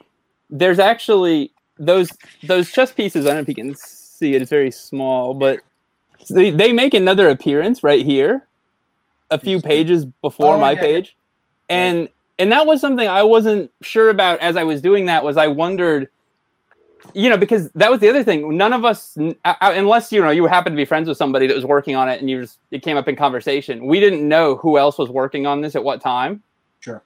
There's 0.50 0.78
actually 0.78 1.52
those 1.78 2.10
those 2.42 2.70
chess 2.70 2.92
pieces, 2.92 3.24
I 3.24 3.30
don't 3.30 3.36
know 3.36 3.42
if 3.42 3.48
you 3.48 3.54
can 3.54 3.74
see 3.74 4.34
it, 4.34 4.42
it's 4.42 4.50
very 4.50 4.70
small, 4.70 5.32
but 5.32 5.60
they, 6.28 6.50
they 6.50 6.72
make 6.72 6.92
another 6.92 7.30
appearance 7.30 7.82
right 7.82 8.04
here 8.04 8.46
a 9.30 9.38
few 9.38 9.60
pages 9.60 10.04
before 10.04 10.56
Oh, 10.56 10.58
my 10.58 10.72
yeah, 10.72 10.82
yeah. 10.82 11.10
And 11.70 12.08
and 12.38 12.52
that 12.52 12.66
was 12.66 12.80
something 12.80 13.06
I 13.08 13.22
wasn't 13.22 13.70
sure 13.82 14.10
about 14.10 14.40
as 14.40 14.56
I 14.56 14.64
was 14.64 14.80
doing 14.82 15.06
that 15.06 15.24
was 15.24 15.36
I 15.36 15.46
wondered 15.46 16.08
you 17.14 17.30
know 17.30 17.36
because 17.36 17.70
that 17.72 17.90
was 17.90 18.00
the 18.00 18.08
other 18.08 18.22
thing. 18.22 18.56
None 18.56 18.72
of 18.72 18.84
us 18.84 19.16
uh, 19.18 19.32
uh, 19.44 19.72
unless 19.74 20.12
you 20.12 20.20
know 20.20 20.30
you 20.30 20.46
happen 20.46 20.72
to 20.72 20.76
be 20.76 20.84
friends 20.84 21.08
with 21.08 21.16
somebody 21.16 21.46
that 21.46 21.54
was 21.54 21.64
working 21.64 21.96
on 21.96 22.08
it 22.08 22.20
and 22.20 22.28
you 22.28 22.42
just 22.42 22.58
it 22.70 22.82
came 22.82 22.96
up 22.96 23.08
in 23.08 23.16
conversation 23.16 23.86
we 23.86 24.00
didn't 24.00 24.26
know 24.26 24.56
who 24.56 24.78
else 24.78 24.98
was 24.98 25.08
working 25.08 25.46
on 25.46 25.60
this 25.60 25.74
at 25.74 25.82
what 25.84 26.00
time. 26.00 26.42
Sure. 26.80 27.02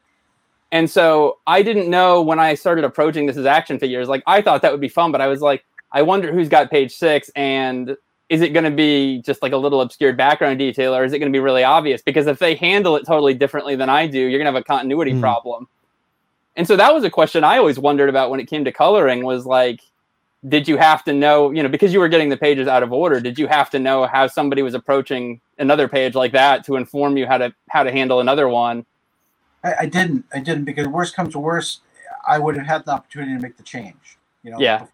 and 0.70 0.88
so 0.88 1.38
i 1.48 1.62
didn't 1.62 1.90
know 1.90 2.22
when 2.22 2.38
i 2.38 2.54
started 2.54 2.84
approaching 2.84 3.26
this 3.26 3.36
as 3.36 3.44
action 3.44 3.76
figures 3.76 4.08
like 4.08 4.22
i 4.28 4.40
thought 4.40 4.62
that 4.62 4.70
would 4.70 4.80
be 4.80 4.88
fun 4.88 5.10
but 5.10 5.20
i 5.20 5.26
was 5.26 5.40
like 5.40 5.64
i 5.90 6.00
wonder 6.00 6.32
who's 6.32 6.48
got 6.48 6.70
page 6.70 6.94
six 6.94 7.28
and 7.34 7.96
is 8.34 8.40
it 8.40 8.52
going 8.52 8.64
to 8.64 8.70
be 8.70 9.22
just 9.22 9.42
like 9.42 9.52
a 9.52 9.56
little 9.56 9.80
obscured 9.80 10.16
background 10.16 10.58
detail 10.58 10.94
or 10.94 11.04
is 11.04 11.12
it 11.12 11.18
going 11.18 11.30
to 11.32 11.36
be 11.36 11.40
really 11.40 11.64
obvious 11.64 12.02
because 12.02 12.26
if 12.26 12.38
they 12.38 12.54
handle 12.54 12.96
it 12.96 13.06
totally 13.06 13.34
differently 13.34 13.76
than 13.76 13.88
i 13.88 14.06
do 14.06 14.18
you're 14.18 14.38
going 14.38 14.52
to 14.52 14.52
have 14.52 14.62
a 14.62 14.64
continuity 14.64 15.12
Hmm. 15.12 15.20
problem 15.20 15.68
and 16.56 16.66
so 16.66 16.76
that 16.76 16.92
was 16.92 17.04
a 17.04 17.10
question 17.10 17.44
i 17.44 17.58
always 17.58 17.78
wondered 17.78 18.08
about 18.08 18.30
when 18.30 18.40
it 18.40 18.46
came 18.46 18.64
to 18.64 18.72
coloring 18.72 19.24
was 19.24 19.46
like 19.46 19.80
did 20.48 20.68
you 20.68 20.76
have 20.76 21.04
to 21.04 21.12
know 21.12 21.50
you 21.50 21.62
know 21.62 21.68
because 21.68 21.92
you 21.92 22.00
were 22.00 22.08
getting 22.08 22.28
the 22.28 22.36
pages 22.36 22.68
out 22.68 22.82
of 22.82 22.92
order 22.92 23.20
did 23.20 23.38
you 23.38 23.46
have 23.46 23.70
to 23.70 23.78
know 23.78 24.06
how 24.06 24.26
somebody 24.26 24.62
was 24.62 24.74
approaching 24.74 25.40
another 25.58 25.88
page 25.88 26.14
like 26.14 26.32
that 26.32 26.64
to 26.64 26.76
inform 26.76 27.16
you 27.16 27.26
how 27.26 27.38
to 27.38 27.54
how 27.70 27.82
to 27.82 27.92
handle 27.92 28.20
another 28.20 28.48
one 28.48 28.84
I, 29.64 29.74
I 29.80 29.86
didn't. 29.86 30.26
I 30.32 30.40
didn't 30.40 30.64
because 30.64 30.86
worst 30.86 31.16
comes 31.16 31.32
to 31.32 31.38
worst, 31.38 31.80
I 32.28 32.38
would 32.38 32.56
have 32.56 32.66
had 32.66 32.84
the 32.84 32.92
opportunity 32.92 33.34
to 33.34 33.40
make 33.40 33.56
the 33.56 33.62
change. 33.62 34.18
You 34.42 34.50
know. 34.52 34.58
Yeah. 34.60 34.86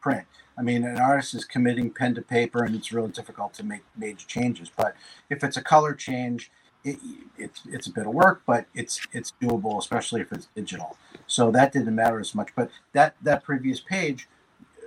Print. 0.00 0.26
I 0.58 0.62
mean, 0.62 0.84
an 0.84 0.98
artist 0.98 1.34
is 1.34 1.44
committing 1.44 1.90
pen 1.90 2.14
to 2.14 2.22
paper, 2.22 2.64
and 2.64 2.74
it's 2.74 2.92
really 2.92 3.10
difficult 3.10 3.54
to 3.54 3.64
make 3.64 3.82
major 3.96 4.26
changes. 4.26 4.70
But 4.74 4.94
if 5.30 5.42
it's 5.42 5.56
a 5.56 5.62
color 5.62 5.94
change, 5.94 6.50
it, 6.84 6.98
it's 7.38 7.62
it's 7.66 7.86
a 7.86 7.92
bit 7.92 8.06
of 8.06 8.12
work, 8.12 8.42
but 8.46 8.66
it's 8.74 9.00
it's 9.12 9.32
doable, 9.40 9.78
especially 9.78 10.20
if 10.20 10.32
it's 10.32 10.48
digital. 10.54 10.96
So 11.26 11.50
that 11.52 11.72
didn't 11.72 11.94
matter 11.94 12.20
as 12.20 12.34
much. 12.34 12.50
But 12.54 12.70
that 12.92 13.14
that 13.22 13.44
previous 13.44 13.80
page, 13.80 14.28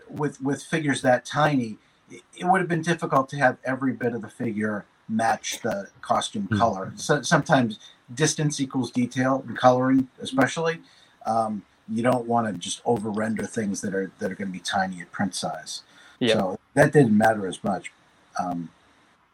with 0.09 0.41
with 0.41 0.61
figures 0.61 1.01
that 1.01 1.26
tiny, 1.26 1.78
it, 2.11 2.22
it 2.38 2.45
would 2.45 2.59
have 2.59 2.70
been 2.70 2.82
difficult 2.82 3.30
to 3.30 3.38
have 3.38 3.57
every 3.63 3.93
bit 3.93 4.13
of 4.13 4.22
the 4.22 4.30
figure 4.30 4.86
match 5.07 5.61
the 5.61 5.88
costume 6.01 6.47
Mhm. 6.47 6.57
color. 6.57 6.91
So 6.95 7.22
sometimes 7.22 7.80
distance 8.13 8.59
equals 8.59 8.91
detail 8.91 9.43
in 9.47 9.55
coloring, 9.55 10.09
especially. 10.20 10.82
Um, 11.26 11.63
you 11.88 12.04
don't 12.04 12.26
want 12.26 12.48
to 12.48 12.54
just 12.54 12.82
over 12.86 13.10
render 13.10 13.46
things 13.46 13.82
that 13.82 13.94
are 13.94 14.12
that 14.20 14.32
are 14.32 14.36
going 14.36 14.48
to 14.48 14.54
be 14.54 14.60
tiny 14.60 15.02
at 15.02 15.12
print 15.12 15.36
size. 15.36 15.84
Yeah. 16.20 16.34
So 16.34 16.60
that 16.74 16.94
didn't 16.94 17.18
matter 17.18 17.48
as 17.48 17.64
much. 17.64 17.92
Um, 18.40 18.70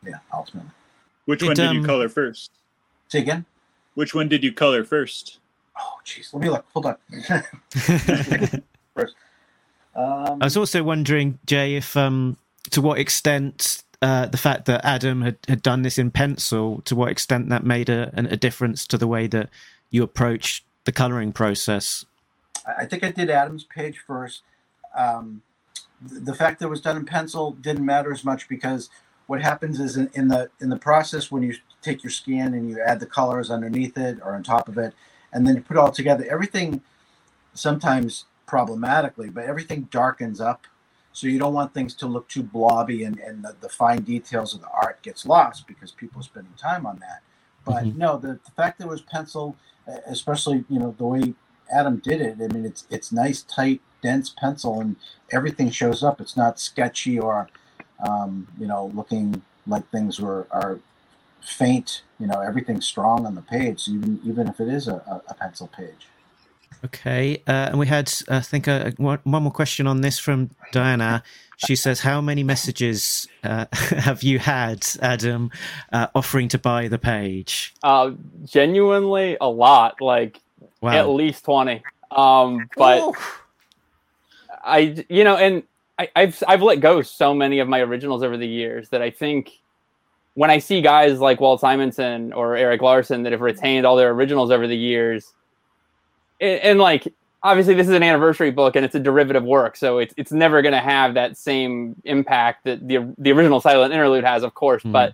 yeah, 0.06 0.20
ultimately. 0.34 0.72
Which 1.26 1.40
Did, 1.40 1.48
one 1.48 1.56
did 1.56 1.66
um, 1.68 1.78
you 1.78 1.86
color 1.86 2.10
first? 2.10 2.52
Say 3.08 3.20
again. 3.20 3.46
Which 3.94 4.16
one 4.16 4.28
did 4.28 4.44
you 4.44 4.52
color 4.52 4.84
first? 4.84 5.38
Oh, 5.78 6.00
jeez. 6.06 6.34
Let 6.34 6.42
me 6.42 6.50
look. 6.50 6.66
Hold 6.74 6.88
on. 6.88 6.96
um, 9.96 10.42
I 10.42 10.46
was 10.46 10.58
also 10.58 10.84
wondering, 10.84 11.40
Jay, 11.46 11.76
if 11.76 11.96
um, 11.96 12.38
to 12.72 12.82
what 12.82 13.00
extent 13.00 13.84
uh, 14.02 14.26
the 14.26 14.38
fact 14.38 14.66
that 14.66 14.84
Adam 14.84 15.22
had, 15.22 15.38
had 15.48 15.62
done 15.62 15.84
this 15.84 15.98
in 15.98 16.10
pencil, 16.10 16.82
to 16.86 16.96
what 16.96 17.12
extent 17.12 17.50
that 17.50 17.64
made 17.64 17.90
a, 17.90 18.12
a 18.16 18.38
difference 18.38 18.88
to 18.88 18.98
the 18.98 19.08
way 19.08 19.28
that 19.28 19.50
you 19.92 20.04
approach 20.04 20.64
the 20.86 20.92
coloring 20.92 21.32
process. 21.32 22.06
I 22.66 22.86
think 22.86 23.04
I 23.04 23.12
did 23.12 23.30
Adam's 23.30 23.64
page 23.64 24.00
first. 24.06 24.44
Um, 24.96 25.42
the 26.02 26.34
fact 26.34 26.60
that 26.60 26.68
it 26.68 26.70
was 26.70 26.82
done 26.82 26.98
in 26.98 27.06
pencil 27.06 27.52
didn't 27.52 27.86
matter 27.86 28.12
as 28.12 28.24
much 28.24 28.50
because 28.50 28.90
what 29.28 29.42
happens 29.42 29.80
is 29.80 29.98
in, 29.98 30.10
in 30.14 30.28
the 30.28 30.50
in 30.60 30.70
the 30.70 30.78
process 30.78 31.32
when 31.32 31.44
you 31.44 31.56
take 31.82 32.04
your 32.04 32.12
scan 32.12 32.54
and 32.54 32.70
you 32.70 32.82
add 32.82 33.00
the 33.00 33.06
colors 33.06 33.50
underneath 33.52 33.98
it 33.98 34.20
or 34.24 34.36
on 34.36 34.44
top 34.44 34.68
of 34.68 34.78
it, 34.78 34.94
and 35.32 35.48
then 35.48 35.56
you 35.56 35.62
put 35.62 35.78
it 35.78 35.80
all 35.80 35.92
together, 35.92 36.26
everything 36.30 36.82
sometimes 37.54 38.26
problematically, 38.46 39.30
but 39.30 39.46
everything 39.46 39.88
darkens 39.92 40.42
up. 40.42 40.66
So 41.14 41.28
you 41.28 41.40
don't 41.40 41.54
want 41.54 41.74
things 41.74 41.94
to 41.96 42.08
look 42.08 42.28
too 42.30 42.44
blobby 42.44 43.04
and, 43.04 43.20
and 43.20 43.44
the, 43.44 43.56
the 43.60 43.68
fine 43.70 44.02
details 44.02 44.54
of 44.54 44.62
the 44.62 44.70
art 44.70 45.02
gets 45.02 45.26
lost 45.26 45.68
because 45.68 45.92
people 45.92 46.22
are 46.22 46.24
spending 46.24 46.54
time 46.54 46.86
on 46.86 47.00
that. 47.00 47.22
But 47.66 47.84
Mhm. 47.86 47.96
no, 47.96 48.18
the, 48.18 48.40
the 48.46 48.52
fact 48.56 48.80
that 48.80 48.86
it 48.86 48.90
was 48.90 49.02
pencil, 49.02 49.56
especially 50.08 50.66
you 50.70 50.80
know 50.80 50.96
the 50.98 51.06
way 51.06 51.34
Adam 51.72 51.98
did 51.98 52.22
it. 52.22 52.38
I 52.42 52.48
mean, 52.48 52.66
it's 52.66 52.86
it's 52.90 53.12
nice, 53.12 53.42
tight, 53.44 53.82
dense 54.02 54.34
pencil, 54.38 54.80
and 54.80 54.96
everything 55.32 55.70
shows 55.70 56.04
up. 56.04 56.22
It's 56.22 56.38
not 56.38 56.60
sketchy 56.60 57.20
or 57.20 57.50
um, 58.08 58.48
you 58.60 58.68
know, 58.68 58.92
looking 58.94 59.42
like 59.68 59.88
things 59.90 60.20
were 60.20 60.48
are 60.52 60.80
faint. 61.42 62.04
You 62.20 62.28
know, 62.28 62.40
everything's 62.40 62.86
strong 62.86 63.26
on 63.26 63.36
the 63.36 63.42
page, 63.42 63.88
even 63.88 64.20
even 64.24 64.48
if 64.48 64.60
it 64.60 64.68
is 64.68 64.88
a, 64.88 64.96
a, 64.96 65.22
a 65.30 65.34
pencil 65.34 65.68
page. 65.68 66.08
Okay, 66.84 67.44
uh, 67.48 67.70
and 67.70 67.78
we 67.78 67.86
had, 67.86 68.12
I 68.28 68.40
think, 68.40 68.68
uh, 68.68 68.90
one, 68.98 69.20
one 69.24 69.44
more 69.44 69.52
question 69.52 69.86
on 69.86 70.02
this 70.02 70.18
from 70.18 70.50
Diana. 70.72 71.22
She 71.58 71.76
says, 71.76 72.00
"How 72.00 72.22
many 72.22 72.44
messages 72.44 73.28
uh, 73.44 73.66
have 73.74 74.24
you 74.24 74.40
had, 74.40 74.88
Adam, 75.00 75.52
uh, 75.92 76.08
offering 76.16 76.48
to 76.50 76.58
buy 76.58 76.88
the 76.88 76.98
page?" 76.98 77.76
Uh, 77.84 78.12
genuinely, 78.46 79.38
a 79.40 79.48
lot, 79.48 80.02
like 80.02 80.40
at 80.84 81.08
least 81.10 81.46
twenty. 81.46 81.84
Um, 82.12 82.70
but. 82.78 83.14
I, 84.64 85.04
you 85.10 85.24
know, 85.24 85.38
and 85.38 85.64
I, 85.98 86.10
I've 86.16 86.44
I've 86.48 86.62
let 86.62 86.82
go 86.82 87.02
so 87.02 87.34
many 87.34 87.58
of 87.60 87.68
my 87.68 87.80
originals 87.80 88.22
over 88.22 88.38
the 88.38 88.48
years 88.48 88.90
that 88.90 89.02
I 89.02 89.10
think 89.10 89.60
when 90.36 90.52
I 90.52 90.60
see 90.60 90.82
guys 90.82 91.20
like 91.20 91.42
Walt 91.42 91.62
Simonson 91.62 92.32
or 92.34 92.56
Erik 92.56 92.82
Larsen 92.82 93.24
that 93.24 93.32
have 93.32 93.42
retained 93.42 93.88
all 93.88 93.96
their 93.96 94.12
originals 94.12 94.52
over 94.52 94.68
the 94.68 94.78
years, 94.78 95.34
and, 96.40 96.60
and 96.62 96.80
like 96.80 97.12
obviously 97.42 97.74
this 97.74 97.88
is 97.88 97.94
an 97.94 98.04
anniversary 98.04 98.52
book 98.52 98.76
and 98.76 98.86
it's 98.86 98.94
a 98.94 99.00
derivative 99.00 99.44
work, 99.44 99.76
so 99.76 99.98
it's 99.98 100.14
it's 100.16 100.32
never 100.32 100.62
going 100.62 100.74
to 100.74 100.80
have 100.80 101.16
that 101.16 101.38
same 101.38 101.96
impact 102.06 102.66
that 102.66 102.88
the 102.88 103.12
the 103.18 103.32
original 103.32 103.60
Silent 103.62 103.94
Interlude 103.94 104.24
has, 104.24 104.44
of 104.44 104.54
course, 104.54 104.84
Hmm. 104.84 104.92
but. 104.92 105.14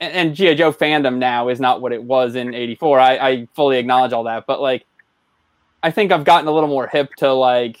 And, 0.00 0.12
and 0.12 0.34
GI 0.34 0.56
Joe 0.56 0.72
fandom 0.72 1.18
now 1.18 1.48
is 1.48 1.60
not 1.60 1.80
what 1.80 1.92
it 1.92 2.02
was 2.02 2.34
in 2.34 2.54
'84. 2.54 3.00
I, 3.00 3.16
I 3.16 3.48
fully 3.54 3.78
acknowledge 3.78 4.12
all 4.12 4.24
that, 4.24 4.46
but 4.46 4.60
like, 4.60 4.86
I 5.82 5.90
think 5.90 6.12
I've 6.12 6.24
gotten 6.24 6.48
a 6.48 6.52
little 6.52 6.68
more 6.68 6.86
hip 6.86 7.14
to 7.16 7.32
like 7.32 7.78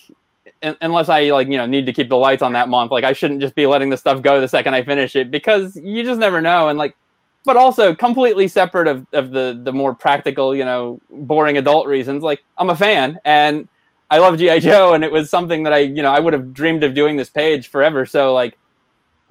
un- 0.62 0.76
unless 0.80 1.08
I 1.08 1.30
like 1.30 1.48
you 1.48 1.56
know 1.56 1.66
need 1.66 1.86
to 1.86 1.92
keep 1.92 2.08
the 2.08 2.16
lights 2.16 2.42
on 2.42 2.52
that 2.54 2.68
month, 2.68 2.90
like 2.90 3.04
I 3.04 3.12
shouldn't 3.12 3.40
just 3.40 3.54
be 3.54 3.66
letting 3.66 3.90
the 3.90 3.96
stuff 3.96 4.22
go 4.22 4.40
the 4.40 4.48
second 4.48 4.74
I 4.74 4.82
finish 4.82 5.16
it 5.16 5.30
because 5.30 5.76
you 5.76 6.04
just 6.04 6.20
never 6.20 6.40
know. 6.40 6.68
And 6.68 6.78
like, 6.78 6.96
but 7.44 7.56
also 7.56 7.94
completely 7.94 8.48
separate 8.48 8.88
of, 8.88 9.06
of 9.12 9.30
the 9.30 9.58
the 9.62 9.72
more 9.72 9.94
practical, 9.94 10.54
you 10.54 10.64
know, 10.64 11.00
boring 11.10 11.56
adult 11.58 11.86
reasons. 11.86 12.22
Like 12.22 12.42
I'm 12.56 12.70
a 12.70 12.76
fan 12.76 13.18
and 13.24 13.68
I 14.10 14.18
love 14.18 14.38
GI 14.38 14.60
Joe, 14.60 14.94
and 14.94 15.04
it 15.04 15.12
was 15.12 15.30
something 15.30 15.64
that 15.64 15.72
I 15.72 15.78
you 15.78 16.02
know 16.02 16.10
I 16.12 16.20
would 16.20 16.32
have 16.32 16.54
dreamed 16.54 16.84
of 16.84 16.94
doing 16.94 17.16
this 17.16 17.30
page 17.30 17.68
forever. 17.68 18.06
So 18.06 18.34
like, 18.34 18.56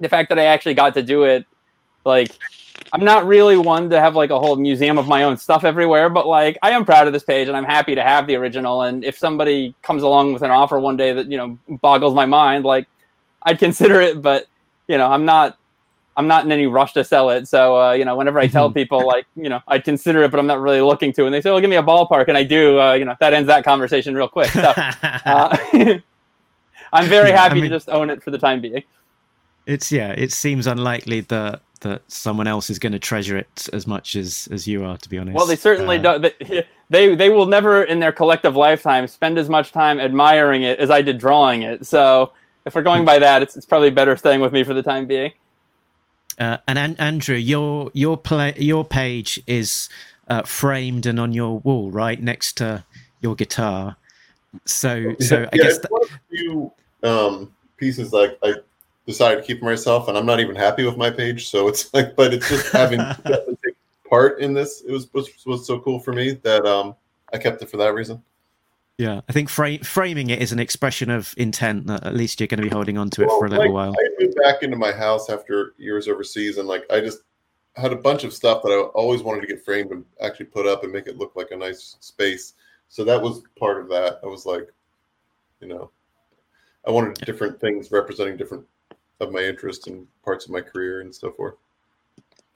the 0.00 0.08
fact 0.08 0.28
that 0.30 0.38
I 0.38 0.44
actually 0.44 0.74
got 0.74 0.94
to 0.94 1.02
do 1.02 1.24
it, 1.24 1.46
like. 2.04 2.30
I'm 2.92 3.04
not 3.04 3.26
really 3.26 3.56
one 3.56 3.90
to 3.90 4.00
have 4.00 4.16
like 4.16 4.30
a 4.30 4.38
whole 4.38 4.56
museum 4.56 4.96
of 4.98 5.06
my 5.06 5.24
own 5.24 5.36
stuff 5.36 5.64
everywhere, 5.64 6.08
but 6.08 6.26
like 6.26 6.56
I 6.62 6.70
am 6.70 6.84
proud 6.84 7.06
of 7.06 7.12
this 7.12 7.22
page 7.22 7.48
and 7.48 7.56
I'm 7.56 7.64
happy 7.64 7.94
to 7.94 8.02
have 8.02 8.26
the 8.26 8.36
original. 8.36 8.82
And 8.82 9.04
if 9.04 9.18
somebody 9.18 9.74
comes 9.82 10.02
along 10.02 10.32
with 10.32 10.42
an 10.42 10.50
offer 10.50 10.78
one 10.80 10.96
day 10.96 11.12
that 11.12 11.30
you 11.30 11.36
know 11.36 11.58
boggles 11.68 12.14
my 12.14 12.26
mind, 12.26 12.64
like 12.64 12.86
I'd 13.42 13.58
consider 13.58 14.00
it. 14.00 14.22
But 14.22 14.46
you 14.86 14.96
know, 14.96 15.06
I'm 15.10 15.24
not 15.26 15.58
I'm 16.16 16.26
not 16.26 16.44
in 16.44 16.50
any 16.52 16.66
rush 16.66 16.94
to 16.94 17.04
sell 17.04 17.30
it. 17.30 17.46
So 17.46 17.78
uh, 17.80 17.92
you 17.92 18.04
know, 18.04 18.16
whenever 18.16 18.38
I 18.38 18.46
tell 18.46 18.70
people 18.72 19.06
like 19.06 19.26
you 19.36 19.48
know 19.50 19.60
I'd 19.68 19.84
consider 19.84 20.22
it, 20.22 20.30
but 20.30 20.40
I'm 20.40 20.46
not 20.46 20.60
really 20.60 20.80
looking 20.80 21.12
to, 21.14 21.26
and 21.26 21.34
they 21.34 21.40
say, 21.42 21.50
"Well, 21.50 21.60
give 21.60 21.70
me 21.70 21.76
a 21.76 21.82
ballpark," 21.82 22.28
and 22.28 22.36
I 22.38 22.42
do, 22.44 22.80
uh, 22.80 22.94
you 22.94 23.04
know, 23.04 23.14
that 23.20 23.34
ends 23.34 23.48
that 23.48 23.64
conversation 23.64 24.14
real 24.14 24.28
quick. 24.28 24.48
So 24.50 24.62
uh, 24.76 25.56
I'm 26.92 27.06
very 27.06 27.28
Yeah, 27.30 27.34
I 27.34 27.38
happy 27.38 27.54
mean- 27.56 27.64
to 27.70 27.76
just 27.76 27.88
own 27.90 28.08
it 28.10 28.22
for 28.22 28.30
the 28.30 28.38
time 28.38 28.60
being. 28.62 28.82
It's 29.66 29.92
yeah. 29.92 30.12
It 30.12 30.32
seems 30.32 30.66
unlikely 30.66 31.20
that 31.20 31.60
that 31.80 32.02
someone 32.08 32.46
else 32.46 32.70
is 32.70 32.78
going 32.78 32.92
to 32.92 32.98
treasure 32.98 33.36
it 33.36 33.68
as 33.72 33.86
much 33.86 34.16
as 34.16 34.48
as 34.50 34.66
you 34.66 34.84
are. 34.84 34.96
To 34.96 35.08
be 35.08 35.18
honest. 35.18 35.36
Well, 35.36 35.46
they 35.46 35.56
certainly 35.56 35.98
Uh, 35.98 36.02
don't. 36.02 36.22
They, 36.22 36.66
they 36.90 37.14
they 37.14 37.30
will 37.30 37.46
never 37.46 37.82
in 37.82 38.00
their 38.00 38.12
collective 38.12 38.56
lifetime 38.56 39.06
spend 39.06 39.38
as 39.38 39.48
much 39.48 39.72
time 39.72 40.00
admiring 40.00 40.62
it 40.62 40.78
as 40.78 40.90
I 40.90 41.02
did 41.02 41.18
drawing 41.18 41.62
it. 41.62 41.86
So 41.86 42.32
if 42.64 42.74
we're 42.74 42.82
going 42.82 43.04
by 43.04 43.18
that, 43.18 43.42
it's, 43.42 43.56
it's 43.56 43.66
probably 43.66 43.90
better 43.90 44.16
staying 44.16 44.40
with 44.40 44.52
me 44.52 44.64
for 44.64 44.74
the 44.74 44.82
time 44.82 45.06
being. 45.06 45.32
Uh, 46.38 46.58
and 46.66 46.78
An- 46.78 46.96
Andrew, 46.98 47.36
your 47.36 47.90
your 47.94 48.16
play 48.16 48.54
your 48.56 48.84
page 48.84 49.40
is 49.46 49.88
uh, 50.28 50.42
framed 50.42 51.06
and 51.06 51.18
on 51.18 51.32
your 51.32 51.58
wall, 51.60 51.90
right 51.90 52.22
next 52.22 52.56
to 52.58 52.84
your 53.20 53.34
guitar. 53.34 53.96
So 54.64 55.14
so 55.20 55.48
I 55.52 55.56
guess 55.56 55.76
it's 55.78 55.86
one 55.90 56.02
of 56.02 56.10
the 56.10 56.36
few 56.36 56.72
um, 57.02 57.52
pieces 57.76 58.12
like 58.12 58.38
I 58.42 58.54
decided 59.08 59.40
to 59.40 59.46
keep 59.46 59.62
myself, 59.62 60.06
and 60.08 60.18
I'm 60.18 60.26
not 60.26 60.38
even 60.38 60.54
happy 60.54 60.84
with 60.84 60.98
my 60.98 61.10
page. 61.10 61.48
So 61.48 61.66
it's 61.66 61.92
like, 61.94 62.14
but 62.14 62.32
it's 62.32 62.48
just 62.48 62.70
having 62.70 63.00
part 64.08 64.38
in 64.40 64.52
this. 64.52 64.82
It 64.86 64.92
was, 64.92 65.12
was 65.12 65.30
was 65.46 65.66
so 65.66 65.80
cool 65.80 65.98
for 65.98 66.12
me 66.12 66.32
that 66.44 66.64
um, 66.66 66.94
I 67.32 67.38
kept 67.38 67.62
it 67.62 67.70
for 67.70 67.78
that 67.78 67.94
reason. 67.94 68.22
yeah, 68.98 69.22
I 69.28 69.32
think 69.32 69.48
fra- 69.48 69.82
framing 69.82 70.28
it 70.30 70.42
is 70.42 70.52
an 70.52 70.58
expression 70.58 71.10
of 71.10 71.34
intent 71.38 71.86
that 71.86 72.06
at 72.06 72.14
least 72.14 72.38
you're 72.38 72.46
going 72.46 72.60
to 72.62 72.68
be 72.68 72.72
holding 72.72 72.98
on 72.98 73.08
to 73.10 73.22
it 73.22 73.28
Well, 73.28 73.38
for 73.40 73.46
a 73.46 73.48
little 73.48 73.64
like, 73.64 73.72
while. 73.72 73.94
I 73.98 74.08
moved 74.20 74.36
back 74.36 74.62
into 74.62 74.76
my 74.76 74.92
house 74.92 75.30
after 75.30 75.74
years 75.78 76.06
overseas, 76.06 76.58
and 76.58 76.68
like 76.68 76.84
I 76.92 77.00
just 77.00 77.20
had 77.76 77.92
a 77.92 77.96
bunch 77.96 78.24
of 78.24 78.34
stuff 78.34 78.62
that 78.62 78.70
I 78.70 78.78
always 78.94 79.22
wanted 79.22 79.40
to 79.40 79.46
get 79.46 79.64
framed 79.64 79.90
and 79.90 80.04
actually 80.20 80.46
put 80.46 80.66
up 80.66 80.84
and 80.84 80.92
make 80.92 81.06
it 81.06 81.16
look 81.16 81.34
like 81.34 81.50
a 81.52 81.56
nice 81.56 81.96
space. 82.00 82.54
So 82.90 83.04
that 83.04 83.20
was 83.20 83.42
part 83.58 83.80
of 83.80 83.88
that. 83.88 84.18
I 84.22 84.26
was 84.26 84.44
like, 84.44 84.68
you 85.60 85.68
know, 85.68 85.90
I 86.86 86.90
wanted 86.90 87.14
different 87.24 87.60
things 87.60 87.90
representing 87.90 88.36
different 88.36 88.64
of 89.20 89.32
my 89.32 89.40
interest 89.42 89.86
and 89.86 90.06
parts 90.24 90.44
of 90.44 90.50
my 90.50 90.60
career 90.60 91.00
and 91.00 91.14
so 91.14 91.30
forth. 91.32 91.54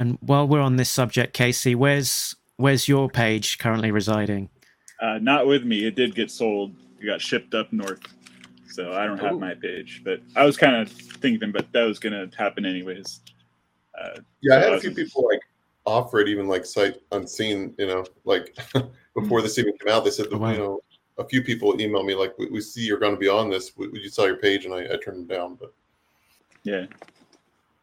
And 0.01 0.19
while 0.21 0.47
we're 0.47 0.61
on 0.61 0.77
this 0.77 0.91
subject, 0.91 1.33
Casey, 1.35 1.75
where's 1.75 2.35
where's 2.57 2.89
your 2.89 3.09
page 3.09 3.59
currently 3.59 3.91
residing? 3.91 4.49
Uh, 5.01 5.19
not 5.21 5.47
with 5.47 5.65
me. 5.65 5.85
It 5.85 5.95
did 5.97 6.15
get 6.15 6.31
sold. 6.31 6.75
It 7.01 7.07
got 7.07 7.21
shipped 7.21 7.55
up 7.55 7.73
north, 7.73 8.01
so 8.69 8.93
I 8.93 9.07
don't 9.07 9.19
have 9.19 9.33
Ooh. 9.35 9.39
my 9.41 9.55
page. 9.55 10.03
But 10.05 10.21
I 10.37 10.45
was 10.45 10.57
kind 10.57 10.77
of 10.77 10.89
thinking, 10.91 11.53
but 11.53 11.73
that 11.73 11.85
was 11.85 11.99
gonna 11.99 12.29
happen 12.37 12.65
anyways. 12.65 13.21
Uh, 14.01 14.21
Yeah, 14.41 14.57
I 14.57 14.61
had 14.61 14.73
I 14.73 14.77
a 14.77 14.81
few 14.81 14.91
was- 14.91 14.97
people 14.97 15.29
like 15.31 15.41
offer 15.85 16.21
it 16.21 16.29
even 16.29 16.47
like 16.47 16.65
sight 16.65 16.99
unseen, 17.11 17.75
you 17.79 17.87
know, 17.87 18.05
like 18.25 18.57
before 19.17 19.43
this 19.43 19.59
even 19.59 19.77
came 19.79 19.93
out, 19.93 20.05
they 20.05 20.11
said 20.11 20.27
that, 20.27 20.35
Oh, 20.37 20.39
wow. 20.39 20.53
you 20.53 20.59
know, 20.59 20.81
a 21.19 21.25
few 21.27 21.43
people 21.43 21.73
emailed 21.75 22.07
me 22.07 22.15
like, 22.15 22.39
we, 22.39 22.47
we 22.47 22.61
see 22.61 22.83
you're 22.83 23.01
going 23.01 23.15
to 23.15 23.19
be 23.21 23.29
on 23.29 23.51
this. 23.51 23.77
Would 23.77 23.91
would 23.93 24.01
you 24.03 24.09
sell 24.09 24.27
your 24.27 24.37
page? 24.37 24.65
And 24.65 24.73
I, 24.75 24.85
I 24.85 24.97
turned 24.97 25.19
them 25.19 25.27
down, 25.27 25.57
but 25.57 25.75
yeah. 26.65 26.87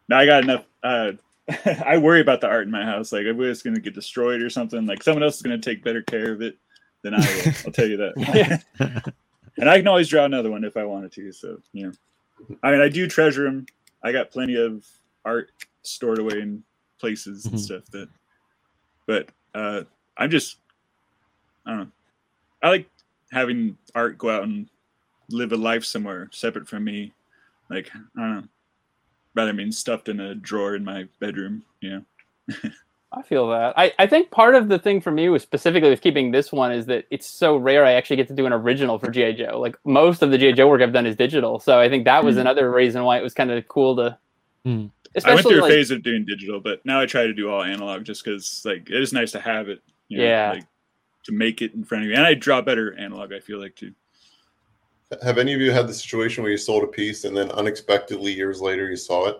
Now 0.07 0.19
I 0.19 0.25
got 0.25 0.43
enough. 0.43 0.65
Uh, 0.83 1.11
I 1.85 1.97
worry 1.97 2.21
about 2.21 2.41
the 2.41 2.47
art 2.47 2.65
in 2.65 2.71
my 2.71 2.83
house. 2.85 3.11
Like, 3.11 3.23
if 3.23 3.39
it's 3.39 3.61
gonna 3.61 3.79
get 3.79 3.93
destroyed 3.93 4.41
or 4.41 4.49
something, 4.49 4.85
like 4.85 5.03
someone 5.03 5.23
else 5.23 5.35
is 5.37 5.41
gonna 5.41 5.57
take 5.57 5.83
better 5.83 6.01
care 6.03 6.31
of 6.31 6.41
it 6.41 6.57
than 7.03 7.13
I 7.13 7.19
will. 7.19 7.53
I'll 7.65 7.71
tell 7.71 7.87
you 7.87 7.97
that. 7.97 8.63
and 9.57 9.69
I 9.69 9.77
can 9.77 9.87
always 9.87 10.07
draw 10.09 10.25
another 10.25 10.51
one 10.51 10.63
if 10.63 10.77
I 10.77 10.83
wanted 10.83 11.11
to. 11.13 11.31
So 11.31 11.57
you 11.73 11.87
know, 11.87 12.57
I 12.63 12.71
mean, 12.71 12.81
I 12.81 12.89
do 12.89 13.07
treasure 13.07 13.43
them. 13.45 13.65
I 14.03 14.11
got 14.11 14.31
plenty 14.31 14.55
of 14.55 14.85
art 15.25 15.51
stored 15.83 16.19
away 16.19 16.39
in 16.39 16.63
places 16.99 17.45
and 17.45 17.55
Mhm. 17.55 17.59
stuff 17.59 17.83
that. 17.91 18.09
But 19.07 19.29
uh, 19.55 19.83
I'm 20.17 20.29
just, 20.29 20.57
I 21.65 21.71
don't 21.71 21.79
know. 21.79 21.91
I 22.61 22.69
like 22.69 22.89
having 23.31 23.77
art 23.95 24.17
go 24.17 24.29
out 24.29 24.43
and 24.43 24.69
live 25.29 25.51
a 25.51 25.57
life 25.57 25.83
somewhere 25.85 26.29
separate 26.31 26.67
from 26.67 26.83
me. 26.83 27.11
Like 27.69 27.89
I 27.95 28.19
don't 28.19 28.35
know, 28.35 28.43
rather 29.39 29.53
mean 29.53 29.71
stuffed 29.71 30.09
in 30.09 30.19
a 30.19 30.35
drawer 30.35 30.75
in 30.75 30.83
my 30.83 31.05
bedroom. 31.19 31.63
Yeah. 31.81 31.99
I 33.11 33.21
feel 33.23 33.49
that. 33.49 33.73
I, 33.77 33.91
I 33.97 34.05
think 34.05 34.29
part 34.29 34.53
of 34.53 34.67
the 34.69 34.77
thing 34.77 35.01
for 35.01 35.09
me 35.11 35.29
was 35.29 35.41
specifically 35.41 35.89
with 35.89 36.01
keeping 36.01 36.29
this 36.31 36.51
one 36.51 36.71
is 36.71 36.85
that 36.87 37.05
it's 37.09 37.27
so 37.27 37.57
rare 37.57 37.83
I 37.85 37.93
actually 37.93 38.17
get 38.17 38.27
to 38.27 38.35
do 38.35 38.45
an 38.45 38.53
original 38.53 38.99
for 38.99 39.09
GI 39.09 39.33
Joe. 39.33 39.59
Like 39.59 39.77
most 39.83 40.21
of 40.21 40.29
the 40.29 40.37
GI 40.37 40.53
Joe 40.53 40.67
work 40.67 40.81
I've 40.81 40.93
done 40.93 41.07
is 41.07 41.15
digital, 41.15 41.59
so 41.59 41.79
I 41.79 41.89
think 41.89 42.05
that 42.05 42.23
was 42.23 42.35
Hmm. 42.35 42.41
another 42.41 42.71
reason 42.71 43.03
why 43.03 43.17
it 43.17 43.23
was 43.23 43.33
kind 43.33 43.49
of 43.49 43.67
cool 43.67 43.95
to. 43.95 44.17
Hmm. 44.63 44.69
I 44.69 44.73
went 44.75 44.91
Especially 45.15 45.55
through 45.55 45.65
a 45.65 45.69
phase 45.69 45.89
of 45.89 46.03
doing 46.03 46.23
digital, 46.23 46.59
but 46.59 46.85
now 46.85 47.01
I 47.01 47.07
try 47.07 47.25
to 47.25 47.33
do 47.33 47.49
all 47.49 47.63
analog 47.63 48.03
just 48.03 48.23
because 48.23 48.61
like 48.63 48.89
it 48.91 49.01
is 49.01 49.11
nice 49.11 49.31
to 49.31 49.39
have 49.39 49.69
it. 49.69 49.81
You 50.07 50.19
know, 50.19 50.23
Yeah. 50.25 50.51
Like 50.51 50.65
to 51.23 51.31
make 51.31 51.63
it 51.63 51.73
in 51.73 51.83
front 51.83 52.03
of 52.03 52.09
you, 52.11 52.15
and 52.15 52.25
I 52.25 52.35
draw 52.35 52.61
better 52.61 52.93
analog. 52.93 53.33
I 53.33 53.39
feel 53.39 53.59
like 53.59 53.75
too. 53.75 53.93
Have 55.23 55.37
any 55.37 55.53
of 55.53 55.61
you 55.61 55.71
had 55.71 55.87
the 55.87 55.93
situation 55.93 56.43
where 56.43 56.51
you 56.51 56.57
sold 56.57 56.83
a 56.83 56.87
piece 56.87 57.23
and 57.25 57.35
then 57.35 57.51
unexpectedly 57.51 58.31
years 58.31 58.61
later 58.61 58.89
you 58.89 58.95
saw 58.97 59.27
it? 59.29 59.37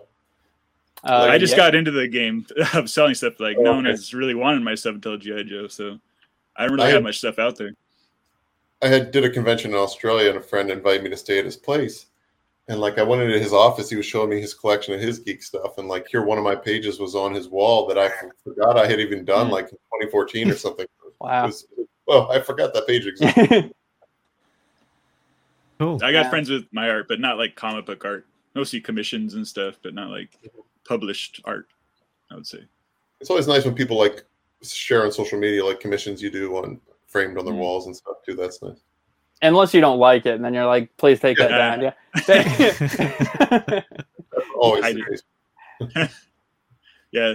uh, 1.04 1.28
I 1.30 1.38
just 1.38 1.52
yeah. 1.52 1.58
got 1.58 1.74
into 1.74 1.90
the 1.90 2.06
game 2.08 2.46
of 2.74 2.90
selling 2.90 3.14
stuff. 3.14 3.40
Like 3.40 3.56
Oh, 3.58 3.62
no 3.62 3.72
one 3.74 3.84
has 3.86 4.12
really 4.12 4.34
wanted 4.34 4.62
my 4.62 4.74
stuff 4.74 4.94
until 4.96 5.16
GI 5.16 5.44
Joe, 5.44 5.66
so 5.68 5.98
I 6.56 6.64
don't 6.66 6.72
really 6.74 6.84
I 6.84 6.88
have 6.88 6.94
had- 6.96 7.04
much 7.04 7.18
stuff 7.18 7.38
out 7.38 7.56
there. 7.56 7.72
I 8.82 8.88
had 8.88 9.10
did 9.10 9.24
a 9.24 9.30
convention 9.30 9.72
in 9.72 9.76
Australia 9.76 10.30
and 10.30 10.38
a 10.38 10.42
friend 10.42 10.70
invited 10.70 11.02
me 11.04 11.10
to 11.10 11.16
stay 11.16 11.38
at 11.38 11.44
his 11.44 11.56
place. 11.56 12.06
And 12.68 12.80
like 12.80 12.98
I 12.98 13.02
went 13.02 13.20
into 13.20 13.38
his 13.38 13.52
office, 13.52 13.90
he 13.90 13.96
was 13.96 14.06
showing 14.06 14.30
me 14.30 14.40
his 14.40 14.54
collection 14.54 14.94
of 14.94 15.00
his 15.00 15.18
geek 15.18 15.42
stuff. 15.42 15.76
And 15.76 15.86
like 15.88 16.06
here, 16.08 16.22
one 16.22 16.38
of 16.38 16.44
my 16.44 16.54
pages 16.56 16.98
was 16.98 17.14
on 17.14 17.34
his 17.34 17.48
wall 17.48 17.86
that 17.88 17.98
I 17.98 18.10
forgot 18.42 18.78
I 18.78 18.86
had 18.86 18.98
even 19.00 19.24
done 19.24 19.48
Hmm. 19.48 19.52
like 19.52 19.64
in 19.66 19.72
2014 20.02 20.50
or 20.50 20.54
something. 20.56 20.86
Wow. 21.20 21.46
was- 21.46 21.66
well, 22.06 22.30
I 22.32 22.40
forgot 22.40 22.72
that 22.74 22.86
page 22.86 23.06
existed. 23.06 23.72
Cool. 25.80 25.96
I 26.02 26.12
got 26.12 26.24
Yeah. 26.26 26.30
friends 26.30 26.50
with 26.50 26.66
my 26.72 26.90
art, 26.90 27.08
but 27.08 27.20
not 27.20 27.38
like 27.38 27.56
comic 27.56 27.86
book 27.86 28.04
art. 28.04 28.26
Mostly 28.54 28.82
commissions 28.82 29.32
and 29.32 29.48
stuff, 29.48 29.76
but 29.82 29.94
not 29.94 30.10
like 30.10 30.28
published 30.86 31.40
art. 31.46 31.68
I 32.30 32.34
would 32.34 32.46
say. 32.46 32.58
It's 33.18 33.30
always 33.30 33.48
nice 33.48 33.64
when 33.64 33.74
people 33.74 33.96
like 33.98 34.24
share 34.62 35.04
on 35.04 35.10
social 35.10 35.38
media 35.38 35.64
like 35.64 35.80
commissions 35.80 36.20
you 36.22 36.30
do 36.30 36.54
on 36.58 36.78
framed 37.06 37.38
on 37.38 37.46
their 37.46 37.54
Mm. 37.54 37.58
walls 37.60 37.86
and 37.86 37.96
stuff 37.96 38.16
too. 38.26 38.34
That's 38.34 38.60
nice. 38.60 38.76
Unless 39.40 39.72
you 39.72 39.80
don't 39.80 39.98
like 39.98 40.26
it, 40.26 40.34
and 40.34 40.44
then 40.44 40.52
you're 40.52 40.66
like, 40.66 40.94
please 40.98 41.18
take 41.18 41.38
that 41.38 41.50
Yeah. 41.50 41.76
down. 41.76 41.94
Yeah. 42.28 43.82
always 44.54 44.94
the 44.94 45.04
case. 45.08 45.22
Yeah, 47.12 47.34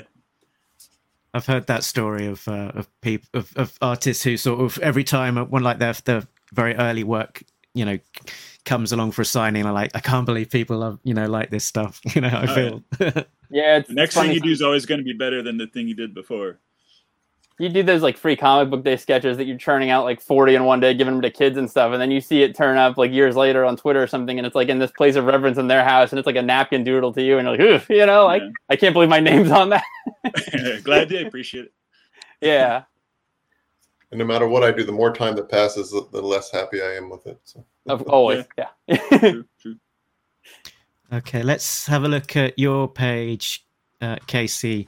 I've 1.34 1.46
heard 1.48 1.68
that 1.68 1.84
story 1.84 2.28
of 2.28 2.48
uh, 2.48 2.72
of 2.76 2.88
people 3.02 3.28
of, 3.34 3.52
of 3.58 3.78
artists 3.82 4.24
who 4.24 4.38
sort 4.38 4.62
of 4.62 4.78
every 4.80 5.04
time 5.04 5.36
one 5.50 5.64
like 5.64 5.80
their 5.80 5.91
their 6.06 6.24
very 6.54 6.76
early 6.76 7.04
work, 7.04 7.43
you 7.76 7.86
know, 7.86 7.99
comes 8.65 8.91
along 8.91 9.11
for 9.11 9.21
a 9.21 9.26
signing, 9.26 9.65
are 9.65 9.71
like, 9.73 9.91
I 9.93 9.99
can't 9.99 10.26
believe 10.26 10.49
people 10.49 10.78
love 10.80 10.99
you 11.03 11.13
know 11.13 11.28
like 11.28 11.51
this 11.51 11.65
stuff. 11.65 12.01
You 12.15 12.21
know, 12.21 12.30
I 12.30 12.45
Oh, 12.49 12.55
feel. 12.55 12.84
Yeah, 13.51 13.78
it's 13.78 13.88
the 13.89 13.93
next 13.93 14.15
funny. 14.15 14.30
thing 14.30 14.36
you 14.36 14.41
do 14.41 14.49
is 14.51 14.61
always 14.63 14.86
going 14.88 14.99
to 14.99 15.03
be 15.05 15.13
better 15.13 15.43
than 15.43 15.57
the 15.57 15.67
thing 15.67 15.88
you 15.88 15.93
did 15.95 16.13
before. 16.15 16.59
you 17.59 17.69
do 17.69 17.84
those 17.84 18.01
like 18.01 18.17
free 18.17 18.36
comic 18.36 18.69
book 18.69 18.84
day 18.84 18.97
sketches 18.97 19.38
that 19.38 19.45
you're 19.45 19.57
churning 19.57 19.89
out 19.89 20.03
like 20.03 20.19
40 20.19 20.55
in 20.55 20.63
one 20.65 20.80
day, 20.80 20.93
giving 20.93 21.13
them 21.13 21.21
to 21.21 21.30
kids 21.30 21.57
and 21.57 21.69
stuff, 21.69 21.93
and 21.93 22.01
then 22.01 22.11
you 22.11 22.19
see 22.21 22.41
it 22.43 22.55
turn 22.55 22.78
up 22.78 22.97
like 22.97 23.11
years 23.11 23.36
later 23.36 23.63
on 23.63 23.78
Twitter 23.78 24.01
or 24.03 24.07
something, 24.07 24.38
and 24.38 24.45
it's 24.47 24.55
like 24.55 24.67
in 24.69 24.80
this 24.80 24.91
place 24.91 25.15
of 25.15 25.26
reverence 25.26 25.57
in 25.57 25.67
their 25.67 25.84
house, 25.84 26.11
and 26.11 26.19
it's 26.19 26.26
like 26.26 26.36
a 26.36 26.41
napkin 26.41 26.84
doodle 26.84 27.13
to 27.13 27.21
you, 27.21 27.38
and 27.38 27.47
you're 27.47 27.57
like, 27.57 27.65
Oof, 27.84 27.89
you 27.89 28.05
know, 28.05 28.26
like 28.26 28.41
Yeah. 28.41 28.49
I 28.69 28.76
can't 28.76 28.93
believe 28.93 29.09
my 29.09 29.19
name's 29.21 29.51
on 29.51 29.69
that. 29.69 29.84
Glad 30.84 31.07
to 31.09 31.26
appreciate 31.28 31.65
it. 31.65 31.73
yeah, 32.41 32.84
And 34.12 34.20
no 34.20 34.26
matter 34.26 34.47
what 34.47 34.64
I 34.64 34.72
do, 34.72 34.84
the 34.84 34.91
more 34.91 35.14
time 35.14 35.36
that 35.36 35.49
passes, 35.49 35.91
the, 35.91 36.08
the 36.12 36.22
less 36.22 36.51
happy 36.51 36.82
I 36.82 36.93
am 36.93 37.10
with 37.10 37.28
it. 37.28 37.39
So 37.43 37.66
of, 37.88 38.03
always, 38.03 38.45
yeah. 38.58 38.70
True, 39.20 39.45
true. 39.62 39.76
Okay, 41.14 41.43
let's 41.43 41.86
have 41.88 42.03
a 42.03 42.08
look 42.08 42.36
at 42.36 42.58
your 42.58 42.88
page, 42.88 43.66
uh, 44.01 44.18
Casey. 44.28 44.88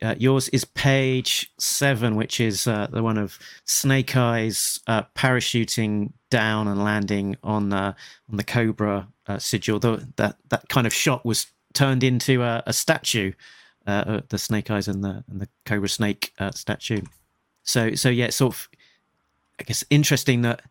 Uh, 0.00 0.14
yours 0.18 0.48
is 0.48 0.64
page 0.64 1.52
seven, 1.58 2.16
which 2.16 2.40
is 2.40 2.66
uh, 2.66 2.88
the 2.90 3.02
one 3.02 3.18
of 3.18 3.38
Snake 3.64 4.16
Eyes 4.16 4.80
uh, 4.86 5.02
parachuting 5.14 6.12
down 6.30 6.66
and 6.66 6.82
landing 6.82 7.36
on 7.44 7.72
uh, 7.72 7.92
on 8.30 8.36
the 8.36 8.44
Cobra 8.44 9.06
uh, 9.26 9.38
sigil. 9.38 9.78
The, 9.78 10.08
that 10.16 10.38
that 10.48 10.68
kind 10.68 10.86
of 10.86 10.94
shot 10.94 11.24
was 11.24 11.46
turned 11.74 12.02
into 12.02 12.42
a, 12.42 12.62
a 12.66 12.72
statue, 12.72 13.32
uh, 13.86 13.90
uh, 13.90 14.20
the 14.28 14.38
Snake 14.38 14.70
Eyes 14.70 14.88
and 14.88 15.04
the 15.04 15.22
and 15.30 15.40
the 15.40 15.48
Cobra 15.66 15.88
Snake 15.88 16.32
uh, 16.38 16.50
statue. 16.50 17.02
So 17.64 17.94
so 17.94 18.08
yeah, 18.08 18.26
it's 18.26 18.36
sort 18.36 18.54
of 18.54 18.68
I 19.60 19.64
guess 19.64 19.84
interesting 19.90 20.42
that 20.42 20.62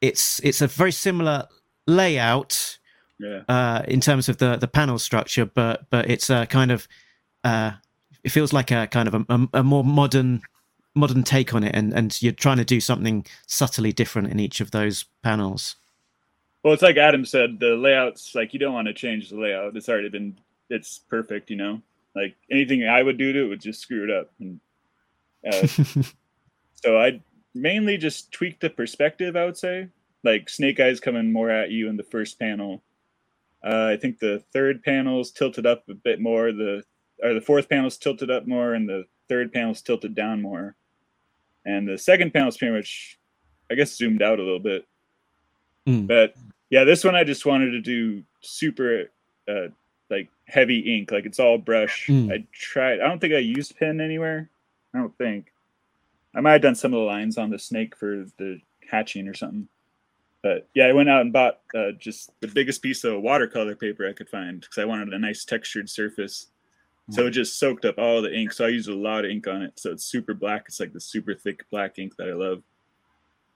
it's 0.00 0.40
it's 0.40 0.60
a 0.60 0.66
very 0.66 0.92
similar 0.92 1.46
layout 1.86 2.78
Yeah, 3.18 3.42
uh, 3.48 3.82
in 3.88 4.00
terms 4.00 4.28
of 4.28 4.38
the 4.38 4.56
the 4.56 4.68
panel 4.68 4.98
structure, 4.98 5.46
but 5.46 5.88
but 5.90 6.10
it's 6.10 6.30
a 6.30 6.46
kind 6.46 6.70
of 6.70 6.88
uh, 7.44 7.72
it 8.24 8.30
feels 8.30 8.52
like 8.52 8.70
a 8.70 8.86
kind 8.86 9.08
of 9.08 9.14
a, 9.14 9.24
a, 9.28 9.48
a 9.60 9.62
more 9.62 9.84
modern 9.84 10.42
modern 10.94 11.22
take 11.22 11.54
on 11.54 11.64
it, 11.64 11.74
and 11.74 11.92
and 11.92 12.20
you're 12.22 12.32
trying 12.32 12.58
to 12.58 12.64
do 12.64 12.80
something 12.80 13.26
subtly 13.46 13.92
different 13.92 14.30
in 14.30 14.40
each 14.40 14.60
of 14.60 14.70
those 14.70 15.04
panels. 15.22 15.76
Well, 16.62 16.74
it's 16.74 16.82
like 16.82 16.96
Adam 16.96 17.24
said, 17.24 17.60
the 17.60 17.76
layouts 17.76 18.34
like 18.34 18.52
you 18.52 18.58
don't 18.58 18.74
want 18.74 18.88
to 18.88 18.94
change 18.94 19.30
the 19.30 19.38
layout. 19.38 19.76
It's 19.76 19.88
already 19.88 20.08
been 20.08 20.36
it's 20.68 20.98
perfect, 20.98 21.50
you 21.50 21.56
know. 21.56 21.80
Like 22.14 22.34
anything 22.50 22.88
I 22.88 23.02
would 23.02 23.18
do 23.18 23.32
to 23.32 23.44
it 23.44 23.48
would 23.48 23.60
just 23.60 23.80
screw 23.80 24.04
it 24.04 24.10
up. 24.10 24.32
And 24.40 24.58
uh, 25.44 25.66
so 26.84 26.98
I 26.98 27.20
mainly 27.54 27.96
just 27.96 28.32
tweak 28.32 28.60
the 28.60 28.70
perspective. 28.70 29.36
I 29.36 29.44
would 29.44 29.56
say, 29.56 29.88
like 30.24 30.48
Snake 30.48 30.80
Eyes 30.80 31.00
coming 31.00 31.32
more 31.32 31.50
at 31.50 31.70
you 31.70 31.88
in 31.88 31.96
the 31.96 32.02
first 32.02 32.38
panel. 32.38 32.82
Uh, 33.64 33.90
I 33.92 33.96
think 33.96 34.18
the 34.18 34.42
third 34.52 34.82
panel's 34.82 35.32
tilted 35.32 35.66
up 35.66 35.88
a 35.88 35.94
bit 35.94 36.20
more. 36.20 36.52
The 36.52 36.84
or 37.22 37.34
the 37.34 37.40
fourth 37.40 37.68
panel's 37.68 37.96
tilted 37.96 38.30
up 38.30 38.46
more, 38.46 38.74
and 38.74 38.88
the 38.88 39.04
third 39.28 39.52
panel's 39.52 39.82
tilted 39.82 40.14
down 40.14 40.42
more. 40.42 40.76
And 41.64 41.88
the 41.88 41.98
second 41.98 42.32
panel's 42.32 42.56
pretty 42.56 42.74
much, 42.74 43.18
I 43.70 43.74
guess, 43.74 43.96
zoomed 43.96 44.22
out 44.22 44.38
a 44.38 44.42
little 44.42 44.60
bit. 44.60 44.86
Mm. 45.86 46.06
But 46.06 46.34
yeah, 46.70 46.84
this 46.84 47.04
one 47.04 47.14
I 47.14 47.24
just 47.24 47.46
wanted 47.46 47.70
to 47.72 47.80
do 47.80 48.22
super 48.42 49.10
uh 49.48 49.68
like 50.10 50.28
heavy 50.46 50.96
ink, 50.96 51.10
like 51.10 51.26
it's 51.26 51.40
all 51.40 51.58
brush. 51.58 52.06
Mm. 52.06 52.32
I 52.32 52.44
tried 52.52 53.00
I 53.00 53.08
don't 53.08 53.20
think 53.20 53.34
I 53.34 53.38
used 53.38 53.76
pen 53.76 54.00
anywhere. 54.00 54.50
I 54.94 54.98
don't 54.98 55.16
think. 55.18 55.52
I 56.34 56.40
might 56.40 56.52
have 56.52 56.62
done 56.62 56.74
some 56.74 56.92
of 56.92 57.00
the 57.00 57.06
lines 57.06 57.38
on 57.38 57.50
the 57.50 57.58
snake 57.58 57.96
for 57.96 58.26
the 58.38 58.60
hatching 58.90 59.28
or 59.28 59.34
something. 59.34 59.68
But 60.42 60.68
yeah, 60.74 60.86
I 60.86 60.92
went 60.92 61.08
out 61.08 61.22
and 61.22 61.32
bought 61.32 61.60
uh, 61.74 61.92
just 61.98 62.30
the 62.40 62.48
biggest 62.48 62.82
piece 62.82 63.04
of 63.04 63.20
watercolor 63.20 63.74
paper 63.74 64.08
I 64.08 64.12
could 64.12 64.28
find 64.28 64.60
because 64.60 64.78
I 64.78 64.84
wanted 64.84 65.12
a 65.12 65.18
nice 65.18 65.44
textured 65.44 65.90
surface. 65.90 66.48
So 67.10 67.26
it 67.26 67.30
just 67.30 67.58
soaked 67.58 67.84
up 67.84 67.98
all 67.98 68.20
the 68.20 68.34
ink. 68.34 68.52
So 68.52 68.64
I 68.64 68.68
used 68.68 68.88
a 68.88 68.94
lot 68.94 69.24
of 69.24 69.30
ink 69.30 69.46
on 69.46 69.62
it. 69.62 69.78
So 69.78 69.92
it's 69.92 70.04
super 70.04 70.34
black. 70.34 70.64
It's 70.66 70.80
like 70.80 70.92
the 70.92 71.00
super 71.00 71.34
thick 71.34 71.64
black 71.70 71.98
ink 71.98 72.16
that 72.16 72.28
I 72.28 72.32
love. 72.32 72.62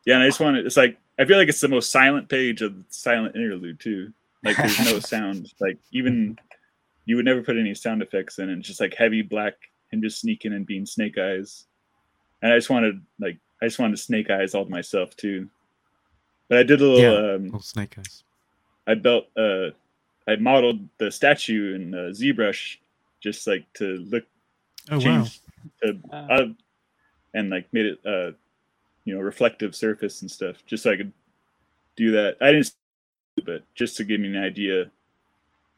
Yeah, 0.06 0.14
and 0.14 0.22
I 0.22 0.28
just 0.28 0.40
wanted 0.40 0.66
it's 0.66 0.76
like 0.76 0.98
I 1.18 1.24
feel 1.24 1.36
like 1.36 1.48
it's 1.48 1.60
the 1.60 1.68
most 1.68 1.90
silent 1.90 2.28
page 2.28 2.62
of 2.62 2.74
silent 2.88 3.36
interlude 3.36 3.80
too. 3.80 4.12
Like 4.44 4.56
there's 4.56 4.84
no 4.84 4.98
sound. 5.00 5.52
Like 5.60 5.78
even 5.92 6.38
you 7.04 7.16
would 7.16 7.24
never 7.24 7.42
put 7.42 7.56
any 7.56 7.74
sound 7.74 8.02
effects 8.02 8.38
in 8.38 8.48
it. 8.48 8.58
It's 8.58 8.68
just 8.68 8.80
like 8.80 8.94
heavy 8.94 9.22
black 9.22 9.54
and 9.92 10.02
just 10.02 10.20
sneaking 10.20 10.52
and 10.52 10.66
being 10.66 10.86
snake 10.86 11.18
eyes. 11.18 11.66
And 12.42 12.52
I 12.52 12.56
just 12.56 12.70
wanted 12.70 13.00
like 13.18 13.38
I 13.62 13.66
just 13.66 13.78
wanted 13.78 13.98
snake 13.98 14.30
eyes 14.30 14.54
all 14.54 14.64
to 14.64 14.70
myself 14.70 15.16
too. 15.16 15.48
But 16.48 16.58
I 16.58 16.62
did 16.62 16.80
a 16.80 16.84
little 16.86 17.14
Yeah. 17.14 17.34
um 17.34 17.50
Oh, 17.54 17.58
Snake 17.60 17.98
Eyes. 17.98 18.24
I 18.86 18.94
built 18.94 19.26
uh 19.36 19.70
I 20.28 20.36
modeled 20.36 20.80
the 20.98 21.10
statue 21.10 21.74
in 21.74 21.94
uh, 21.94 22.10
ZBrush 22.12 22.76
just 23.20 23.46
like 23.46 23.64
to 23.74 23.96
look 24.10 24.24
Oh 24.90 24.96
wow. 24.98 25.00
change 25.00 25.40
to 25.82 25.98
Uh, 26.12 26.16
uh, 26.30 26.46
and 27.34 27.50
like 27.50 27.72
made 27.72 27.86
it 27.86 27.98
uh 28.06 28.32
you 29.04 29.14
know 29.14 29.20
reflective 29.20 29.74
surface 29.74 30.22
and 30.22 30.30
stuff 30.30 30.64
just 30.66 30.82
so 30.82 30.92
I 30.92 30.96
could 30.96 31.12
do 31.96 32.12
that. 32.12 32.36
I 32.40 32.52
didn't 32.52 32.72
but 33.44 33.62
just 33.74 33.96
to 33.96 34.04
give 34.04 34.20
me 34.20 34.28
an 34.28 34.42
idea. 34.42 34.90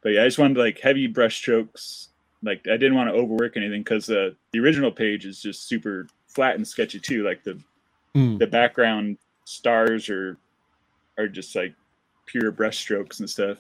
But 0.03 0.11
yeah, 0.11 0.23
I 0.23 0.27
just 0.27 0.39
wanted 0.39 0.57
like 0.59 0.81
heavy 0.81 1.07
brush 1.07 1.37
strokes. 1.37 2.09
Like 2.43 2.66
I 2.66 2.76
didn't 2.76 2.95
want 2.95 3.09
to 3.11 3.14
overwork 3.14 3.57
anything 3.57 3.82
because 3.82 4.11
uh, 4.11 4.30
the 4.53 4.59
original 4.61 4.90
page 4.90 5.26
is 5.26 5.40
just 5.40 5.68
super 5.68 6.09
flat 6.26 6.57
and 6.57 6.66
sketchy 6.66 6.99
too. 7.01 7.24
Like 7.24 7.43
the 7.45 7.59
Mm. 8.14 8.38
the 8.38 8.47
background 8.47 9.16
stars 9.47 10.11
are 10.11 10.36
are 11.16 11.26
just 11.28 11.57
like 11.57 11.74
pure 12.26 12.53
brushstrokes 12.53 13.20
and 13.20 13.30
stuff. 13.30 13.57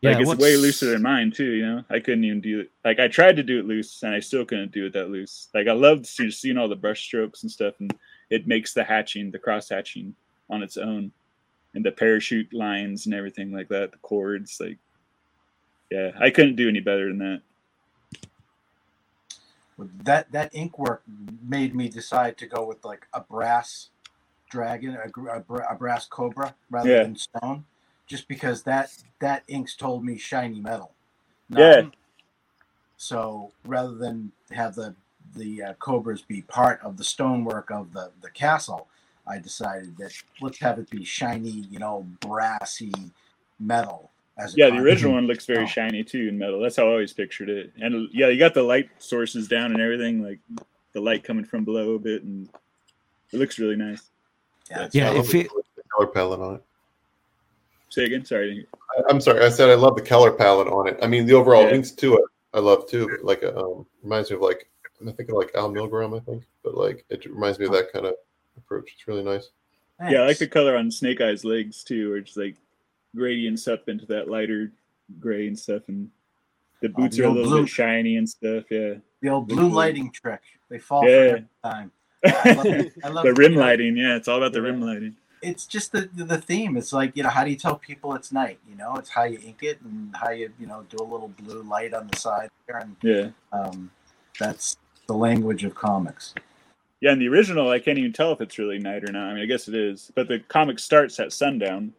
Yeah, 0.00 0.12
Like 0.12 0.20
it's 0.28 0.36
way 0.40 0.56
looser 0.56 0.90
than 0.92 1.02
mine 1.02 1.32
too, 1.32 1.50
you 1.54 1.66
know. 1.66 1.84
I 1.90 1.98
couldn't 1.98 2.22
even 2.22 2.40
do 2.40 2.60
it. 2.60 2.70
Like 2.84 3.00
I 3.00 3.08
tried 3.08 3.34
to 3.34 3.42
do 3.42 3.58
it 3.58 3.64
loose, 3.66 4.00
and 4.04 4.14
I 4.14 4.20
still 4.20 4.44
couldn't 4.44 4.70
do 4.70 4.86
it 4.86 4.92
that 4.92 5.10
loose. 5.10 5.48
Like 5.54 5.66
I 5.66 5.72
loved 5.72 6.06
see- 6.06 6.30
seeing 6.30 6.56
all 6.56 6.68
the 6.68 6.76
brushstrokes 6.76 7.42
and 7.42 7.50
stuff, 7.50 7.74
and 7.80 7.92
it 8.30 8.46
makes 8.46 8.74
the 8.74 8.84
hatching, 8.84 9.32
the 9.32 9.40
cross 9.40 9.68
hatching, 9.68 10.14
on 10.48 10.62
its 10.62 10.76
own, 10.76 11.10
and 11.74 11.84
the 11.84 11.90
parachute 11.90 12.52
lines 12.54 13.06
and 13.06 13.14
everything 13.14 13.50
like 13.50 13.66
that, 13.70 13.90
the 13.90 13.98
cords, 13.98 14.60
Like, 14.60 14.78
yeah, 15.90 16.12
I 16.20 16.30
couldn't 16.30 16.54
do 16.54 16.68
any 16.68 16.78
better 16.80 17.08
than 17.08 17.18
that. 17.18 17.42
That 19.78 20.32
that 20.32 20.54
ink 20.54 20.78
work 20.78 21.02
made 21.42 21.74
me 21.74 21.88
decide 21.88 22.36
to 22.38 22.46
go 22.46 22.64
with 22.64 22.84
like 22.84 23.06
a 23.12 23.20
brass 23.20 23.90
dragon, 24.50 24.96
a, 24.96 25.20
a, 25.30 25.42
a 25.70 25.74
brass 25.74 26.06
cobra 26.06 26.54
rather 26.70 26.90
Yeah. 26.90 27.02
than 27.02 27.16
stone, 27.16 27.64
just 28.06 28.28
because 28.28 28.62
that 28.64 28.90
that 29.20 29.44
inks 29.48 29.76
told 29.76 30.04
me 30.04 30.18
shiny 30.18 30.60
metal. 30.60 30.92
Yeah. 31.50 31.82
So 32.96 33.52
rather 33.64 33.94
than 33.94 34.32
have 34.50 34.74
the 34.74 34.94
the 35.36 35.62
uh, 35.62 35.72
cobras 35.74 36.22
be 36.22 36.42
part 36.42 36.80
of 36.82 36.96
the 36.96 37.04
stonework 37.04 37.70
of 37.70 37.92
the 37.92 38.10
the 38.20 38.30
castle, 38.30 38.88
I 39.26 39.38
decided 39.38 39.96
that 39.98 40.12
let's 40.40 40.58
have 40.58 40.78
it 40.78 40.90
be 40.90 41.04
shiny, 41.04 41.50
you 41.70 41.78
know, 41.78 42.06
brassy 42.20 42.92
metal. 43.60 44.10
As 44.38 44.56
Yeah, 44.56 44.70
the 44.70 44.76
original 44.76 45.12
one 45.14 45.26
looks 45.26 45.46
very 45.46 45.64
Oh. 45.64 45.66
shiny 45.66 46.04
too 46.04 46.28
in 46.28 46.38
metal. 46.38 46.60
That's 46.60 46.76
how 46.76 46.84
I 46.88 46.90
always 46.92 47.12
pictured 47.12 47.48
it. 47.48 47.72
And 47.80 48.08
yeah, 48.12 48.28
you 48.28 48.38
got 48.38 48.54
the 48.54 48.62
light 48.62 48.88
sources 48.98 49.48
down 49.48 49.72
and 49.72 49.80
everything, 49.80 50.22
like 50.22 50.38
the 50.92 51.00
light 51.00 51.24
coming 51.24 51.44
from 51.44 51.64
below 51.64 51.94
a 51.94 51.98
bit, 51.98 52.22
and 52.22 52.48
it 53.32 53.38
looks 53.38 53.58
really 53.58 53.76
nice. 53.76 54.10
Yeah, 54.70 54.88
Yeah, 54.92 55.10
I 55.10 55.14
love 55.14 55.28
the 55.28 55.40
it- 55.40 55.50
color 55.88 56.06
palette 56.06 56.40
on 56.40 56.54
it. 56.56 56.62
Say 57.90 58.04
again. 58.04 58.24
Sorry. 58.24 58.42
I 58.42 58.46
didn't 58.46 58.56
hear- 58.56 58.66
I- 58.98 59.10
I'm 59.10 59.20
sorry, 59.20 59.44
I 59.44 59.48
said 59.48 59.70
I 59.70 59.74
love 59.74 59.96
the 59.96 60.02
color 60.02 60.30
palette 60.30 60.68
on 60.68 60.86
it. 60.88 60.98
I 61.02 61.06
mean, 61.06 61.26
the 61.26 61.34
overall 61.34 61.62
Yeah. 61.62 61.80
to 61.82 62.14
it. 62.16 62.24
I 62.54 62.60
love 62.60 62.88
too. 62.88 63.18
Like, 63.22 63.42
um, 63.44 63.86
reminds 64.02 64.30
me 64.30 64.36
of 64.36 64.42
like 64.42 64.68
I 65.00 65.12
think 65.12 65.28
of 65.28 65.36
like 65.36 65.54
Al 65.54 65.70
Milgrom, 65.70 66.16
I 66.16 66.20
think, 66.24 66.42
but 66.64 66.76
like 66.76 67.04
it 67.08 67.24
reminds 67.26 67.58
me 67.58 67.66
of 67.66 67.72
that 67.72 67.92
kind 67.92 68.04
of 68.06 68.14
approach. 68.56 68.92
It's 68.94 69.06
really 69.06 69.22
nice. 69.22 69.50
Yeah, 70.08 70.22
I 70.22 70.26
like 70.26 70.38
the 70.38 70.46
color 70.48 70.76
on 70.76 70.90
Snake 70.90 71.20
Eye's 71.20 71.44
legs 71.44 71.82
too, 71.84 72.10
where 72.10 72.18
it's 72.18 72.36
like 72.36 72.56
gradients 73.16 73.68
up 73.68 73.88
into 73.88 74.06
that 74.06 74.28
lighter 74.28 74.72
gray 75.20 75.46
and 75.48 75.58
stuff, 75.58 75.82
and 75.88 76.10
the 76.82 76.88
boots 76.88 77.16
the 77.16 77.24
are 77.24 77.26
a 77.26 77.30
little 77.30 77.48
blue. 77.50 77.60
bit 77.62 77.68
shiny 77.70 78.16
and 78.16 78.28
stuff. 78.28 78.64
Yeah, 78.70 78.94
the 79.22 79.28
old 79.30 79.48
blue 79.48 79.68
lighting 79.68 80.10
trick. 80.12 80.42
They 80.68 80.78
fall 80.78 81.02
for 81.02 81.08
Yeah. 81.08 81.16
every 81.16 81.44
time. 81.64 81.92
I 82.26 82.52
love 82.52 82.66
it. 82.66 82.92
I 83.04 83.08
love 83.08 83.24
the 83.24 83.34
rim 83.34 83.54
lighting. 83.54 83.96
Yeah, 83.96 84.16
it's 84.16 84.28
all 84.28 84.38
about 84.38 84.52
the 84.52 84.62
rim 84.62 84.80
lighting. 84.82 85.16
It's 85.40 85.66
just 85.66 85.92
the 85.92 86.08
the 86.14 86.38
theme. 86.38 86.76
It's 86.76 86.92
like 86.92 87.16
you 87.16 87.22
know, 87.22 87.28
how 87.28 87.44
do 87.44 87.50
you 87.50 87.56
tell 87.56 87.76
people 87.76 88.14
it's 88.14 88.32
night? 88.32 88.58
You 88.68 88.76
know, 88.76 88.96
it's 88.96 89.08
how 89.10 89.22
you 89.24 89.38
ink 89.44 89.62
it 89.62 89.80
and 89.82 90.14
how 90.16 90.30
you 90.30 90.50
you 90.58 90.66
know 90.66 90.84
do 90.90 90.96
a 91.00 91.04
little 91.06 91.28
blue 91.28 91.62
light 91.62 91.94
on 91.94 92.08
the 92.08 92.16
side 92.18 92.50
there, 92.66 92.78
and 92.78 92.96
Yeah, 93.02 93.28
um, 93.52 93.90
that's 94.38 94.76
the 95.06 95.14
language 95.14 95.62
of 95.64 95.74
comics. 95.76 96.34
yeah. 97.00 97.12
In 97.12 97.20
the 97.20 97.28
original, 97.28 97.70
I 97.70 97.78
can't 97.78 97.98
even 97.98 98.12
tell 98.12 98.32
if 98.32 98.40
it's 98.40 98.58
really 98.58 98.78
night 98.80 99.04
or 99.08 99.12
not. 99.12 99.28
I 99.30 99.34
mean, 99.34 99.42
I 99.44 99.46
guess 99.46 99.68
it 99.68 99.74
is, 99.76 100.10
but 100.16 100.26
the 100.26 100.40
comic 100.40 100.80
starts 100.80 101.20
at 101.20 101.32
sundown. 101.32 101.92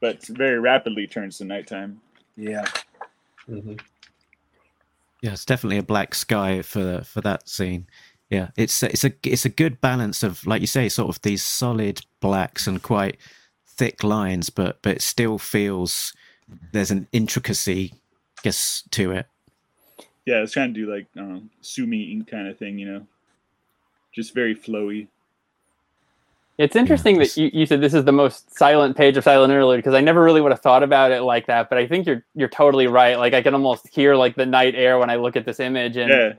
Yeah. 0.00 0.12
But 0.12 0.26
very 0.26 0.58
rapidly 0.58 1.06
turns 1.06 1.38
to 1.38 1.44
nighttime. 1.44 2.00
Yeah. 2.36 2.64
Mhm. 3.48 3.80
Yeah, 5.22 5.32
it's 5.32 5.44
definitely 5.44 5.78
a 5.78 5.82
black 5.82 6.14
sky 6.14 6.62
for 6.62 7.02
for 7.02 7.20
that 7.22 7.48
scene. 7.48 7.86
Yeah, 8.30 8.50
it's 8.56 8.82
it's 8.82 9.04
a 9.04 9.12
it's 9.22 9.44
a 9.44 9.50
good 9.50 9.80
balance 9.80 10.22
of 10.22 10.46
like 10.46 10.60
you 10.60 10.66
say, 10.66 10.88
sort 10.88 11.08
of 11.08 11.22
these 11.22 11.42
solid 11.42 12.00
blacks 12.20 12.66
and 12.66 12.82
quite 12.82 13.16
thick 13.66 14.02
lines, 14.02 14.50
but 14.50 14.82
but 14.82 14.96
it 14.96 15.02
still 15.02 15.38
feels 15.38 16.12
there's 16.72 16.90
an 16.90 17.08
intricacy, 17.12 17.92
I 18.38 18.42
guess, 18.42 18.82
to 18.90 19.12
it. 19.12 19.26
Yeah, 20.26 20.42
it's 20.42 20.52
trying 20.52 20.74
to 20.74 20.80
do 20.84 20.92
like 20.92 21.06
um, 21.16 21.50
sumi 21.60 22.10
ink 22.12 22.28
kind 22.28 22.48
of 22.48 22.58
thing, 22.58 22.78
you 22.78 22.86
know, 22.86 23.06
just 24.12 24.34
very 24.34 24.54
flowy. 24.54 25.08
It's 26.58 26.74
interesting 26.74 27.16
it's- 27.16 27.34
that 27.34 27.40
you, 27.40 27.50
you 27.52 27.66
said 27.66 27.80
this 27.80 27.94
is 27.94 28.04
the 28.04 28.12
most 28.12 28.56
silent 28.56 28.96
page 28.96 29.16
of 29.16 29.24
Silent 29.24 29.52
Interlude 29.52 29.78
because 29.78 29.94
I 29.94 30.00
never 30.00 30.22
really 30.22 30.40
would 30.40 30.52
have 30.52 30.62
thought 30.62 30.82
about 30.82 31.12
it 31.12 31.22
like 31.22 31.46
that. 31.48 31.68
But 31.68 31.78
I 31.78 31.86
think 31.86 32.06
you're 32.06 32.24
you're 32.34 32.48
totally 32.48 32.86
right. 32.86 33.18
Like 33.18 33.34
I 33.34 33.42
can 33.42 33.54
almost 33.54 33.88
hear 33.88 34.14
like 34.16 34.36
the 34.36 34.46
night 34.46 34.74
air 34.74 34.98
when 34.98 35.10
I 35.10 35.16
look 35.16 35.36
at 35.36 35.44
this 35.44 35.60
image, 35.60 35.96
and 35.96 36.10
Yeah, 36.10 36.32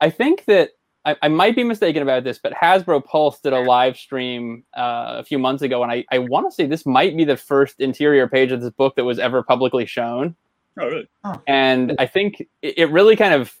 I 0.00 0.10
think 0.10 0.44
that 0.46 0.70
I, 1.04 1.16
I 1.22 1.28
might 1.28 1.54
be 1.56 1.64
mistaken 1.64 2.02
about 2.02 2.24
this, 2.24 2.38
but 2.38 2.52
Hasbro 2.52 3.04
Pulse 3.04 3.40
did 3.40 3.52
a 3.52 3.60
live 3.60 3.96
stream 3.96 4.64
uh, 4.76 5.16
a 5.18 5.24
few 5.24 5.38
months 5.38 5.62
ago, 5.62 5.82
and 5.82 5.90
I, 5.92 6.04
I 6.10 6.18
want 6.18 6.50
to 6.50 6.54
say 6.54 6.66
this 6.66 6.84
might 6.84 7.16
be 7.16 7.24
the 7.24 7.36
first 7.36 7.80
interior 7.80 8.28
page 8.28 8.52
of 8.52 8.60
this 8.60 8.70
book 8.70 8.96
that 8.96 9.04
was 9.04 9.18
ever 9.18 9.42
publicly 9.42 9.86
shown. 9.86 10.34
oh 10.78 10.86
really? 10.86 11.08
And 11.46 11.94
I 11.98 12.06
think 12.06 12.40
it, 12.60 12.74
it 12.76 12.90
really 12.90 13.16
kind 13.16 13.32
of, 13.34 13.56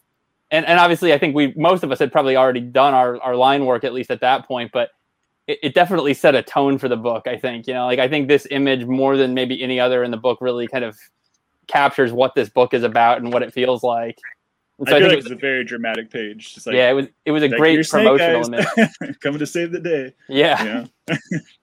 and, 0.50 0.66
and 0.66 0.78
obviously 0.78 1.12
I 1.14 1.18
think 1.18 1.34
we 1.34 1.54
most 1.56 1.82
of 1.82 1.90
us 1.92 1.98
had 1.98 2.12
probably 2.12 2.36
already 2.36 2.60
done 2.60 2.94
our, 2.94 3.18
our 3.22 3.36
line 3.36 3.64
work 3.64 3.84
at 3.84 3.94
least 3.94 4.10
at 4.10 4.20
that 4.20 4.46
point, 4.46 4.70
but 4.72 4.90
it, 5.50 5.58
it 5.62 5.74
definitely 5.74 6.14
set 6.14 6.34
a 6.34 6.42
tone 6.42 6.78
for 6.78 6.88
the 6.88 6.96
book. 6.96 7.26
I 7.26 7.36
think 7.36 7.66
you 7.66 7.74
know, 7.74 7.86
like 7.86 7.98
I 7.98 8.08
think 8.08 8.28
this 8.28 8.46
image 8.50 8.84
more 8.84 9.16
than 9.16 9.34
maybe 9.34 9.62
any 9.62 9.78
other 9.80 10.02
in 10.04 10.10
the 10.10 10.16
book 10.16 10.38
really 10.40 10.66
kind 10.68 10.84
of 10.84 10.96
captures 11.66 12.12
what 12.12 12.34
this 12.34 12.48
book 12.48 12.74
is 12.74 12.82
about 12.82 13.18
and 13.20 13.32
what 13.32 13.42
it 13.42 13.52
feels 13.52 13.82
like. 13.82 14.18
And 14.78 14.88
I 14.88 14.92
feel 14.92 14.98
think 15.00 15.08
like 15.08 15.12
it 15.12 15.18
it's 15.18 15.24
was- 15.28 15.32
a 15.32 15.40
very 15.40 15.64
dramatic 15.64 16.10
page. 16.10 16.54
Just 16.54 16.66
like 16.66 16.74
yeah, 16.76 16.90
it 16.90 16.94
was 16.94 17.06
it 17.26 17.32
was 17.32 17.42
a 17.42 17.48
like, 17.48 17.58
great 17.58 17.74
"You're 17.74 17.84
Snake 17.84 18.06
promotional 18.06 18.54
image. 18.54 19.18
coming 19.20 19.38
to 19.38 19.46
save 19.46 19.72
the 19.72 19.80
day. 19.80 20.14
Yeah, 20.28 20.62
You 20.62 20.68
know, 20.74 20.86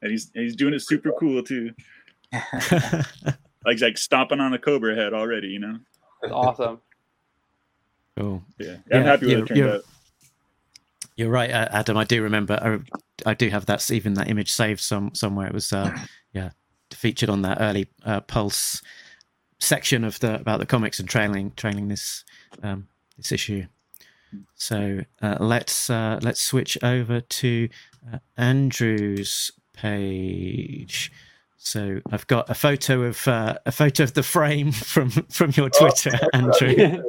and 0.02 0.12
he's 0.12 0.32
and 0.36 0.44
he's 0.44 0.56
doing 0.56 0.74
it 0.74 0.82
super 0.82 1.12
cool 1.20 1.42
too. 1.44 1.72
Like 3.66 3.82
like 3.82 3.98
stomping 3.98 4.40
on 4.40 4.54
a 4.54 4.58
cobra 4.60 4.96
head 4.96 5.14
already. 5.14 5.48
You 5.50 5.60
know. 5.60 5.80
it's 6.24 6.32
awesome. 6.32 6.80
cool. 8.18 8.42
Yeah, 8.60 8.78
I'm 8.94 9.04
happy 9.04 9.26
with 9.26 9.32
you're- 9.32 9.42
it 9.44 9.48
turned 9.48 9.58
you're- 9.60 9.72
out. 9.78 9.82
You're 11.18 11.32
right, 11.32 11.52
uh, 11.52 11.68
Adam. 11.72 11.98
I 11.98 12.04
do 12.04 12.22
remember. 12.22 12.60
I, 13.26 13.32
I 13.32 13.34
do 13.34 13.50
have 13.50 13.66
that 13.66 13.90
even 13.92 14.14
that 14.14 14.30
image 14.30 14.52
saved 14.52 14.80
some 14.80 15.14
somewhere. 15.14 15.48
It 15.48 15.54
was 15.54 15.74
uh, 15.74 15.92
yeah 16.34 16.52
featured 16.92 17.30
on 17.30 17.42
that 17.42 17.58
early 17.60 17.90
uh, 18.06 18.22
Pulse 18.22 18.82
section 19.60 20.04
of 20.04 20.20
the 20.20 20.36
about 20.36 20.60
the 20.60 20.66
comics 20.66 21.00
and 21.00 21.10
trailing 21.10 21.52
trailing 21.56 21.88
this 21.88 22.24
um, 22.64 22.88
this 23.18 23.32
issue. 23.32 23.66
So 24.56 25.00
uh, 25.22 25.38
let's 25.40 25.90
uh, 25.90 26.20
let's 26.22 26.44
switch 26.44 26.78
over 26.84 27.22
to 27.22 27.70
uh, 28.14 28.20
Andrew's 28.38 29.52
page. 29.74 31.12
So 31.58 32.00
I've 32.12 32.28
got 32.28 32.50
a 32.50 32.54
photo 32.54 33.02
of 33.04 33.28
uh, 33.28 33.56
a 33.66 33.72
photo 33.72 34.04
of 34.04 34.14
the 34.14 34.24
frame 34.24 34.72
from 34.94 35.10
from 35.10 35.52
your 35.56 35.70
Twitter, 35.72 36.12
Andrew 36.34 37.02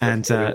And, 0.00 0.30
uh, 0.30 0.54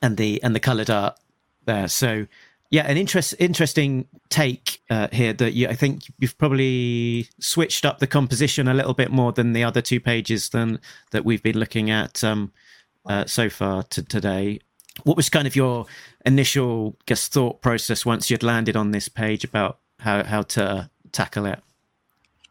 and 0.00 0.16
the 0.16 0.42
and 0.42 0.54
the 0.54 0.60
coloured 0.60 0.90
art 0.90 1.18
there. 1.64 1.88
So 1.88 2.26
yeah, 2.72 2.86
an 2.86 2.96
interest 2.96 3.34
interesting 3.38 4.08
take 4.30 4.80
uh, 4.88 5.08
here 5.12 5.34
that 5.34 5.52
you, 5.52 5.68
I 5.68 5.74
think 5.74 6.04
you've 6.18 6.38
probably 6.38 7.28
switched 7.38 7.84
up 7.84 7.98
the 7.98 8.06
composition 8.06 8.66
a 8.66 8.72
little 8.72 8.94
bit 8.94 9.10
more 9.10 9.30
than 9.30 9.52
the 9.52 9.62
other 9.62 9.82
two 9.82 10.00
pages 10.00 10.48
than 10.48 10.80
that 11.10 11.22
we've 11.22 11.42
been 11.42 11.58
looking 11.58 11.90
at 11.90 12.24
um, 12.24 12.50
uh, 13.04 13.26
so 13.26 13.50
far 13.50 13.82
to 13.84 14.02
today. 14.02 14.58
What 15.04 15.18
was 15.18 15.28
kind 15.28 15.46
of 15.46 15.54
your 15.54 15.84
initial 16.24 16.96
guess 17.04 17.28
thought 17.28 17.60
process 17.60 18.06
once 18.06 18.30
you'd 18.30 18.42
landed 18.42 18.74
on 18.74 18.90
this 18.90 19.06
page 19.06 19.44
about 19.44 19.78
how 20.00 20.24
how 20.24 20.40
to 20.42 20.88
tackle 21.12 21.44
it? 21.44 21.60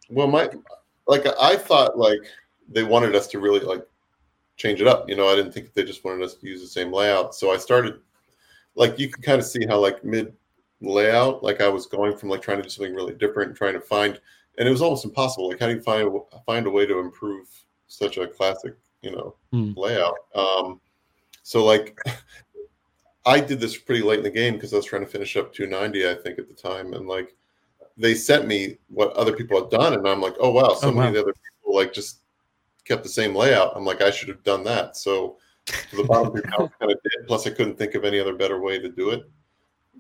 Well, 0.10 0.28
my 0.28 0.50
like 1.08 1.26
I 1.42 1.56
thought 1.56 1.98
like 1.98 2.20
they 2.70 2.84
wanted 2.84 3.16
us 3.16 3.26
to 3.28 3.40
really 3.40 3.60
like 3.62 3.86
change 4.62 4.82
it 4.82 4.88
up. 4.88 5.10
You 5.10 5.16
know, 5.16 5.28
I 5.28 5.36
didn't 5.36 5.54
think 5.54 5.74
they 5.74 5.84
just 5.84 6.04
wanted 6.04 6.24
us 6.24 6.36
to 6.36 6.48
use 6.48 6.62
the 6.62 6.68
same 6.68 6.94
layout. 6.94 7.34
So 7.36 7.52
I 7.52 7.58
started 7.58 8.00
like 8.76 9.00
you 9.00 9.10
can 9.10 9.22
kind 9.24 9.40
of 9.40 9.46
see 9.46 9.66
how 9.66 9.80
like 9.80 10.04
mid 10.04 10.34
layout, 10.82 11.44
like 11.44 11.62
I 11.62 11.68
was 11.68 11.86
going 11.88 12.16
from 12.18 12.30
like 12.30 12.42
trying 12.42 12.58
to 12.58 12.64
do 12.64 12.70
something 12.70 12.96
really 12.96 13.14
different 13.16 13.50
and 13.50 13.58
trying 13.58 13.74
to 13.74 13.82
find, 13.82 14.20
and 14.58 14.68
it 14.68 14.72
was 14.72 14.82
almost 14.82 15.06
impossible. 15.06 15.50
Like 15.50 15.60
how 15.60 15.68
do 15.68 15.74
you 15.76 15.82
find 15.82 16.10
find 16.46 16.68
a 16.68 16.70
way 16.70 16.86
to 16.86 17.00
improve 17.00 17.48
such 17.88 18.18
a 18.18 18.28
classic, 18.28 18.76
you 19.02 19.12
know, 19.12 19.36
Hmm. 19.52 19.72
layout? 19.76 20.16
Um, 20.36 20.80
so 21.44 21.66
like 21.66 22.00
I 23.26 23.40
did 23.40 23.60
this 23.60 23.78
pretty 23.78 24.02
late 24.04 24.20
in 24.20 24.24
the 24.24 24.30
game 24.32 24.54
because 24.56 24.74
I 24.74 24.78
was 24.78 24.86
trying 24.86 25.06
to 25.06 25.12
finish 25.12 25.36
up 25.38 25.54
290, 25.54 26.10
I 26.10 26.16
think, 26.16 26.40
at 26.40 26.48
the 26.48 26.56
time, 26.56 26.94
and 26.94 27.08
like 27.08 27.36
they 27.98 28.16
sent 28.16 28.48
me 28.48 28.78
what 28.88 29.14
other 29.14 29.34
people 29.36 29.60
had 29.60 29.70
done, 29.70 29.94
and 29.94 30.08
I'm 30.08 30.22
like, 30.22 30.36
oh 30.40 30.52
wow, 30.52 30.74
so 30.74 30.88
Oh, 30.88 30.92
many 30.92 31.08
wow. 31.08 31.14
the 31.14 31.22
other 31.22 31.34
people 31.34 31.76
like 31.76 31.94
just 31.94 32.21
kept 32.86 33.04
the 33.04 33.10
same 33.10 33.36
layout. 33.36 33.74
I'm 33.76 33.86
like, 33.86 34.02
I 34.02 34.12
should 34.12 34.30
have 34.30 34.44
done 34.44 34.64
that. 34.66 34.98
So 34.98 35.38
the 35.96 36.04
bottom 36.04 36.34
kind 36.34 36.72
of 36.82 37.04
did. 37.04 37.28
Plus, 37.28 37.48
I 37.48 37.52
couldn't 37.52 37.78
think 37.78 37.96
of 37.96 38.06
any 38.06 38.20
other 38.20 38.36
better 38.36 38.60
way 38.60 38.80
to 38.80 38.90
do 38.90 39.12
it, 39.12 39.24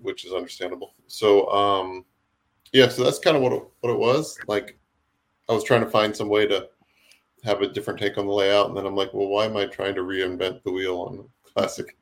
which 0.01 0.25
is 0.25 0.33
understandable. 0.33 0.93
So 1.07 1.49
um, 1.51 2.05
yeah, 2.73 2.87
so 2.87 3.03
that's 3.03 3.19
kind 3.19 3.35
of 3.35 3.43
what 3.43 3.53
it, 3.53 3.63
what 3.81 3.91
it 3.91 3.99
was. 3.99 4.37
Like 4.47 4.77
I 5.49 5.53
was 5.53 5.63
trying 5.63 5.83
to 5.83 5.89
find 5.89 6.15
some 6.15 6.29
way 6.29 6.47
to 6.47 6.69
have 7.43 7.61
a 7.61 7.67
different 7.67 7.99
take 7.99 8.17
on 8.17 8.27
the 8.27 8.33
layout, 8.33 8.67
and 8.67 8.77
then 8.77 8.85
I'm 8.85 8.95
like, 8.95 9.13
well, 9.13 9.27
why 9.27 9.45
am 9.45 9.57
I 9.57 9.65
trying 9.65 9.95
to 9.95 10.01
reinvent 10.01 10.63
the 10.63 10.71
wheel 10.71 10.97
on 11.01 11.27
classic? 11.53 11.97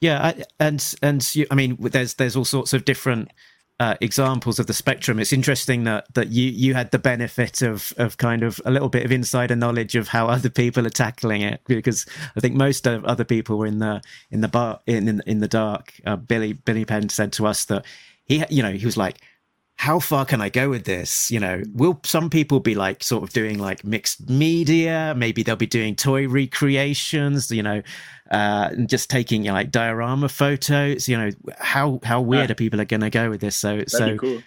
Yeah, 0.00 0.26
I, 0.26 0.44
and 0.58 0.94
and 1.02 1.34
you, 1.34 1.46
I 1.50 1.54
mean, 1.54 1.76
there's 1.78 2.14
there's 2.14 2.36
all 2.36 2.44
sorts 2.44 2.72
of 2.72 2.84
different 2.84 3.30
uh, 3.82 3.96
examples 4.00 4.60
of 4.60 4.68
the 4.68 4.72
spectrum. 4.72 5.18
It's 5.18 5.32
interesting 5.32 5.82
that 5.84 6.14
that 6.14 6.28
you 6.28 6.44
you 6.44 6.74
had 6.74 6.92
the 6.92 7.00
benefit 7.00 7.62
of 7.62 7.92
of 7.96 8.16
kind 8.16 8.44
of 8.44 8.60
a 8.64 8.70
little 8.70 8.88
bit 8.88 9.04
of 9.04 9.10
insider 9.10 9.56
knowledge 9.56 9.96
of 9.96 10.06
how 10.08 10.28
other 10.28 10.50
people 10.50 10.86
are 10.86 10.90
tackling 10.90 11.42
it, 11.42 11.60
because 11.66 12.06
I 12.36 12.40
think 12.40 12.54
most 12.54 12.86
of 12.86 13.04
other 13.04 13.24
people 13.24 13.58
were 13.58 13.66
in 13.66 13.80
the 13.80 14.00
in 14.30 14.40
the 14.40 14.46
bar 14.46 14.78
in 14.86 15.08
in, 15.08 15.22
in 15.26 15.40
the 15.40 15.48
dark. 15.48 15.94
Uh, 16.06 16.14
Billy 16.14 16.52
Billy 16.52 16.84
Penn 16.84 17.08
said 17.08 17.32
to 17.32 17.46
us 17.48 17.64
that 17.64 17.84
he 18.24 18.44
you 18.48 18.62
know 18.62 18.70
he 18.70 18.86
was 18.86 18.96
like 18.96 19.16
how 19.82 19.98
far 19.98 20.24
can 20.24 20.40
I 20.40 20.48
go 20.48 20.70
with 20.70 20.84
this? 20.84 21.28
You 21.28 21.40
know, 21.40 21.60
will 21.74 21.98
some 22.04 22.30
people 22.30 22.60
be 22.60 22.76
like 22.76 23.02
sort 23.02 23.24
of 23.24 23.30
doing 23.32 23.58
like 23.58 23.82
mixed 23.84 24.30
media? 24.30 25.12
Maybe 25.16 25.42
they'll 25.42 25.56
be 25.56 25.66
doing 25.66 25.96
toy 25.96 26.28
recreations, 26.28 27.50
you 27.50 27.64
know, 27.64 27.82
uh, 28.30 28.68
and 28.70 28.88
just 28.88 29.10
taking 29.10 29.42
like 29.44 29.72
diorama 29.72 30.28
photos. 30.28 31.08
You 31.08 31.16
know, 31.18 31.30
how 31.58 31.98
how 32.04 32.20
weird 32.20 32.48
Yeah. 32.48 32.52
are 32.52 32.54
people 32.54 32.80
are 32.80 32.84
going 32.84 33.00
to 33.00 33.10
go 33.10 33.28
with 33.28 33.40
this? 33.40 33.56
So 33.56 33.70
That'd 33.70 33.90
so 33.90 34.16
cool. 34.18 34.42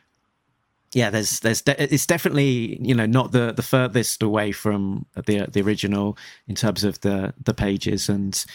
yeah, 0.94 1.10
there's 1.10 1.42
there's 1.42 1.62
de- 1.62 1.84
it's 1.94 2.06
definitely 2.06 2.80
you 2.82 2.96
know 2.96 3.06
not 3.06 3.34
the 3.34 3.52
the 3.52 3.62
furthest 3.64 4.24
away 4.24 4.54
from 4.54 5.06
the 5.16 5.48
the 5.52 5.62
original 5.62 6.18
in 6.48 6.56
terms 6.56 6.86
of 6.86 7.02
the 7.02 7.34
the 7.44 7.54
pages 7.54 8.08
and 8.08 8.46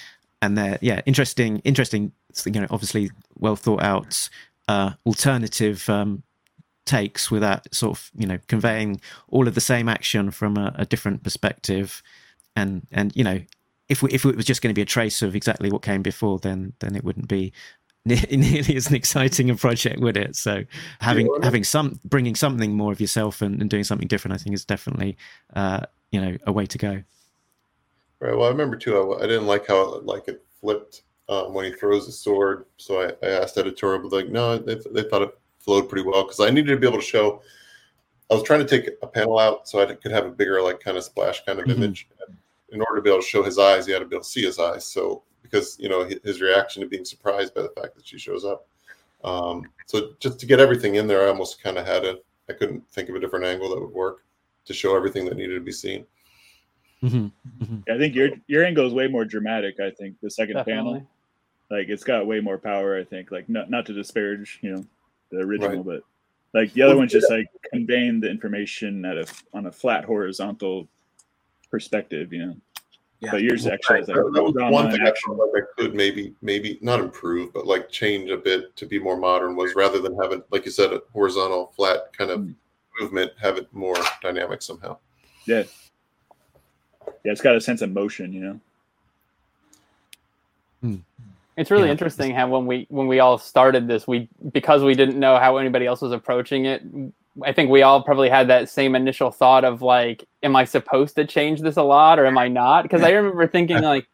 and 0.41 0.57
they're 0.57 0.79
yeah 0.81 1.03
interesting 1.05 1.59
interesting 1.65 2.13
you 2.47 2.53
know 2.61 2.67
obviously 2.71 3.11
well 3.39 3.57
thought 3.57 3.83
out 3.83 4.31
uh 4.69 4.93
alternative 5.05 5.87
um 5.91 6.23
takes 6.87 7.31
without 7.31 7.73
sort 7.75 7.97
of 7.97 8.11
you 8.17 8.27
know 8.27 8.39
conveying 8.49 9.01
all 9.29 9.47
of 9.47 9.55
the 9.55 9.61
same 9.61 9.89
action 9.89 10.31
from 10.31 10.57
a, 10.57 10.73
a 10.77 10.87
different 10.87 11.23
perspective 11.23 12.03
and 12.57 12.87
and 12.91 13.15
you 13.15 13.23
know 13.23 13.41
if 13.89 14.03
we, 14.03 14.11
if 14.11 14.25
it 14.25 14.37
was 14.37 14.45
just 14.45 14.63
going 14.63 14.73
to 14.73 14.79
be 14.79 14.83
a 14.83 14.87
trace 14.87 15.23
of 15.23 15.37
exactly 15.37 15.71
what 15.71 15.83
came 15.83 16.03
before 16.03 16.39
then 16.39 16.73
then 16.81 16.97
it 16.97 17.05
wouldn't 17.05 17.29
be 17.29 17.53
ne- 18.05 18.25
nearly 18.31 18.77
as 18.77 18.89
an 18.89 18.95
exciting 18.95 19.51
a 19.51 19.55
project 19.55 20.01
would 20.01 20.17
it 20.17 20.35
so 20.35 20.65
having 21.01 21.27
Yeah, 21.27 21.33
well, 21.33 21.43
having 21.43 21.65
some 21.65 22.01
bringing 22.05 22.35
something 22.35 22.75
more 22.75 22.93
of 22.93 23.01
yourself 23.01 23.43
and, 23.43 23.61
and 23.61 23.69
doing 23.69 23.85
something 23.85 24.09
different 24.09 24.35
i 24.35 24.39
think 24.39 24.55
is 24.55 24.65
definitely 24.65 25.17
uh 25.55 25.81
you 26.11 26.21
know 26.21 26.37
a 26.47 26.53
way 26.53 26.67
to 26.67 26.79
go 26.79 27.03
Right. 28.21 28.37
Well, 28.37 28.47
I 28.47 28.51
remember 28.51 28.77
too. 28.77 29.13
I, 29.15 29.25
I 29.25 29.27
didn't 29.27 29.47
like 29.47 29.67
how 29.67 29.95
it, 29.95 30.05
like 30.05 30.29
it 30.29 30.45
flipped 30.61 31.03
um, 31.29 31.55
when 31.55 31.65
he 31.65 31.73
throws 31.73 32.07
the 32.07 32.13
sword. 32.13 32.67
So 32.77 33.01
I, 33.01 33.27
I 33.27 33.31
asked 33.31 33.57
editorial, 33.57 34.03
but 34.03 34.13
like, 34.13 34.29
no, 34.29 34.59
they, 34.59 34.77
they 34.93 35.09
thought 35.09 35.23
it 35.23 35.39
flowed 35.61 35.89
pretty 35.89 36.07
well 36.09 36.25
because 36.25 36.41
I 36.41 36.51
needed 36.51 36.73
to 36.73 36.77
be 36.77 36.87
able 36.87 36.99
to 36.99 37.05
show. 37.05 37.43
I 38.31 38.35
was 38.35 38.43
trying 38.43 38.65
to 38.65 38.67
take 38.67 38.91
a 39.03 39.07
panel 39.07 39.39
out 39.39 39.69
so 39.69 39.81
I 39.81 39.95
could 39.95 40.13
have 40.13 40.27
a 40.27 40.31
bigger, 40.31 40.63
like, 40.63 40.81
kind 40.81 40.97
of 40.97 41.05
splash 41.05 41.45
kind 41.45 41.59
of 41.59 41.67
Mhm. 41.67 41.77
image. 41.77 42.09
In 42.71 42.81
order 42.81 42.97
to 42.97 43.03
be 43.03 43.11
able 43.11 43.21
to 43.21 43.27
show 43.27 43.43
his 43.43 43.59
eyes, 43.59 43.89
you 43.89 43.95
had 43.95 44.01
to 44.01 44.07
be 44.07 44.15
able 44.15 44.23
to 44.23 44.31
see 44.31 44.43
his 44.45 44.59
eyes. 44.59 44.87
So 44.87 45.25
because 45.43 45.77
you 45.81 45.89
know 45.89 46.09
his 46.23 46.41
reaction 46.41 46.83
to 46.83 46.89
being 46.89 47.05
surprised 47.05 47.55
by 47.55 47.63
the 47.63 47.71
fact 47.71 47.97
that 47.97 48.07
she 48.07 48.19
shows 48.19 48.45
up. 48.45 48.69
Um, 49.25 49.65
so 49.87 50.13
just 50.21 50.39
to 50.41 50.47
get 50.47 50.61
everything 50.61 50.95
in 50.95 51.07
there, 51.07 51.25
I 51.25 51.29
almost 51.29 51.63
kind 51.63 51.77
of 51.77 51.87
had 51.87 52.03
to. 52.05 52.21
I 52.49 52.53
couldn't 52.53 52.89
think 52.91 53.09
of 53.09 53.15
a 53.17 53.21
different 53.21 53.45
angle 53.45 53.69
that 53.71 53.81
would 53.81 53.93
work 53.93 54.25
to 54.65 54.73
show 54.73 54.97
everything 54.97 55.25
that 55.25 55.37
needed 55.37 55.55
to 55.55 55.61
be 55.61 55.73
seen. 55.73 56.07
hmm 57.01 57.27
I 57.89 57.99
think 57.99 58.15
your 58.15 58.31
your 58.47 58.65
angle 58.65 58.87
is 58.87 58.93
way 58.93 59.09
more 59.09 59.25
dramatic. 59.25 59.81
I 59.81 59.91
think 59.91 60.21
the 60.21 60.31
second 60.31 60.57
Definitely. 60.57 60.93
panel, 61.01 61.11
like 61.71 61.89
it's 61.89 62.05
got 62.05 62.27
way 62.27 62.41
more 62.41 62.59
power. 62.59 62.97
I 62.97 63.05
think, 63.05 63.33
like 63.33 63.49
not 63.49 63.71
not 63.71 63.87
to 63.87 63.93
disparage, 63.93 64.59
you 64.63 64.71
know, 64.71 64.85
the 65.31 65.39
original, 65.39 65.83
but 65.83 66.03
Like 66.53 66.73
the 66.73 66.83
other 66.83 66.97
one's 66.97 67.13
just 67.13 67.31
like 67.31 67.47
conveying 67.73 68.21
the 68.21 68.29
information 68.31 69.05
at 69.05 69.17
a 69.17 69.27
on 69.55 69.67
a 69.67 69.73
flat 69.73 70.05
horizontal 70.05 70.89
perspective, 71.71 72.33
you 72.33 72.47
know. 72.47 72.57
Yeah. 73.21 73.33
But 73.33 73.43
yours 73.43 73.67
actually 73.67 73.99
has 73.99 74.09
like 74.09 74.17
that, 74.17 74.33
that 74.33 74.43
was 74.43 74.53
drama 74.55 74.73
one 74.73 74.91
thing 74.91 75.03
I 75.03 75.09
action. 75.09 75.37
felt 75.37 75.53
like 75.55 75.63
I 75.63 75.83
could 75.83 75.95
maybe 75.95 76.35
maybe 76.41 76.79
not 76.81 77.01
improve, 77.01 77.53
but 77.53 77.67
like 77.67 77.91
change 77.91 78.31
a 78.31 78.37
bit 78.37 78.75
to 78.77 78.87
be 78.87 78.99
more 78.99 79.17
modern 79.17 79.57
was 79.57 79.75
rather 79.75 80.01
than 80.01 80.17
having 80.17 80.43
like 80.51 80.65
you 80.65 80.71
said 80.71 80.93
a 80.93 81.03
horizontal 81.13 81.73
flat 81.77 82.13
kind 82.17 82.31
of 82.31 82.41
Mm. 82.41 82.55
movement, 83.01 83.33
have 83.41 83.57
it 83.57 83.73
more 83.73 83.97
dynamic 84.23 84.63
somehow. 84.63 84.97
Yeah. 85.47 85.63
Yeah, 87.25 87.33
it's 87.33 87.41
got 87.41 87.57
a 87.57 87.61
sense 87.61 87.83
of 87.83 87.91
motion, 87.93 88.33
you 88.33 88.61
know. 90.83 91.01
It's 91.57 91.71
really 91.71 91.91
interesting 91.91 92.35
how 92.35 92.49
when 92.49 92.67
we 92.67 92.87
when 92.91 93.07
we 93.07 93.21
all 93.21 93.37
started 93.37 93.87
this, 93.87 94.07
we 94.07 94.29
because 94.53 94.83
we 94.83 94.95
didn't 94.95 95.19
know 95.19 95.39
how 95.39 95.59
anybody 95.59 95.87
else 95.87 96.01
was 96.01 96.13
approaching 96.13 96.65
it. 96.65 96.83
I 97.45 97.53
think 97.53 97.71
we 97.71 97.83
all 97.83 98.03
probably 98.03 98.29
had 98.29 98.49
that 98.49 98.69
same 98.69 98.95
initial 98.95 99.31
thought 99.31 99.65
of 99.65 99.83
like, 99.83 100.27
am 100.43 100.57
I 100.57 100.65
supposed 100.65 101.17
to 101.17 101.27
change 101.27 101.61
this 101.61 101.77
a 101.77 101.83
lot 101.83 102.19
or 102.19 102.27
am 102.27 102.39
I 102.39 102.49
not? 102.49 102.83
Because 102.83 103.03
I 103.03 103.11
remember 103.11 103.47
thinking 103.47 103.83
like, 103.83 104.09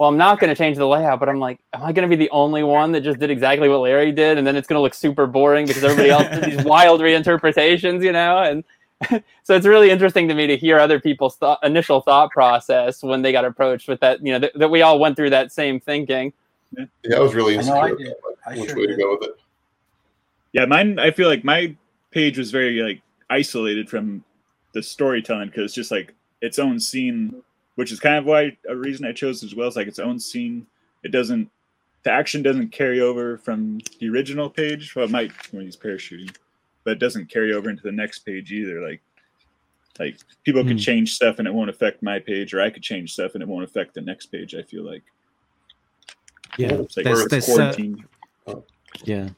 well, 0.00 0.08
I'm 0.08 0.16
not 0.16 0.40
going 0.40 0.48
to 0.48 0.56
change 0.56 0.78
the 0.78 0.86
layout, 0.86 1.20
but 1.20 1.28
I'm 1.28 1.38
like, 1.38 1.60
am 1.74 1.82
I 1.82 1.92
going 1.92 2.08
to 2.08 2.16
be 2.16 2.18
the 2.18 2.30
only 2.30 2.62
one 2.62 2.92
that 2.92 3.02
just 3.02 3.18
did 3.18 3.30
exactly 3.30 3.68
what 3.68 3.80
Larry 3.80 4.12
did, 4.12 4.38
and 4.38 4.46
then 4.46 4.56
it's 4.56 4.66
going 4.66 4.78
to 4.78 4.80
look 4.80 4.94
super 4.94 5.26
boring 5.26 5.66
because 5.66 5.84
everybody 5.84 6.08
else 6.08 6.26
did 6.28 6.44
these 6.44 6.64
wild 6.64 7.02
reinterpretations, 7.02 8.02
you 8.02 8.12
know? 8.12 8.38
And 8.38 8.64
so 9.42 9.54
it's 9.54 9.66
really 9.66 9.90
interesting 9.90 10.26
to 10.28 10.34
me 10.34 10.46
to 10.46 10.56
hear 10.56 10.78
other 10.78 11.00
people's 11.00 11.36
thought, 11.36 11.58
initial 11.62 12.00
thought 12.00 12.30
process 12.30 13.02
when 13.02 13.20
they 13.20 13.30
got 13.30 13.44
approached 13.44 13.88
with 13.88 14.00
that, 14.00 14.24
you 14.24 14.32
know, 14.32 14.38
th- 14.38 14.52
that 14.54 14.70
we 14.70 14.80
all 14.80 14.98
went 14.98 15.16
through 15.16 15.30
that 15.30 15.52
same 15.52 15.78
thinking. 15.78 16.32
Yeah, 16.76 17.16
I 17.16 17.20
was 17.20 17.34
really 17.34 17.58
I 17.58 17.62
know 17.62 17.80
I 17.80 17.88
did. 17.94 18.06
about, 18.08 18.16
like, 18.46 18.58
which 18.60 18.70
sure 18.70 18.78
way 18.78 18.86
to 18.86 18.96
go 18.96 19.10
with 19.18 19.28
it. 19.28 19.36
Yeah, 20.52 20.64
mine. 20.66 20.98
I 20.98 21.10
feel 21.10 21.28
like 21.28 21.44
my 21.44 21.74
page 22.10 22.38
was 22.38 22.50
very 22.50 22.80
like 22.82 23.02
isolated 23.28 23.88
from 23.88 24.24
the 24.72 24.82
storytelling 24.82 25.48
because 25.48 25.64
it's 25.64 25.74
just 25.74 25.90
like 25.90 26.14
its 26.40 26.58
own 26.58 26.78
scene, 26.80 27.42
which 27.76 27.92
is 27.92 28.00
kind 28.00 28.16
of 28.16 28.24
why 28.24 28.56
a 28.68 28.76
reason 28.76 29.06
I 29.06 29.12
chose 29.12 29.42
as 29.42 29.54
well. 29.54 29.66
It's 29.68 29.76
like 29.76 29.88
its 29.88 29.98
own 29.98 30.18
scene. 30.18 30.66
It 31.02 31.12
doesn't. 31.12 31.50
The 32.02 32.10
action 32.10 32.42
doesn't 32.42 32.70
carry 32.72 33.00
over 33.00 33.36
from 33.38 33.78
the 34.00 34.08
original 34.08 34.48
page. 34.48 34.94
Well, 34.96 35.04
it 35.04 35.10
might 35.10 35.32
when 35.52 35.64
he's 35.64 35.76
parachuting, 35.76 36.34
but 36.84 36.92
it 36.92 36.98
doesn't 36.98 37.28
carry 37.30 37.52
over 37.52 37.68
into 37.68 37.82
the 37.82 37.92
next 37.92 38.20
page 38.20 38.52
either. 38.52 38.80
Like, 38.80 39.02
like 39.98 40.16
people 40.44 40.62
could 40.62 40.72
Hmm. 40.72 40.78
change 40.78 41.14
stuff 41.14 41.38
and 41.38 41.46
it 41.46 41.52
won't 41.52 41.68
affect 41.70 42.02
my 42.02 42.18
page, 42.18 42.54
or 42.54 42.60
I 42.62 42.70
could 42.70 42.82
change 42.82 43.12
stuff 43.12 43.34
and 43.34 43.42
it 43.42 43.48
won't 43.48 43.64
affect 43.64 43.94
the 43.94 44.00
next 44.00 44.26
page. 44.26 44.54
I 44.54 44.62
feel 44.62 44.82
like 44.82 45.02
Yeah, 46.60 46.72
it's 46.74 46.96
like 46.96 47.04
there's, 47.04 47.20
it's 47.20 47.30
there's, 47.30 47.48
uh, 47.48 47.54
quarantine. 47.54 48.04
yeah. 49.04 49.28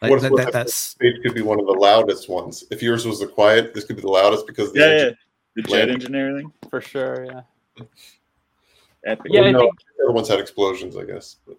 What 0.00 0.10
Like, 0.10 0.12
if- 0.12 0.22
that, 0.22 0.36
that- 0.44 0.52
that's 0.52 0.94
Page 0.94 1.16
could 1.22 1.34
be 1.34 1.42
one 1.42 1.60
of 1.60 1.66
the 1.66 1.72
loudest 1.72 2.28
ones. 2.28 2.64
If 2.70 2.82
yours 2.82 3.06
was 3.06 3.20
the 3.20 3.26
quiet, 3.26 3.72
this 3.74 3.84
could 3.84 3.96
be 3.96 4.02
the 4.02 4.08
loudest 4.08 4.46
because 4.46 4.72
the 4.72 4.80
yeah, 4.80 4.98
yeah, 5.04 5.10
the 5.56 5.62
jet 5.62 5.70
Land- 5.70 5.90
engine 5.92 6.14
and 6.14 6.28
everything. 6.28 6.52
For 6.70 6.80
sure, 6.80 7.24
yeah. 7.24 7.40
Epic. 9.04 9.26
Yeah, 9.32 9.40
Well, 9.42 9.52
no, 9.52 9.60
think- 9.60 9.74
the 9.98 10.04
other 10.04 10.12
ones 10.12 10.28
had 10.28 10.38
explosions, 10.40 10.96
I 10.96 11.04
guess. 11.04 11.36
But 11.46 11.56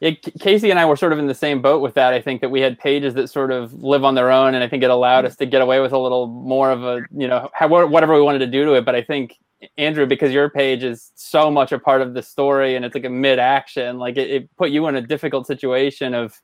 Yeah, 0.00 0.10
Casey 0.40 0.70
and 0.70 0.78
I 0.78 0.86
were 0.86 0.96
sort 0.96 1.12
of 1.12 1.18
in 1.18 1.26
the 1.26 1.34
same 1.34 1.60
boat 1.60 1.82
with 1.82 1.94
that. 1.94 2.14
I 2.14 2.20
think 2.22 2.40
that 2.40 2.50
we 2.50 2.60
had 2.62 2.78
pages 2.78 3.12
that 3.14 3.28
sort 3.28 3.50
of 3.52 3.82
live 3.82 4.02
on 4.04 4.14
their 4.14 4.30
own, 4.30 4.54
and 4.54 4.64
I 4.64 4.68
think 4.68 4.82
it 4.82 4.90
allowed 4.90 5.24
us 5.26 5.36
to 5.36 5.46
get 5.46 5.60
away 5.60 5.80
with 5.80 5.92
a 5.92 5.98
little 5.98 6.26
more 6.26 6.70
of 6.70 6.82
a, 6.84 7.02
you 7.14 7.28
know, 7.28 7.50
how, 7.52 7.68
whatever 7.68 8.14
we 8.14 8.22
wanted 8.22 8.38
to 8.40 8.46
do 8.46 8.64
to 8.64 8.74
it. 8.74 8.84
But 8.86 8.94
I 8.94 9.02
think 9.02 9.38
Andrew, 9.76 10.06
because 10.06 10.32
your 10.32 10.48
page 10.48 10.82
is 10.82 11.12
so 11.14 11.50
much 11.50 11.72
a 11.72 11.78
part 11.78 12.00
of 12.00 12.14
the 12.14 12.22
story, 12.22 12.76
and 12.76 12.84
it's 12.84 12.94
like 12.94 13.04
a 13.04 13.10
mid-action, 13.10 13.98
like 13.98 14.16
it, 14.16 14.30
it 14.30 14.56
put 14.56 14.70
you 14.70 14.86
in 14.88 14.96
a 14.96 15.02
difficult 15.02 15.46
situation 15.46 16.14
of 16.14 16.40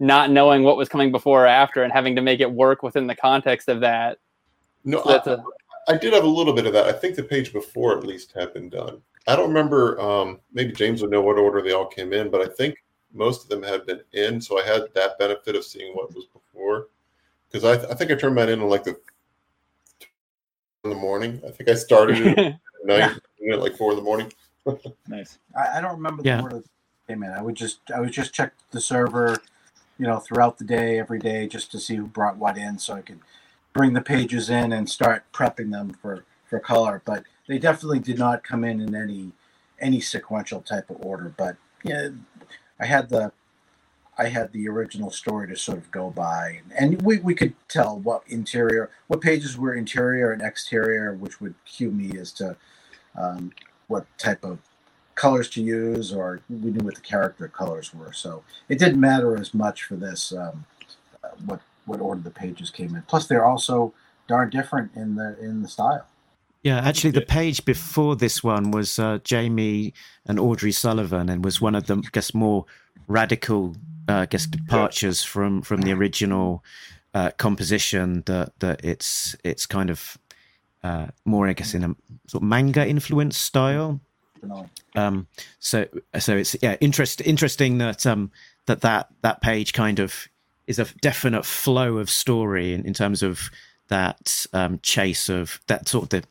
not 0.00 0.30
knowing 0.30 0.62
what 0.62 0.76
was 0.76 0.88
coming 0.88 1.10
before 1.10 1.44
or 1.44 1.46
after, 1.46 1.82
and 1.82 1.92
having 1.92 2.14
to 2.16 2.22
make 2.22 2.40
it 2.40 2.50
work 2.50 2.82
within 2.82 3.06
the 3.06 3.14
context 3.14 3.68
of 3.68 3.80
that. 3.80 4.18
no, 4.84 5.02
So 5.02 5.10
I, 5.10 5.32
a 5.32 5.94
I 5.94 5.96
did 5.96 6.12
have 6.12 6.24
a 6.24 6.28
little 6.28 6.52
bit 6.52 6.66
of 6.66 6.72
that. 6.74 6.86
I 6.86 6.92
think 6.92 7.16
the 7.16 7.22
page 7.22 7.52
before 7.52 7.96
at 7.96 8.04
least 8.04 8.32
had 8.32 8.52
been 8.52 8.68
done. 8.68 9.00
I 9.26 9.36
don't 9.36 9.48
remember. 9.48 10.00
Um, 10.00 10.40
maybe 10.52 10.72
James 10.72 11.00
would 11.00 11.10
know 11.10 11.22
what 11.22 11.38
order 11.38 11.62
they 11.62 11.72
all 11.72 11.86
came 11.86 12.12
in, 12.12 12.30
but 12.30 12.42
I 12.42 12.46
think 12.52 12.76
most 13.12 13.42
of 13.42 13.48
them 13.48 13.62
had 13.62 13.86
been 13.86 14.00
in. 14.12 14.40
So 14.40 14.60
I 14.60 14.64
had 14.64 14.82
that 14.94 15.18
benefit 15.18 15.56
of 15.56 15.64
seeing 15.64 15.94
what 15.94 16.14
was 16.14 16.26
before. 16.26 16.88
Because 17.50 17.64
I, 17.64 17.90
I 17.90 17.94
think 17.94 18.10
I 18.10 18.14
turned 18.14 18.34
mine 18.34 18.50
in 18.50 18.60
on 18.60 18.68
like 18.68 18.84
the 18.84 18.96
in 20.90 20.96
the 20.96 21.00
morning. 21.00 21.40
I 21.46 21.50
think 21.50 21.68
I 21.68 21.74
started 21.74 22.18
it 22.18 22.38
at 22.38 22.60
night, 22.84 23.12
at 23.52 23.60
like 23.60 23.76
four 23.76 23.92
in 23.92 23.96
the 23.96 24.02
morning. 24.02 24.32
Nice. 25.06 25.38
I, 25.56 25.78
I 25.78 25.80
don't 25.80 25.96
remember 25.96 26.22
Yeah. 26.24 26.38
the 26.38 26.42
order 26.42 26.56
they 26.58 27.14
came 27.14 27.22
in. 27.22 27.30
I 27.30 27.42
would 27.42 27.54
just 27.54 27.80
I 27.94 28.00
would 28.00 28.12
just 28.12 28.32
check 28.32 28.52
the 28.70 28.80
server, 28.80 29.36
you 29.98 30.06
know, 30.06 30.18
throughout 30.18 30.58
the 30.58 30.64
day, 30.64 30.98
every 30.98 31.18
day, 31.18 31.46
just 31.46 31.70
to 31.72 31.78
see 31.80 31.96
who 31.96 32.06
brought 32.06 32.36
what 32.36 32.58
in, 32.58 32.78
so 32.78 32.94
I 32.94 33.02
could 33.02 33.20
bring 33.72 33.92
the 33.92 34.00
pages 34.00 34.50
in 34.50 34.72
and 34.72 34.88
start 34.88 35.24
prepping 35.32 35.70
them 35.70 35.90
for 36.02 36.24
for 36.48 36.58
color. 36.58 37.02
But 37.04 37.24
they 37.46 37.58
definitely 37.58 38.00
did 38.00 38.18
not 38.18 38.44
come 38.44 38.64
in 38.64 38.80
in 38.80 38.94
any 38.94 39.32
any 39.80 40.00
sequential 40.00 40.60
type 40.60 40.90
of 40.90 40.96
order. 41.00 41.32
But 41.36 41.56
yeah, 41.84 42.08
I 42.80 42.86
had 42.86 43.08
the 43.08 43.32
I 44.18 44.28
had 44.28 44.52
the 44.52 44.68
original 44.68 45.10
story 45.10 45.46
to 45.48 45.56
sort 45.56 45.78
of 45.78 45.90
go 45.90 46.10
by, 46.10 46.60
and 46.76 47.00
we, 47.02 47.18
we 47.18 47.34
could 47.34 47.54
tell 47.68 47.98
what 47.98 48.22
interior, 48.26 48.90
what 49.06 49.20
pages 49.20 49.56
were 49.56 49.74
interior 49.74 50.32
and 50.32 50.42
exterior, 50.42 51.14
which 51.14 51.40
would 51.40 51.54
cue 51.64 51.90
me 51.90 52.18
as 52.18 52.32
to 52.32 52.56
um, 53.16 53.52
what 53.86 54.06
type 54.18 54.44
of 54.44 54.58
colors 55.14 55.48
to 55.50 55.62
use, 55.62 56.12
or 56.12 56.40
we 56.48 56.70
knew 56.70 56.84
what 56.84 56.94
the 56.94 57.00
character 57.00 57.48
colors 57.48 57.94
were. 57.94 58.12
So 58.12 58.42
it 58.68 58.78
didn't 58.78 59.00
matter 59.00 59.36
as 59.36 59.54
much 59.54 59.84
for 59.84 59.96
this 59.96 60.32
um, 60.32 60.64
uh, 61.22 61.28
what 61.46 61.60
what 61.86 62.00
order 62.00 62.20
the 62.20 62.30
pages 62.30 62.70
came 62.70 62.94
in. 62.94 63.02
Plus, 63.02 63.26
they're 63.26 63.46
also 63.46 63.94
darn 64.28 64.50
different 64.50 64.90
in 64.94 65.14
the 65.14 65.38
in 65.40 65.62
the 65.62 65.68
style. 65.68 66.06
Yeah, 66.62 66.78
actually, 66.78 67.12
the 67.12 67.22
page 67.22 67.64
before 67.64 68.16
this 68.16 68.42
one 68.42 68.72
was 68.72 68.98
uh, 68.98 69.18
Jamie 69.22 69.94
and 70.26 70.40
Audrey 70.40 70.72
Sullivan, 70.72 71.28
and 71.28 71.44
was 71.44 71.60
one 71.60 71.76
of 71.76 71.86
the, 71.86 71.96
I 71.96 72.08
guess, 72.12 72.34
more 72.34 72.66
radical, 73.06 73.76
uh, 74.08 74.20
I 74.20 74.26
guess, 74.26 74.46
departures 74.46 75.22
from 75.22 75.62
from 75.62 75.82
the 75.82 75.92
original 75.92 76.64
uh, 77.14 77.30
composition. 77.36 78.22
That 78.26 78.58
that 78.60 78.84
it's 78.84 79.36
it's 79.44 79.66
kind 79.66 79.90
of 79.90 80.18
uh, 80.82 81.08
more, 81.24 81.48
I 81.48 81.52
guess, 81.52 81.74
in 81.74 81.84
a 81.84 81.94
sort 82.26 82.42
of 82.42 82.48
manga 82.48 82.86
influenced 82.86 83.40
style. 83.40 84.00
Um, 84.94 85.26
so 85.58 85.86
so 86.18 86.36
it's 86.36 86.56
yeah, 86.62 86.76
interest 86.80 87.20
interesting 87.20 87.78
that 87.78 88.06
um 88.06 88.30
that 88.66 88.80
that 88.82 89.08
that 89.22 89.40
page 89.40 89.72
kind 89.72 89.98
of 89.98 90.28
is 90.66 90.78
a 90.78 90.84
definite 91.00 91.44
flow 91.44 91.96
of 91.96 92.10
story 92.10 92.74
in, 92.74 92.84
in 92.84 92.94
terms 92.94 93.22
of 93.22 93.50
that 93.88 94.46
um, 94.52 94.78
chase 94.82 95.28
of 95.28 95.60
that 95.66 95.88
sort 95.88 96.04
of 96.04 96.08
the 96.10 96.24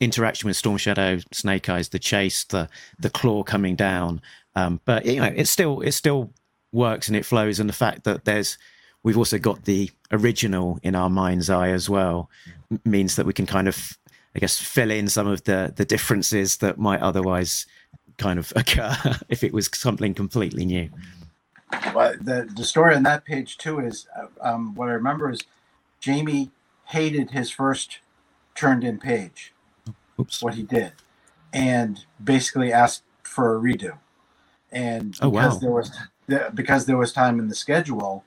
interaction 0.00 0.48
with 0.48 0.56
Storm 0.56 0.78
Shadow, 0.78 1.18
Snake 1.32 1.68
Eyes, 1.68 1.90
the 1.90 1.98
chase, 1.98 2.44
the 2.44 2.68
the 2.98 3.10
claw 3.10 3.42
coming 3.42 3.76
down. 3.76 4.20
Um, 4.56 4.80
but 4.84 5.04
you 5.04 5.20
know, 5.20 5.32
it 5.34 5.46
still 5.46 5.80
it 5.82 5.92
still 5.92 6.32
works 6.72 7.08
and 7.08 7.16
it 7.16 7.24
flows, 7.26 7.60
and 7.60 7.68
the 7.68 7.72
fact 7.74 8.04
that 8.04 8.24
there's 8.24 8.58
we've 9.02 9.18
also 9.18 9.38
got 9.38 9.64
the 9.64 9.90
original 10.12 10.78
in 10.82 10.94
our 10.94 11.08
mind's 11.10 11.48
eye 11.48 11.70
as 11.70 11.88
well 11.88 12.28
m- 12.70 12.80
means 12.84 13.16
that 13.16 13.24
we 13.26 13.32
can 13.32 13.46
kind 13.46 13.66
of 13.68 13.96
I 14.34 14.38
guess 14.38 14.58
fill 14.58 14.90
in 14.90 15.08
some 15.08 15.26
of 15.26 15.44
the 15.44 15.72
the 15.74 15.84
differences 15.84 16.58
that 16.58 16.78
might 16.78 17.00
otherwise 17.00 17.66
kind 18.18 18.38
of 18.38 18.52
occur 18.56 18.94
if 19.28 19.42
it 19.42 19.52
was 19.52 19.70
something 19.74 20.14
completely 20.14 20.64
new. 20.64 20.90
Well, 21.94 22.14
the 22.20 22.48
the 22.54 22.64
story 22.64 22.94
on 22.96 23.04
that 23.04 23.24
page 23.24 23.56
too 23.58 23.78
is 23.80 24.06
uh, 24.16 24.26
um, 24.40 24.74
what 24.74 24.88
I 24.88 24.92
remember 24.92 25.30
is 25.30 25.40
Jamie 26.00 26.50
hated 26.86 27.30
his 27.30 27.50
first 27.50 27.98
turned 28.54 28.84
in 28.84 28.98
page. 28.98 29.52
Oops. 30.18 30.42
what 30.42 30.54
he 30.54 30.62
did, 30.64 30.92
and 31.52 32.04
basically 32.22 32.72
asked 32.72 33.04
for 33.22 33.56
a 33.56 33.58
redo. 33.60 33.96
And 34.70 35.16
Oh, 35.22 35.30
because 35.30 35.54
wow. 35.54 35.60
there 35.60 35.70
was 35.70 35.90
because 36.54 36.86
there 36.86 36.96
was 36.96 37.12
time 37.12 37.38
in 37.38 37.48
the 37.48 37.54
schedule, 37.54 38.24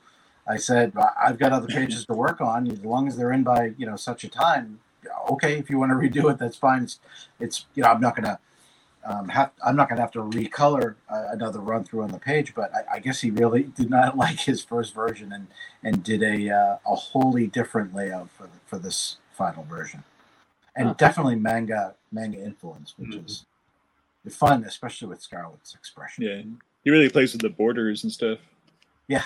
I 0.47 0.57
said 0.57 0.93
"I- 0.97 1.13
I've 1.27 1.39
got 1.39 1.51
other 1.53 1.67
pages 1.67 2.05
to 2.05 2.13
work 2.13 2.41
on. 2.41 2.69
As 2.71 2.83
long 2.83 3.07
as 3.07 3.15
they're 3.17 3.31
in 3.31 3.43
by 3.43 3.73
you 3.77 3.85
know 3.85 3.95
such 3.95 4.23
a 4.23 4.29
time, 4.29 4.79
okay. 5.29 5.57
If 5.57 5.69
you 5.69 5.77
want 5.79 5.91
to 5.91 5.95
redo 5.95 6.29
it, 6.31 6.37
that's 6.37 6.57
fine. 6.57 6.83
It's, 6.83 6.99
it's 7.39 7.65
you 7.75 7.83
know 7.83 7.89
I'm 7.89 8.01
not 8.01 8.15
gonna 8.15 8.39
um, 9.05 9.29
have 9.29 9.51
I'm 9.65 9.75
not 9.75 9.89
gonna 9.89 10.01
have 10.01 10.11
to 10.11 10.19
recolor 10.19 10.95
uh, 11.09 11.27
another 11.31 11.59
run 11.59 11.83
through 11.83 12.03
on 12.03 12.11
the 12.11 12.19
page. 12.19 12.53
But 12.55 12.71
I, 12.75 12.95
I 12.95 12.99
guess 12.99 13.21
he 13.21 13.31
really 13.31 13.63
did 13.79 13.89
not 13.89 14.17
like 14.17 14.39
his 14.39 14.63
first 14.63 14.93
version 14.93 15.31
and 15.31 15.47
and 15.83 16.03
did 16.03 16.21
a 16.23 16.49
uh, 16.49 16.77
a 16.85 16.95
wholly 16.95 17.47
different 17.47 17.93
layout 17.95 18.29
for 18.31 18.43
the, 18.43 18.59
for 18.65 18.77
this 18.79 19.17
final 19.31 19.63
version 19.63 20.03
and 20.75 20.89
Huh. 20.89 20.93
definitely 20.97 21.35
manga 21.35 21.95
manga 22.11 22.37
influence, 22.43 22.93
which 22.97 23.11
Mhm. 23.11 23.25
is 23.25 23.45
fun, 24.29 24.63
especially 24.63 25.07
with 25.07 25.21
Scarlett's 25.21 25.73
expression. 25.75 26.23
Yeah, 26.23 26.41
he 26.83 26.91
really 26.91 27.09
plays 27.09 27.33
with 27.33 27.41
the 27.41 27.49
borders 27.49 28.03
and 28.03 28.11
stuff. 28.11 28.39
Yeah, 29.07 29.23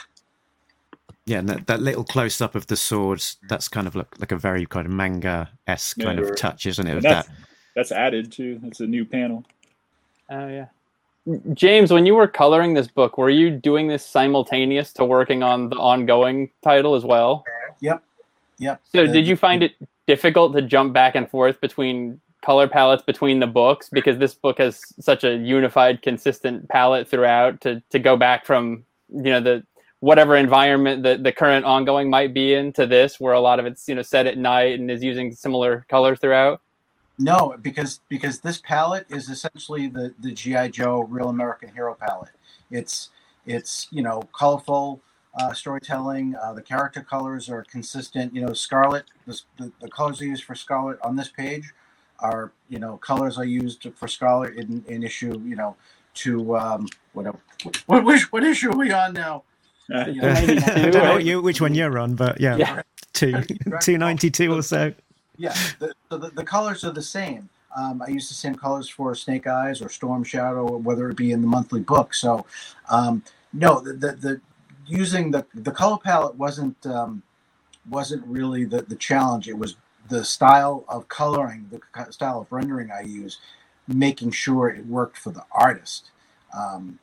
Yeah, 1.26 1.40
and 1.40 1.50
that, 1.50 1.68
that 1.68 1.82
little 1.82 2.04
close 2.04 2.42
up 2.42 2.56
of 2.56 2.68
the 2.68 2.76
swords, 2.78 3.38
that's 3.50 3.68
kind 3.68 3.86
of 3.88 3.96
like, 3.96 4.20
like 4.20 4.32
a 4.32 4.38
very 4.38 4.66
kind 4.66 4.86
of 4.86 4.92
manga 4.92 5.50
esque 5.68 6.00
kind 6.00 6.20
Yeah. 6.20 6.26
of 6.26 6.36
touch, 6.36 6.66
isn't 6.66 6.86
it? 6.88 6.90
And 6.90 6.98
Of 6.98 7.04
that's 7.04 7.28
that. 7.28 7.36
that's 7.76 7.92
added 7.92 8.32
too. 8.32 8.60
That's 8.64 8.80
a 8.80 8.88
new 8.88 9.06
panel. 9.06 9.44
Oh 10.30 10.48
yeah. 10.48 10.66
James, 11.54 11.92
when 11.92 12.06
you 12.06 12.16
were 12.16 12.28
coloring 12.28 12.74
this 12.74 12.88
book, 12.88 13.18
were 13.18 13.30
you 13.30 13.50
doing 13.52 13.88
this 13.88 14.06
simultaneous 14.06 14.94
to 14.94 15.04
working 15.06 15.44
on 15.44 15.70
the 15.70 15.76
ongoing 15.76 16.50
title 16.64 16.96
as 16.96 17.04
well? 17.04 17.44
Yep. 17.82 18.02
Yep. 18.60 18.82
So, 18.94 19.06
The- 19.06 19.12
did 19.14 19.28
you 19.28 19.36
find 19.36 19.62
it 19.62 19.74
difficult 20.08 20.56
to 20.56 20.62
jump 20.62 20.94
back 20.94 21.16
and 21.16 21.30
forth 21.30 21.60
between 21.62 22.20
color 22.48 22.70
palettes 22.70 23.04
between 23.04 23.42
the 23.42 23.46
books 23.46 23.90
because 23.90 24.18
this 24.18 24.34
book 24.34 24.58
has 24.58 24.80
such 25.02 25.26
a 25.26 25.36
unified, 25.36 26.02
consistent 26.02 26.70
palette 26.70 27.06
throughout? 27.06 27.60
To 27.62 27.84
to 27.90 28.00
go 28.00 28.16
back 28.16 28.46
from 28.46 28.86
you 29.10 29.32
know 29.34 29.42
the 29.42 29.64
whatever 30.00 30.38
environment 30.38 31.04
that 31.04 31.24
the 31.24 31.34
current 31.34 31.66
ongoing 31.66 32.10
might 32.10 32.34
be 32.34 32.54
in 32.54 32.72
to 32.74 32.88
this, 32.88 33.20
where 33.20 33.34
a 33.34 33.42
lot 33.42 33.60
of 33.60 33.66
it's 33.66 33.90
you 33.90 33.96
know 33.96 34.02
set 34.02 34.28
at 34.28 34.38
night 34.38 34.80
and 34.80 34.90
is 34.90 35.04
using 35.04 35.34
similar 35.34 35.86
colors 35.90 36.20
throughout. 36.20 36.62
No, 37.20 37.54
because 37.62 38.00
because 38.08 38.40
this 38.40 38.60
palette 38.60 39.08
is 39.10 39.28
essentially 39.28 39.90
the 39.90 40.14
the 40.22 40.32
GI 40.32 40.70
Joe 40.70 41.02
Real 41.02 41.28
American 41.28 41.74
Hero 41.74 41.98
palette. 42.00 42.38
It's 42.72 43.10
it's 43.46 43.90
you 43.92 44.04
know 44.04 44.22
colorful 44.34 45.02
uh, 45.38 45.52
storytelling. 45.52 46.34
Uh, 46.42 46.54
the 46.54 46.62
character 46.62 47.02
colors 47.02 47.50
are 47.50 47.66
consistent. 47.66 48.34
You 48.34 48.46
know, 48.46 48.54
Scarlett. 48.54 49.04
The, 49.26 49.42
the, 49.82 49.90
colors 49.90 50.22
I 50.22 50.26
use 50.26 50.40
for 50.40 50.56
Scarlett 50.56 50.98
on 51.02 51.18
this 51.18 51.28
page 51.28 51.74
are 52.20 52.52
you 52.70 52.80
know 52.80 52.98
colors 52.98 53.38
I 53.38 53.44
used 53.44 53.88
for 53.96 54.08
Scarlett 54.08 54.56
in, 54.56 54.84
in 54.88 55.04
issue 55.04 55.42
you 55.46 55.56
know 55.56 55.76
to 56.16 56.58
um, 56.58 56.88
what 57.14 57.36
what 57.86 58.04
which 58.06 58.32
what 58.32 58.44
issue 58.44 58.72
are 58.72 58.78
we 58.78 58.92
on 58.92 59.14
now? 59.14 59.44
Uh, 59.94 60.06
You 60.08 60.22
I 60.24 60.90
don't 60.90 60.94
know 60.94 61.18
you, 61.18 61.42
which 61.42 61.62
one 61.62 61.74
you're 61.76 61.98
on, 62.00 62.16
but 62.16 62.40
yeah, 62.42 62.56
Yeah. 62.58 62.82
two 63.14 63.44
two 63.82 63.98
ninety 63.98 64.30
two 64.32 64.54
or 64.54 64.62
so. 64.64 64.94
Yeah, 65.38 65.54
the, 65.80 65.94
so 66.10 66.18
the, 66.18 66.30
the 66.30 66.44
colors 66.44 66.84
are 66.84 66.92
the 66.92 67.02
same. 67.02 67.50
Um, 67.78 68.02
I 68.02 68.10
use 68.10 68.28
the 68.28 68.34
same 68.34 68.56
colors 68.56 68.90
for 68.90 69.14
Snake 69.14 69.46
Eyes 69.46 69.84
or 69.84 69.90
Storm 69.90 70.24
Shadow, 70.24 70.68
or 70.68 70.78
whether 70.80 71.10
it 71.10 71.16
be 71.16 71.32
in 71.32 71.42
the 71.42 71.48
monthly 71.48 71.82
book. 71.82 72.16
So, 72.16 72.44
um, 72.90 73.24
no, 73.54 73.80
the, 73.80 73.94
the, 73.94 74.12
the 74.14 74.42
using 74.88 75.30
the 75.30 75.46
the 75.54 75.72
color 75.72 75.98
palette 76.04 76.36
wasn't 76.36 76.84
um, 76.88 77.22
wasn't 77.90 78.26
really 78.26 78.66
the, 78.66 78.82
the 78.82 78.96
challenge. 78.96 79.48
It 79.48 79.58
was 79.58 79.76
the 80.10 80.24
style 80.24 80.86
of 80.88 81.08
coloring, 81.08 81.70
the 81.72 82.12
style 82.12 82.42
of 82.42 82.52
rendering 82.52 82.92
I 82.92 83.02
use, 83.02 83.40
making 83.88 84.32
sure 84.32 84.70
it 84.70 84.86
worked 84.86 85.18
for 85.18 85.32
the 85.32 85.46
artist. 85.52 86.12
Um, 86.58 87.00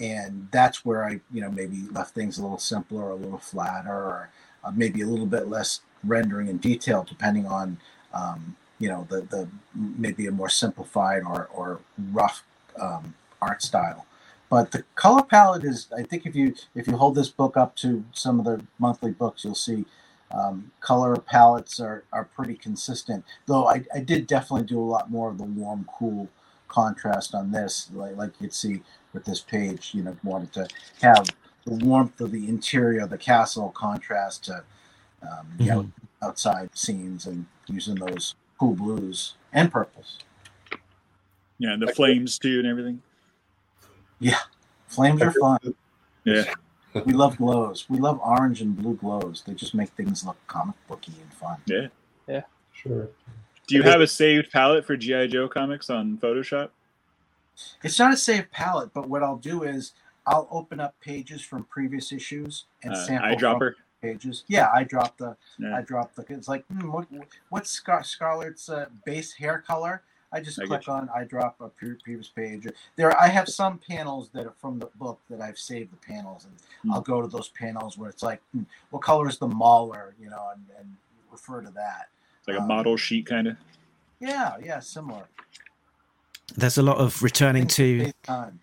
and 0.00 0.48
that's 0.52 0.84
where 0.84 1.04
I, 1.04 1.20
you 1.32 1.40
know, 1.40 1.50
maybe 1.50 1.82
left 1.90 2.14
things 2.14 2.38
a 2.38 2.42
little 2.42 2.58
simpler, 2.58 3.10
a 3.10 3.16
little 3.16 3.38
flatter, 3.38 3.90
or 3.92 4.30
uh, 4.64 4.70
maybe 4.70 5.02
a 5.02 5.06
little 5.06 5.26
bit 5.26 5.48
less 5.48 5.80
rendering 6.04 6.48
and 6.48 6.60
detail, 6.60 7.04
depending 7.08 7.46
on, 7.46 7.78
um, 8.14 8.56
you 8.78 8.88
know, 8.88 9.06
the 9.10 9.22
the 9.22 9.48
maybe 9.74 10.26
a 10.26 10.30
more 10.30 10.48
simplified 10.48 11.22
or 11.22 11.48
or 11.52 11.80
rough 12.12 12.44
um, 12.80 13.14
art 13.42 13.62
style. 13.62 14.06
But 14.50 14.70
the 14.70 14.84
color 14.94 15.22
palette 15.22 15.64
is, 15.64 15.88
I 15.96 16.02
think, 16.04 16.26
if 16.26 16.34
you 16.36 16.54
if 16.74 16.86
you 16.86 16.96
hold 16.96 17.16
this 17.16 17.28
book 17.28 17.56
up 17.56 17.74
to 17.76 18.04
some 18.12 18.38
of 18.38 18.44
the 18.44 18.64
monthly 18.78 19.10
books, 19.10 19.44
you'll 19.44 19.54
see 19.54 19.84
um, 20.30 20.70
color 20.80 21.16
palettes 21.16 21.80
are, 21.80 22.04
are 22.12 22.24
pretty 22.24 22.54
consistent. 22.54 23.24
Though 23.46 23.66
I, 23.66 23.84
I 23.94 24.00
did 24.00 24.26
definitely 24.26 24.66
do 24.66 24.80
a 24.80 24.82
lot 24.82 25.10
more 25.10 25.30
of 25.30 25.38
the 25.38 25.44
warm, 25.44 25.88
cool 25.98 26.28
contrast 26.68 27.34
on 27.34 27.50
this, 27.50 27.88
like 27.94 28.16
like 28.16 28.32
you'd 28.40 28.52
see 28.52 28.82
with 29.12 29.24
this 29.24 29.40
page. 29.40 29.92
You 29.94 30.02
know, 30.02 30.16
wanted 30.22 30.52
to 30.54 30.68
have 31.00 31.28
the 31.64 31.74
warmth 31.84 32.20
of 32.20 32.30
the 32.30 32.48
interior 32.48 33.04
of 33.04 33.10
the 33.10 33.18
castle 33.18 33.70
contrast 33.70 34.44
to 34.44 34.64
um, 35.22 35.46
the 35.56 35.70
out, 35.70 35.86
outside 36.22 36.70
scenes 36.76 37.26
and 37.26 37.46
using 37.66 37.94
those 37.94 38.34
cool 38.58 38.74
blues 38.74 39.34
and 39.52 39.72
purples. 39.72 40.18
yeah, 41.58 41.76
the 41.78 41.88
flames 41.88 42.38
too 42.38 42.58
and 42.58 42.66
everything. 42.66 43.02
Yeah, 44.20 44.38
flames 44.86 45.22
are 45.22 45.32
fun. 45.32 45.74
Yeah. 46.24 46.52
We 47.06 47.12
love 47.12 47.36
glows. 47.36 47.88
We 47.88 47.98
love 47.98 48.20
orange 48.22 48.60
and 48.60 48.76
blue 48.76 48.94
glows. 48.94 49.42
They 49.46 49.54
just 49.54 49.74
make 49.74 49.90
things 49.90 50.24
look 50.24 50.36
comic 50.46 50.74
booky 50.88 51.12
and 51.20 51.32
fun. 51.34 51.56
Yeah. 51.66 51.88
Yeah. 52.26 52.42
Sure. 52.72 53.08
Do 53.66 53.74
you 53.74 53.82
have 53.82 54.00
a 54.00 54.06
saved 54.06 54.50
palette 54.50 54.84
for 54.86 54.96
GI 54.96 55.28
Joe 55.28 55.48
comics 55.48 55.90
on 55.90 56.16
Photoshop? 56.18 56.70
It's 57.82 57.98
not 57.98 58.14
a 58.14 58.16
saved 58.16 58.50
palette, 58.50 58.94
but 58.94 59.08
what 59.08 59.22
I'll 59.22 59.36
do 59.36 59.64
is 59.64 59.92
I'll 60.26 60.48
open 60.50 60.80
up 60.80 60.94
pages 61.00 61.42
from 61.42 61.64
previous 61.64 62.12
issues 62.12 62.64
and 62.82 62.92
Uh, 62.94 63.04
sample 63.06 63.28
eyedropper. 63.36 63.74
pages. 64.00 64.44
Yeah, 64.46 64.70
I 64.72 64.84
dropped 64.84 65.18
the 65.18 65.36
Yeah. 65.58 65.76
I 65.76 65.82
dropped 65.82 66.16
the. 66.16 66.24
It's 66.28 66.48
like 66.48 66.64
hmm, 66.68 66.90
what 66.90 67.06
what's 67.48 67.70
Scar- 67.70 68.04
Scarlett's 68.04 68.68
uh, 68.68 68.86
base 69.04 69.32
hair 69.32 69.58
color? 69.66 70.02
I 70.32 70.40
just 70.40 70.60
I 70.60 70.66
click 70.66 70.88
on 70.88 71.08
I 71.14 71.24
drop 71.24 71.56
a 71.60 71.68
previous 71.68 72.28
page. 72.28 72.66
There, 72.96 73.18
I 73.20 73.28
have 73.28 73.48
some 73.48 73.78
panels 73.78 74.28
that 74.34 74.46
are 74.46 74.54
from 74.60 74.78
the 74.78 74.86
book 74.96 75.20
that 75.30 75.40
I've 75.40 75.58
saved 75.58 75.92
the 75.92 75.96
panels, 75.96 76.44
and 76.44 76.54
Hmm. 76.82 76.92
I'll 76.92 77.00
go 77.00 77.20
to 77.22 77.28
those 77.28 77.48
panels 77.48 77.96
where 77.98 78.10
it's 78.10 78.22
like, 78.22 78.40
hmm, 78.52 78.62
what 78.90 79.02
color 79.02 79.28
is 79.28 79.38
the 79.38 79.48
mauler, 79.48 80.14
you 80.20 80.28
know, 80.30 80.50
and, 80.54 80.64
and 80.78 80.96
refer 81.32 81.60
to 81.62 81.70
that. 81.70 82.08
It's 82.38 82.48
like 82.48 82.56
a 82.58 82.60
Um, 82.60 82.68
model 82.68 82.96
sheet 82.96 83.26
kind 83.26 83.48
of. 83.48 83.56
Yeah, 84.20 84.56
yeah, 84.62 84.80
similar. 84.80 85.28
There's 86.56 86.78
a 86.78 86.82
lot 86.82 86.98
of 86.98 87.22
returning 87.22 87.66
to 87.68 88.12
time. 88.22 88.60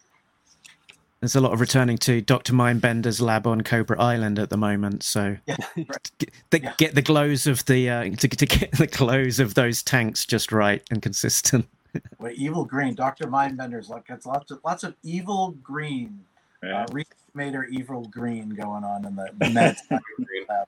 There's 1.26 1.36
a 1.36 1.42
lot 1.42 1.54
of 1.54 1.60
returning 1.60 1.98
to 1.98 2.22
Doctor 2.22 2.54
Mindbender's 2.54 3.20
lab 3.20 3.48
on 3.48 3.62
Cobra 3.62 4.00
Island 4.00 4.38
at 4.38 4.52
the 4.52 4.58
moment. 4.58 5.02
So 5.02 5.36
Yeah, 5.48 5.58
get 5.76 6.32
the, 6.52 6.62
Yeah. 6.62 6.74
get 6.78 6.94
the 6.94 7.02
glows 7.02 7.48
of 7.48 7.66
the 7.66 7.90
uh, 7.90 8.04
to, 8.04 8.28
to 8.28 8.46
get 8.46 8.72
the 8.74 8.86
glows 8.86 9.40
of 9.40 9.56
those 9.56 9.82
tanks 9.82 10.24
just 10.26 10.52
right 10.52 10.84
and 10.92 11.02
consistent. 11.02 11.68
Well, 12.20 12.34
evil 12.36 12.66
green, 12.66 12.94
Doctor 12.94 13.26
Mindbender's 13.26 13.88
like 13.88 14.04
it's 14.10 14.26
lots 14.26 14.52
of 14.52 14.60
lots 14.66 14.84
of 14.84 14.96
evil 15.02 15.52
green. 15.64 16.20
Yeah. 16.62 16.84
Uh, 16.84 17.04
made 17.34 17.54
her 17.54 17.64
evil 17.68 18.02
green 18.08 18.50
going 18.50 18.84
on 18.84 19.06
in 19.06 19.16
the, 19.16 19.30
the 19.38 19.50
Mad 19.52 19.78
lab. 19.90 20.68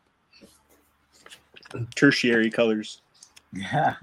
Tertiary 1.95 2.49
colors. 2.49 3.01
Yeah, 3.51 3.95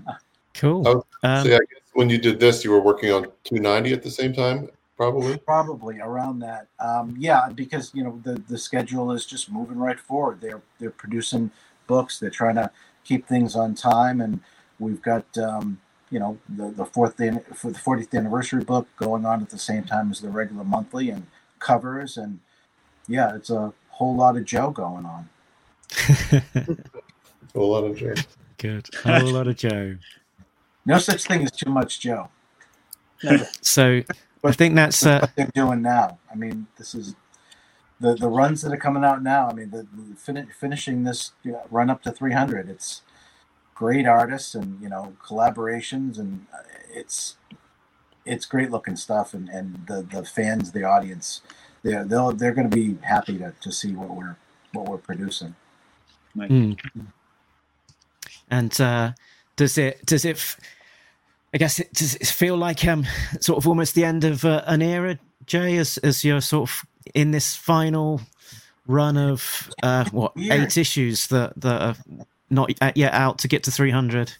Cool. 0.52 0.86
Oh, 0.86 1.04
Um, 1.22 1.44
so 1.44 1.50
yeah, 1.50 1.56
I 1.56 1.60
guess 1.60 1.82
when 1.94 2.10
you 2.10 2.18
did 2.18 2.38
this, 2.38 2.62
you 2.62 2.70
were 2.70 2.80
working 2.80 3.10
on 3.10 3.22
290 3.44 3.94
at 3.94 4.02
the 4.02 4.10
same 4.10 4.34
time, 4.34 4.68
probably. 4.96 5.36
probably 5.38 6.00
around 6.00 6.38
that. 6.40 6.68
Um, 6.78 7.14
yeah, 7.18 7.48
because 7.54 7.90
you 7.94 8.04
know 8.04 8.20
the 8.22 8.34
the 8.48 8.58
schedule 8.58 9.12
is 9.12 9.26
just 9.26 9.50
moving 9.50 9.78
right 9.78 9.98
forward. 9.98 10.40
They're 10.40 10.62
they're 10.78 10.90
producing 10.90 11.50
books. 11.86 12.18
They're 12.18 12.30
trying 12.30 12.56
to 12.56 12.70
keep 13.04 13.26
things 13.26 13.56
on 13.56 13.74
time, 13.74 14.20
and 14.20 14.40
we've 14.78 15.02
got 15.02 15.26
um, 15.38 15.80
you 16.10 16.18
know 16.18 16.38
the 16.48 16.70
the 16.70 16.84
fourth 16.84 17.16
for 17.16 17.70
the 17.70 17.78
40th 17.78 18.14
anniversary 18.14 18.64
book 18.64 18.88
going 18.96 19.24
on 19.26 19.42
at 19.42 19.50
the 19.50 19.58
same 19.58 19.84
time 19.84 20.10
as 20.10 20.20
the 20.20 20.28
regular 20.28 20.64
monthly 20.64 21.10
and 21.10 21.26
covers, 21.58 22.16
and 22.16 22.40
yeah, 23.08 23.34
it's 23.34 23.50
a 23.50 23.72
whole 23.90 24.16
lot 24.16 24.36
of 24.36 24.44
Joe 24.44 24.70
going 24.70 25.06
on. 25.06 25.28
A 27.56 27.60
lot 27.60 27.84
of 27.84 27.96
Joe. 27.96 28.14
Good. 28.58 28.88
A 29.04 29.20
whole 29.20 29.32
lot 29.32 29.46
of 29.46 29.56
Joe. 29.56 29.96
No 30.86 30.98
such 30.98 31.24
thing 31.24 31.44
as 31.44 31.52
too 31.52 31.70
much 31.70 32.00
Joe. 32.00 32.28
So 33.60 34.02
I 34.44 34.52
think 34.52 34.74
that's 34.74 35.04
uh, 35.04 35.20
what 35.20 35.36
they're 35.36 35.50
doing 35.54 35.82
now. 35.82 36.18
I 36.30 36.34
mean, 36.34 36.66
this 36.76 36.94
is 36.94 37.14
the 38.00 38.14
the 38.14 38.28
runs 38.28 38.62
that 38.62 38.72
are 38.72 38.78
coming 38.78 39.04
out 39.04 39.22
now. 39.22 39.48
I 39.48 39.54
mean, 39.54 39.70
the, 39.70 39.86
the 39.92 40.16
fin- 40.16 40.48
finishing 40.58 41.04
this 41.04 41.32
you 41.42 41.52
know, 41.52 41.62
run 41.70 41.90
up 41.90 42.02
to 42.02 42.12
300. 42.12 42.68
It's 42.68 43.02
great 43.74 44.06
artists 44.06 44.54
and 44.54 44.80
you 44.80 44.88
know 44.88 45.16
collaborations, 45.24 46.18
and 46.18 46.46
uh, 46.52 46.62
it's 46.92 47.36
it's 48.24 48.46
great 48.46 48.70
looking 48.70 48.96
stuff. 48.96 49.34
And, 49.34 49.48
and 49.48 49.86
the 49.86 50.02
the 50.02 50.24
fans, 50.24 50.72
the 50.72 50.84
audience, 50.84 51.40
they're 51.82 52.04
they'll, 52.04 52.32
they're 52.32 52.54
going 52.54 52.68
to 52.68 52.76
be 52.76 52.98
happy 53.02 53.38
to, 53.38 53.54
to 53.60 53.72
see 53.72 53.94
what 53.94 54.10
we're 54.10 54.36
what 54.72 54.88
we're 54.88 54.98
producing. 54.98 55.54
Mm. 56.36 56.78
And 58.50 58.80
uh, 58.80 59.12
does 59.56 59.78
it 59.78 60.04
does 60.04 60.24
it? 60.24 60.36
F- 60.36 60.58
I 61.54 61.58
guess 61.58 61.78
it 61.78 61.92
does 61.92 62.16
it 62.16 62.26
feel 62.26 62.56
like 62.56 62.84
um 62.84 63.06
sort 63.40 63.58
of 63.58 63.68
almost 63.68 63.94
the 63.94 64.04
end 64.04 64.24
of 64.24 64.44
uh, 64.44 64.62
an 64.66 64.82
era, 64.82 65.18
Jay, 65.46 65.76
as 65.76 65.98
as 65.98 66.24
you're 66.24 66.40
sort 66.40 66.68
of 66.70 66.84
in 67.14 67.30
this 67.30 67.54
final 67.54 68.20
run 68.86 69.16
of 69.16 69.70
uh 69.82 70.04
what 70.10 70.34
Weird. 70.36 70.52
eight 70.52 70.76
issues 70.76 71.28
that 71.28 71.52
that 71.60 71.80
are 71.82 71.96
not 72.50 72.70
yet 72.96 73.12
out 73.14 73.38
to 73.38 73.48
get 73.48 73.62
to 73.64 73.70
300. 73.70 74.32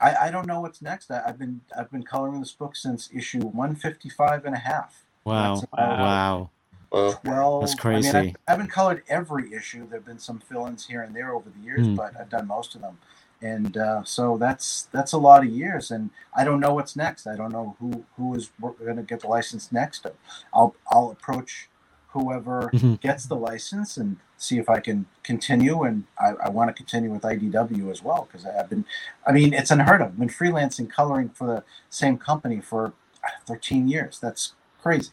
I, 0.00 0.14
I 0.26 0.30
don't 0.30 0.46
know 0.46 0.60
what's 0.60 0.82
next. 0.82 1.10
I, 1.10 1.22
I've 1.26 1.38
been 1.38 1.60
I've 1.76 1.90
been 1.90 2.02
coloring 2.04 2.40
this 2.40 2.52
book 2.52 2.76
since 2.76 3.08
issue 3.14 3.40
155 3.40 4.44
and 4.44 4.54
a 4.54 4.58
half. 4.58 5.02
Wow, 5.24 5.54
That's 5.54 5.66
about- 5.72 5.98
wow. 5.98 6.50
Well, 6.90 7.20
Well, 7.24 7.60
That's 7.60 7.72
I, 7.72 7.74
mean, 7.74 7.78
crazy. 8.02 8.16
I, 8.18 8.20
I 8.20 8.50
haven't 8.52 8.68
colored 8.70 9.02
every 9.08 9.52
issue. 9.54 9.86
There've 9.88 10.04
been 10.04 10.18
some 10.18 10.40
fill-ins 10.40 10.86
here 10.86 11.00
and 11.02 11.16
there 11.16 11.32
over 11.32 11.48
the 11.48 11.64
years, 11.64 11.86
Hmm. 11.86 11.94
but 11.94 12.12
I've 12.20 12.28
done 12.28 12.46
most 12.46 12.74
of 12.74 12.82
them, 12.82 12.98
and 13.42 13.76
uh, 13.76 14.04
so 14.04 14.38
that's 14.38 14.88
that's 14.92 15.12
a 15.12 15.18
lot 15.18 15.44
of 15.44 15.50
years. 15.50 15.90
And 15.90 16.10
I 16.34 16.44
don't 16.44 16.60
know 16.60 16.72
what's 16.74 16.94
next. 16.96 17.26
I 17.26 17.36
don't 17.36 17.52
know 17.52 17.76
who 17.80 18.04
who 18.16 18.34
is 18.34 18.50
going 18.60 18.96
to 18.96 19.02
get 19.02 19.20
the 19.20 19.28
license 19.28 19.70
next. 19.72 20.06
I'll 20.54 20.74
I'll 20.90 21.10
approach 21.10 21.68
whoever 22.08 22.70
Mhm. 22.74 23.00
gets 23.00 23.24
the 23.26 23.34
license 23.36 23.96
and 23.96 24.18
see 24.36 24.58
if 24.58 24.68
I 24.68 24.80
can 24.80 25.06
continue. 25.22 25.82
And 25.82 26.04
I, 26.20 26.34
I 26.44 26.48
want 26.50 26.68
to 26.68 26.74
continue 26.74 27.10
with 27.10 27.22
IDW 27.22 27.90
as 27.90 28.02
well 28.02 28.28
because 28.30 28.46
I've 28.46 28.68
been. 28.70 28.84
I 29.26 29.32
mean, 29.32 29.52
it's 29.52 29.70
unheard 29.70 30.00
of. 30.02 30.08
I've 30.08 30.18
been 30.18 30.28
freelancing 30.28 30.88
coloring 30.90 31.30
for 31.30 31.46
the 31.46 31.64
same 31.90 32.18
company 32.18 32.60
for 32.60 32.92
uh, 33.24 33.28
13 33.46 33.88
years. 33.88 34.18
That's 34.20 34.52
crazy. 34.80 35.12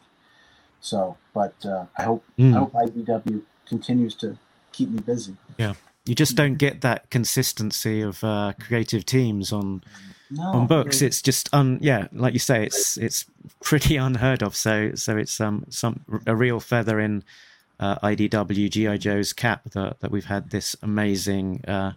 So, 0.81 1.17
but 1.33 1.55
uh, 1.65 1.85
I 1.97 2.03
hope 2.03 2.23
Mm. 2.37 2.55
I 2.55 2.59
hope 2.59 2.73
IDW 2.73 3.41
continues 3.65 4.15
to 4.15 4.37
keep 4.71 4.89
me 4.89 4.99
busy. 5.01 5.35
You 6.05 6.15
just 6.15 6.35
don't 6.35 6.55
get 6.55 6.81
that 6.81 7.09
consistency 7.09 8.01
of 8.01 8.23
uh, 8.23 8.53
creative 8.59 9.05
teams 9.05 9.51
on 9.51 9.83
No, 10.31 10.43
on 10.43 10.67
books. 10.67 11.01
It's 11.01 11.21
just 11.21 11.53
un 11.53 11.79
yeah, 11.81 12.07
like 12.11 12.33
you 12.33 12.39
say, 12.39 12.65
it's 12.65 12.97
it's 12.97 13.25
pretty 13.61 13.95
unheard 14.07 14.41
of. 14.41 14.55
So 14.55 14.95
so 14.95 15.17
it's 15.17 15.39
um 15.39 15.65
some 15.69 16.01
a 16.25 16.35
real 16.35 16.59
feather 16.59 16.99
in 16.99 17.23
uh, 17.79 17.95
IDW 17.99 18.69
GI 18.69 18.97
Joe's 18.97 19.33
cap 19.33 19.63
that 19.71 19.99
that 19.99 20.11
we've 20.11 20.25
had 20.25 20.49
this 20.49 20.75
amazing 20.81 21.63
uh, 21.67 21.93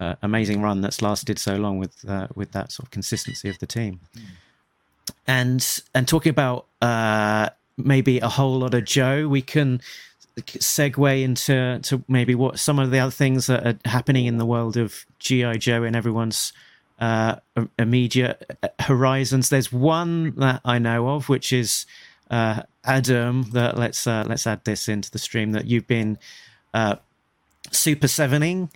uh, 0.00 0.14
amazing 0.22 0.62
run 0.62 0.80
that's 0.80 1.00
lasted 1.02 1.38
so 1.38 1.56
long 1.56 1.78
with 1.78 2.08
uh, 2.08 2.28
with 2.34 2.52
that 2.52 2.72
sort 2.72 2.86
of 2.86 2.90
consistency 2.90 3.48
of 3.48 3.58
the 3.58 3.66
team. 3.66 4.00
And 5.26 5.82
and 5.94 6.06
talking 6.06 6.30
about 6.30 6.66
uh, 6.82 7.50
maybe 7.76 8.18
a 8.20 8.28
whole 8.28 8.58
lot 8.58 8.74
of 8.74 8.84
Joe, 8.84 9.28
we 9.28 9.42
can 9.42 9.80
segue 10.42 11.22
into 11.22 11.78
to 11.82 12.02
maybe 12.08 12.34
what 12.34 12.58
some 12.58 12.78
of 12.78 12.90
the 12.90 12.98
other 12.98 13.10
things 13.10 13.46
that 13.46 13.66
are 13.66 13.78
happening 13.90 14.26
in 14.26 14.38
the 14.38 14.46
world 14.46 14.76
of 14.76 15.06
GI 15.18 15.58
Joe 15.58 15.82
and 15.82 15.96
everyone's 15.96 16.52
uh, 17.00 17.36
immediate 17.78 18.58
horizons. 18.80 19.48
There's 19.48 19.72
one 19.72 20.34
that 20.36 20.60
I 20.64 20.78
know 20.78 21.08
of, 21.08 21.28
which 21.28 21.52
is 21.52 21.86
uh, 22.30 22.62
Adam. 22.84 23.44
That 23.52 23.76
let's 23.78 24.06
uh, 24.06 24.24
let's 24.26 24.46
add 24.46 24.64
this 24.64 24.88
into 24.88 25.10
the 25.10 25.18
stream 25.18 25.52
that 25.52 25.66
you've 25.66 25.86
been 25.86 26.18
uh, 26.74 26.96
super 27.70 28.08
sevening. 28.08 28.70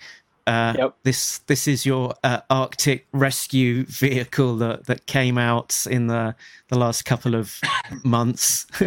Uh, 0.47 0.75
Yep. 0.79 0.95
This 1.05 1.39
this 1.47 1.69
is 1.69 1.85
your 1.87 2.15
uh, 2.25 2.41
Arctic 2.49 3.07
rescue 3.13 3.85
vehicle 3.85 4.57
that, 4.57 4.87
that 4.87 5.07
came 5.07 5.39
out 5.39 5.77
in 5.89 6.07
the 6.09 6.35
the 6.69 6.79
last 6.79 7.05
couple 7.05 7.35
of 7.35 7.61
months 8.03 8.67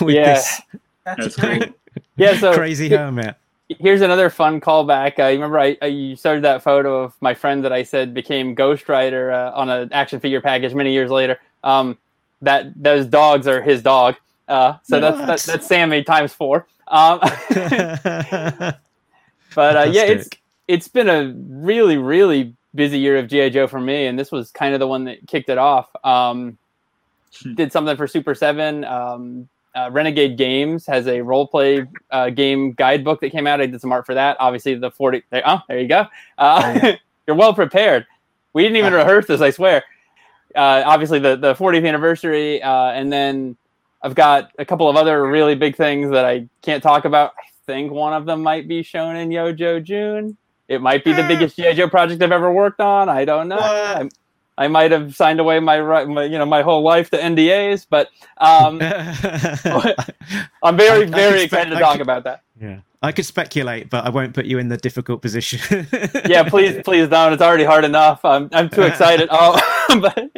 with 0.00 0.14
Yeah. 0.14 0.34
this 0.34 0.62
That's, 1.04 1.18
That's 1.18 1.36
great. 1.36 1.72
Yeah, 2.16 2.36
so 2.38 2.54
crazy 2.54 2.88
hermit. 2.88 3.36
here's 3.68 4.00
another 4.00 4.30
fun 4.30 4.60
callback. 4.60 5.18
Uh, 5.18 5.24
you 5.26 5.34
remember 5.34 5.58
I, 5.58 5.76
I 5.82 5.86
you 5.86 6.16
started 6.16 6.44
that 6.44 6.62
photo 6.62 7.02
of 7.02 7.14
my 7.20 7.34
friend 7.34 7.64
that 7.64 7.72
I 7.72 7.82
said 7.82 8.14
became 8.14 8.54
Ghost 8.54 8.88
Rider 8.88 9.32
uh, 9.32 9.52
on 9.52 9.68
an 9.68 9.92
action 9.92 10.20
figure 10.20 10.40
package 10.40 10.74
many 10.74 10.92
years 10.92 11.10
later. 11.10 11.38
Um, 11.64 11.98
that 12.42 12.66
those 12.80 13.06
dogs 13.06 13.46
are 13.46 13.60
his 13.62 13.82
dog. 13.82 14.14
Uh, 14.48 14.74
so 14.84 15.00
that's, 15.00 15.18
that's 15.26 15.46
that's 15.46 15.66
Sammy 15.66 16.02
times 16.04 16.32
four. 16.32 16.66
Um, 16.88 17.18
but 19.54 19.76
uh, 19.76 19.88
yeah, 19.90 20.04
it's 20.04 20.28
it's 20.68 20.88
been 20.88 21.08
a 21.08 21.34
really 21.36 21.96
really 21.96 22.54
busy 22.74 22.98
year 22.98 23.16
of 23.18 23.28
GI 23.28 23.50
Joe 23.50 23.66
for 23.66 23.80
me, 23.80 24.06
and 24.06 24.18
this 24.18 24.30
was 24.30 24.50
kind 24.52 24.74
of 24.74 24.80
the 24.80 24.86
one 24.86 25.04
that 25.04 25.26
kicked 25.26 25.48
it 25.48 25.58
off. 25.58 25.88
Um, 26.04 26.58
Hmm. 27.42 27.52
did 27.54 27.70
something 27.70 27.98
for 27.98 28.06
Super 28.06 28.34
Seven. 28.34 28.82
Um, 28.84 29.46
uh, 29.76 29.90
Renegade 29.92 30.36
Games 30.38 30.86
has 30.86 31.06
a 31.06 31.20
role 31.20 31.46
play 31.46 31.86
uh, 32.10 32.30
game 32.30 32.72
guidebook 32.72 33.20
that 33.20 33.30
came 33.30 33.46
out. 33.46 33.60
I 33.60 33.66
did 33.66 33.80
some 33.80 33.92
art 33.92 34.06
for 34.06 34.14
that. 34.14 34.36
Obviously, 34.40 34.74
the 34.74 34.90
forty. 34.90 35.22
There, 35.30 35.42
oh, 35.46 35.60
there 35.68 35.78
you 35.78 35.88
go. 35.88 36.06
Uh, 36.38 36.94
you're 37.26 37.36
well 37.36 37.54
prepared. 37.54 38.06
We 38.54 38.62
didn't 38.62 38.78
even 38.78 38.94
rehearse 38.94 39.26
this. 39.26 39.40
I 39.40 39.50
swear. 39.50 39.84
Uh, 40.54 40.82
obviously, 40.86 41.18
the 41.18 41.36
the 41.36 41.54
40th 41.54 41.86
anniversary, 41.86 42.62
uh, 42.62 42.92
and 42.92 43.12
then 43.12 43.56
I've 44.02 44.14
got 44.14 44.50
a 44.58 44.64
couple 44.64 44.88
of 44.88 44.96
other 44.96 45.26
really 45.26 45.54
big 45.54 45.76
things 45.76 46.10
that 46.10 46.24
I 46.24 46.48
can't 46.62 46.82
talk 46.82 47.04
about. 47.04 47.32
I 47.38 47.48
think 47.66 47.92
one 47.92 48.14
of 48.14 48.24
them 48.24 48.42
might 48.42 48.66
be 48.66 48.82
shown 48.82 49.16
in 49.16 49.28
Yojo 49.28 49.84
June. 49.84 50.36
It 50.68 50.80
might 50.80 51.04
be 51.04 51.12
the 51.12 51.22
biggest 51.22 51.56
GI 51.56 51.74
Joe 51.74 51.88
project 51.88 52.22
I've 52.22 52.32
ever 52.32 52.50
worked 52.50 52.80
on. 52.80 53.08
I 53.08 53.24
don't 53.24 53.48
know. 53.48 54.08
I, 54.58 54.64
I 54.64 54.68
might 54.68 54.90
have 54.90 55.14
signed 55.16 55.40
away 55.40 55.60
my, 55.60 55.80
my 56.04 56.24
you 56.24 56.38
know 56.38 56.46
my 56.46 56.62
whole 56.62 56.82
life 56.82 57.10
to 57.10 57.18
NDAs, 57.18 57.86
but 57.88 58.08
um, 58.38 58.80
I'm 60.62 60.76
very 60.76 61.04
I- 61.04 61.06
I 61.06 61.10
very 61.10 61.42
expect- 61.42 61.68
excited 61.68 61.70
to 61.70 61.76
I 61.76 61.80
talk 61.80 61.92
could- 61.92 62.00
about 62.02 62.24
that. 62.24 62.42
yeah, 62.60 62.80
I 63.02 63.12
could 63.12 63.26
speculate, 63.26 63.90
but 63.90 64.04
I 64.04 64.10
won't 64.10 64.34
put 64.34 64.46
you 64.46 64.58
in 64.58 64.68
the 64.68 64.76
difficult 64.76 65.22
position. 65.22 65.86
Yeah, 66.26 66.42
please 66.48 66.82
please 66.84 67.08
don't. 67.08 67.32
It's 67.32 67.42
already 67.42 67.64
hard 67.64 67.84
enough. 67.84 68.24
I'm 68.24 68.48
I'm 68.52 68.68
too 68.68 68.82
excited. 68.90 69.28
Oh, 69.30 69.60
but 70.00 70.30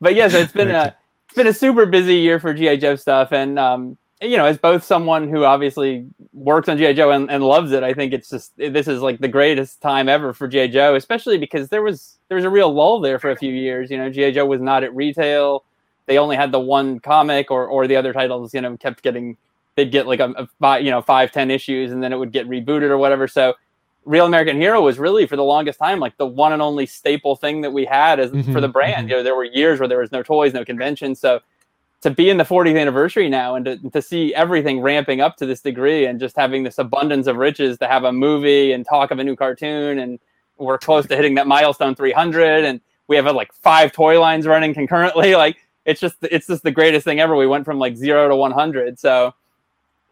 but 0.00 0.14
yeah, 0.14 0.28
so 0.28 0.38
it's 0.38 0.52
been 0.52 0.70
a 0.70 0.94
it's 1.28 1.34
been 1.36 1.46
a 1.46 1.52
super 1.54 1.86
busy 1.86 2.16
year 2.16 2.40
for 2.40 2.52
GI 2.54 2.78
Joe 2.78 2.96
stuff, 2.96 3.32
and 3.32 3.58
um, 3.58 3.96
you 4.24 4.36
know, 4.36 4.44
as 4.46 4.58
both 4.58 4.82
someone 4.84 5.28
who 5.28 5.44
obviously 5.44 6.06
works 6.32 6.68
on 6.68 6.78
GI 6.78 6.94
Joe 6.94 7.10
and, 7.10 7.30
and 7.30 7.44
loves 7.44 7.72
it, 7.72 7.82
I 7.82 7.92
think 7.94 8.12
it's 8.12 8.28
just 8.30 8.56
this 8.56 8.88
is 8.88 9.00
like 9.00 9.18
the 9.18 9.28
greatest 9.28 9.80
time 9.80 10.08
ever 10.08 10.32
for 10.32 10.48
GI 10.48 10.68
Joe, 10.68 10.94
especially 10.94 11.38
because 11.38 11.68
there 11.68 11.82
was 11.82 12.18
there 12.28 12.36
was 12.36 12.44
a 12.44 12.50
real 12.50 12.72
lull 12.72 13.00
there 13.00 13.18
for 13.18 13.30
a 13.30 13.36
few 13.36 13.52
years. 13.52 13.90
You 13.90 13.98
know, 13.98 14.10
GI 14.10 14.32
Joe 14.32 14.46
was 14.46 14.60
not 14.60 14.82
at 14.84 14.94
retail. 14.94 15.64
They 16.06 16.18
only 16.18 16.36
had 16.36 16.52
the 16.52 16.60
one 16.60 17.00
comic, 17.00 17.50
or 17.50 17.66
or 17.66 17.86
the 17.86 17.96
other 17.96 18.12
titles, 18.12 18.52
you 18.54 18.60
know, 18.60 18.76
kept 18.76 19.02
getting 19.02 19.36
they'd 19.76 19.90
get 19.90 20.06
like 20.06 20.20
a, 20.20 20.30
a 20.36 20.48
five, 20.60 20.82
you 20.84 20.90
know 20.90 21.02
five 21.02 21.32
ten 21.32 21.50
issues, 21.50 21.92
and 21.92 22.02
then 22.02 22.12
it 22.12 22.16
would 22.16 22.32
get 22.32 22.48
rebooted 22.48 22.90
or 22.90 22.98
whatever. 22.98 23.28
So. 23.28 23.54
Real 24.06 24.26
American 24.26 24.60
Hero 24.60 24.82
was 24.82 24.98
really 24.98 25.26
for 25.26 25.34
the 25.36 25.42
longest 25.42 25.78
time 25.78 25.98
like 25.98 26.14
the 26.18 26.26
one 26.26 26.52
and 26.52 26.60
only 26.60 26.84
staple 26.84 27.36
thing 27.36 27.62
that 27.62 27.70
we 27.72 27.86
had 27.86 28.20
as 28.20 28.32
for 28.32 28.36
Mhm, 28.36 28.60
the 28.60 28.68
brand. 28.68 29.06
mhm. 29.06 29.10
You 29.10 29.16
know, 29.16 29.22
there 29.22 29.34
were 29.34 29.44
years 29.44 29.80
where 29.80 29.88
there 29.88 30.00
was 30.00 30.12
no 30.12 30.22
toys, 30.22 30.52
no 30.52 30.62
conventions. 30.62 31.18
So 31.18 31.40
to 32.04 32.10
be 32.10 32.28
in 32.28 32.36
the 32.36 32.44
40th 32.44 32.78
anniversary 32.78 33.30
now 33.30 33.54
and 33.54 33.64
to, 33.64 33.78
to 33.90 34.02
see 34.02 34.34
everything 34.34 34.80
ramping 34.80 35.22
up 35.22 35.38
to 35.38 35.46
this 35.46 35.62
degree 35.62 36.04
and 36.04 36.20
just 36.20 36.36
having 36.36 36.62
this 36.62 36.76
abundance 36.76 37.26
of 37.26 37.36
riches 37.36 37.78
to 37.78 37.88
have 37.88 38.04
a 38.04 38.12
movie 38.12 38.72
and 38.72 38.84
talk 38.84 39.10
of 39.10 39.18
a 39.18 39.24
new 39.24 39.34
cartoon 39.34 39.98
and 39.98 40.20
we're 40.58 40.76
close 40.76 41.06
to 41.06 41.16
hitting 41.16 41.34
that 41.34 41.46
milestone 41.46 41.94
300 41.94 42.62
and 42.62 42.82
we 43.08 43.16
have 43.16 43.26
uh, 43.26 43.32
like 43.32 43.54
five 43.54 43.90
toy 43.90 44.20
lines 44.20 44.46
running 44.46 44.74
concurrently 44.74 45.34
like 45.44 45.56
it's 45.86 45.98
just 45.98 46.16
it's 46.22 46.46
just 46.46 46.62
the 46.62 46.70
greatest 46.70 47.04
thing 47.04 47.20
ever 47.20 47.34
we 47.36 47.46
went 47.46 47.64
from 47.64 47.78
like 47.78 47.96
0 47.96 48.28
to 48.28 48.36
100 48.36 48.98
so 48.98 49.32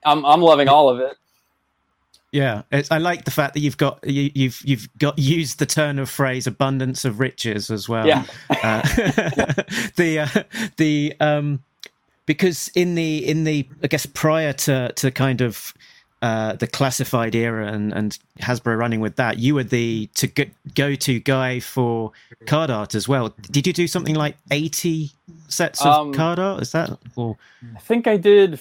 i'm 0.04 0.24
i'm 0.24 0.40
loving 0.40 0.68
all 0.68 0.88
of 0.88 0.98
it 0.98 1.14
Yeah, 2.32 2.62
it's, 2.72 2.90
I 2.90 2.96
like 2.96 3.26
the 3.26 3.30
fact 3.30 3.52
that 3.52 3.60
you've 3.60 3.76
got 3.76 3.98
you, 4.08 4.30
you've 4.34 4.62
you've 4.64 4.88
got 4.96 5.18
used 5.18 5.58
the 5.58 5.66
turn 5.66 5.98
of 5.98 6.08
phrase 6.08 6.46
"abundance 6.46 7.04
of 7.04 7.20
riches" 7.20 7.70
as 7.70 7.90
well. 7.90 8.06
Yeah. 8.06 8.24
uh, 8.48 8.80
the 9.96 10.26
uh, 10.26 10.42
the 10.78 11.14
um 11.20 11.62
because 12.26 12.70
in 12.74 12.94
the 12.94 13.28
in 13.28 13.44
the 13.44 13.68
I 13.82 13.86
guess 13.86 14.06
prior 14.06 14.52
to 14.52 14.92
to 14.92 15.10
kind 15.10 15.40
of 15.40 15.74
uh, 16.22 16.54
the 16.54 16.66
classified 16.68 17.34
era 17.34 17.66
and 17.66 17.92
and 17.92 18.18
Hasbro 18.38 18.78
running 18.78 19.00
with 19.00 19.16
that, 19.16 19.38
you 19.38 19.54
were 19.56 19.64
the 19.64 20.08
to 20.14 20.28
go, 20.28 20.44
go 20.74 20.94
to 20.94 21.18
guy 21.20 21.58
for 21.58 22.12
card 22.46 22.70
art 22.70 22.94
as 22.94 23.08
well. 23.08 23.34
Did 23.50 23.66
you 23.66 23.72
do 23.72 23.88
something 23.88 24.14
like 24.14 24.36
eighty 24.50 25.10
sets 25.48 25.84
of 25.84 25.86
Um, 25.86 26.14
card 26.14 26.38
art? 26.38 26.62
Is 26.62 26.72
that 26.72 26.96
or 27.16 27.36
I 27.76 27.80
think 27.80 28.06
I 28.06 28.16
did 28.16 28.60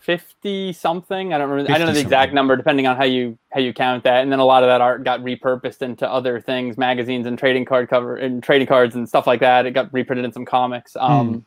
fifty 0.00 0.72
something. 0.72 1.34
I 1.34 1.38
don't 1.38 1.50
remember. 1.50 1.72
I 1.72 1.78
don't 1.78 1.88
know 1.88 1.92
the 1.92 2.00
exact 2.00 2.30
something. 2.30 2.34
number, 2.34 2.56
depending 2.56 2.86
on 2.86 2.96
how 2.96 3.04
you 3.04 3.36
how 3.50 3.60
you 3.60 3.74
count 3.74 4.04
that. 4.04 4.22
And 4.22 4.32
then 4.32 4.38
a 4.38 4.44
lot 4.44 4.62
of 4.62 4.68
that 4.68 4.80
art 4.80 5.04
got 5.04 5.20
repurposed 5.20 5.82
into 5.82 6.10
other 6.10 6.40
things, 6.40 6.78
magazines 6.78 7.26
and 7.26 7.38
trading 7.38 7.66
card 7.66 7.90
cover 7.90 8.16
and 8.16 8.42
trading 8.42 8.68
cards 8.68 8.94
and 8.94 9.06
stuff 9.06 9.26
like 9.26 9.40
that. 9.40 9.66
It 9.66 9.72
got 9.72 9.92
reprinted 9.92 10.24
in 10.24 10.32
some 10.32 10.46
comics. 10.46 10.94
Hmm. 10.94 11.00
Um, 11.00 11.44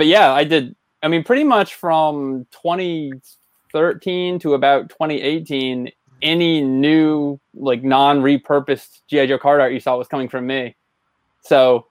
But 0.00 0.06
yeah, 0.06 0.32
I 0.32 0.44
did. 0.44 0.74
I 1.02 1.08
mean, 1.08 1.22
pretty 1.24 1.44
much 1.44 1.74
from 1.74 2.46
2013 2.52 4.38
to 4.38 4.54
about 4.54 4.88
2018, 4.88 5.92
any 6.22 6.62
new 6.62 7.38
like 7.52 7.82
non-repurposed 7.82 9.00
GI 9.08 9.26
Joe 9.26 9.36
card 9.36 9.60
art 9.60 9.74
you 9.74 9.80
saw 9.80 9.98
was 9.98 10.08
coming 10.08 10.30
from 10.30 10.46
me. 10.46 10.74
So, 11.42 11.88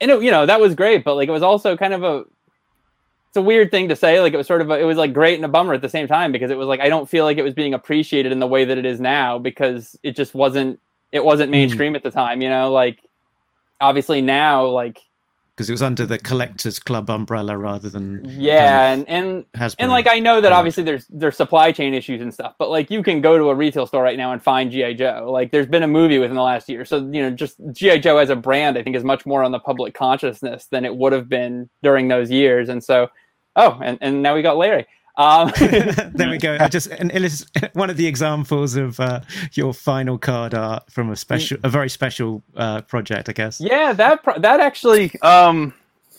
and 0.00 0.10
it, 0.10 0.22
you 0.22 0.30
know 0.30 0.46
that 0.46 0.62
was 0.62 0.74
great, 0.74 1.04
but 1.04 1.16
like 1.16 1.28
it 1.28 1.32
was 1.32 1.42
also 1.42 1.76
kind 1.76 1.92
of 1.92 2.02
a 2.02 2.24
it's 3.28 3.36
a 3.36 3.42
weird 3.42 3.70
thing 3.70 3.90
to 3.90 3.96
say. 3.96 4.18
Like 4.22 4.32
it 4.32 4.38
was 4.38 4.46
sort 4.46 4.62
of 4.62 4.70
a, 4.70 4.80
it 4.80 4.84
was 4.84 4.96
like 4.96 5.12
great 5.12 5.34
and 5.34 5.44
a 5.44 5.48
bummer 5.48 5.74
at 5.74 5.82
the 5.82 5.90
same 5.90 6.08
time 6.08 6.32
because 6.32 6.50
it 6.50 6.56
was 6.56 6.68
like 6.68 6.80
I 6.80 6.88
don't 6.88 7.06
feel 7.06 7.26
like 7.26 7.36
it 7.36 7.44
was 7.44 7.52
being 7.52 7.74
appreciated 7.74 8.32
in 8.32 8.40
the 8.40 8.46
way 8.46 8.64
that 8.64 8.78
it 8.78 8.86
is 8.86 8.98
now 8.98 9.38
because 9.38 9.94
it 10.02 10.16
just 10.16 10.32
wasn't 10.32 10.80
it 11.12 11.22
wasn't 11.22 11.48
hmm. 11.48 11.52
mainstream 11.52 11.96
at 11.96 12.02
the 12.02 12.10
time. 12.10 12.40
You 12.40 12.48
know, 12.48 12.72
like 12.72 12.98
obviously 13.78 14.22
now 14.22 14.64
like 14.68 15.02
because 15.56 15.70
it 15.70 15.72
was 15.72 15.82
under 15.82 16.04
the 16.04 16.18
collectors 16.18 16.78
club 16.78 17.08
umbrella 17.08 17.56
rather 17.56 17.88
than 17.88 18.22
yeah 18.28 18.92
and 18.92 19.08
and 19.08 19.50
Hasbro. 19.52 19.76
and 19.78 19.90
like 19.90 20.06
I 20.06 20.18
know 20.18 20.40
that 20.42 20.52
obviously 20.52 20.82
there's 20.84 21.06
there's 21.08 21.36
supply 21.36 21.72
chain 21.72 21.94
issues 21.94 22.20
and 22.20 22.32
stuff, 22.32 22.54
but 22.58 22.68
like 22.68 22.90
you 22.90 23.02
can 23.02 23.22
go 23.22 23.38
to 23.38 23.48
a 23.48 23.54
retail 23.54 23.86
store 23.86 24.02
right 24.02 24.18
now 24.18 24.32
and 24.32 24.42
find 24.42 24.70
GI 24.70 24.94
Joe. 24.94 25.28
Like 25.30 25.52
there's 25.52 25.66
been 25.66 25.82
a 25.82 25.88
movie 25.88 26.18
within 26.18 26.36
the 26.36 26.42
last 26.42 26.68
year, 26.68 26.84
so 26.84 26.98
you 26.98 27.22
know 27.22 27.30
just 27.30 27.56
GI 27.72 28.00
Joe 28.00 28.18
as 28.18 28.28
a 28.28 28.36
brand, 28.36 28.76
I 28.76 28.82
think 28.82 28.96
is 28.96 29.04
much 29.04 29.24
more 29.24 29.42
on 29.42 29.52
the 29.52 29.58
public 29.58 29.94
consciousness 29.94 30.66
than 30.66 30.84
it 30.84 30.94
would 30.94 31.12
have 31.12 31.28
been 31.28 31.70
during 31.82 32.08
those 32.08 32.30
years. 32.30 32.68
And 32.68 32.84
so, 32.84 33.08
oh, 33.56 33.80
and 33.82 33.96
and 34.02 34.22
now 34.22 34.34
we 34.34 34.42
got 34.42 34.58
Larry. 34.58 34.86
Um, 35.16 35.50
there 35.58 36.28
we 36.30 36.38
go. 36.38 36.56
I 36.60 36.68
just 36.68 36.88
an 36.88 37.10
illus- 37.10 37.46
one 37.72 37.88
of 37.90 37.96
the 37.96 38.06
examples 38.06 38.76
of 38.76 39.00
uh, 39.00 39.20
your 39.52 39.72
final 39.72 40.18
card 40.18 40.54
art 40.54 40.90
from 40.90 41.10
a 41.10 41.16
special, 41.16 41.58
a 41.62 41.68
very 41.68 41.88
special 41.88 42.42
uh, 42.56 42.82
project, 42.82 43.28
I 43.28 43.32
guess. 43.32 43.60
yeah, 43.60 43.92
that 43.94 44.22
pro- 44.22 44.38
that 44.38 44.60
actually, 44.60 45.18
um, 45.20 45.72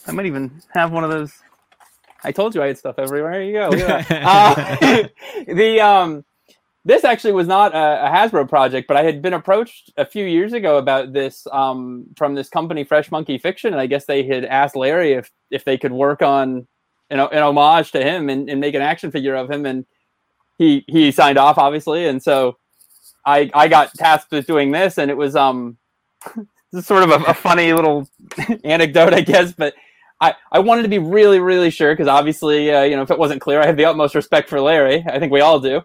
I 0.08 0.12
might 0.12 0.26
even 0.26 0.62
have 0.74 0.92
one 0.92 1.04
of 1.04 1.12
those. 1.12 1.32
I 2.24 2.32
told 2.32 2.56
you 2.56 2.64
I 2.64 2.68
had 2.68 2.78
stuff 2.78 2.96
everywhere. 2.98 3.34
There 3.34 3.44
you 3.44 3.54
go. 3.54 3.70
Look 3.70 3.80
at 3.90 4.08
that. 4.10 5.12
Uh, 5.48 5.54
the 5.54 5.80
um, 5.82 6.26
this 6.84 7.04
actually 7.04 7.34
was 7.34 7.48
not 7.48 7.76
a, 7.76 8.08
a 8.08 8.10
Hasbro 8.10 8.50
project, 8.50 8.88
but 8.88 8.98
I 8.98 9.04
had 9.04 9.22
been 9.22 9.34
approached 9.34 9.92
a 9.98 10.06
few 10.06 10.26
years 10.26 10.54
ago 10.54 10.78
about 10.78 11.14
this 11.14 11.46
um, 11.52 12.06
from 12.16 12.34
this 12.34 12.50
company, 12.50 12.84
Fresh 12.86 13.12
Monkey 13.12 13.38
Fiction, 13.38 13.74
and 13.74 13.82
I 13.82 13.86
guess 13.88 14.06
they 14.06 14.24
had 14.24 14.46
asked 14.46 14.76
Larry 14.76 15.14
if 15.14 15.30
if 15.52 15.66
they 15.66 15.78
could 15.78 15.92
work 15.92 16.22
on 16.22 16.66
an, 17.10 17.20
an 17.20 17.44
homage 17.44 17.92
to 17.92 18.04
him 18.04 18.30
and, 18.30 18.50
and 18.50 18.60
make 18.60 18.76
an 18.76 18.82
action 18.82 19.12
figure 19.12 19.36
of 19.36 19.50
him, 19.50 19.66
and 19.66 19.86
he 20.58 20.84
he 20.88 21.12
signed 21.12 21.38
off, 21.38 21.58
obviously, 21.58 22.08
and 22.08 22.22
so 22.22 22.58
I 23.26 23.50
I 23.54 23.68
got 23.68 23.94
tasked 23.94 24.32
with 24.32 24.48
doing 24.48 24.72
this, 24.72 24.98
and 24.98 25.12
it 25.12 25.18
was 25.18 25.36
um, 25.36 25.78
sort 26.82 27.04
of 27.04 27.10
a, 27.10 27.24
a 27.26 27.34
funny 27.34 27.74
little 27.74 28.10
anecdote, 28.64 29.14
I 29.14 29.22
guess, 29.22 29.54
but. 29.54 29.74
I, 30.20 30.34
I 30.52 30.58
wanted 30.58 30.82
to 30.82 30.88
be 30.88 30.98
really, 30.98 31.40
really 31.40 31.70
sure 31.70 31.94
because 31.94 32.08
obviously, 32.08 32.74
uh, 32.74 32.82
you 32.82 32.96
know, 32.96 33.04
if 33.04 33.12
it 33.12 33.20
wasn't 33.20 33.40
clear, 33.40 33.62
I 33.62 33.68
have 33.68 33.78
the 33.78 33.86
utmost 33.86 34.16
respect 34.16 34.50
for 34.50 34.60
Larry. 34.60 35.06
I 35.08 35.20
think 35.20 35.32
we 35.32 35.42
all 35.42 35.60
do. 35.60 35.84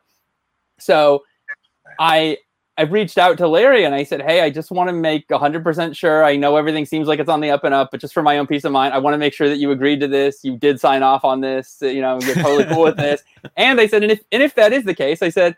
So 0.78 1.22
I 1.98 2.38
I 2.78 2.82
reached 2.82 3.18
out 3.18 3.36
to 3.38 3.48
Larry 3.48 3.84
and 3.84 3.94
I 3.94 4.02
said, 4.02 4.22
"Hey, 4.22 4.40
I 4.40 4.48
just 4.48 4.70
want 4.70 4.88
to 4.88 4.94
make 4.94 5.28
100% 5.28 5.94
sure. 5.94 6.24
I 6.24 6.36
know 6.36 6.56
everything 6.56 6.86
seems 6.86 7.06
like 7.06 7.20
it's 7.20 7.28
on 7.28 7.40
the 7.40 7.50
up 7.50 7.64
and 7.64 7.74
up, 7.74 7.90
but 7.90 8.00
just 8.00 8.14
for 8.14 8.22
my 8.22 8.38
own 8.38 8.46
peace 8.46 8.64
of 8.64 8.72
mind, 8.72 8.94
I 8.94 8.98
want 8.98 9.12
to 9.14 9.18
make 9.18 9.34
sure 9.34 9.48
that 9.48 9.58
you 9.58 9.70
agreed 9.72 10.00
to 10.00 10.08
this. 10.08 10.42
You 10.42 10.56
did 10.56 10.80
sign 10.80 11.02
off 11.02 11.24
on 11.24 11.42
this. 11.42 11.78
You 11.82 12.00
know, 12.00 12.18
you're 12.22 12.34
totally 12.34 12.64
cool 12.64 12.84
with 12.84 12.96
this." 12.96 13.22
And 13.56 13.80
I 13.80 13.86
said, 13.86 14.02
"And 14.02 14.12
if 14.12 14.20
and 14.30 14.42
if 14.42 14.54
that 14.54 14.72
is 14.72 14.84
the 14.84 14.94
case, 14.94 15.20
I 15.20 15.28
said, 15.28 15.56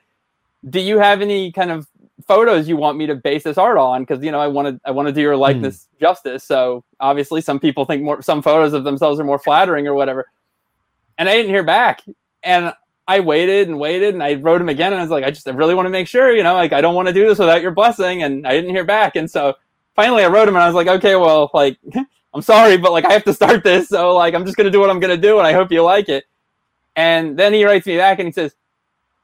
do 0.69 0.81
you 0.81 0.99
have 0.99 1.20
any 1.20 1.53
kind 1.53 1.70
of 1.70 1.86
photos 2.27 2.69
you 2.69 2.77
want 2.77 2.97
me 2.97 3.07
to 3.07 3.15
base 3.15 3.43
this 3.43 3.59
art 3.59 3.77
on? 3.77 4.03
Because 4.03 4.24
you 4.24 4.31
know, 4.31 4.41
I 4.41 4.47
want 4.47 4.69
to 4.69 4.81
I 4.85 4.91
want 4.91 5.09
to 5.09 5.12
do 5.12 5.20
your 5.20 5.36
likeness 5.36 5.89
mm. 5.97 6.01
justice. 6.01 6.45
So 6.45 6.85
obviously, 7.01 7.41
some 7.41 7.61
people 7.61 7.85
think 7.85 8.03
more 8.03 8.23
some 8.23 8.43
photos 8.43 8.73
of 8.73 8.85
themselves 8.85 9.20
are 9.20 9.24
more 9.24 9.39
flattering 9.39 9.86
or 9.86 9.95
whatever." 9.95 10.27
And 11.19 11.28
I 11.28 11.35
didn't 11.35 11.51
hear 11.51 11.62
back, 11.62 12.03
and 12.43 12.73
I 13.06 13.20
waited 13.20 13.68
and 13.68 13.78
waited 13.78 14.14
and 14.14 14.22
I 14.22 14.35
wrote 14.35 14.60
him 14.60 14.68
again 14.68 14.93
and 14.93 15.01
I 15.01 15.05
was 15.05 15.10
like, 15.10 15.24
I 15.24 15.31
just 15.31 15.47
I 15.47 15.51
really 15.52 15.74
want 15.74 15.86
to 15.86 15.90
make 15.90 16.09
sure, 16.09 16.35
you 16.35 16.43
know, 16.43 16.55
like 16.55 16.72
I 16.72 16.81
don't 16.81 16.94
want 16.94 17.09
to 17.09 17.14
do 17.14 17.28
this 17.28 17.39
without 17.39 17.60
your 17.60 17.70
blessing. 17.72 18.22
And 18.22 18.47
I 18.47 18.52
didn't 18.52 18.70
hear 18.70 18.85
back. 18.85 19.16
And 19.16 19.31
so 19.31 19.55
finally 19.94 20.24
I 20.24 20.28
wrote 20.28 20.48
him 20.48 20.55
and 20.55 20.62
I 20.62 20.66
was 20.66 20.74
like, 20.74 20.86
okay, 20.86 21.16
well, 21.16 21.51
like, 21.52 21.78
I'm 22.35 22.43
sorry, 22.43 22.78
but 22.78 22.93
like 22.93 23.05
I 23.05 23.12
have 23.12 23.24
to 23.24 23.35
start 23.35 23.62
this. 23.62 23.89
So 23.89 24.14
like 24.14 24.35
I'm 24.35 24.44
just 24.44 24.56
gonna 24.56 24.70
do 24.70 24.81
what 24.81 24.90
I'm 24.90 25.01
gonna 25.01 25.16
do 25.18 25.39
and 25.39 25.47
I 25.47 25.52
hope 25.52 25.70
you 25.70 25.82
like 25.82 26.09
it. 26.09 26.24
And 26.97 27.39
then 27.39 27.52
he 27.52 27.64
writes 27.64 27.86
me 27.86 27.97
back 27.97 28.18
and 28.20 28.28
he 28.28 28.32
says, 28.32 28.55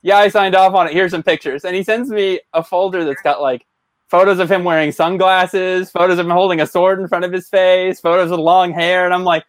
Yeah, 0.03 0.19
I 0.19 0.29
signed 0.29 0.55
off 0.55 0.75
on 0.75 0.87
it. 0.87 0.93
Here's 0.93 1.13
some 1.13 1.23
pictures. 1.23 1.65
And 1.65 1.75
he 1.75 1.83
sends 1.83 2.11
me 2.11 2.41
a 2.53 2.63
folder 2.63 3.05
that's 3.05 3.23
got 3.23 3.41
like 3.41 3.67
photos 4.09 4.41
of 4.41 4.51
him 4.51 4.65
wearing 4.65 4.93
sunglasses, 4.93 5.91
photos 5.91 6.19
of 6.19 6.27
him 6.27 6.33
holding 6.33 6.61
a 6.61 6.67
sword 6.67 7.01
in 7.01 7.09
front 7.09 7.25
of 7.25 7.33
his 7.33 7.49
face, 7.49 8.01
photos 8.01 8.31
with 8.31 8.41
long 8.41 8.73
hair, 8.73 9.07
and 9.07 9.15
I'm 9.15 9.25
like, 9.25 9.45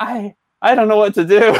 I 0.00 0.34
I 0.62 0.74
don't 0.74 0.88
know 0.88 0.96
what 0.96 1.14
to 1.14 1.24
do. 1.24 1.56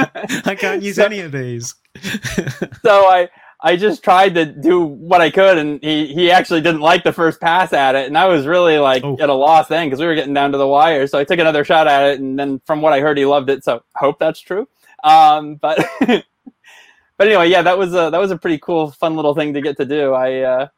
I 0.44 0.54
can't 0.54 0.82
use 0.82 0.96
so, 0.96 1.04
any 1.04 1.20
of 1.20 1.32
these. 1.32 1.74
so 2.82 3.06
I 3.06 3.28
I 3.60 3.76
just 3.76 4.04
tried 4.04 4.34
to 4.34 4.44
do 4.44 4.84
what 4.84 5.20
I 5.20 5.30
could, 5.30 5.58
and 5.58 5.82
he 5.82 6.06
he 6.06 6.30
actually 6.30 6.60
didn't 6.60 6.80
like 6.80 7.04
the 7.04 7.12
first 7.12 7.40
pass 7.40 7.72
at 7.72 7.94
it, 7.94 8.06
and 8.06 8.16
I 8.16 8.26
was 8.26 8.46
really 8.46 8.78
like 8.78 9.04
oh. 9.04 9.16
at 9.20 9.28
a 9.28 9.34
loss 9.34 9.68
then 9.68 9.86
because 9.86 10.00
we 10.00 10.06
were 10.06 10.14
getting 10.14 10.34
down 10.34 10.52
to 10.52 10.58
the 10.58 10.66
wire. 10.66 11.06
So 11.06 11.18
I 11.18 11.24
took 11.24 11.38
another 11.38 11.64
shot 11.64 11.88
at 11.88 12.10
it, 12.10 12.20
and 12.20 12.38
then 12.38 12.60
from 12.66 12.80
what 12.80 12.92
I 12.92 13.00
heard, 13.00 13.18
he 13.18 13.26
loved 13.26 13.50
it. 13.50 13.64
So 13.64 13.82
hope 13.96 14.18
that's 14.18 14.40
true. 14.40 14.68
Um, 15.02 15.56
but 15.56 15.84
but 16.06 17.26
anyway, 17.26 17.48
yeah, 17.48 17.62
that 17.62 17.78
was 17.78 17.94
a 17.94 18.10
that 18.10 18.20
was 18.20 18.30
a 18.30 18.38
pretty 18.38 18.58
cool, 18.58 18.92
fun 18.92 19.16
little 19.16 19.34
thing 19.34 19.54
to 19.54 19.60
get 19.60 19.76
to 19.78 19.84
do. 19.84 20.14
I 20.14 20.40
uh, 20.40 20.68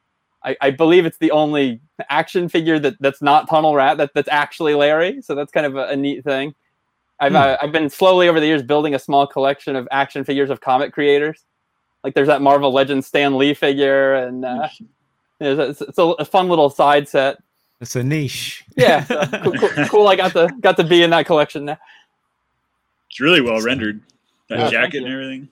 I, 0.43 0.57
I, 0.61 0.71
believe 0.71 1.05
it's 1.05 1.19
the 1.19 1.33
only 1.33 1.81
action 2.09 2.49
figure 2.49 2.79
that, 2.79 2.95
that's 3.01 3.21
not 3.21 3.49
Tunnel 3.49 3.75
Rat 3.75 3.99
that, 3.99 4.13
that's 4.15 4.29
actually 4.29 4.75
Larry. 4.75 5.21
So 5.23 5.35
that's 5.35 5.53
kind 5.53 5.67
of 5.67 5.77
a, 5.77 5.89
a 5.89 5.97
neat 5.97 6.25
thing. 6.25 6.55
I've, 7.21 7.33
hmm. 7.33 7.37
uh, 7.37 7.57
I've 7.61 7.73
been 7.73 7.91
slowly 7.91 8.29
over 8.29 8.41
the 8.41 8.47
years 8.47 8.63
building 8.63 8.95
a 8.95 8.99
small 8.99 9.27
collection 9.27 9.77
of 9.77 9.87
action 9.91 10.25
figures 10.25 10.51
of 10.51 10.61
comic 10.61 10.93
creators. 10.93 11.45
Like 12.03 12.15
there's 12.15 12.29
that 12.29 12.41
Marvel 12.41 12.73
Legends 12.73 13.07
Stan 13.07 13.37
Lee 13.37 13.53
figure, 13.53 14.15
and 14.15 14.45
uh, 14.45 14.69
it's, 15.39 15.83
it's 15.83 15.99
a, 15.99 16.03
a, 16.03 16.25
fun 16.25 16.49
little 16.49 16.71
side 16.71 17.07
set. 17.09 17.37
It's 17.81 17.95
a 17.95 18.03
niche. 18.03 18.65
Yeah, 18.75 19.05
so 19.05 19.27
cool, 19.43 19.53
cool, 19.53 19.87
cool, 19.89 20.09
I 20.09 20.17
got 20.17 20.33
to 20.33 20.49
got 20.61 20.79
to 20.79 20.85
be 20.85 21.03
in 21.03 21.11
that 21.11 21.27
collection 21.27 21.67
now. 21.67 21.79
It's 23.11 23.21
really 23.21 23.43
well 23.43 23.61
rendered. 23.61 24.01
That 24.49 24.59
yeah, 24.59 24.71
jacket 24.71 25.03
and 25.03 25.13
everything. 25.13 25.49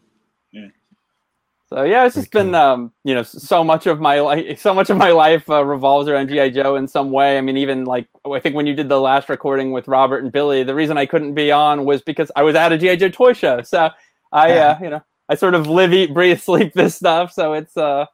So 1.71 1.83
yeah, 1.83 2.07
it's 2.07 2.15
just 2.15 2.31
been 2.31 2.55
um, 2.55 2.93
you 3.05 3.15
know 3.15 3.23
so 3.23 3.63
much 3.63 3.87
of 3.87 4.01
my 4.01 4.21
life, 4.21 4.59
so 4.61 4.73
much 4.73 4.89
of 4.89 4.97
my 4.97 5.11
life 5.11 5.49
uh, 5.51 5.65
revolves 5.65 6.09
around 6.09 6.29
GI 6.29 6.53
Joe 6.53 6.77
in 6.77 6.89
some 6.89 7.11
way. 7.11 7.37
I 7.37 7.43
mean, 7.43 7.59
even 7.59 7.85
like 7.85 8.09
I 8.31 8.41
think 8.41 8.55
when 8.55 8.67
you 8.67 8.75
did 8.75 8.89
the 8.89 9.01
last 9.01 9.29
recording 9.29 9.73
with 9.73 9.87
Robert 9.87 10.23
and 10.23 10.33
Billy, 10.33 10.63
the 10.63 10.75
reason 10.75 10.97
I 10.97 11.05
couldn't 11.05 11.35
be 11.35 11.53
on 11.53 11.85
was 11.85 12.01
because 12.01 12.31
I 12.35 12.43
was 12.43 12.55
at 12.55 12.73
a 12.73 12.79
GI 12.79 12.97
Joe 12.97 13.11
toy 13.11 13.35
show. 13.35 13.61
So 13.63 13.91
I, 14.33 14.49
yeah. 14.49 14.67
uh, 14.69 14.79
you 14.83 14.91
know, 14.91 15.03
I 15.29 15.35
sort 15.35 15.55
of 15.55 15.67
live, 15.67 15.93
eat, 15.93 16.15
breathe, 16.15 16.41
sleep 16.43 16.73
this 16.73 16.95
stuff. 16.95 17.33
So 17.33 17.53
it's 17.53 17.77
uh, 17.77 18.07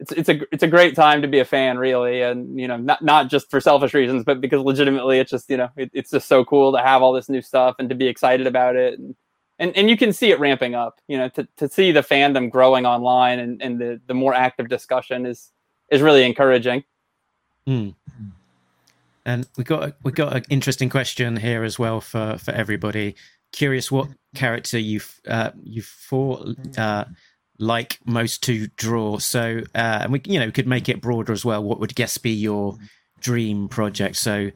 it's 0.00 0.10
it's 0.12 0.28
a 0.28 0.40
it's 0.52 0.64
a 0.64 0.68
great 0.68 0.96
time 0.96 1.22
to 1.22 1.28
be 1.28 1.38
a 1.38 1.44
fan, 1.44 1.78
really, 1.78 2.22
and 2.22 2.58
you 2.58 2.66
know, 2.66 2.76
not 2.76 3.02
not 3.02 3.28
just 3.30 3.50
for 3.50 3.60
selfish 3.60 3.94
reasons, 3.94 4.24
but 4.24 4.40
because 4.40 4.62
legitimately, 4.62 5.20
it's 5.20 5.30
just 5.30 5.48
you 5.48 5.56
know, 5.58 5.68
it, 5.76 5.90
it's 5.92 6.10
just 6.10 6.26
so 6.26 6.44
cool 6.44 6.72
to 6.72 6.78
have 6.82 7.02
all 7.02 7.12
this 7.12 7.28
new 7.28 7.40
stuff 7.40 7.76
and 7.78 7.88
to 7.88 7.94
be 7.94 8.08
excited 8.08 8.48
about 8.48 8.74
it. 8.74 8.98
And, 8.98 9.14
and 9.58 9.76
and 9.76 9.88
you 9.88 9.96
can 9.96 10.12
see 10.12 10.30
it 10.30 10.38
ramping 10.40 10.74
up 10.74 11.00
you 11.08 11.16
know 11.16 11.28
to, 11.30 11.46
to 11.56 11.68
see 11.68 11.92
the 11.92 12.00
fandom 12.00 12.50
growing 12.50 12.86
online 12.86 13.38
and, 13.38 13.62
and 13.62 13.80
the, 13.80 14.00
the 14.06 14.14
more 14.14 14.34
active 14.34 14.68
discussion 14.68 15.26
is 15.26 15.52
is 15.90 16.02
really 16.02 16.24
encouraging. 16.24 16.84
Mm. 17.68 17.94
and 19.24 19.46
we 19.56 19.64
got 19.64 19.96
we 20.04 20.12
got 20.12 20.36
an 20.36 20.44
interesting 20.50 20.88
question 20.88 21.36
here 21.36 21.64
as 21.64 21.78
well 21.78 22.00
for 22.00 22.38
for 22.38 22.52
everybody. 22.52 23.16
Curious 23.52 23.90
what 23.90 24.08
character 24.34 24.78
you 24.78 25.00
uh 25.28 25.50
you 25.62 25.82
thought 25.82 26.48
uh 26.78 27.04
like 27.58 27.98
most 28.04 28.42
to 28.44 28.68
draw. 28.76 29.18
So 29.18 29.62
uh 29.74 30.00
and 30.02 30.12
we 30.12 30.20
you 30.24 30.38
know 30.38 30.50
could 30.50 30.66
make 30.66 30.88
it 30.88 31.00
broader 31.00 31.32
as 31.32 31.44
well. 31.44 31.62
What 31.62 31.80
would 31.80 31.94
guess 31.94 32.18
be 32.18 32.30
your 32.32 32.76
dream 33.20 33.68
project? 33.68 34.16
So 34.16 34.50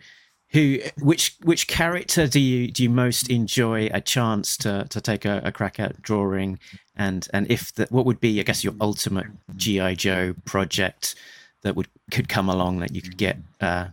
who 0.52 0.78
which 0.98 1.36
which 1.42 1.68
character 1.68 2.26
do 2.26 2.40
you 2.40 2.70
do 2.70 2.82
you 2.82 2.90
most 2.90 3.30
enjoy 3.30 3.88
a 3.92 4.00
chance 4.00 4.56
to 4.58 4.86
to 4.90 5.00
take 5.00 5.24
a, 5.24 5.40
a 5.44 5.52
crack 5.52 5.78
at 5.78 6.02
drawing? 6.02 6.58
And 6.96 7.28
and 7.32 7.50
if 7.50 7.72
that 7.74 7.92
what 7.92 8.04
would 8.04 8.20
be 8.20 8.40
i 8.40 8.42
guess 8.42 8.62
your 8.64 8.74
ultimate 8.80 9.26
gi 9.56 9.96
joe 9.96 10.34
project 10.44 11.14
that 11.62 11.76
would 11.76 11.88
could 12.10 12.28
come 12.28 12.48
along 12.48 12.80
that 12.80 12.94
you 12.94 13.00
could 13.00 13.16
get 13.16 13.38
uh, 13.60 13.88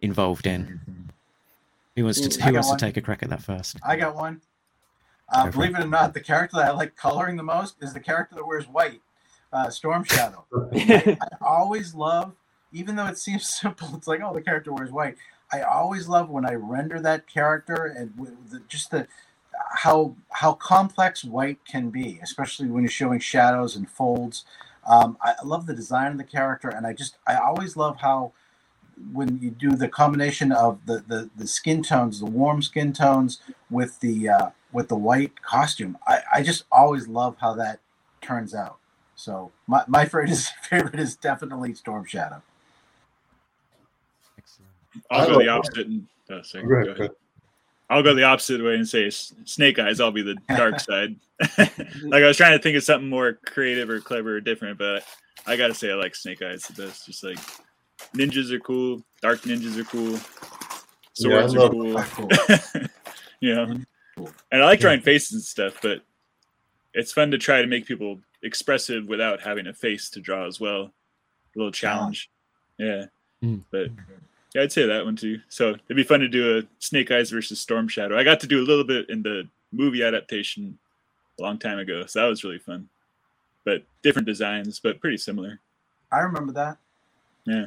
involved 0.00 0.46
in? 0.46 0.80
Who 1.96 2.04
wants 2.04 2.20
to 2.20 2.42
who 2.42 2.52
wants 2.52 2.68
one. 2.68 2.78
to 2.78 2.84
take 2.84 2.96
a 2.96 3.00
crack 3.00 3.22
at 3.22 3.30
that 3.30 3.42
first? 3.42 3.78
I 3.84 3.96
got 3.96 4.14
one. 4.14 4.40
Uh, 5.32 5.50
believe 5.50 5.74
it 5.74 5.82
or 5.82 5.86
not 5.86 6.12
the 6.12 6.20
character 6.20 6.58
that 6.58 6.66
i 6.66 6.70
like 6.72 6.94
coloring 6.94 7.36
the 7.36 7.42
most 7.42 7.76
is 7.80 7.94
the 7.94 8.00
character 8.00 8.34
that 8.34 8.46
wears 8.46 8.68
white 8.68 9.00
uh, 9.50 9.70
storm 9.70 10.04
shadow. 10.04 10.44
I 10.74 11.16
always 11.40 11.94
love 11.94 12.34
even 12.70 12.96
though 12.96 13.06
it 13.06 13.16
seems 13.16 13.48
simple 13.60 13.88
it's 13.94 14.06
like 14.06 14.20
oh 14.22 14.34
the 14.34 14.42
character 14.42 14.72
wears 14.72 14.90
white 14.90 15.16
I 15.52 15.62
always 15.62 16.08
love 16.08 16.30
when 16.30 16.46
I 16.46 16.54
render 16.54 17.00
that 17.00 17.26
character 17.26 17.84
and 17.84 18.12
the, 18.50 18.60
just 18.68 18.90
the 18.90 19.06
how 19.76 20.16
how 20.30 20.54
complex 20.54 21.24
white 21.24 21.58
can 21.66 21.90
be, 21.90 22.18
especially 22.22 22.68
when 22.68 22.82
you're 22.82 22.90
showing 22.90 23.20
shadows 23.20 23.76
and 23.76 23.88
folds. 23.88 24.44
Um, 24.86 25.16
I 25.22 25.34
love 25.44 25.66
the 25.66 25.74
design 25.74 26.12
of 26.12 26.18
the 26.18 26.24
character, 26.24 26.68
and 26.68 26.86
I 26.86 26.92
just 26.92 27.16
I 27.26 27.36
always 27.36 27.76
love 27.76 27.98
how 28.00 28.32
when 29.12 29.38
you 29.40 29.50
do 29.50 29.72
the 29.72 29.88
combination 29.88 30.52
of 30.52 30.86
the 30.86 31.04
the, 31.06 31.30
the 31.36 31.46
skin 31.46 31.82
tones, 31.82 32.20
the 32.20 32.26
warm 32.26 32.62
skin 32.62 32.92
tones 32.92 33.40
with 33.70 34.00
the 34.00 34.28
uh, 34.28 34.50
with 34.72 34.88
the 34.88 34.96
white 34.96 35.42
costume. 35.42 35.98
I, 36.06 36.20
I 36.34 36.42
just 36.42 36.64
always 36.72 37.08
love 37.08 37.36
how 37.40 37.54
that 37.54 37.80
turns 38.20 38.54
out. 38.54 38.78
So 39.14 39.52
my, 39.66 39.84
my 39.86 40.04
favorite 40.06 40.30
is 40.30 40.48
favorite 40.48 40.98
is 40.98 41.16
definitely 41.16 41.74
Storm 41.74 42.04
Shadow. 42.04 42.42
I'll 45.10 45.26
go 45.26 45.38
the 45.38 45.48
opposite. 45.48 45.86
And, 45.86 46.06
oh, 46.30 46.42
sorry, 46.42 46.84
go 46.84 46.92
ahead. 46.92 47.10
I'll 47.92 48.02
go 48.02 48.14
the 48.14 48.22
opposite 48.22 48.64
way 48.64 48.74
and 48.74 48.88
say 48.88 49.10
Snake 49.10 49.78
Eyes. 49.78 50.00
I'll 50.00 50.10
be 50.10 50.22
the 50.22 50.36
dark 50.56 50.80
side. 50.80 51.16
like 51.58 52.22
I 52.22 52.26
was 52.26 52.38
trying 52.38 52.56
to 52.56 52.62
think 52.62 52.76
of 52.76 52.82
something 52.82 53.08
more 53.08 53.34
creative 53.44 53.90
or 53.90 54.00
clever 54.00 54.36
or 54.36 54.40
different, 54.40 54.78
but 54.78 55.04
I 55.46 55.56
gotta 55.56 55.74
say 55.74 55.90
I 55.90 55.94
like 55.94 56.14
Snake 56.14 56.40
Eyes 56.40 56.62
the 56.62 56.86
best. 56.86 57.06
Just 57.06 57.22
like 57.22 57.38
ninjas 58.16 58.50
are 58.50 58.60
cool, 58.60 59.02
dark 59.20 59.42
ninjas 59.42 59.76
are 59.76 59.84
cool, 59.84 60.18
swords 61.12 61.54
yeah, 61.54 61.60
are 61.60 62.04
cool. 62.06 62.88
you 63.40 63.54
know, 63.54 63.64
and 64.50 64.62
I 64.62 64.64
like 64.64 64.80
drawing 64.80 65.00
faces 65.00 65.32
and 65.32 65.42
stuff, 65.42 65.80
but 65.82 66.00
it's 66.94 67.12
fun 67.12 67.30
to 67.32 67.38
try 67.38 67.60
to 67.60 67.66
make 67.66 67.86
people 67.86 68.20
expressive 68.42 69.06
without 69.06 69.40
having 69.40 69.66
a 69.66 69.74
face 69.74 70.08
to 70.10 70.20
draw 70.20 70.46
as 70.46 70.60
well. 70.60 70.82
A 71.54 71.58
little 71.58 71.72
challenge, 71.72 72.30
yeah. 72.78 73.06
Mm. 73.42 73.62
But 73.70 73.88
yeah, 74.54 74.62
I'd 74.62 74.72
say 74.72 74.86
that 74.86 75.04
one 75.04 75.16
too. 75.16 75.40
So 75.48 75.70
it'd 75.70 75.96
be 75.96 76.02
fun 76.02 76.20
to 76.20 76.28
do 76.28 76.58
a 76.58 76.62
Snake 76.78 77.10
Eyes 77.10 77.30
versus 77.30 77.60
Storm 77.60 77.88
Shadow. 77.88 78.18
I 78.18 78.24
got 78.24 78.40
to 78.40 78.46
do 78.46 78.60
a 78.60 78.66
little 78.66 78.84
bit 78.84 79.08
in 79.08 79.22
the 79.22 79.48
movie 79.72 80.02
adaptation 80.02 80.78
a 81.38 81.42
long 81.42 81.58
time 81.58 81.78
ago, 81.78 82.04
so 82.06 82.20
that 82.20 82.28
was 82.28 82.44
really 82.44 82.58
fun. 82.58 82.88
But 83.64 83.84
different 84.02 84.26
designs, 84.26 84.80
but 84.80 85.00
pretty 85.00 85.16
similar. 85.16 85.60
I 86.10 86.20
remember 86.20 86.52
that. 86.52 86.76
Yeah. 87.46 87.66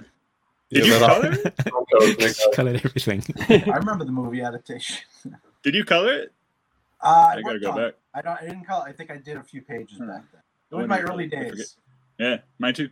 Did 0.69 0.87
yeah, 0.87 0.93
you 0.93 0.99
color 0.99 1.31
it? 1.31 2.51
Colored 2.53 2.75
everything. 2.75 3.23
I 3.49 3.77
remember 3.77 4.03
the 4.05 4.11
movie 4.11 4.41
adaptation. 4.41 4.97
Did 5.63 5.75
you 5.75 5.83
color 5.83 6.13
it? 6.13 6.33
Uh, 7.01 7.33
I, 7.33 7.37
I 7.37 7.41
gotta 7.41 7.59
go 7.59 7.71
back. 7.75 7.93
I 8.13 8.21
don't. 8.21 8.37
I 8.41 8.45
didn't 8.45 8.65
color. 8.65 8.83
I 8.87 8.91
think 8.91 9.11
I 9.11 9.17
did 9.17 9.37
a 9.37 9.43
few 9.43 9.61
pages 9.61 9.97
hmm. 9.97 10.07
back 10.07 10.23
then. 10.31 10.41
It 10.71 10.75
was 10.75 10.87
my 10.87 11.01
early 11.01 11.27
days. 11.27 11.77
Yeah, 12.17 12.37
mine 12.57 12.73
too. 12.73 12.89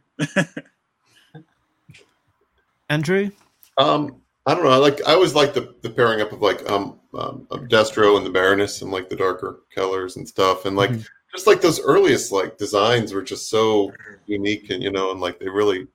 Andrew, 2.89 3.31
um, 3.77 4.21
I 4.45 4.53
don't 4.53 4.63
know. 4.63 4.71
I 4.71 4.77
like 4.77 4.99
I 5.07 5.13
always 5.13 5.35
like 5.35 5.53
the, 5.53 5.75
the 5.81 5.89
pairing 5.89 6.21
up 6.21 6.31
of 6.31 6.41
like 6.41 6.69
um, 6.69 6.99
um 7.13 7.47
Destro 7.69 8.17
and 8.17 8.25
the 8.25 8.29
Baroness 8.29 8.81
and 8.81 8.91
like 8.91 9.09
the 9.09 9.15
darker 9.15 9.61
colors 9.73 10.17
and 10.17 10.27
stuff 10.27 10.65
and 10.65 10.75
like 10.75 10.89
mm-hmm. 10.89 11.01
just 11.31 11.47
like 11.47 11.61
those 11.61 11.79
earliest 11.81 12.31
like 12.31 12.57
designs 12.57 13.13
were 13.13 13.21
just 13.21 13.49
so 13.49 13.93
unique 14.25 14.69
and 14.69 14.83
you 14.83 14.91
know 14.91 15.11
and 15.11 15.21
like 15.21 15.39
they 15.39 15.47
really 15.47 15.87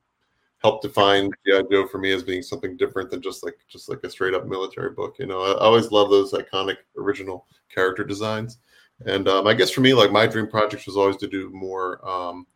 helped 0.59 0.83
define 0.83 1.31
GI 1.47 1.63
Joe 1.71 1.87
for 1.87 1.99
me 1.99 2.13
as 2.13 2.23
being 2.23 2.43
something 2.43 2.77
different 2.77 3.11
than 3.11 3.23
just 3.23 3.45
like 3.45 3.57
just 3.69 3.89
like 3.89 4.01
a 4.03 4.11
straight 4.11 4.35
up 4.35 4.47
military 4.47 4.91
book. 4.91 5.17
You 5.19 5.27
know, 5.27 5.43
I, 5.43 5.53
I 5.53 5.61
always 5.61 5.91
love 5.93 6.11
those 6.11 6.33
iconic 6.33 6.77
original 6.97 7.47
character 7.73 8.05
designs. 8.05 8.59
And 9.07 9.29
um, 9.29 9.47
I 9.47 9.55
guess 9.55 9.71
for 9.71 9.81
me, 9.81 9.95
like 9.95 10.11
my 10.11 10.27
dream 10.27 10.49
project 10.49 10.87
was 10.87 10.97
always 10.97 11.17
to 11.19 11.29
do 11.29 11.51
more 11.51 12.07
um, 12.09 12.47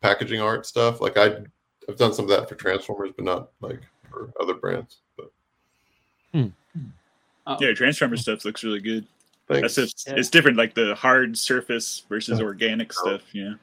packaging 0.00 0.40
art 0.40 0.66
stuff. 0.66 1.00
Like 1.00 1.16
I, 1.16 1.38
I've 1.88 1.96
done 1.96 2.14
some 2.14 2.26
of 2.26 2.30
that 2.30 2.48
for 2.48 2.54
Transformers, 2.54 3.10
but 3.16 3.24
not 3.24 3.50
like 3.60 3.80
for 4.14 4.32
other 4.40 4.54
brands. 4.54 4.98
But 5.16 5.30
Oh, 7.46 7.56
Yeah, 7.60 7.74
Transformer 7.74 8.16
stuff 8.16 8.44
looks 8.44 8.64
really 8.64 8.80
good. 8.80 9.06
thanks. 9.48 9.74
That's 9.74 9.92
just, 9.92 10.06
Yeah. 10.08 10.14
it's 10.16 10.30
different, 10.30 10.56
like 10.56 10.74
the 10.74 10.94
hard 10.94 11.36
surface 11.36 12.04
versus 12.08 12.40
organic 12.40 12.90
stuff. 12.92 13.22
Yeah, 13.32 13.54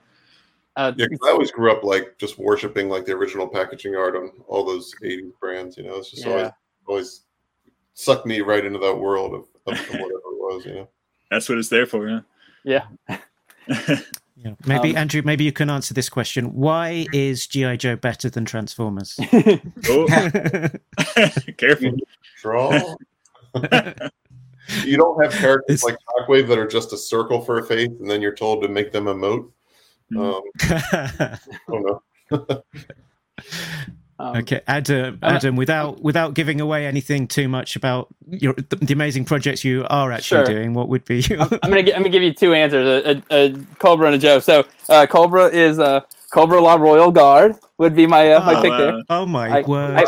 uh, 0.76 0.94
Yeah, 0.96 1.08
'cause 1.08 1.20
I 1.26 1.32
always 1.32 1.52
grew 1.52 1.72
up 1.72 1.84
like 1.84 2.18
just 2.20 2.38
worshiping 2.38 2.90
like 2.90 3.06
the 3.06 3.14
original 3.14 3.48
packaging 3.48 3.96
art 3.96 4.16
on 4.16 4.32
all 4.48 4.64
those 4.64 4.94
'80s 5.02 5.32
brands. 5.40 5.78
You 5.78 5.84
know, 5.84 5.96
it's 5.96 6.12
just 6.12 6.28
always 6.28 6.50
always 6.88 7.22
sucked 7.96 8.26
me 8.28 8.42
right 8.42 8.64
into 8.64 8.80
that 8.80 8.96
world 8.96 9.34
of, 9.34 9.42
of 9.66 9.80
whatever 9.90 10.04
it 10.04 10.22
was. 10.40 10.66
You 10.66 10.74
know. 10.76 10.90
that's 11.32 11.50
what 11.50 11.58
it's 11.58 11.70
there 11.70 11.86
for. 11.88 12.08
Huh? 12.08 12.22
yeah. 12.64 12.88
Yeah. 14.44 14.54
Maybe 14.66 14.90
Um, 14.92 14.98
Andrew, 14.98 15.22
maybe 15.24 15.44
you 15.44 15.52
can 15.52 15.70
answer 15.70 15.94
this 15.94 16.10
question. 16.10 16.54
Why 16.54 17.06
is 17.14 17.46
GI 17.46 17.78
Joe 17.78 17.96
better 17.96 18.30
than 18.30 18.44
Transformers? 18.46 19.20
oh, 19.90 20.08
careful. 21.58 21.92
Draw. 22.42 22.96
you 24.84 24.98
don't 24.98 25.24
have 25.24 25.34
characters 25.34 25.84
It's- 25.84 25.84
like 25.84 25.98
Shockwave 26.28 26.48
that 26.48 26.58
are 26.58 26.68
just 26.68 26.92
a 26.94 26.98
circle 26.98 27.42
for 27.42 27.60
a 27.60 27.64
face, 27.66 27.90
and 28.00 28.10
then 28.10 28.22
you're 28.22 28.34
told 28.36 28.64
to 28.64 28.68
make 28.70 28.92
them 28.92 29.06
emote. 29.06 29.52
Um, 30.18 30.42
I 30.62 31.38
don't 31.70 31.86
know. 31.86 32.02
Um, 34.22 34.38
okay, 34.38 34.62
Adam. 34.68 35.18
I'm- 35.22 35.36
Adam, 35.36 35.56
without 35.56 36.02
without 36.02 36.34
giving 36.34 36.62
away 36.62 36.86
anything 36.86 37.28
too 37.28 37.48
much 37.48 37.76
about 37.76 38.08
your 38.30 38.54
the, 38.54 38.76
the 38.76 38.94
amazing 38.94 39.26
projects 39.26 39.64
you 39.64 39.86
are 39.90 40.12
actually 40.12 40.46
Sure. 40.46 40.54
doing, 40.56 40.74
what 40.74 40.88
would 40.90 41.06
be 41.06 41.20
your? 41.22 41.42
I'm 41.42 41.70
gonna 41.72 41.80
I'm 41.80 41.86
gonna 42.04 42.10
give 42.10 42.24
you 42.24 42.34
two 42.34 42.54
answers: 42.54 43.06
a, 43.06 43.24
a, 43.32 43.46
a 43.48 43.54
Cobra 43.80 44.08
and 44.08 44.16
a 44.16 44.20
Joe. 44.20 44.40
So 44.40 44.66
uh, 44.90 45.06
Cobra 45.08 45.46
is 45.48 45.80
uh, 45.80 46.02
Cobra 46.32 46.62
La 46.62 46.76
Royal 46.76 47.12
Guard 47.12 47.56
would 47.78 47.96
be 47.96 48.06
my 48.08 48.34
uh, 48.34 48.46
my 48.46 48.56
Oh, 48.56 48.62
pick 48.62 48.72
wow. 48.72 48.78
there. 48.78 49.02
oh 49.10 49.26
my 49.26 49.60
I- 49.60 49.62
word! 49.68 49.98
I 49.98 50.06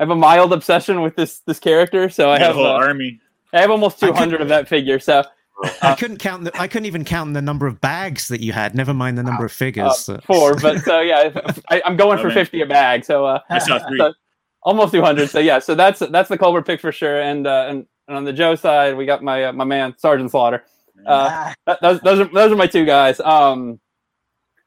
have 0.00 0.10
a 0.10 0.16
mild 0.16 0.52
obsession 0.52 1.00
with 1.02 1.16
this 1.16 1.38
this 1.46 1.58
character, 1.58 2.08
so 2.10 2.30
I 2.30 2.36
I 2.36 2.38
have 2.40 2.50
a 2.50 2.54
whole 2.54 2.66
uh, 2.66 2.70
army. 2.86 3.20
I 3.52 3.60
have 3.60 3.70
almost 3.70 4.02
I 4.02 4.08
could- 4.08 4.14
200 4.16 4.40
of 4.42 4.48
that 4.48 4.68
figure. 4.68 4.98
So 4.98 5.22
I 5.82 5.94
couldn't 5.94 6.18
count. 6.18 6.44
The, 6.44 6.60
I 6.60 6.66
couldn't 6.68 6.86
even 6.86 7.04
count 7.04 7.32
the 7.34 7.42
number 7.42 7.66
of 7.66 7.80
bags 7.80 8.28
that 8.28 8.40
you 8.40 8.52
had. 8.52 8.74
Never 8.74 8.92
mind 8.92 9.16
the 9.16 9.22
number 9.22 9.44
of 9.44 9.50
uh, 9.52 9.54
figures. 9.54 10.06
that- 10.06 10.24
four, 10.24 10.56
but 10.56 10.80
so 10.80 11.00
yeah, 11.00 11.30
I, 11.70 11.82
I'm 11.84 11.96
going 11.96 12.18
Oh, 12.18 12.22
for 12.22 12.28
man. 12.28 12.34
50 12.36 12.60
a 12.62 12.66
bag. 12.66 13.04
So 13.04 13.24
uh, 13.24 13.38
I 13.50 13.58
saw 13.58 13.78
three. 13.88 13.98
so 13.98 14.12
almost 14.62 14.92
200. 14.92 15.30
So 15.30 15.38
yeah, 15.38 15.58
so 15.60 15.74
that's 15.74 16.00
that's 16.00 16.28
the 16.28 16.36
Cobra 16.38 16.62
pick 16.62 16.80
for 16.80 16.90
sure. 16.92 17.20
And 17.20 17.46
uh, 17.46 17.66
and, 17.68 17.86
and 18.08 18.16
on 18.16 18.24
the 18.24 18.32
Joe 18.32 18.54
side, 18.56 18.96
we 18.96 19.06
got 19.06 19.22
my 19.22 19.44
uh, 19.44 19.52
my 19.52 19.64
man 19.64 19.94
Sergeant 19.98 20.30
Slaughter. 20.30 20.64
Uh, 21.06 21.52
that, 21.66 21.80
those 21.82 22.00
those 22.00 22.20
are 22.20 22.24
those 22.24 22.52
are 22.52 22.56
my 22.56 22.66
two 22.66 22.84
guys. 22.84 23.20
Um, 23.20 23.78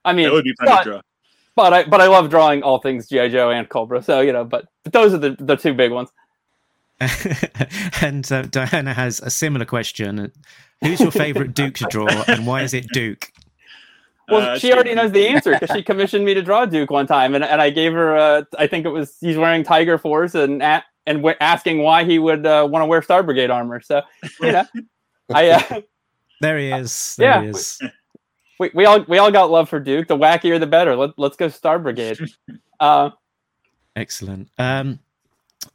I 0.06 0.14
mean, 0.14 0.26
that 0.26 0.34
would 0.34 0.44
be 0.46 0.54
fun 0.54 0.68
but- 0.68 0.84
to 0.84 0.90
draw. 0.92 1.02
but 1.56 1.74
I 1.74 1.84
but 1.86 2.00
I 2.02 2.08
love 2.08 2.30
drawing 2.30 2.64
all 2.64 2.80
things 2.80 3.08
GI 3.10 3.30
Joe 3.30 3.50
and 3.50 3.68
Cobra. 3.68 4.02
So 4.02 4.22
you 4.22 4.32
know, 4.32 4.46
but, 4.46 4.66
but 4.84 4.94
those 4.94 5.14
are 5.14 5.18
the 5.18 5.36
the 5.40 5.56
two 5.58 5.74
big 5.74 5.92
ones. 5.92 6.10
and 8.02 8.30
uh, 8.32 8.44
Diana 8.44 8.94
has 8.94 9.20
a 9.20 9.30
similar 9.30 9.66
question. 9.66 10.32
Who's 10.84 11.00
your 11.00 11.12
favorite 11.12 11.54
Duke 11.54 11.76
to 11.76 11.88
draw, 11.90 12.08
and 12.28 12.46
why 12.48 12.64
is 12.64 12.74
it 12.74 12.88
Duke? 12.94 13.32
Well, 14.30 14.42
Uh, 14.56 14.58
she 14.60 14.74
already 14.74 14.94
knows 14.94 15.12
the 15.12 15.28
answer 15.28 15.54
because 15.58 15.76
she 15.76 15.82
commissioned 15.84 16.26
me 16.26 16.34
to 16.34 16.42
draw 16.42 16.66
Duke 16.66 16.90
one 16.92 17.08
time, 17.08 17.34
and, 17.36 17.44
and 17.44 17.62
I 17.62 17.70
gave 17.70 17.94
her. 17.94 18.18
Uh, 18.18 18.44
I 18.58 18.68
think 18.68 18.86
it 18.86 18.90
was 18.90 19.16
he's 19.22 19.38
wearing 19.38 19.64
Tiger 19.64 19.98
Force 19.98 20.36
and 20.36 20.62
at, 20.62 20.84
and 21.06 21.20
w- 21.20 21.36
asking 21.40 21.80
why 21.84 22.04
he 22.04 22.20
would 22.20 22.46
uh, 22.46 22.68
want 22.70 22.82
to 22.84 22.88
wear 22.88 23.02
Star 23.02 23.24
Brigade 23.24 23.50
armor. 23.50 23.80
So 23.80 24.02
you 24.42 24.52
know, 24.52 24.66
I 25.34 25.50
uh, 25.52 25.82
There 26.42 26.58
he 26.60 26.72
is. 26.72 27.16
There 27.16 27.30
Yeah. 27.30 27.42
he 27.42 27.48
is. 27.50 27.82
we, 28.60 28.70
we 28.74 28.86
all 28.86 29.04
we 29.08 29.18
all 29.18 29.32
got 29.32 29.50
love 29.50 29.70
for 29.70 29.80
Duke. 29.80 30.08
The 30.08 30.18
wackier 30.18 30.60
the 30.60 30.68
better. 30.68 30.96
Let, 30.96 31.12
let's 31.18 31.38
go 31.38 31.48
Star 31.50 31.80
Brigade. 31.80 32.20
Uh, 32.80 33.10
Excellent. 33.96 34.50
Um, 34.60 35.00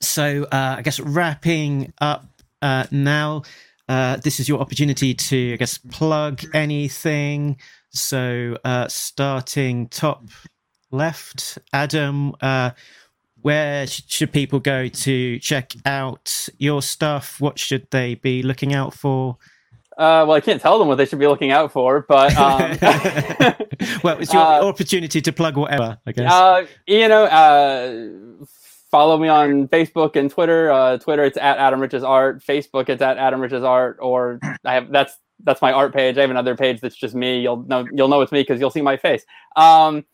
so 0.02 0.44
uh, 0.44 0.76
I 0.78 0.82
guess 0.82 1.00
wrapping 1.00 1.92
up 2.00 2.26
uh, 2.60 2.86
now. 2.90 3.42
Uh, 3.88 4.16
this 4.16 4.40
is 4.40 4.48
your 4.48 4.60
opportunity 4.60 5.12
to, 5.12 5.54
I 5.54 5.56
guess, 5.56 5.78
plug 5.78 6.42
anything. 6.54 7.58
So 7.90 8.56
uh, 8.64 8.88
starting 8.88 9.88
top 9.88 10.24
left, 10.90 11.58
Adam. 11.72 12.34
Uh, 12.40 12.70
where 13.42 13.86
sh- 13.86 14.02
should 14.06 14.32
people 14.32 14.60
go 14.60 14.88
to 14.88 15.38
check 15.40 15.72
out 15.84 16.48
your 16.58 16.80
stuff? 16.80 17.40
What 17.40 17.58
should 17.58 17.88
they 17.90 18.14
be 18.14 18.42
looking 18.42 18.72
out 18.72 18.94
for? 18.94 19.36
uh, 19.98 20.24
well, 20.26 20.32
I 20.32 20.40
can't 20.40 20.60
tell 20.60 20.78
them 20.78 20.88
what 20.88 20.96
they 20.96 21.04
should 21.04 21.18
be 21.18 21.26
looking 21.26 21.50
out 21.50 21.70
for, 21.70 22.06
but 22.08 22.34
um, 22.36 22.78
well, 24.02 24.18
it's 24.18 24.32
your 24.32 24.42
Uh, 24.42 24.64
opportunity 24.64 25.20
to 25.20 25.32
plug 25.32 25.56
whatever, 25.56 25.98
I 26.06 26.12
guess. 26.12 26.32
Uh, 26.32 26.66
you 26.86 27.08
know, 27.08 27.24
uh, 27.24 28.44
follow 28.92 29.18
me 29.18 29.26
on 29.26 29.66
Facebook 29.68 30.14
and 30.14 30.30
Twitter. 30.30 30.70
Uh, 30.70 30.98
Twitter, 30.98 31.24
it's 31.24 31.38
at 31.38 31.58
Adam 31.58 31.80
Riches 31.80 32.04
Art. 32.04 32.44
Facebook, 32.44 32.88
it's 32.88 33.02
at 33.02 33.18
Adam 33.18 33.40
Riches 33.40 33.64
Art. 33.64 33.98
Or 34.00 34.38
I 34.64 34.74
have 34.74 34.92
that's 34.92 35.18
that's 35.42 35.60
my 35.60 35.72
art 35.72 35.92
page. 35.92 36.18
I 36.18 36.20
have 36.20 36.30
another 36.30 36.56
page 36.56 36.80
that's 36.80 36.94
just 36.94 37.16
me. 37.16 37.40
You'll 37.40 37.64
know 37.64 37.84
you'll 37.92 38.08
know 38.08 38.20
it's 38.20 38.30
me 38.30 38.42
because 38.42 38.60
you'll 38.60 38.70
see 38.70 38.82
my 38.82 38.96
face. 38.96 39.24
Um, 39.56 40.04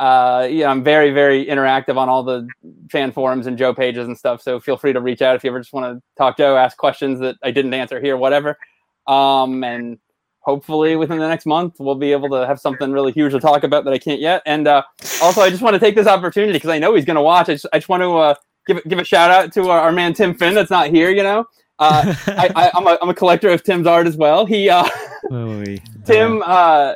uh, 0.00 0.48
yeah, 0.50 0.68
I'm 0.70 0.82
very 0.82 1.12
very 1.12 1.46
interactive 1.46 1.96
on 1.96 2.08
all 2.08 2.24
the 2.24 2.48
fan 2.90 3.12
forums 3.12 3.46
and 3.46 3.56
Joe 3.56 3.72
pages 3.72 4.08
and 4.08 4.18
stuff. 4.18 4.42
So 4.42 4.58
feel 4.58 4.76
free 4.76 4.92
to 4.92 5.00
reach 5.00 5.22
out 5.22 5.36
if 5.36 5.44
you 5.44 5.50
ever 5.50 5.60
just 5.60 5.72
want 5.72 5.96
to 5.96 6.02
talk 6.18 6.36
Joe, 6.36 6.56
ask 6.56 6.76
questions 6.76 7.20
that 7.20 7.36
I 7.44 7.52
didn't 7.52 7.74
answer 7.74 8.00
here, 8.00 8.16
whatever. 8.16 8.58
Um, 9.06 9.62
and 9.62 9.98
hopefully 10.46 10.94
within 10.96 11.18
the 11.18 11.26
next 11.28 11.44
month 11.44 11.74
we'll 11.80 11.96
be 11.96 12.12
able 12.12 12.28
to 12.30 12.46
have 12.46 12.58
something 12.60 12.92
really 12.92 13.10
huge 13.12 13.32
to 13.32 13.40
talk 13.40 13.64
about 13.64 13.84
that 13.84 13.92
I 13.92 13.98
can't 13.98 14.20
yet. 14.20 14.42
And 14.46 14.66
uh, 14.68 14.82
also, 15.20 15.40
I 15.42 15.50
just 15.50 15.60
want 15.60 15.74
to 15.74 15.80
take 15.80 15.94
this 15.96 16.06
opportunity 16.06 16.52
because 16.54 16.70
I 16.70 16.78
know 16.78 16.94
he's 16.94 17.04
going 17.04 17.16
to 17.16 17.22
watch. 17.22 17.48
I 17.48 17.54
just, 17.54 17.66
I 17.72 17.78
just 17.78 17.88
want 17.88 18.02
to 18.02 18.16
uh, 18.16 18.34
give 18.66 18.82
give 18.84 18.98
a 18.98 19.04
shout 19.04 19.30
out 19.30 19.52
to 19.54 19.68
our, 19.68 19.80
our 19.80 19.92
man 19.92 20.14
Tim 20.14 20.32
Finn 20.34 20.54
that's 20.54 20.70
not 20.70 20.88
here. 20.88 21.10
You 21.10 21.24
know, 21.24 21.44
uh, 21.80 22.14
I, 22.28 22.50
I, 22.54 22.70
I'm 22.74 22.86
a 22.86 22.96
I'm 23.02 23.08
a 23.10 23.14
collector 23.14 23.50
of 23.50 23.62
Tim's 23.64 23.86
art 23.86 24.06
as 24.06 24.16
well. 24.16 24.46
He 24.46 24.70
uh, 24.70 24.88
Oy. 25.32 25.78
Tim. 26.06 26.42
Uh, 26.46 26.94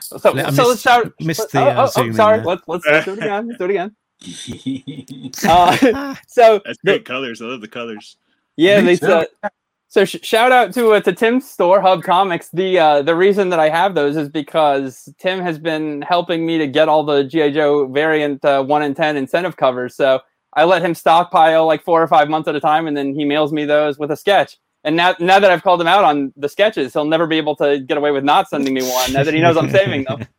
so 0.00 0.18
so 0.18 0.30
I 0.30 0.32
let's 0.34 0.56
missed- 0.56 0.82
shout. 0.82 1.12
missed 1.20 1.50
the, 1.52 1.60
oh, 1.60 1.68
uh, 1.68 1.90
oh, 1.96 2.02
oh, 2.08 2.12
sorry. 2.12 2.42
Let's, 2.42 2.62
let's 2.68 2.86
let's 2.86 3.04
do 3.06 3.12
it 3.14 3.18
again. 3.18 3.46
Let's 3.48 3.58
do 3.58 3.64
it 3.64 3.70
again. 3.70 3.96
Uh, 5.48 5.76
Uh, 5.94 6.14
so 6.28 6.60
That's 6.66 6.78
great 6.84 7.04
colors. 7.06 7.40
I 7.40 7.46
love 7.46 7.62
the 7.62 7.68
colors. 7.68 8.16
Yeah, 8.56 8.82
they 8.82 8.96
too. 8.96 9.06
uh, 9.06 9.48
so 9.90 10.04
sh- 10.04 10.22
shout 10.22 10.52
out 10.52 10.72
to 10.74 10.92
uh, 10.92 11.00
to 11.00 11.12
Tim's 11.12 11.50
store, 11.50 11.80
Hub 11.80 12.04
Comics. 12.04 12.48
The 12.50 12.78
uh, 12.78 13.02
the 13.02 13.16
reason 13.16 13.48
that 13.50 13.58
I 13.58 13.68
have 13.68 13.96
those 13.96 14.16
is 14.16 14.28
because 14.28 15.08
Tim 15.18 15.40
has 15.40 15.58
been 15.58 16.02
helping 16.02 16.46
me 16.46 16.58
to 16.58 16.68
get 16.68 16.88
all 16.88 17.02
the 17.02 17.24
GI 17.24 17.50
Joe 17.50 17.88
variant 17.88 18.44
uh, 18.44 18.62
one 18.62 18.84
in 18.84 18.94
ten 18.94 19.16
incentive 19.16 19.56
covers. 19.56 19.96
So 19.96 20.20
I 20.54 20.62
let 20.62 20.80
him 20.80 20.94
stockpile 20.94 21.66
like 21.66 21.82
four 21.82 22.00
or 22.00 22.06
five 22.06 22.28
months 22.28 22.46
at 22.46 22.54
a 22.54 22.60
time, 22.60 22.86
and 22.86 22.96
then 22.96 23.16
he 23.16 23.24
mails 23.24 23.52
me 23.52 23.64
those 23.64 23.98
with 23.98 24.12
a 24.12 24.16
sketch. 24.16 24.58
And 24.84 24.94
now 24.94 25.16
now 25.18 25.40
that 25.40 25.50
I've 25.50 25.64
called 25.64 25.80
him 25.80 25.88
out 25.88 26.04
on 26.04 26.32
the 26.36 26.48
sketches, 26.48 26.92
he'll 26.92 27.04
never 27.04 27.26
be 27.26 27.36
able 27.36 27.56
to 27.56 27.80
get 27.80 27.98
away 27.98 28.12
with 28.12 28.22
not 28.22 28.48
sending 28.48 28.72
me 28.72 28.82
one. 28.82 29.12
Now 29.12 29.24
that 29.24 29.34
he 29.34 29.40
knows 29.40 29.56
I'm 29.56 29.70
saving 29.70 30.04
them. 30.04 30.26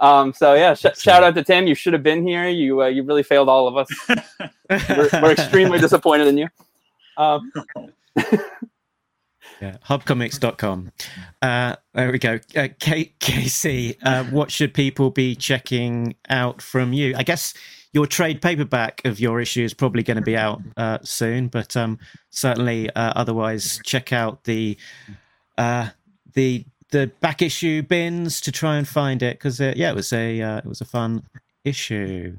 Um, 0.00 0.32
so 0.32 0.54
yeah, 0.54 0.72
sh- 0.72 0.96
shout 0.96 1.22
out 1.22 1.34
to 1.34 1.44
Tim. 1.44 1.66
You 1.66 1.74
should 1.74 1.92
have 1.92 2.02
been 2.02 2.26
here. 2.26 2.48
You 2.48 2.80
uh, 2.80 2.86
you 2.86 3.02
really 3.02 3.22
failed 3.22 3.50
all 3.50 3.68
of 3.68 3.76
us. 3.76 3.88
We're, 4.70 5.10
we're 5.20 5.32
extremely 5.32 5.78
disappointed 5.78 6.26
in 6.28 6.38
you. 6.38 6.48
Um, 7.18 7.52
Yeah, 9.60 9.76
hubcomics.com. 9.86 10.90
Uh, 11.42 11.76
there 11.92 12.10
we 12.12 12.18
go. 12.18 12.38
Uh, 12.56 12.68
K- 12.78 13.12
Casey, 13.18 13.98
uh, 14.02 14.24
what 14.24 14.50
should 14.50 14.72
people 14.72 15.10
be 15.10 15.34
checking 15.34 16.14
out 16.30 16.62
from 16.62 16.92
you? 16.94 17.14
I 17.16 17.22
guess 17.22 17.52
your 17.92 18.06
trade 18.06 18.40
paperback 18.40 19.02
of 19.04 19.20
your 19.20 19.40
issue 19.40 19.62
is 19.62 19.74
probably 19.74 20.02
going 20.02 20.16
to 20.16 20.22
be 20.22 20.36
out 20.36 20.62
uh, 20.76 20.98
soon, 21.02 21.48
but 21.48 21.76
um, 21.76 21.98
certainly 22.30 22.88
uh, 22.90 23.12
otherwise 23.16 23.80
check 23.84 24.12
out 24.12 24.44
the 24.44 24.78
uh, 25.58 25.88
the 26.34 26.64
the 26.90 27.08
back 27.20 27.42
issue 27.42 27.82
bins 27.82 28.40
to 28.40 28.50
try 28.52 28.76
and 28.76 28.88
find 28.88 29.22
it 29.22 29.36
because 29.38 29.60
uh, 29.60 29.72
yeah, 29.76 29.90
it 29.90 29.94
was 29.94 30.12
a 30.12 30.40
uh, 30.40 30.56
it 30.58 30.66
was 30.66 30.80
a 30.80 30.84
fun 30.86 31.22
issue. 31.64 32.36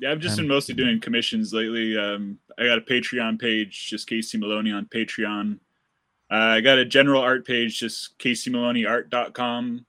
Yeah, 0.00 0.12
I've 0.12 0.20
just 0.20 0.38
Um, 0.38 0.44
been 0.44 0.54
mostly 0.54 0.74
doing 0.76 1.00
commissions 1.00 1.52
lately. 1.52 1.96
Um, 1.98 2.38
I 2.58 2.64
got 2.66 2.78
a 2.78 2.82
Patreon 2.82 3.40
page, 3.40 3.88
just 3.90 4.06
Casey 4.08 4.38
Maloney 4.38 4.70
on 4.70 4.86
Patreon. 4.86 5.58
Uh, 6.30 6.34
I 6.36 6.60
got 6.60 6.78
a 6.78 6.84
general 6.84 7.22
art 7.22 7.46
page, 7.46 7.78
just 7.80 8.18
CaseyMaloneyArt.com. 8.18 9.84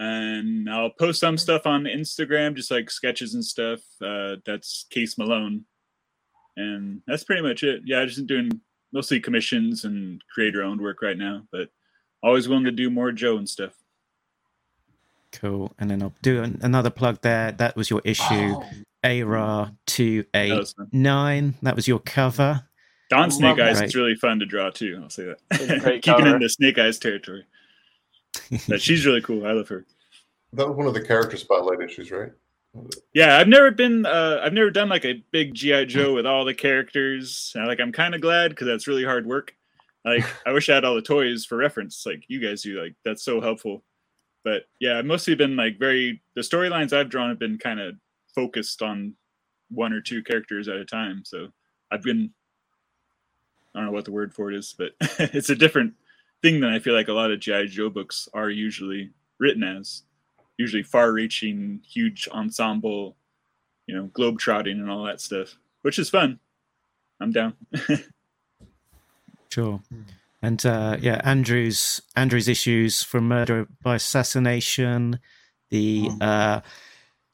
And 0.00 0.70
I'll 0.70 0.90
post 0.90 1.18
some 1.20 1.36
stuff 1.36 1.66
on 1.66 1.84
Instagram, 1.84 2.54
just 2.54 2.70
like 2.70 2.88
sketches 2.90 3.34
and 3.34 3.44
stuff. 3.44 3.80
Uh, 4.00 4.36
that's 4.46 4.86
Case 4.90 5.18
Malone. 5.18 5.64
And 6.56 7.02
that's 7.06 7.24
pretty 7.24 7.42
much 7.42 7.64
it. 7.64 7.82
Yeah, 7.84 8.00
I've 8.02 8.08
just 8.08 8.18
been 8.18 8.26
doing 8.48 8.60
mostly 8.92 9.18
commissions 9.18 9.84
and 9.84 10.22
creator 10.32 10.62
owned 10.62 10.80
work 10.80 11.02
right 11.02 11.18
now, 11.18 11.42
but 11.50 11.68
always 12.22 12.48
willing 12.48 12.64
to 12.64 12.70
do 12.70 12.90
more 12.90 13.10
Joe 13.10 13.38
and 13.38 13.48
stuff. 13.48 13.72
Cool. 15.32 15.72
And 15.78 15.90
then 15.90 16.02
I'll 16.02 16.14
do 16.22 16.42
an, 16.42 16.58
another 16.62 16.90
plug 16.90 17.20
there. 17.22 17.52
That 17.52 17.76
was 17.76 17.90
your 17.90 18.00
issue 18.04 18.24
Oh, 18.56 18.64
ARA 19.04 19.74
two 19.86 20.24
That 20.32 20.38
eight 20.44 20.52
was 20.58 20.72
fun. 20.72 20.88
nine. 20.92 21.54
That 21.62 21.76
was 21.76 21.86
your 21.88 21.98
cover. 22.00 22.64
Don 23.08 23.30
Snake 23.30 23.58
Love 23.58 23.68
Eyes 23.68 23.78
that. 23.78 23.86
is 23.86 23.94
really 23.94 24.14
fun 24.14 24.38
to 24.38 24.46
draw 24.46 24.70
too. 24.70 25.00
I'll 25.02 25.10
say 25.10 25.24
that. 25.24 25.38
It's 25.52 25.84
Keeping 26.04 26.24
cover. 26.24 26.36
in 26.36 26.42
the 26.42 26.48
Snake 26.48 26.78
Eyes 26.78 26.98
territory. 26.98 27.44
But 28.68 28.80
she's 28.80 29.04
really 29.04 29.22
cool. 29.22 29.46
I 29.46 29.52
love 29.52 29.68
her. 29.68 29.84
That 30.52 30.68
was 30.68 30.76
one 30.76 30.86
of 30.86 30.94
the 30.94 31.02
character 31.02 31.36
spotlight 31.36 31.80
issues, 31.80 32.10
right? 32.10 32.30
Yeah, 33.12 33.38
I've 33.38 33.48
never 33.48 33.70
been. 33.70 34.06
Uh, 34.06 34.40
I've 34.42 34.52
never 34.52 34.70
done 34.70 34.88
like 34.88 35.04
a 35.04 35.22
big 35.32 35.54
GI 35.54 35.86
Joe 35.86 36.14
with 36.14 36.26
all 36.26 36.44
the 36.44 36.54
characters. 36.54 37.52
And, 37.54 37.66
like 37.66 37.80
I'm 37.80 37.92
kind 37.92 38.14
of 38.14 38.20
glad 38.20 38.50
because 38.50 38.66
that's 38.66 38.86
really 38.86 39.04
hard 39.04 39.26
work. 39.26 39.54
Like 40.04 40.24
I 40.46 40.52
wish 40.52 40.68
I 40.68 40.74
had 40.74 40.84
all 40.84 40.94
the 40.94 41.02
toys 41.02 41.44
for 41.44 41.56
reference, 41.56 42.04
like 42.06 42.24
you 42.28 42.40
guys 42.40 42.62
do. 42.62 42.80
Like 42.80 42.94
that's 43.04 43.22
so 43.24 43.40
helpful. 43.40 43.82
But 44.44 44.64
yeah, 44.80 44.98
I've 44.98 45.06
mostly 45.06 45.34
been 45.34 45.56
like 45.56 45.78
very. 45.78 46.22
The 46.34 46.42
storylines 46.42 46.92
I've 46.92 47.10
drawn 47.10 47.30
have 47.30 47.38
been 47.38 47.58
kind 47.58 47.80
of 47.80 47.96
focused 48.34 48.82
on 48.82 49.14
one 49.70 49.92
or 49.92 50.00
two 50.00 50.22
characters 50.22 50.68
at 50.68 50.76
a 50.76 50.84
time. 50.84 51.22
So 51.24 51.48
I've 51.90 52.02
been. 52.02 52.30
I 53.78 53.82
don't 53.82 53.86
know 53.86 53.92
what 53.92 54.06
the 54.06 54.12
word 54.12 54.34
for 54.34 54.50
it 54.50 54.58
is, 54.58 54.74
but 54.76 54.90
it's 55.00 55.50
a 55.50 55.54
different 55.54 55.94
thing 56.42 56.58
than 56.58 56.70
I 56.70 56.80
feel 56.80 56.94
like 56.94 57.06
a 57.06 57.12
lot 57.12 57.30
of 57.30 57.38
GI 57.38 57.68
Joe 57.68 57.88
books 57.88 58.28
are 58.34 58.50
usually 58.50 59.12
written 59.38 59.62
as 59.62 60.02
usually 60.56 60.82
far-reaching, 60.82 61.80
huge 61.88 62.28
ensemble, 62.32 63.16
you 63.86 63.94
know, 63.94 64.06
globe 64.06 64.40
trotting 64.40 64.80
and 64.80 64.90
all 64.90 65.04
that 65.04 65.20
stuff, 65.20 65.54
which 65.82 65.96
is 66.00 66.10
fun. 66.10 66.40
I'm 67.20 67.30
down. 67.30 67.54
Sure. 69.50 69.80
And 70.42 70.64
uh, 70.66 70.98
yeah, 71.00 71.22
Andrew's 71.24 72.02
Andrew's 72.14 72.48
issues 72.48 73.02
from 73.02 73.26
murder 73.28 73.66
by 73.82 73.94
assassination, 73.94 75.20
the 75.70 76.10
uh, 76.20 76.60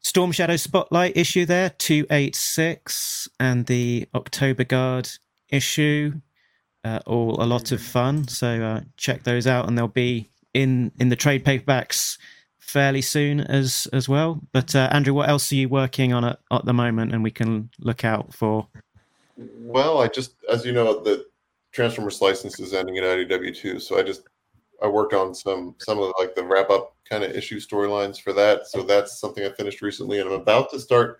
Storm 0.00 0.30
Shadow 0.30 0.56
Spotlight 0.56 1.16
issue 1.16 1.44
there, 1.44 1.70
two 1.70 2.06
eight 2.10 2.36
six, 2.36 3.28
and 3.40 3.66
the 3.66 4.06
October 4.14 4.62
Guard 4.62 5.10
issue, 5.50 6.20
uh, 6.84 7.00
all 7.06 7.42
a 7.42 7.46
lot 7.46 7.72
of 7.72 7.80
fun. 7.80 8.28
So 8.28 8.62
uh, 8.62 8.80
check 8.96 9.24
those 9.24 9.46
out, 9.46 9.66
and 9.66 9.76
they'll 9.76 9.88
be 9.88 10.30
in 10.52 10.92
in 10.98 11.08
the 11.08 11.16
trade 11.16 11.44
paperbacks 11.44 12.18
fairly 12.58 13.02
soon 13.02 13.40
as 13.40 13.88
as 13.92 14.08
well. 14.08 14.40
But 14.52 14.74
uh, 14.74 14.88
Andrew, 14.92 15.14
what 15.14 15.28
else 15.28 15.50
are 15.52 15.56
you 15.56 15.68
working 15.68 16.12
on 16.12 16.24
at, 16.24 16.38
at 16.50 16.64
the 16.64 16.72
moment, 16.72 17.12
and 17.12 17.22
we 17.22 17.30
can 17.30 17.70
look 17.78 18.04
out 18.04 18.34
for? 18.34 18.68
Well, 19.36 20.00
I 20.00 20.08
just, 20.08 20.36
as 20.50 20.64
you 20.64 20.72
know, 20.72 21.02
the 21.02 21.26
Transformers 21.72 22.20
license 22.20 22.60
is 22.60 22.72
ending 22.72 22.98
at 22.98 23.04
IDW 23.04 23.56
too, 23.56 23.80
so 23.80 23.98
I 23.98 24.02
just 24.02 24.22
I 24.82 24.88
worked 24.88 25.14
on 25.14 25.34
some 25.34 25.74
some 25.78 25.98
of 25.98 26.12
like 26.18 26.34
the 26.34 26.44
wrap 26.44 26.70
up 26.70 26.96
kind 27.08 27.24
of 27.24 27.32
issue 27.32 27.60
storylines 27.60 28.20
for 28.20 28.32
that. 28.32 28.66
So 28.66 28.82
that's 28.82 29.18
something 29.18 29.44
I 29.44 29.50
finished 29.50 29.82
recently, 29.82 30.20
and 30.20 30.28
I'm 30.28 30.40
about 30.40 30.70
to 30.70 30.80
start. 30.80 31.18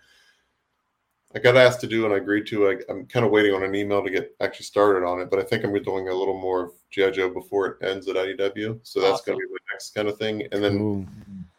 I 1.35 1.39
got 1.39 1.57
asked 1.57 1.81
to 1.81 1.87
do 1.87 2.05
and 2.05 2.13
I 2.13 2.17
agreed 2.17 2.47
to. 2.47 2.69
I, 2.69 2.77
I'm 2.89 3.05
kind 3.07 3.25
of 3.25 3.31
waiting 3.31 3.53
on 3.53 3.61
an 3.61 3.75
email 3.75 4.01
to 4.01 4.09
get 4.09 4.33
actually 4.39 4.65
started 4.65 5.05
on 5.05 5.19
it, 5.19 5.29
but 5.29 5.37
I 5.37 5.43
think 5.43 5.65
I'm 5.65 5.83
doing 5.83 6.07
a 6.07 6.13
little 6.13 6.39
more 6.39 6.63
of 6.63 6.71
GI 6.91 7.11
Joe 7.11 7.29
before 7.29 7.67
it 7.67 7.85
ends 7.85 8.07
at 8.07 8.15
IDW. 8.15 8.79
So 8.83 9.01
that's 9.01 9.21
going 9.21 9.37
to 9.37 9.45
be 9.45 9.51
my 9.51 9.57
next 9.73 9.93
kind 9.93 10.07
of 10.07 10.17
thing. 10.17 10.47
And 10.53 10.63
then 10.63 10.75
Ooh, 10.77 11.05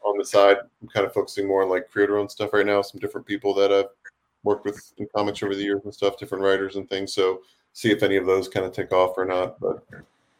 on 0.02 0.16
the 0.16 0.24
side, 0.24 0.56
I'm 0.80 0.88
kind 0.88 1.04
of 1.04 1.12
focusing 1.12 1.46
more 1.46 1.62
on 1.62 1.68
like 1.68 1.90
creator 1.90 2.16
own 2.16 2.30
stuff 2.30 2.54
right 2.54 2.64
now. 2.64 2.80
Some 2.80 3.00
different 3.00 3.26
people 3.26 3.52
that 3.54 3.70
I've 3.70 3.90
worked 4.44 4.64
with 4.64 4.92
in 4.96 5.08
comics 5.14 5.42
over 5.42 5.54
the 5.54 5.62
years 5.62 5.82
and 5.84 5.92
stuff, 5.92 6.18
different 6.18 6.42
writers 6.42 6.76
and 6.76 6.88
things. 6.88 7.12
So 7.12 7.42
see 7.74 7.90
if 7.90 8.02
any 8.02 8.16
of 8.16 8.24
those 8.24 8.48
kind 8.48 8.64
of 8.64 8.72
take 8.72 8.92
off 8.92 9.18
or 9.18 9.26
not. 9.26 9.60
But 9.60 9.84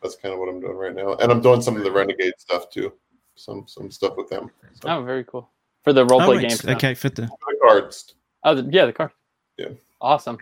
that's 0.02 0.16
kind 0.16 0.32
of 0.32 0.40
what 0.40 0.48
I'm 0.48 0.60
doing 0.60 0.76
right 0.76 0.94
now. 0.94 1.14
And 1.16 1.30
I'm 1.30 1.42
doing 1.42 1.60
some 1.60 1.76
of 1.76 1.84
the 1.84 1.92
Renegade 1.92 2.34
stuff 2.38 2.70
too. 2.70 2.90
Some 3.34 3.64
some 3.66 3.90
stuff 3.90 4.16
with 4.16 4.30
them. 4.30 4.50
So, 4.80 4.88
Oh, 4.88 5.02
very 5.02 5.24
cool. 5.24 5.50
For 5.84 5.92
the 5.92 6.00
oh, 6.00 6.06
roleplay 6.06 6.36
right, 6.36 6.48
games. 6.48 6.64
okay, 6.64 6.94
for 6.94 7.10
the 7.10 7.22
the 7.22 7.58
cards. 7.60 8.14
Oh, 8.44 8.54
the, 8.54 8.66
yeah, 8.72 8.86
the 8.86 8.92
card. 8.94 9.10
Yeah. 9.56 9.68
Awesome. 10.00 10.38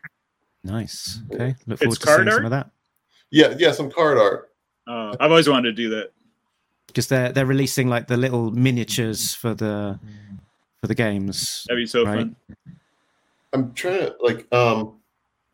nice. 0.64 1.20
Okay, 1.32 1.54
look 1.66 1.78
forward 1.78 1.92
It's 1.94 1.98
to 1.98 2.06
seeing 2.06 2.16
card 2.24 2.32
some 2.32 2.44
of 2.44 2.50
that. 2.50 2.70
Yeah, 3.30 3.54
yeah, 3.58 3.72
some 3.72 3.90
card 3.90 4.18
art. 4.18 4.50
Uh, 4.86 5.16
I've 5.20 5.30
always 5.30 5.48
wanted 5.48 5.70
to 5.70 5.82
do 5.82 5.88
that. 5.90 6.10
because 6.88 7.06
they're 7.08 7.32
they're 7.32 7.46
releasing 7.46 7.88
like 7.88 8.06
the 8.06 8.16
little 8.16 8.50
miniatures 8.50 9.34
for 9.34 9.54
the 9.54 9.98
for 10.80 10.86
the 10.88 10.94
games. 10.94 11.64
That'd 11.68 11.82
be 11.82 11.86
so 11.86 12.04
Right. 12.04 12.18
fun. 12.18 12.36
I'm 13.52 13.72
trying 13.74 14.00
to 14.00 14.14
like 14.20 14.52
um 14.52 14.94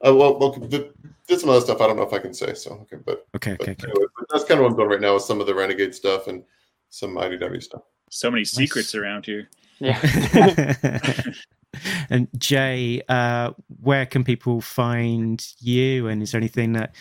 uh, 0.04 0.14
well, 0.14 0.38
well 0.38 0.52
th- 0.54 0.90
there's 1.26 1.40
some 1.42 1.50
other 1.50 1.60
stuff 1.60 1.80
I 1.80 1.86
don't 1.86 1.96
know 1.96 2.02
if 2.02 2.12
I 2.12 2.18
can 2.18 2.34
say. 2.34 2.54
So 2.54 2.72
okay, 2.82 2.96
but, 3.04 3.26
Okay, 3.36 3.56
but 3.58 3.68
okay, 3.68 3.86
okay. 3.86 3.92
but 4.18 4.26
that's 4.30 4.44
kind 4.44 4.58
of 4.58 4.64
what 4.64 4.70
I'm 4.72 4.76
doing 4.76 4.88
right 4.88 5.00
now 5.00 5.14
with 5.14 5.22
some 5.22 5.40
of 5.40 5.46
the 5.46 5.54
Renegade 5.54 5.94
stuff 5.94 6.26
and 6.26 6.42
some 6.88 7.14
IDW 7.16 7.62
stuff. 7.62 7.82
So 8.10 8.30
many 8.30 8.44
secrets 8.44 8.94
around 8.94 9.26
here. 9.26 9.48
Yeah. 9.78 9.96
and 12.10 12.28
Jay, 12.38 13.02
uh, 13.08 13.52
where 13.80 14.06
can 14.06 14.24
people 14.24 14.60
find 14.60 15.44
you? 15.60 16.08
And 16.08 16.22
is 16.22 16.32
there 16.32 16.40
anything 16.40 16.72
that 16.74 16.94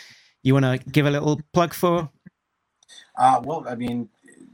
you 0.43 0.53
want 0.53 0.65
to 0.65 0.77
give 0.89 1.05
a 1.05 1.11
little 1.11 1.41
plug 1.53 1.73
for? 1.73 2.09
Uh, 3.17 3.41
well, 3.43 3.65
I 3.67 3.75
mean, 3.75 4.09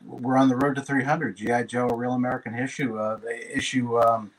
we're 0.06 0.38
on 0.38 0.50
the 0.50 0.56
road 0.56 0.76
to 0.76 0.82
300. 0.82 1.38
GI 1.38 1.66
Joe, 1.66 1.88
a 1.90 1.96
real 1.96 2.14
American 2.14 2.58
issue. 2.58 2.98
Uh, 2.98 3.18
the 3.18 3.58
issue 3.58 4.00
um, 4.00 4.32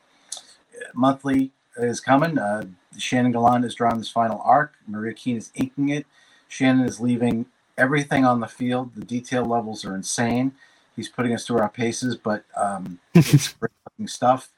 monthly 0.95 1.53
is 1.77 2.01
coming. 2.01 2.39
Uh, 2.39 2.65
Shannon 2.99 3.33
Gallant 3.33 3.65
is 3.65 3.75
drawing 3.75 3.99
this 3.99 4.09
final 4.09 4.41
arc. 4.45 4.75
Maria 4.87 5.15
Keane 5.15 5.37
is 5.37 5.53
inking 5.55 5.91
it. 5.91 6.07
Shannon 6.49 6.87
is 6.87 7.01
leaving 7.01 7.47
everything 7.77 8.25
on 8.25 8.41
the 8.41 8.47
field. 8.47 8.95
The 8.95 9.05
detail 9.05 9.45
levels 9.45 9.85
are 9.85 9.95
insane. 9.95 10.53
He's 10.95 11.09
putting 11.09 11.35
us 11.35 11.47
through 11.47 11.59
our 11.59 11.69
paces, 11.69 12.17
but 12.17 12.45
um, 12.57 12.99
it's 13.15 13.55
great 13.55 13.73
stuff. 14.07 14.51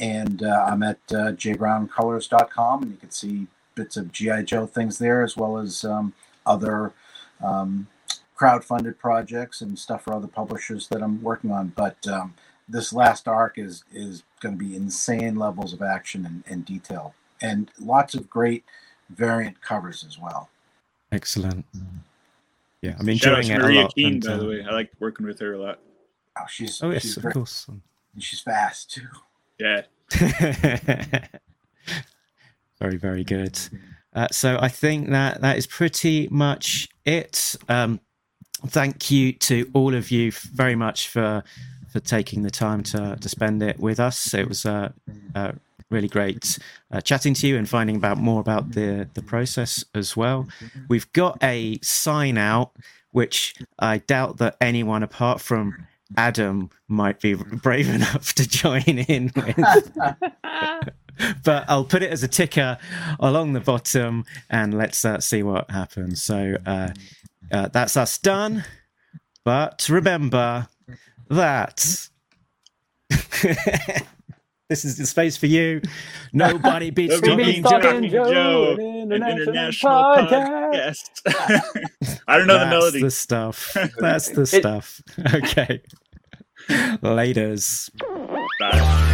And 0.00 0.42
uh, 0.42 0.64
I'm 0.66 0.82
at 0.82 0.98
uh, 1.10 1.32
jbrowncolors.com, 1.32 2.82
and 2.82 2.90
you 2.90 2.96
can 2.96 3.10
see 3.10 3.46
bits 3.74 3.96
of 3.96 4.10
GI 4.10 4.44
Joe 4.44 4.66
things 4.66 4.98
there, 4.98 5.22
as 5.22 5.36
well 5.36 5.58
as 5.58 5.84
um, 5.84 6.14
other 6.46 6.92
um, 7.44 7.86
crowd-funded 8.34 8.98
projects 8.98 9.60
and 9.60 9.78
stuff 9.78 10.04
for 10.04 10.14
other 10.14 10.26
publishers 10.26 10.88
that 10.88 11.02
I'm 11.02 11.22
working 11.22 11.52
on. 11.52 11.72
But 11.76 12.08
um, 12.08 12.34
this 12.68 12.92
last 12.92 13.28
arc 13.28 13.58
is 13.58 13.84
is 13.92 14.22
going 14.40 14.58
to 14.58 14.64
be 14.64 14.74
insane 14.74 15.36
levels 15.36 15.72
of 15.74 15.82
action 15.82 16.24
and, 16.24 16.42
and 16.46 16.64
detail, 16.64 17.14
and 17.42 17.70
lots 17.78 18.14
of 18.14 18.30
great 18.30 18.64
variant 19.10 19.60
covers 19.60 20.04
as 20.04 20.18
well. 20.18 20.48
Excellent. 21.12 21.66
Yeah, 22.80 22.94
I'm 22.98 23.14
Shout 23.16 23.34
out 23.34 23.40
enjoying 23.40 23.46
to 23.48 23.52
it 23.52 23.58
a 23.58 23.62
Maria 23.62 23.82
lot. 23.82 23.94
Keane, 23.94 24.12
and, 24.14 24.22
by 24.24 24.36
the 24.36 24.44
uh, 24.44 24.48
way. 24.48 24.64
I 24.64 24.70
like 24.72 24.90
working 24.98 25.26
with 25.26 25.38
her 25.40 25.52
a 25.52 25.58
lot. 25.58 25.78
Oh, 26.38 26.44
she's 26.48 26.82
Oh 26.82 26.90
yes, 26.90 27.02
she's 27.02 27.16
of 27.18 27.24
great. 27.24 27.34
course. 27.34 27.66
And 27.68 27.82
she's 28.22 28.40
fast 28.40 28.90
too. 28.90 29.08
Yeah. 29.60 29.82
very 32.80 32.96
very 32.96 33.24
good. 33.24 33.58
Uh, 34.12 34.26
so 34.32 34.58
i 34.60 34.68
think 34.68 35.10
that 35.10 35.40
that 35.40 35.56
is 35.56 35.66
pretty 35.66 36.28
much 36.30 36.88
it. 37.04 37.56
Um, 37.68 38.00
thank 38.66 39.10
you 39.10 39.32
to 39.32 39.70
all 39.72 39.94
of 39.94 40.10
you 40.10 40.32
very 40.32 40.74
much 40.74 41.08
for 41.08 41.44
for 41.92 42.00
taking 42.00 42.42
the 42.42 42.50
time 42.50 42.82
to 42.84 43.16
to 43.20 43.28
spend 43.28 43.62
it 43.62 43.78
with 43.78 44.00
us. 44.00 44.34
It 44.34 44.48
was 44.48 44.66
uh, 44.66 44.90
uh, 45.34 45.52
really 45.90 46.08
great 46.08 46.58
uh, 46.90 47.00
chatting 47.00 47.34
to 47.34 47.46
you 47.46 47.56
and 47.56 47.68
finding 47.68 47.96
about 47.96 48.18
more 48.18 48.40
about 48.40 48.72
the 48.72 49.08
the 49.14 49.22
process 49.22 49.84
as 49.94 50.16
well. 50.16 50.48
We've 50.88 51.12
got 51.12 51.38
a 51.42 51.78
sign 51.82 52.38
out 52.38 52.72
which 53.12 53.54
i 53.78 53.98
doubt 53.98 54.38
that 54.38 54.56
anyone 54.60 55.02
apart 55.02 55.40
from 55.40 55.86
adam 56.16 56.70
might 56.88 57.20
be 57.20 57.34
brave 57.34 57.88
enough 57.94 58.34
to 58.34 58.48
join 58.48 58.82
in 58.82 59.32
with 59.36 59.92
but 61.44 61.64
I'll 61.68 61.84
put 61.84 62.02
it 62.02 62.10
as 62.10 62.22
a 62.22 62.28
ticker 62.28 62.78
along 63.18 63.52
the 63.52 63.60
bottom 63.60 64.24
and 64.48 64.76
let's 64.76 65.04
uh, 65.04 65.20
see 65.20 65.42
what 65.42 65.70
happens. 65.70 66.22
So 66.22 66.56
uh, 66.66 66.90
uh, 67.52 67.68
that's 67.68 67.96
us 67.96 68.18
done. 68.18 68.64
But 69.44 69.88
remember 69.88 70.68
that 71.28 72.08
this 74.70 74.84
is 74.84 74.96
the 74.96 75.04
space 75.04 75.36
for 75.36 75.46
you. 75.46 75.82
Nobody 76.32 76.90
beats 76.98 77.20
Nobody 77.20 77.60
Talking 77.60 78.00
beats 78.02 78.12
Joe. 78.14 78.24
Talking 78.24 78.30
Joe, 78.30 78.76
an 78.78 79.12
An 79.12 79.22
international 79.24 79.92
podcast. 79.92 81.10
I 82.28 82.38
don't 82.38 82.46
know 82.46 82.58
the 82.58 82.66
melody. 82.66 82.70
That's 82.70 82.70
melody. 82.70 83.02
the 83.02 83.10
stuff. 83.10 83.76
That's 83.98 84.28
the 84.30 84.46
stuff. 84.46 85.02
Okay. 85.34 85.82
Laters. 86.68 87.90
Bye. 88.60 89.06